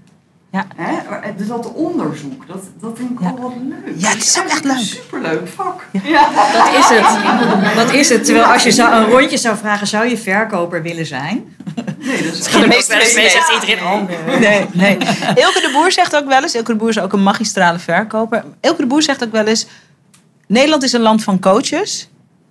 Ja. 0.55 0.65
Hè? 0.75 1.15
Eh, 1.17 1.29
Dus 1.37 1.47
dat 1.47 1.73
onderzoek, 1.73 2.47
dat, 2.47 2.63
dat 2.81 2.91
vind 2.97 3.09
ik 3.11 3.19
Ja. 3.19 3.29
al 3.29 3.39
wat 3.39 3.51
leuk. 3.69 3.93
Ja, 3.97 4.09
het 4.09 4.23
is 4.23 4.39
ook 4.39 4.45
echt 4.47 4.63
een 4.65 4.71
leuk. 4.75 4.79
superleuk 4.85 5.47
vak. 5.47 5.85
Ja. 5.91 6.01
Ja. 6.03 6.29
Dat 6.53 6.73
is 6.79 6.89
het. 6.89 7.75
Dat 7.85 7.91
is 7.93 8.09
het. 8.09 8.25
Terwijl 8.25 8.45
als 8.45 8.63
je 8.63 8.71
zou, 8.71 8.93
een 8.95 9.09
rondje 9.09 9.37
zou 9.37 9.57
vragen, 9.57 9.87
zou 9.87 10.09
je 10.09 10.17
verkoper 10.17 10.81
willen 10.81 11.05
zijn? 11.05 11.55
Nee, 11.99 12.23
dat 12.23 12.33
is 12.33 12.43
De 12.61 12.67
meeste 12.67 12.95
mensen 12.95 13.29
zegt 13.31 13.53
iedereen, 13.53 13.83
oh 13.83 14.01
nee. 14.07 14.39
Nee, 14.39 14.67
nee. 14.73 14.97
Ilke 15.35 15.59
de 15.61 15.69
Boer 15.73 15.91
zegt 15.91 16.15
ook 16.15 16.27
wel 16.27 16.41
eens, 16.41 16.55
Ilke 16.55 16.71
de 16.71 16.77
Boer 16.77 16.89
is 16.89 16.99
ook 16.99 17.13
een 17.13 17.23
magistrale 17.23 17.79
verkoper. 17.79 18.43
Ilke 18.61 18.81
de 18.81 18.87
Boer 18.87 19.01
zegt 19.01 19.23
ook 19.23 19.31
wel 19.31 19.45
eens, 19.45 19.67
Nederland 20.47 20.83
is 20.83 20.93
een 20.93 21.01
land 21.01 21.23
van 21.23 21.39
coaches. 21.39 22.09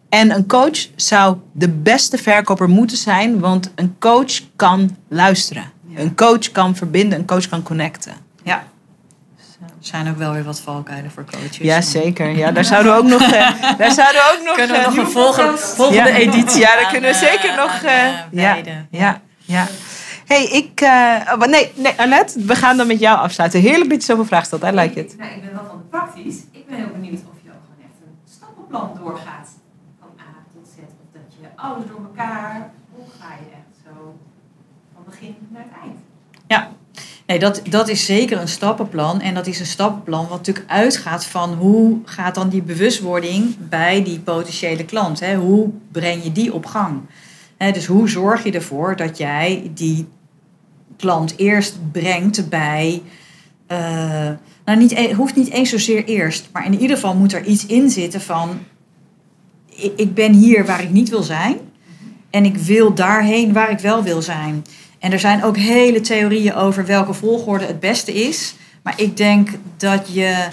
En 0.09 0.31
een 0.31 0.47
coach 0.47 0.86
zou 0.97 1.36
de 1.52 1.68
beste 1.68 2.18
verkoper 2.18 2.68
moeten 2.68 2.97
zijn, 2.97 3.40
want 3.40 3.70
een 3.74 3.97
coach 3.98 4.40
kan 4.56 4.97
luisteren. 5.09 5.72
Ja. 5.94 6.00
Een 6.00 6.14
coach 6.14 6.50
kan 6.52 6.76
verbinden, 6.76 7.18
een 7.18 7.26
coach 7.26 7.48
kan 7.48 7.62
connecten. 7.62 8.12
Ja. 8.42 8.64
Er 9.60 9.90
zijn 9.90 10.08
ook 10.10 10.16
wel 10.18 10.32
weer 10.32 10.44
wat 10.44 10.60
valkuilen 10.60 11.10
voor 11.10 11.24
coaches. 11.24 11.56
Ja, 11.56 11.80
zeker. 11.80 12.28
Ja, 12.28 12.50
daar 12.56 12.64
zouden 12.64 12.92
we 12.92 12.98
ook 12.98 13.06
nog, 13.20 13.22
eh, 13.22 13.30
daar 13.78 13.90
zouden 13.92 14.20
we 14.22 14.34
ook 14.38 14.44
nog, 14.44 14.54
Kunnen 14.54 14.76
we 14.76 14.82
eh, 14.82 14.86
nog 14.86 14.96
een 14.96 15.10
volgende, 15.10 15.58
volgende 15.58 16.10
Ja. 16.10 16.16
editie 16.16 16.60
Ja, 16.60 16.74
daar 16.74 16.84
aan, 16.84 16.90
kunnen 16.92 17.10
we 17.12 17.16
eh, 17.16 17.30
zeker 17.30 17.56
nog, 17.56 17.84
aan, 17.84 17.90
eh, 17.90 18.12
ja. 18.30 18.56
Ja, 18.90 19.20
ja. 19.38 19.66
hey, 20.26 20.44
ik... 20.44 20.80
maar 21.38 21.48
nee, 21.48 21.72
nee, 21.74 21.92
Annette, 21.96 22.40
we 22.44 22.54
gaan 22.54 22.76
dan 22.76 22.86
met 22.86 23.00
jou 23.00 23.18
afsluiten. 23.18 23.60
Heerlijk 23.60 23.90
dat 23.90 23.98
je 24.00 24.04
zoveel 24.06 24.24
vragen 24.24 24.46
stelt. 24.46 24.62
I 24.62 24.70
like 24.70 25.00
it. 25.00 25.14
Nou, 25.18 25.30
ik 25.30 25.40
ben 25.42 25.52
wel 25.52 25.64
van 25.68 25.76
de 25.78 25.84
praktisch. 25.84 26.36
Ik 26.52 26.66
ben 26.66 26.76
heel 26.76 26.90
benieuwd 26.92 27.20
of 27.32 27.36
je 27.42 27.50
ook 27.50 27.62
gewoon 27.66 27.80
echt 27.88 27.98
een 28.06 28.16
stappenplan 28.36 28.90
doorgaat. 29.02 29.48
Van 30.00 30.08
A 30.20 30.30
tot 30.52 30.68
Z. 30.74 30.78
Of 30.78 31.08
dat 31.12 31.22
je 31.40 31.46
alles 31.56 31.84
door 31.86 32.00
elkaar. 32.04 32.70
Hoe 32.94 33.04
ga 33.20 33.28
je 33.34 33.56
naar 35.50 35.62
het 35.62 35.82
eind? 35.82 35.96
Nee, 37.26 37.38
dat, 37.38 37.62
dat 37.70 37.88
is 37.88 38.04
zeker 38.04 38.40
een 38.40 38.48
stappenplan. 38.48 39.20
En 39.20 39.34
dat 39.34 39.46
is 39.46 39.60
een 39.60 39.66
stappenplan 39.66 40.28
wat 40.28 40.38
natuurlijk 40.38 40.70
uitgaat 40.70 41.24
van 41.26 41.54
hoe 41.54 41.98
gaat 42.04 42.34
dan 42.34 42.48
die 42.48 42.62
bewustwording 42.62 43.56
bij 43.68 44.02
die 44.04 44.20
potentiële 44.20 44.84
klant? 44.84 45.20
Hè? 45.20 45.36
Hoe 45.36 45.70
breng 45.92 46.22
je 46.22 46.32
die 46.32 46.54
op 46.54 46.66
gang? 46.66 47.00
Hè, 47.56 47.70
dus 47.70 47.86
hoe 47.86 48.08
zorg 48.08 48.44
je 48.44 48.52
ervoor 48.52 48.96
dat 48.96 49.18
jij 49.18 49.70
die 49.74 50.06
klant 50.96 51.34
eerst 51.36 51.78
brengt 51.92 52.48
bij. 52.48 53.02
eh, 53.66 54.30
nou, 54.64 54.78
niet, 54.78 54.92
e- 54.92 55.12
hoeft 55.14 55.36
niet 55.36 55.50
eens 55.50 55.70
zozeer 55.70 56.04
eerst, 56.04 56.48
maar 56.52 56.66
in 56.66 56.80
ieder 56.80 56.96
geval 56.96 57.14
moet 57.14 57.32
er 57.32 57.44
iets 57.44 57.66
in 57.66 57.90
zitten 57.90 58.20
van. 58.20 58.58
Ik 59.96 60.14
ben 60.14 60.32
hier 60.32 60.66
waar 60.66 60.82
ik 60.82 60.90
niet 60.90 61.08
wil 61.08 61.22
zijn. 61.22 61.56
En 62.30 62.44
ik 62.44 62.56
wil 62.56 62.94
daarheen 62.94 63.52
waar 63.52 63.70
ik 63.70 63.78
wel 63.78 64.02
wil 64.02 64.22
zijn. 64.22 64.64
En 65.05 65.12
er 65.12 65.20
zijn 65.20 65.44
ook 65.44 65.56
hele 65.56 66.01
theorieën 66.01 66.55
over 66.55 66.86
welke 66.86 67.12
volgorde 67.12 67.64
het 67.64 67.81
beste 67.81 68.12
is. 68.12 68.55
Maar 68.82 68.94
ik 68.97 69.16
denk 69.16 69.48
dat 69.76 70.14
je, 70.14 70.48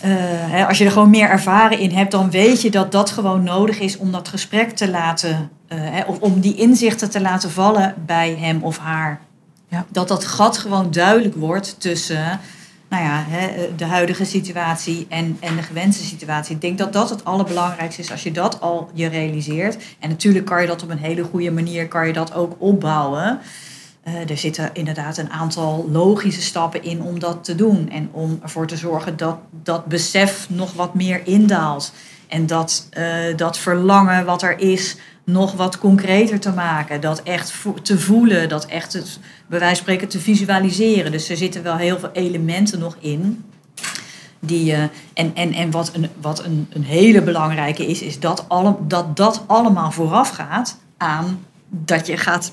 eh, 0.00 0.68
als 0.68 0.78
je 0.78 0.84
er 0.84 0.90
gewoon 0.90 1.10
meer 1.10 1.28
ervaring 1.28 1.80
in 1.80 1.90
hebt, 1.90 2.10
dan 2.10 2.30
weet 2.30 2.62
je 2.62 2.70
dat 2.70 2.92
dat 2.92 3.10
gewoon 3.10 3.42
nodig 3.42 3.78
is 3.80 3.96
om 3.96 4.12
dat 4.12 4.28
gesprek 4.28 4.70
te 4.70 4.90
laten, 4.90 5.50
eh, 5.68 5.78
of 6.06 6.18
om 6.18 6.40
die 6.40 6.54
inzichten 6.54 7.10
te 7.10 7.20
laten 7.20 7.50
vallen 7.50 7.94
bij 8.06 8.36
hem 8.40 8.62
of 8.62 8.78
haar. 8.78 9.20
Ja. 9.68 9.86
Dat 9.88 10.08
dat 10.08 10.24
gat 10.24 10.58
gewoon 10.58 10.90
duidelijk 10.90 11.34
wordt 11.34 11.80
tussen 11.80 12.40
nou 12.90 13.04
ja, 13.04 13.24
hè, 13.28 13.74
de 13.76 13.84
huidige 13.84 14.24
situatie 14.24 15.06
en, 15.08 15.36
en 15.40 15.56
de 15.56 15.62
gewenste 15.62 16.04
situatie. 16.04 16.54
Ik 16.54 16.60
denk 16.60 16.78
dat 16.78 16.92
dat 16.92 17.10
het 17.10 17.24
allerbelangrijkste 17.24 18.02
is 18.02 18.10
als 18.10 18.22
je 18.22 18.32
dat 18.32 18.60
al 18.60 18.90
je 18.94 19.06
realiseert. 19.06 19.76
En 19.98 20.08
natuurlijk 20.08 20.46
kan 20.46 20.60
je 20.60 20.66
dat 20.66 20.82
op 20.82 20.90
een 20.90 20.98
hele 20.98 21.22
goede 21.22 21.50
manier 21.50 21.88
kan 21.88 22.06
je 22.06 22.12
dat 22.12 22.34
ook 22.34 22.54
opbouwen. 22.58 23.40
Eh, 24.02 24.30
er 24.30 24.36
zitten 24.36 24.70
inderdaad 24.72 25.16
een 25.16 25.30
aantal 25.30 25.88
logische 25.90 26.42
stappen 26.42 26.82
in 26.82 27.02
om 27.02 27.18
dat 27.18 27.44
te 27.44 27.54
doen. 27.54 27.90
En 27.90 28.08
om 28.12 28.38
ervoor 28.42 28.66
te 28.66 28.76
zorgen 28.76 29.16
dat 29.16 29.38
dat 29.62 29.86
besef 29.86 30.46
nog 30.48 30.72
wat 30.72 30.94
meer 30.94 31.26
indaalt. 31.26 31.92
En 32.28 32.46
dat, 32.46 32.86
eh, 32.90 33.36
dat 33.36 33.58
verlangen 33.58 34.24
wat 34.24 34.42
er 34.42 34.58
is 34.58 34.96
nog 35.32 35.52
wat 35.52 35.78
concreter 35.78 36.40
te 36.40 36.52
maken. 36.52 37.00
Dat 37.00 37.22
echt 37.22 37.52
te 37.82 37.98
voelen, 37.98 38.48
dat 38.48 38.66
echt 38.66 38.92
het, 38.92 39.18
bij 39.46 39.58
wijze 39.58 39.74
van 39.74 39.84
spreken 39.84 40.08
te 40.08 40.20
visualiseren. 40.20 41.12
Dus 41.12 41.28
er 41.28 41.36
zitten 41.36 41.62
wel 41.62 41.76
heel 41.76 41.98
veel 41.98 42.10
elementen 42.12 42.78
nog 42.78 42.96
in. 43.00 43.44
Die, 44.40 44.72
eh, 44.72 44.82
en 45.14 45.34
en, 45.34 45.52
en 45.52 45.70
wat, 45.70 45.90
een, 45.94 46.08
wat 46.20 46.44
een, 46.44 46.66
een 46.72 46.84
hele 46.84 47.22
belangrijke 47.22 47.86
is, 47.86 48.02
is 48.02 48.20
dat, 48.20 48.44
alle, 48.48 48.76
dat 48.86 49.16
dat 49.16 49.44
allemaal 49.46 49.90
vooraf 49.90 50.30
gaat 50.30 50.78
aan 50.96 51.44
dat 51.68 52.06
je 52.06 52.16
gaat 52.16 52.52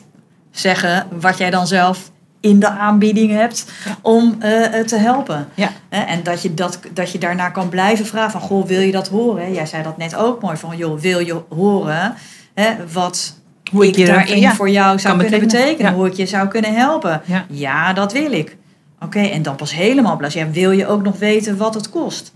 zeggen 0.52 1.08
wat 1.20 1.38
jij 1.38 1.50
dan 1.50 1.68
zelf 1.68 2.12
in 2.40 2.60
de 2.60 2.70
aanbieding 2.70 3.32
hebt 3.32 3.72
om 4.02 4.36
eh, 4.40 4.80
eh, 4.80 4.86
te 4.86 4.96
helpen. 4.96 5.48
Ja. 5.54 5.72
En 5.90 6.24
dat 6.24 6.42
je, 6.42 6.54
dat, 6.54 6.80
dat 6.94 7.12
je 7.12 7.18
daarna 7.18 7.50
kan 7.50 7.70
blijven 7.70 8.06
vragen 8.06 8.32
van, 8.32 8.42
goh, 8.42 8.66
wil 8.66 8.80
je 8.80 8.92
dat 8.92 9.08
horen? 9.08 9.54
Jij 9.54 9.66
zei 9.66 9.84
dat 9.84 9.98
net 9.98 10.16
ook 10.16 10.42
mooi, 10.42 10.58
van, 10.58 10.78
joh, 10.78 11.00
wil 11.00 11.20
je 11.20 11.42
horen 11.50 12.16
hè, 12.62 12.88
wat 12.94 13.40
Hoe 13.72 13.84
ik 13.84 13.90
ik 13.90 13.96
je 13.96 14.06
daarin 14.06 14.40
ja, 14.40 14.56
voor 14.56 14.70
jou 14.70 15.00
zou 15.00 15.18
kunnen 15.18 15.40
betekenen. 15.40 15.64
betekenen? 15.64 15.92
Ja. 15.92 15.98
Hoe 15.98 16.08
ik 16.08 16.14
je 16.14 16.26
zou 16.26 16.48
kunnen 16.48 16.76
helpen? 16.76 17.22
Ja. 17.26 17.46
Ja, 17.50 17.94
dat 17.94 18.14
wil 18.14 18.32
ik. 18.32 18.58
Oké, 19.00 19.20
en 19.20 19.42
dan 19.42 19.56
pas 19.56 19.74
helemaal 19.74 20.18
plus. 20.18 20.34
Ja, 20.34 20.50
wil 20.50 20.72
je 20.72 20.88
ook 20.88 21.04
nog 21.04 21.20
weten 21.20 21.58
wat 21.58 21.74
het 21.74 21.90
kost? 21.90 22.34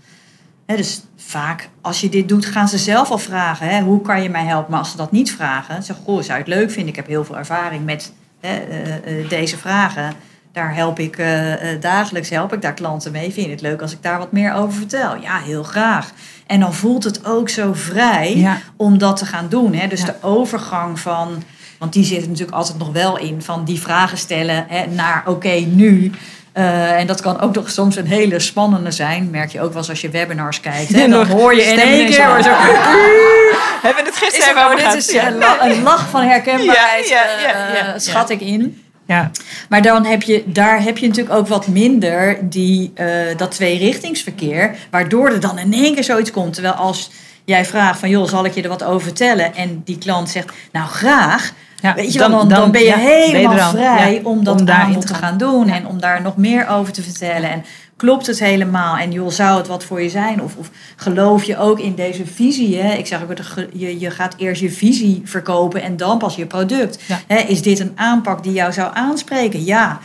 Hè, 0.66 0.76
dus 0.76 1.02
vaak, 1.16 1.68
als 1.80 2.00
je 2.00 2.08
dit 2.08 2.28
doet, 2.28 2.46
gaan 2.46 2.68
ze 2.68 2.78
zelf 2.78 3.10
al 3.10 3.18
vragen. 3.18 3.68
Hè, 3.68 3.80
hoe 3.80 4.00
kan 4.00 4.22
je 4.22 4.28
mij 4.28 4.44
helpen? 4.44 4.70
Maar 4.70 4.78
als 4.78 4.90
ze 4.90 4.96
dat 4.96 5.12
niet 5.12 5.32
vragen, 5.32 5.82
zeg 5.82 5.96
goh, 6.04 6.22
zou 6.22 6.38
je 6.38 6.44
het 6.44 6.54
leuk 6.54 6.70
vinden? 6.70 6.88
Ik 6.88 6.96
heb 6.96 7.06
heel 7.06 7.24
veel 7.24 7.38
ervaring 7.38 7.84
met 7.84 8.12
hè, 8.40 8.56
eh, 8.56 9.20
eh, 9.20 9.28
deze 9.28 9.56
vragen. 9.56 10.12
Daar 10.52 10.74
help 10.74 10.98
ik 10.98 11.18
eh, 11.18 11.54
dagelijks, 11.80 12.30
help 12.30 12.52
ik 12.52 12.62
daar 12.62 12.74
klanten 12.74 13.12
mee. 13.12 13.32
Vind 13.32 13.46
je 13.46 13.52
het 13.52 13.60
leuk 13.60 13.82
als 13.82 13.92
ik 13.92 14.02
daar 14.02 14.18
wat 14.18 14.32
meer 14.32 14.54
over 14.54 14.72
vertel? 14.72 15.16
Ja, 15.16 15.38
heel 15.38 15.62
graag. 15.62 16.12
En 16.46 16.60
dan 16.60 16.74
voelt 16.74 17.04
het 17.04 17.26
ook 17.26 17.48
zo 17.48 17.70
vrij 17.72 18.36
Ja. 18.36 18.58
om 18.76 18.98
dat 18.98 19.16
te 19.16 19.26
gaan 19.26 19.46
doen. 19.48 19.74
Hè? 19.74 19.86
Dus 19.86 20.00
Ja. 20.00 20.06
de 20.06 20.14
overgang 20.20 21.00
van, 21.00 21.42
want 21.78 21.92
die 21.92 22.04
zit 22.04 22.22
er 22.22 22.28
natuurlijk 22.28 22.56
altijd 22.56 22.78
nog 22.78 22.92
wel 22.92 23.18
in, 23.18 23.42
van 23.42 23.64
die 23.64 23.80
vragen 23.80 24.18
stellen 24.18 24.64
hè, 24.68 24.86
naar 24.86 25.22
oké, 25.26 25.48
nu. 25.68 26.10
Eh, 26.52 26.98
en 26.98 27.06
dat 27.06 27.20
kan 27.20 27.40
ook 27.40 27.54
nog 27.54 27.70
soms 27.70 27.96
een 27.96 28.06
hele 28.06 28.38
spannende 28.38 28.90
zijn. 28.90 29.30
Merk 29.30 29.50
je 29.52 29.60
ook 29.60 29.68
wel 29.68 29.78
eens 29.78 29.88
als 29.90 30.00
je 30.00 30.08
webinars 30.10 30.60
kijkt. 30.60 30.92
Hè? 30.92 30.98
Dan 31.08 31.10
Nog 31.10 31.28
hoor 31.28 31.54
je 31.54 31.60
in 31.62 31.66
stemmen 31.66 31.86
één 31.86 31.94
ineens 32.00 32.16
keer. 32.16 32.42
zo, 32.42 32.50
Hebben 33.82 34.04
we 34.04 34.10
het 34.10 34.22
is 34.22 34.28
gisteren 34.28 34.64
over 34.64 34.76
dit 34.76 34.94
is 34.94 35.12
een, 35.14 35.38
la- 35.38 35.64
een 35.66 35.82
lach 35.82 36.08
van 36.08 36.22
herkenbaarheid, 36.22 37.08
Ja, 37.08 37.22
ja, 37.24 37.48
ja, 37.48 37.68
ja, 37.74 37.76
ja. 37.92 37.98
schat 37.98 38.30
ik 38.30 38.40
in. 38.40 38.81
Ja. 39.06 39.30
Maar 39.68 39.82
dan 39.82 40.04
heb 40.04 40.22
je, 40.22 40.42
daar 40.46 40.82
heb 40.82 40.98
je 40.98 41.08
natuurlijk 41.08 41.36
ook 41.36 41.48
wat 41.48 41.66
minder 41.66 42.38
die, 42.48 42.90
eh, 42.94 43.06
dat 43.36 43.50
tweerichtingsverkeer. 43.50 44.76
Waardoor 44.90 45.28
er 45.28 45.40
dan 45.40 45.58
in 45.58 45.72
één 45.72 45.94
keer 45.94 46.04
zoiets 46.04 46.30
komt. 46.30 46.52
Terwijl 46.54 46.74
als 46.74 47.10
jij 47.44 47.64
vraagt 47.64 47.98
van 48.00 48.10
joh, 48.10 48.28
zal 48.28 48.44
ik 48.44 48.54
je 48.54 48.62
er 48.62 48.68
wat 48.68 48.84
over 48.84 49.02
vertellen? 49.02 49.54
En 49.54 49.82
die 49.84 49.98
klant 49.98 50.30
zegt, 50.30 50.52
nou 50.72 50.88
graag. 50.88 51.52
Ja, 51.80 51.94
Weet 51.94 52.12
je 52.12 52.18
dan, 52.18 52.48
dan, 52.48 52.70
ben 52.70 52.80
je 52.80 52.86
ja, 52.86 52.96
helemaal 52.96 53.48
ben 53.48 53.56
je 53.56 53.62
al. 53.62 53.70
vrij 53.70 54.14
Ja, 54.14 54.20
om 54.22 54.44
dat 54.44 54.60
om 54.60 54.66
daarin 54.66 55.00
te 55.00 55.06
gaan. 55.06 55.16
gaan 55.16 55.38
doen. 55.38 55.68
En 55.68 55.86
om 55.86 56.00
daar 56.00 56.22
nog 56.22 56.36
meer 56.36 56.68
over 56.68 56.92
te 56.92 57.02
vertellen. 57.02 57.50
En 57.50 57.64
klopt 58.02 58.26
het 58.26 58.38
helemaal? 58.38 58.96
En 58.96 59.12
joh, 59.12 59.28
zou 59.28 59.58
het 59.58 59.66
wat 59.66 59.84
voor 59.84 60.02
je 60.02 60.08
zijn? 60.08 60.42
Of, 60.42 60.56
of 60.56 60.70
geloof 60.96 61.44
je 61.44 61.58
ook 61.58 61.78
in 61.80 61.94
deze 61.94 62.26
visie? 62.26 62.76
Hè? 62.76 62.94
Ik 62.94 63.06
zeg 63.06 63.22
ook, 63.22 63.32
je, 63.72 63.98
je 63.98 64.10
gaat 64.10 64.34
eerst 64.36 64.60
je 64.60 64.70
visie 64.70 65.22
verkopen 65.24 65.82
en 65.82 65.96
dan 65.96 66.18
pas 66.18 66.36
je 66.36 66.46
product. 66.46 67.02
Ja. 67.06 67.20
Hè, 67.26 67.36
is 67.36 67.62
dit 67.62 67.78
een 67.78 67.92
aanpak 67.94 68.42
die 68.42 68.52
jou 68.52 68.72
zou 68.72 68.90
aanspreken? 68.94 69.64
Ja. 69.64 70.00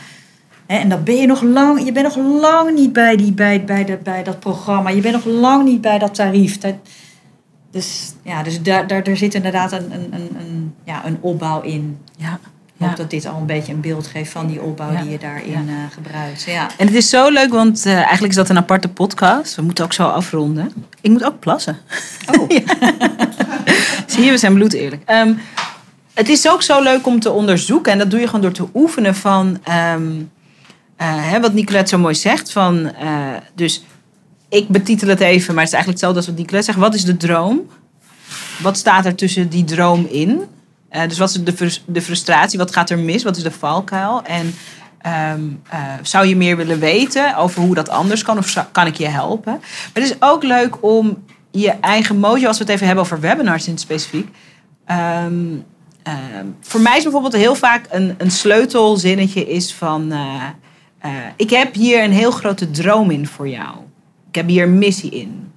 Hè, 0.66 0.76
en 0.76 0.88
dan 0.88 1.04
ben 1.04 1.16
je 1.16 1.26
nog 1.26 1.42
lang, 1.42 1.84
je 1.84 1.92
bent 1.92 2.14
nog 2.14 2.40
lang 2.40 2.74
niet 2.74 2.92
bij, 2.92 3.16
die, 3.16 3.32
bij, 3.32 3.64
bij, 3.64 3.84
de, 3.84 3.96
bij 3.96 4.22
dat 4.22 4.40
programma. 4.40 4.90
Je 4.90 5.00
bent 5.00 5.14
nog 5.14 5.24
lang 5.24 5.64
niet 5.64 5.80
bij 5.80 5.98
dat 5.98 6.14
tarief. 6.14 6.58
Dat, 6.58 6.74
dus 7.70 8.12
ja, 8.22 8.42
dus 8.42 8.62
daar, 8.62 8.86
daar, 8.86 9.02
daar 9.02 9.16
zit 9.16 9.34
inderdaad 9.34 9.72
een, 9.72 9.92
een, 9.92 10.08
een, 10.10 10.36
een, 10.38 10.74
ja, 10.84 11.06
een 11.06 11.18
opbouw 11.20 11.60
in. 11.60 11.98
Ja. 12.16 12.38
Ik 12.78 12.86
hoop 12.86 12.96
dat 12.96 13.10
dit 13.10 13.26
al 13.26 13.36
een 13.36 13.46
beetje 13.46 13.72
een 13.72 13.80
beeld 13.80 14.06
geeft 14.06 14.30
van 14.30 14.46
die 14.46 14.62
opbouw 14.62 14.96
die 15.02 15.10
je 15.10 15.18
daarin 15.18 15.68
eh, 15.68 15.74
gebruikt. 15.92 16.42
Ja. 16.42 16.68
En 16.76 16.86
het 16.86 16.96
is 16.96 17.08
zo 17.08 17.30
leuk, 17.30 17.50
want 17.50 17.86
eh, 17.86 17.94
eigenlijk 17.94 18.28
is 18.28 18.34
dat 18.34 18.48
een 18.48 18.56
aparte 18.56 18.88
podcast. 18.88 19.54
We 19.54 19.62
moeten 19.62 19.84
ook 19.84 19.92
zo 19.92 20.06
afronden. 20.06 20.72
Ik 21.00 21.10
moet 21.10 21.24
ook 21.24 21.38
plassen. 21.38 21.78
Oh. 22.38 22.50
Zie 24.06 24.24
je, 24.24 24.30
we 24.30 24.38
zijn 24.38 24.54
bloed 24.54 24.72
eerlijk. 24.72 25.02
Ehm, 25.04 25.32
het 26.14 26.28
is 26.28 26.48
ook 26.48 26.62
zo 26.62 26.82
leuk 26.82 27.06
om 27.06 27.20
te 27.20 27.30
onderzoeken. 27.30 27.92
En 27.92 27.98
dat 27.98 28.10
doe 28.10 28.20
je 28.20 28.26
gewoon 28.26 28.40
door 28.40 28.52
te 28.52 28.68
oefenen 28.74 29.14
van... 29.14 29.58
ehm, 29.64 30.12
eh, 30.96 31.30
hè, 31.30 31.40
wat 31.40 31.52
Nicolette 31.52 31.88
zo 31.88 31.98
mooi 31.98 32.14
zegt. 32.14 32.52
Van, 32.52 32.92
dus 33.54 33.84
ik 34.48 34.68
betitel 34.68 35.08
het 35.08 35.20
even, 35.20 35.54
maar 35.54 35.64
het 35.64 35.72
is 35.72 35.78
eigenlijk 35.78 35.86
hetzelfde 35.86 36.16
als 36.16 36.26
wat 36.26 36.36
Nicolette 36.36 36.66
zegt. 36.66 36.78
Wat 36.78 36.94
is 36.94 37.04
de 37.04 37.16
droom? 37.16 37.60
wat 38.58 38.76
staat 38.76 39.06
er 39.06 39.14
tussen 39.14 39.48
die 39.48 39.64
droom 39.64 40.06
in? 40.10 40.42
Eh, 40.88 41.08
dus 41.08 41.18
wat 41.18 41.28
is 41.28 41.44
de, 41.44 41.80
de 41.86 42.02
frustratie? 42.02 42.58
Wat 42.58 42.72
gaat 42.72 42.90
er 42.90 42.98
mis? 42.98 43.22
Wat 43.22 43.36
is 43.36 43.42
de 43.42 43.50
valkuil? 43.50 44.22
En 44.22 44.54
ehm, 44.98 45.40
eh, 45.68 45.80
zou 46.02 46.26
je 46.26 46.36
meer 46.36 46.56
willen 46.56 46.78
weten 46.78 47.36
over 47.36 47.62
hoe 47.62 47.74
dat 47.74 47.88
anders 47.88 48.22
kan? 48.22 48.38
Of 48.38 48.66
kan 48.72 48.86
ik 48.86 48.94
je 48.94 49.06
helpen? 49.06 49.52
Maar 49.52 50.02
het 50.02 50.04
is 50.04 50.16
ook 50.20 50.42
leuk 50.42 50.82
om 50.82 51.24
je 51.50 51.70
eigen 51.70 52.18
mojo, 52.18 52.46
als 52.46 52.58
we 52.58 52.64
het 52.64 52.72
even 52.72 52.86
hebben 52.86 53.04
over 53.04 53.20
webinars 53.20 53.66
in 53.66 53.72
het 53.72 53.80
specifiek. 53.80 54.28
Ehm, 54.84 55.44
ehm, 56.02 56.46
voor 56.60 56.80
mij 56.80 56.96
is 56.96 57.02
bijvoorbeeld 57.02 57.32
heel 57.32 57.54
vaak 57.54 57.86
een, 57.90 58.14
een 58.18 58.30
sleutelzinnetje 58.30 59.48
is 59.48 59.74
van... 59.74 60.12
eh, 60.12 60.44
ik 61.36 61.50
heb 61.50 61.74
hier 61.74 62.02
een 62.04 62.12
heel 62.12 62.30
grote 62.30 62.70
droom 62.70 63.10
in 63.10 63.26
voor 63.26 63.48
jou. 63.48 63.76
Ik 64.28 64.34
heb 64.34 64.48
hier 64.48 64.62
een 64.62 64.78
missie 64.78 65.10
in. 65.10 65.52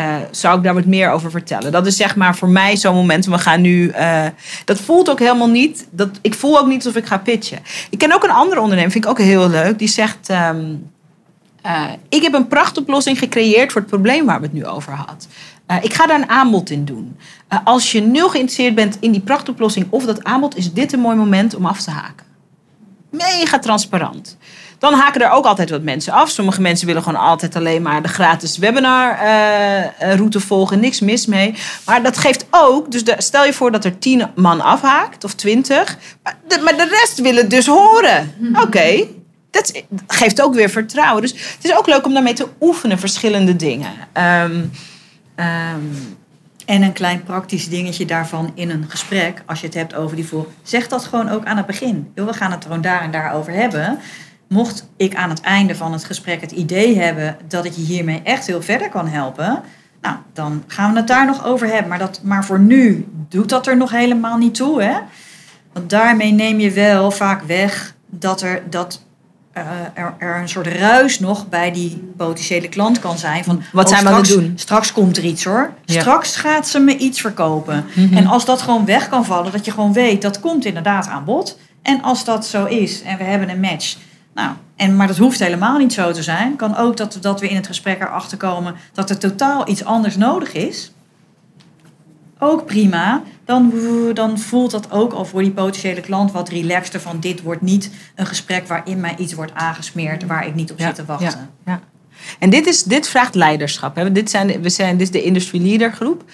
Eh, 0.00 0.16
zou 0.30 0.56
ik 0.58 0.64
daar 0.64 0.74
wat 0.74 0.84
meer 0.84 1.10
over 1.10 1.30
vertellen? 1.30 1.72
Dat 1.72 1.86
is 1.86 1.96
zeg 1.96 2.16
maar 2.16 2.36
voor 2.36 2.48
mij 2.48 2.76
zo'n 2.76 2.94
moment. 2.94 3.26
We 3.26 3.38
gaan 3.38 3.60
nu. 3.60 3.88
eh, 3.88 4.26
dat 4.64 4.80
voelt 4.80 5.10
ook 5.10 5.18
helemaal 5.18 5.48
niet. 5.48 5.86
Dat, 5.90 6.08
ik 6.20 6.34
voel 6.34 6.58
ook 6.58 6.66
niet 6.66 6.84
alsof 6.84 7.02
ik 7.02 7.06
ga 7.06 7.18
pitchen. 7.18 7.58
Ik 7.90 7.98
ken 7.98 8.12
ook 8.12 8.24
een 8.24 8.30
andere 8.30 8.60
ondernemer, 8.60 8.90
vind 8.90 9.04
ik 9.04 9.10
ook 9.10 9.18
heel 9.18 9.48
leuk. 9.48 9.78
Die 9.78 9.88
zegt: 9.88 10.28
ehm, 10.28 10.74
eh, 11.62 11.84
Ik 12.08 12.22
heb 12.22 12.34
een 12.34 12.46
prachtoplossing 12.46 13.18
gecreëerd 13.18 13.72
voor 13.72 13.80
het 13.80 13.90
probleem 13.90 14.26
waar 14.26 14.40
we 14.40 14.46
het 14.46 14.54
nu 14.54 14.66
over 14.66 14.92
hadden. 14.92 15.16
Ik 15.82 15.94
ga 15.94 16.06
daar 16.06 16.20
een 16.20 16.28
aanbod 16.28 16.70
in 16.70 16.84
doen. 16.84 17.16
Als 17.64 17.92
je 17.92 18.00
nul 18.00 18.28
geïnteresseerd 18.28 18.74
bent 18.74 18.96
in 19.00 19.12
die 19.12 19.20
prachtoplossing 19.20 19.86
of 19.90 20.04
dat 20.04 20.24
aanbod, 20.24 20.56
is 20.56 20.72
dit 20.72 20.92
een 20.92 21.00
mooi 21.00 21.16
moment 21.16 21.54
om 21.54 21.66
af 21.66 21.82
te 21.82 21.90
haken. 21.90 22.26
Mega 23.10 23.58
transparant. 23.58 24.36
Dan 24.80 24.94
haken 24.94 25.20
er 25.20 25.30
ook 25.30 25.44
altijd 25.44 25.70
wat 25.70 25.82
mensen 25.82 26.12
af. 26.12 26.28
Sommige 26.30 26.60
mensen 26.60 26.86
willen 26.86 27.02
gewoon 27.02 27.20
altijd 27.20 27.56
alleen 27.56 27.82
maar 27.82 28.02
de 28.02 28.08
gratis 28.08 28.58
webinar 28.58 29.18
eh, 29.18 29.78
eh, 29.84 30.16
route 30.16 30.40
volgen. 30.40 30.80
Niks 30.80 31.00
mis 31.00 31.26
mee. 31.26 31.54
Maar 31.86 32.02
dat 32.02 32.18
geeft 32.18 32.46
ook, 32.50 32.90
dus 32.92 33.04
de- 33.04 33.14
stel 33.18 33.44
je 33.44 33.52
voor 33.52 33.70
dat 33.72 33.84
er 33.84 33.98
tien 33.98 34.26
man 34.34 34.60
afhaakt 34.60 35.24
of 35.24 35.34
twintig. 35.34 35.96
Maar 36.22 36.36
de, 36.48 36.60
maar 36.64 36.76
de 36.76 36.88
rest 37.00 37.20
willen 37.20 37.48
dus 37.48 37.66
horen. 37.66 38.34
Oké, 38.62 39.04
dat 39.50 39.82
geeft 40.06 40.42
ook 40.42 40.54
weer 40.54 40.70
vertrouwen. 40.70 41.22
Dus 41.22 41.30
het 41.32 41.64
is 41.64 41.76
ook 41.76 41.86
leuk 41.86 42.06
om 42.06 42.12
daarmee 42.14 42.32
te 42.34 42.46
oefenen, 42.60 42.98
verschillende 42.98 43.56
dingen. 43.56 43.90
Ehm, 44.12 44.60
ehm, 45.34 45.80
En 46.64 46.82
een 46.82 46.92
klein 46.92 47.22
praktisch 47.22 47.68
dingetje 47.68 48.04
daarvan 48.04 48.50
in 48.54 48.70
een 48.70 48.84
gesprek, 48.88 49.42
als 49.46 49.60
je 49.60 49.66
het 49.66 49.74
hebt 49.74 49.94
over 49.94 50.16
die 50.16 50.26
voor, 50.26 50.46
zeg 50.62 50.88
dat 50.88 51.04
gewoon 51.04 51.28
ook 51.30 51.44
aan 51.44 51.56
het 51.56 51.66
begin. 51.66 52.10
We 52.14 52.32
gaan 52.32 52.50
het 52.50 52.62
gewoon 52.62 52.80
daar 52.80 53.00
en 53.02 53.10
daar 53.10 53.32
over 53.34 53.52
hebben. 53.52 53.98
Mocht 54.50 54.88
ik 54.96 55.14
aan 55.14 55.30
het 55.30 55.40
einde 55.40 55.74
van 55.74 55.92
het 55.92 56.04
gesprek 56.04 56.40
het 56.40 56.50
idee 56.50 56.98
hebben 56.98 57.36
dat 57.48 57.64
ik 57.64 57.72
je 57.72 57.82
hiermee 57.82 58.20
echt 58.24 58.46
heel 58.46 58.62
verder 58.62 58.88
kan 58.88 59.08
helpen, 59.08 59.62
nou, 60.00 60.16
dan 60.32 60.64
gaan 60.66 60.92
we 60.92 60.98
het 60.98 61.06
daar 61.06 61.26
nog 61.26 61.44
over 61.44 61.66
hebben. 61.66 61.88
Maar, 61.88 61.98
dat, 61.98 62.20
maar 62.22 62.44
voor 62.44 62.60
nu 62.60 63.08
doet 63.28 63.48
dat 63.48 63.66
er 63.66 63.76
nog 63.76 63.90
helemaal 63.90 64.36
niet 64.36 64.54
toe, 64.54 64.82
hè? 64.82 64.98
Want 65.72 65.90
daarmee 65.90 66.32
neem 66.32 66.60
je 66.60 66.70
wel 66.70 67.10
vaak 67.10 67.42
weg 67.42 67.94
dat 68.06 68.42
er, 68.42 68.62
dat, 68.70 69.02
eh, 69.52 69.64
er, 69.94 70.14
er 70.18 70.36
een 70.36 70.48
soort 70.48 70.66
ruis 70.66 71.18
nog 71.18 71.48
bij 71.48 71.72
die 71.72 72.12
potentiële 72.16 72.68
klant 72.68 72.98
kan 72.98 73.18
zijn. 73.18 73.44
Van, 73.44 73.62
Wat 73.72 73.84
oh, 73.84 73.90
zijn 73.90 74.04
we 74.04 74.10
aan 74.10 74.16
het 74.16 74.28
doen? 74.28 74.52
Straks 74.56 74.92
komt 74.92 75.16
er 75.16 75.24
iets 75.24 75.44
hoor. 75.44 75.70
Ja. 75.84 76.00
Straks 76.00 76.36
gaat 76.36 76.68
ze 76.68 76.78
me 76.78 76.96
iets 76.96 77.20
verkopen. 77.20 77.84
Mhm. 77.94 78.16
En 78.16 78.26
als 78.26 78.44
dat 78.44 78.62
gewoon 78.62 78.84
weg 78.84 79.08
kan 79.08 79.24
vallen, 79.24 79.52
dat 79.52 79.64
je 79.64 79.70
gewoon 79.70 79.92
weet 79.92 80.22
dat 80.22 80.40
komt 80.40 80.64
inderdaad 80.64 81.08
aan 81.08 81.24
bod. 81.24 81.58
En 81.82 82.02
als 82.02 82.24
dat 82.24 82.46
zo 82.46 82.64
is 82.64 83.02
en 83.02 83.18
we 83.18 83.24
hebben 83.24 83.48
een 83.48 83.60
match. 83.60 83.96
Nou, 84.34 84.54
en, 84.76 84.96
maar 84.96 85.06
dat 85.06 85.16
hoeft 85.16 85.38
helemaal 85.38 85.78
niet 85.78 85.92
zo 85.92 86.12
te 86.12 86.22
zijn. 86.22 86.56
Kan 86.56 86.76
ook 86.76 86.96
dat, 86.96 87.18
dat 87.20 87.40
we 87.40 87.48
in 87.48 87.56
het 87.56 87.66
gesprek 87.66 88.00
erachter 88.00 88.38
komen 88.38 88.74
dat 88.92 89.10
er 89.10 89.18
totaal 89.18 89.68
iets 89.68 89.84
anders 89.84 90.16
nodig 90.16 90.52
is. 90.52 90.92
Ook 92.38 92.66
prima. 92.66 93.22
Dan, 93.44 93.72
dan 94.14 94.38
voelt 94.38 94.70
dat 94.70 94.90
ook 94.90 95.12
al 95.12 95.24
voor 95.24 95.42
die 95.42 95.50
potentiële 95.50 96.00
klant 96.00 96.32
wat 96.32 96.48
relaxter. 96.48 97.00
Van 97.00 97.20
dit 97.20 97.42
wordt 97.42 97.62
niet 97.62 97.90
een 98.14 98.26
gesprek 98.26 98.66
waarin 98.66 99.00
mij 99.00 99.16
iets 99.16 99.32
wordt 99.32 99.54
aangesmeerd 99.54 100.26
waar 100.26 100.46
ik 100.46 100.54
niet 100.54 100.72
op 100.72 100.80
zit 100.80 100.94
te 100.94 101.04
wachten. 101.04 101.50
Ja, 101.64 101.72
ja. 101.72 101.80
En 102.38 102.50
dit, 102.50 102.66
is, 102.66 102.82
dit 102.82 103.08
vraagt 103.08 103.34
leiderschap. 103.34 103.96
Hè? 103.96 104.12
Dit, 104.12 104.30
zijn, 104.30 104.62
we 104.62 104.68
zijn, 104.68 104.96
dit 104.96 105.06
is 105.06 105.12
de 105.12 105.22
industry 105.22 105.66
leader 105.66 105.92
groep. 105.92 106.24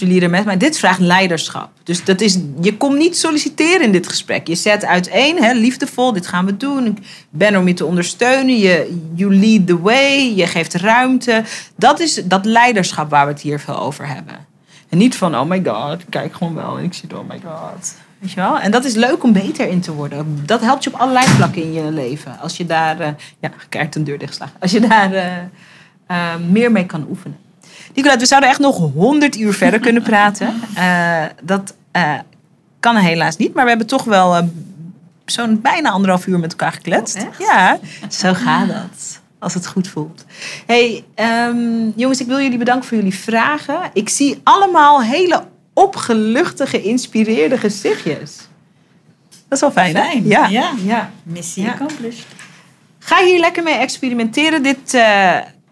Leader 0.00 0.30
met, 0.30 0.44
maar 0.44 0.58
dit 0.58 0.78
vraagt 0.78 1.00
leiderschap. 1.00 1.70
Dus 1.82 2.04
dat 2.04 2.20
is, 2.20 2.38
je 2.60 2.76
komt 2.76 2.96
niet 2.96 3.18
solliciteren 3.18 3.82
in 3.82 3.92
dit 3.92 4.08
gesprek. 4.08 4.46
Je 4.46 4.54
zet 4.54 4.84
uiteen, 4.84 5.42
hè, 5.42 5.52
liefdevol, 5.52 6.12
dit 6.12 6.26
gaan 6.26 6.46
we 6.46 6.56
doen. 6.56 6.86
Ik 6.86 6.98
ben 7.30 7.56
om 7.56 7.68
je 7.68 7.74
te 7.74 7.84
ondersteunen. 7.84 8.58
Je, 8.58 8.98
you 9.14 9.36
lead 9.36 9.66
the 9.66 9.80
way, 9.80 10.34
je 10.34 10.46
geeft 10.46 10.74
ruimte. 10.74 11.44
Dat 11.76 12.00
is 12.00 12.14
dat 12.24 12.44
leiderschap 12.44 13.10
waar 13.10 13.26
we 13.26 13.32
het 13.32 13.40
hier 13.40 13.60
veel 13.60 13.78
over 13.78 14.08
hebben. 14.08 14.46
En 14.88 14.98
niet 14.98 15.16
van, 15.16 15.36
oh 15.36 15.48
my 15.48 15.62
god, 15.64 16.04
kijk 16.08 16.34
gewoon 16.34 16.54
wel 16.54 16.78
en 16.78 16.84
ik 16.84 16.94
zit, 16.94 17.12
oh 17.12 17.28
my 17.28 17.40
god. 17.44 17.94
Weet 18.18 18.30
je 18.30 18.36
wel? 18.40 18.58
En 18.58 18.70
dat 18.70 18.84
is 18.84 18.94
leuk 18.94 19.22
om 19.22 19.32
beter 19.32 19.68
in 19.68 19.80
te 19.80 19.92
worden. 19.92 20.42
Dat 20.46 20.60
helpt 20.60 20.84
je 20.84 20.92
op 20.92 21.00
allerlei 21.00 21.26
vlakken 21.26 21.62
in 21.62 21.72
je 21.72 21.90
leven. 21.90 22.38
Als 22.38 22.56
je 22.56 22.66
daar, 22.66 23.00
eh 23.00 23.08
ja, 23.38 23.50
kijk, 23.68 23.94
een 23.94 24.04
deur 24.04 24.18
dichtslagen. 24.18 24.56
Als 24.60 24.70
je 24.70 24.80
daar 24.80 25.12
eh, 25.12 25.36
eh, 26.06 26.40
meer 26.48 26.72
mee 26.72 26.86
kan 26.86 27.06
oefenen. 27.08 27.36
Nicolette, 27.96 28.20
we 28.20 28.26
zouden 28.26 28.50
echt 28.50 28.58
nog 28.58 28.76
honderd 28.94 29.36
uur 29.36 29.54
verder 29.54 29.80
kunnen 29.80 30.02
praten. 30.02 30.54
Eh, 30.74 31.24
dat 31.42 31.74
eh, 31.92 32.12
kan 32.80 32.96
helaas 32.96 33.36
niet, 33.36 33.54
maar 33.54 33.62
we 33.62 33.68
hebben 33.68 33.86
toch 33.86 34.04
wel 34.04 34.36
eh, 34.36 34.42
zo'n 35.24 35.60
bijna 35.60 35.90
anderhalf 35.90 36.26
uur 36.26 36.38
met 36.38 36.50
elkaar 36.50 36.72
gekletst. 36.72 37.16
Oh, 37.16 37.38
ja, 37.38 37.78
zo 38.10 38.32
gaat 38.34 38.68
dat. 38.68 39.20
Als 39.38 39.54
het 39.54 39.66
goed 39.66 39.88
voelt. 39.88 40.24
Hey, 40.66 41.04
ehm, 41.14 41.88
jongens, 41.94 42.20
ik 42.20 42.26
wil 42.26 42.40
jullie 42.40 42.58
bedanken 42.58 42.88
voor 42.88 42.96
jullie 42.96 43.14
vragen. 43.14 43.78
Ik 43.92 44.08
zie 44.08 44.40
allemaal 44.42 45.02
hele 45.02 45.44
opgeluchte, 45.72 46.66
geïnspireerde 46.66 47.58
gezichtjes. 47.58 48.36
Dat 49.28 49.38
is 49.48 49.60
wel 49.60 49.70
fijn, 49.72 49.96
hè? 49.96 50.02
Fijn. 50.02 50.26
Ja. 50.26 50.46
ja. 50.46 50.70
ja. 50.84 51.10
Missie 51.22 51.64
Ja. 51.64 51.72
accomplished. 51.72 52.26
Ga 52.98 53.24
hier 53.24 53.38
lekker 53.40 53.62
mee 53.62 53.74
experimenteren. 53.74 54.62
Dit 54.62 54.94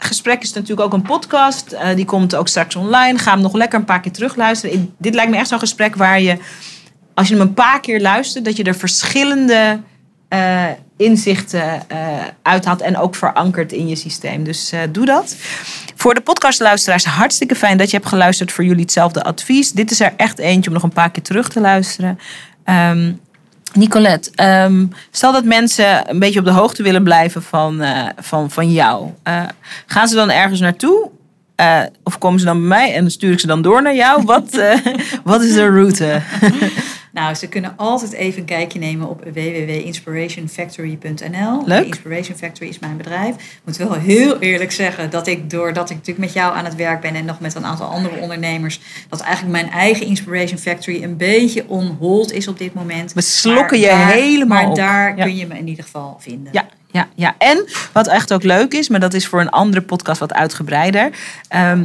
gesprek 0.05 0.43
is 0.43 0.53
natuurlijk 0.53 0.81
ook 0.87 0.93
een 0.93 1.03
podcast. 1.03 1.73
Eh, 1.73 1.95
die 1.97 2.05
komt 2.05 2.35
ook 2.35 2.49
straks 2.49 2.77
online. 2.77 3.19
Ga 3.19 3.31
hem 3.33 3.41
nog 3.41 3.53
lekker 3.55 3.79
een 3.79 3.85
paar 3.85 4.01
keer 4.01 4.13
terugluisteren. 4.13 4.77
Ik- 4.77 4.91
dit 4.99 5.15
lijkt 5.15 5.31
me 5.31 5.37
echt 5.37 5.49
zo'n 5.49 5.59
gesprek 5.59 5.97
waar 5.97 6.21
je, 6.21 6.39
als 7.15 7.29
je 7.29 7.35
hem 7.35 7.43
een 7.47 7.55
paar 7.55 7.81
keer 7.81 8.01
luistert, 8.01 8.45
dat 8.45 8.57
je 8.57 8.63
er 8.65 8.75
verschillende 8.77 9.81
eh, 10.29 10.65
inzichten 10.97 11.89
eh 11.89 11.99
uithaalt 12.43 12.81
en 12.81 12.97
ook 12.99 13.15
verankert 13.15 13.73
in 13.73 13.89
je 13.89 13.97
systeem. 13.97 14.45
Dus 14.45 14.73
doe 14.93 15.07
dat. 15.07 15.37
Voor 15.97 16.15
de 16.15 16.21
podcastluisteraars, 16.21 17.05
hartstikke 17.05 17.55
fijn 17.55 17.77
dat 17.79 17.91
je 17.91 17.97
hebt 17.97 18.09
geluisterd 18.09 18.53
voor 18.53 18.65
jullie 18.65 18.83
hetzelfde 18.83 19.23
advies. 19.25 19.73
Dit 19.73 19.91
is 19.91 20.01
er 20.01 20.13
echt 20.17 20.39
eentje 20.39 20.69
om 20.71 20.75
nog 20.75 20.83
een 20.83 20.93
paar 20.93 21.11
keer 21.11 21.23
terug 21.23 21.49
te 21.49 21.61
luisteren. 21.61 22.19
Ehm, 22.65 23.13
Nicolette, 23.75 24.31
ehm, 24.35 24.87
stel 25.11 25.33
dat 25.33 25.45
mensen 25.45 26.11
een 26.11 26.19
beetje 26.19 26.39
op 26.39 26.45
de 26.45 26.51
hoogte 26.51 26.83
willen 26.83 27.03
blijven 27.03 27.43
van, 27.43 27.81
eh, 27.81 28.07
van, 28.17 28.51
van 28.51 28.73
jou. 28.73 29.11
Eh, 29.23 29.43
gaan 29.87 30.09
ze 30.09 30.15
dan 30.15 30.31
ergens 30.31 30.61
naartoe? 30.61 31.11
Eh, 31.55 31.81
of 32.03 32.19
komen 32.19 32.39
ze 32.39 32.45
dan 32.45 32.59
bij 32.59 32.69
mij 32.69 32.95
en 32.95 33.11
stuur 33.11 33.33
ik 33.33 33.41
ze 33.41 33.47
dan 33.47 33.63
door 33.63 33.83
naar 33.83 33.95
jou? 33.95 34.23
Wat, 34.25 34.61
wat 35.25 35.43
is 35.43 35.55
de 35.55 35.69
route? 35.69 36.21
Nou, 37.15 37.35
ze 37.35 37.49
kunnen 37.49 37.73
altijd 37.77 38.13
even 38.13 38.41
een 38.41 38.47
kijkje 38.47 38.79
nemen 38.79 39.09
op 39.09 39.23
www.inspirationfactory.nl. 39.25 41.63
Leuk. 41.67 41.87
Inspiration 41.87 42.37
Factory 42.37 42.69
is 42.69 42.79
mijn 42.79 42.97
bedrijf. 42.97 43.35
Ik 43.35 43.61
moet 43.65 43.77
wel 43.77 43.93
heel 43.93 44.39
eerlijk 44.39 44.73
zeggen 44.73 45.11
dat 45.11 45.27
ik, 45.27 45.51
doordat 45.51 45.91
ik 45.91 45.97
natuurlijk 45.97 46.27
met 46.27 46.35
jou 46.35 46.57
aan 46.57 46.65
het 46.65 46.75
werk 46.75 47.01
ben 47.01 47.15
en 47.15 47.25
nog 47.25 47.41
met 47.41 47.55
een 47.55 47.65
aantal 47.65 47.87
andere 47.89 48.17
ondernemers, 48.21 48.81
dat 49.09 49.21
eigenlijk 49.21 49.53
mijn 49.63 49.71
eigen 49.71 50.07
Inspiration 50.07 50.59
Factory 50.59 51.03
een 51.03 51.17
beetje 51.17 51.69
on 51.69 51.97
hold 52.01 52.33
is 52.33 52.49
op 52.49 52.59
dit 52.59 52.75
moment. 52.75 53.13
We 53.13 53.21
slokken 53.21 53.79
je 53.81 53.87
daar- 53.87 54.13
helemaal 54.13 54.61
Maar 54.63 54.71
op. 54.71 54.77
daar 54.77 55.17
Ja. 55.17 55.25
kun 55.25 55.37
je 55.37 55.47
me 55.47 55.59
in 55.59 55.69
ieder 55.69 55.85
geval 55.85 56.17
vinden. 56.21 56.53
Ja, 56.53 56.67
ja, 56.91 57.09
ja. 57.15 57.35
En 57.39 57.65
wat 57.93 58.09
echt 58.09 58.33
ook 58.33 58.43
leuk 58.43 58.75
is, 58.75 58.89
maar 58.89 59.01
dat 59.01 59.15
is 59.15 59.27
voor 59.27 59.41
een 59.41 59.51
andere 59.51 59.83
podcast 59.83 60.21
wat 60.21 60.33
uitgebreider. 60.35 61.11
Ehm, 61.49 61.85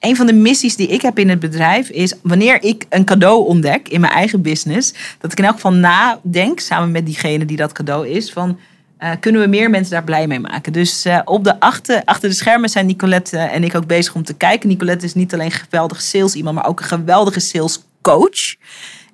een 0.00 0.16
van 0.16 0.26
de 0.26 0.32
missies 0.32 0.76
die 0.76 0.88
ik 0.88 1.02
heb 1.02 1.18
in 1.18 1.28
het 1.28 1.40
bedrijf 1.40 1.88
is 1.88 2.14
wanneer 2.22 2.62
ik 2.62 2.86
een 2.88 3.04
cadeau 3.04 3.46
ontdek 3.46 3.88
in 3.88 4.00
mijn 4.00 4.12
eigen 4.12 4.42
business, 4.42 4.94
dat 5.18 5.32
ik 5.32 5.38
in 5.38 5.44
elk 5.44 5.54
geval 5.54 5.72
nadenk, 5.72 6.60
samen 6.60 6.90
met 6.90 7.06
diegene 7.06 7.44
die 7.44 7.56
dat 7.56 7.72
cadeau 7.72 8.08
is, 8.08 8.32
van 8.32 8.58
eh, 9.00 9.10
kunnen 9.20 9.40
we 9.40 9.46
meer 9.46 9.70
mensen 9.70 9.92
daar 9.92 10.04
blij 10.04 10.26
mee 10.26 10.40
maken. 10.40 10.72
Dus 10.72 11.04
eh, 11.04 11.20
op 11.24 11.44
de 11.44 11.60
achter, 11.60 12.02
achter 12.04 12.28
de 12.28 12.34
schermen 12.34 12.68
zijn 12.68 12.86
Nicolette 12.86 13.36
eh, 13.38 13.54
en 13.54 13.64
ik 13.64 13.74
ook 13.74 13.86
bezig 13.86 14.14
om 14.14 14.24
te 14.24 14.34
kijken. 14.34 14.68
Nicolette 14.68 15.06
is 15.06 15.14
niet 15.14 15.32
alleen 15.34 15.46
een 15.46 15.52
geweldige 15.52 16.02
sales 16.02 16.34
iemand, 16.34 16.56
maar 16.56 16.66
ook 16.66 16.80
een 16.80 16.86
geweldige 16.86 17.40
sales 17.40 17.82
coach. 18.00 18.54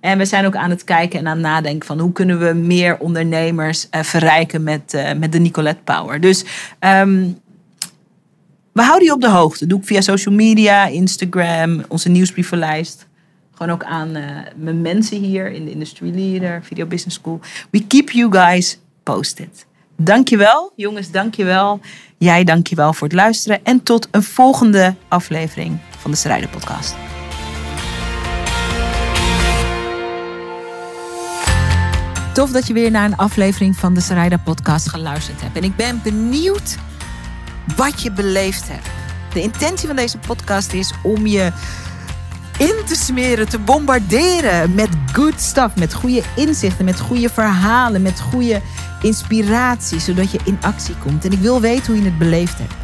En 0.01 0.19
we 0.19 0.25
zijn 0.25 0.47
ook 0.47 0.57
aan 0.57 0.71
het 0.71 0.85
kijken 0.85 1.19
en 1.19 1.27
aan 1.27 1.37
het 1.37 1.47
nadenken 1.47 1.87
van 1.87 2.01
hoe 2.01 2.13
kunnen 2.13 2.39
we 2.39 2.53
meer 2.53 2.99
ondernemers 2.99 3.87
verrijken 3.91 4.63
met, 4.63 5.15
met 5.19 5.33
de 5.33 5.39
Nicolette 5.39 5.83
Power. 5.85 6.21
Dus 6.21 6.45
ehm, 6.79 7.29
we 8.77 8.83
houden 8.83 9.07
je 9.07 9.13
op 9.13 9.21
de 9.21 9.29
hoogte. 9.29 9.67
Doe 9.67 9.79
ik 9.79 9.87
via 9.87 10.01
social 10.01 10.35
media, 10.35 10.87
Instagram, 10.87 11.85
onze 11.89 12.09
nieuwsbrievenlijst. 12.09 13.07
Gewoon 13.55 13.73
ook 13.73 13.85
aan 13.85 14.15
eh, 14.15 14.25
mijn 14.57 14.81
mensen 14.81 15.19
hier 15.19 15.51
in 15.51 15.65
de 15.65 15.71
Industry 15.71 16.15
Leader, 16.15 16.63
Video 16.65 16.87
Business 16.87 17.17
School. 17.17 17.41
We 17.71 17.87
keep 17.87 18.11
you 18.11 18.33
guys 18.33 18.79
posted. 19.03 19.67
Dankjewel, 19.97 20.73
jongens, 20.75 21.11
dankjewel. 21.11 21.81
Jij 22.19 22.45
dankjewel 22.45 22.93
voor 22.93 23.07
het 23.07 23.17
luisteren. 23.17 23.65
En 23.65 23.83
tot 23.83 24.09
een 24.11 24.23
volgende 24.23 24.95
aflevering 25.09 25.79
van 25.99 26.11
de 26.11 26.17
Strijden 26.17 26.51
Podcast. 26.51 26.95
Tof 32.35 32.51
dat 32.51 32.67
je 32.67 32.73
weer 32.73 32.91
naar 32.91 33.05
een 33.05 33.17
aflevering 33.17 33.77
van 33.77 33.95
de 33.95 34.01
Sarayda 34.01 34.37
Podcast 34.37 34.89
geluisterd 34.89 35.41
hebt. 35.41 35.57
En 35.57 35.65
ik 35.65 35.77
ben 35.77 36.01
benieuwd 36.03 36.77
wat 37.77 38.03
je 38.03 38.13
beleefd 38.13 38.69
hebt. 38.69 38.89
De 39.33 39.43
intentie 39.43 39.87
van 39.87 39.97
deze 39.97 40.19
podcast 40.19 40.73
is 40.73 40.93
om 41.03 41.27
je 41.27 41.53
in 42.59 42.75
te 42.87 42.95
smeren, 42.95 43.49
te 43.49 43.59
bombarderen 43.59 44.75
met 44.75 44.89
good 45.13 45.41
stuff, 45.41 45.77
met 45.77 45.95
goede 45.95 46.23
inzichten, 46.37 46.85
met 46.85 47.01
goede 47.01 47.29
verhalen, 47.29 48.03
met 48.03 48.21
goede 48.21 48.61
inspiratie, 49.03 50.01
zodat 50.01 50.31
je 50.31 50.39
in 50.45 50.59
actie 50.61 50.95
komt. 50.97 51.25
En 51.25 51.33
ik 51.33 51.39
wil 51.39 51.61
weten 51.61 51.87
hoe 51.87 52.03
je 52.03 52.09
het 52.09 52.19
beleefd 52.19 52.59
hebt. 52.59 52.75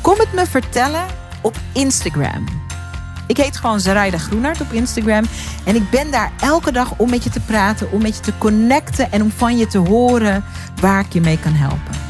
Kom 0.00 0.18
het 0.18 0.32
me 0.32 0.46
vertellen 0.46 1.06
op 1.42 1.56
Instagram. 1.72 2.44
Ik 3.26 3.36
heet 3.36 3.56
gewoon 3.56 3.80
Zaraida 3.80 4.18
Groenart 4.18 4.60
op 4.60 4.72
Instagram. 4.72 5.24
En 5.64 5.76
ik 5.76 5.90
ben 5.90 6.10
daar 6.10 6.32
elke 6.40 6.72
dag 6.72 6.92
om 6.96 7.10
met 7.10 7.24
je 7.24 7.30
te 7.30 7.40
praten, 7.40 7.92
om 7.92 8.02
met 8.02 8.16
je 8.16 8.22
te 8.22 8.38
connecten 8.38 9.12
en 9.12 9.22
om 9.22 9.30
van 9.30 9.58
je 9.58 9.66
te 9.66 9.78
horen 9.78 10.44
waar 10.80 11.00
ik 11.00 11.12
je 11.12 11.20
mee 11.20 11.38
kan 11.38 11.52
helpen. 11.52 12.09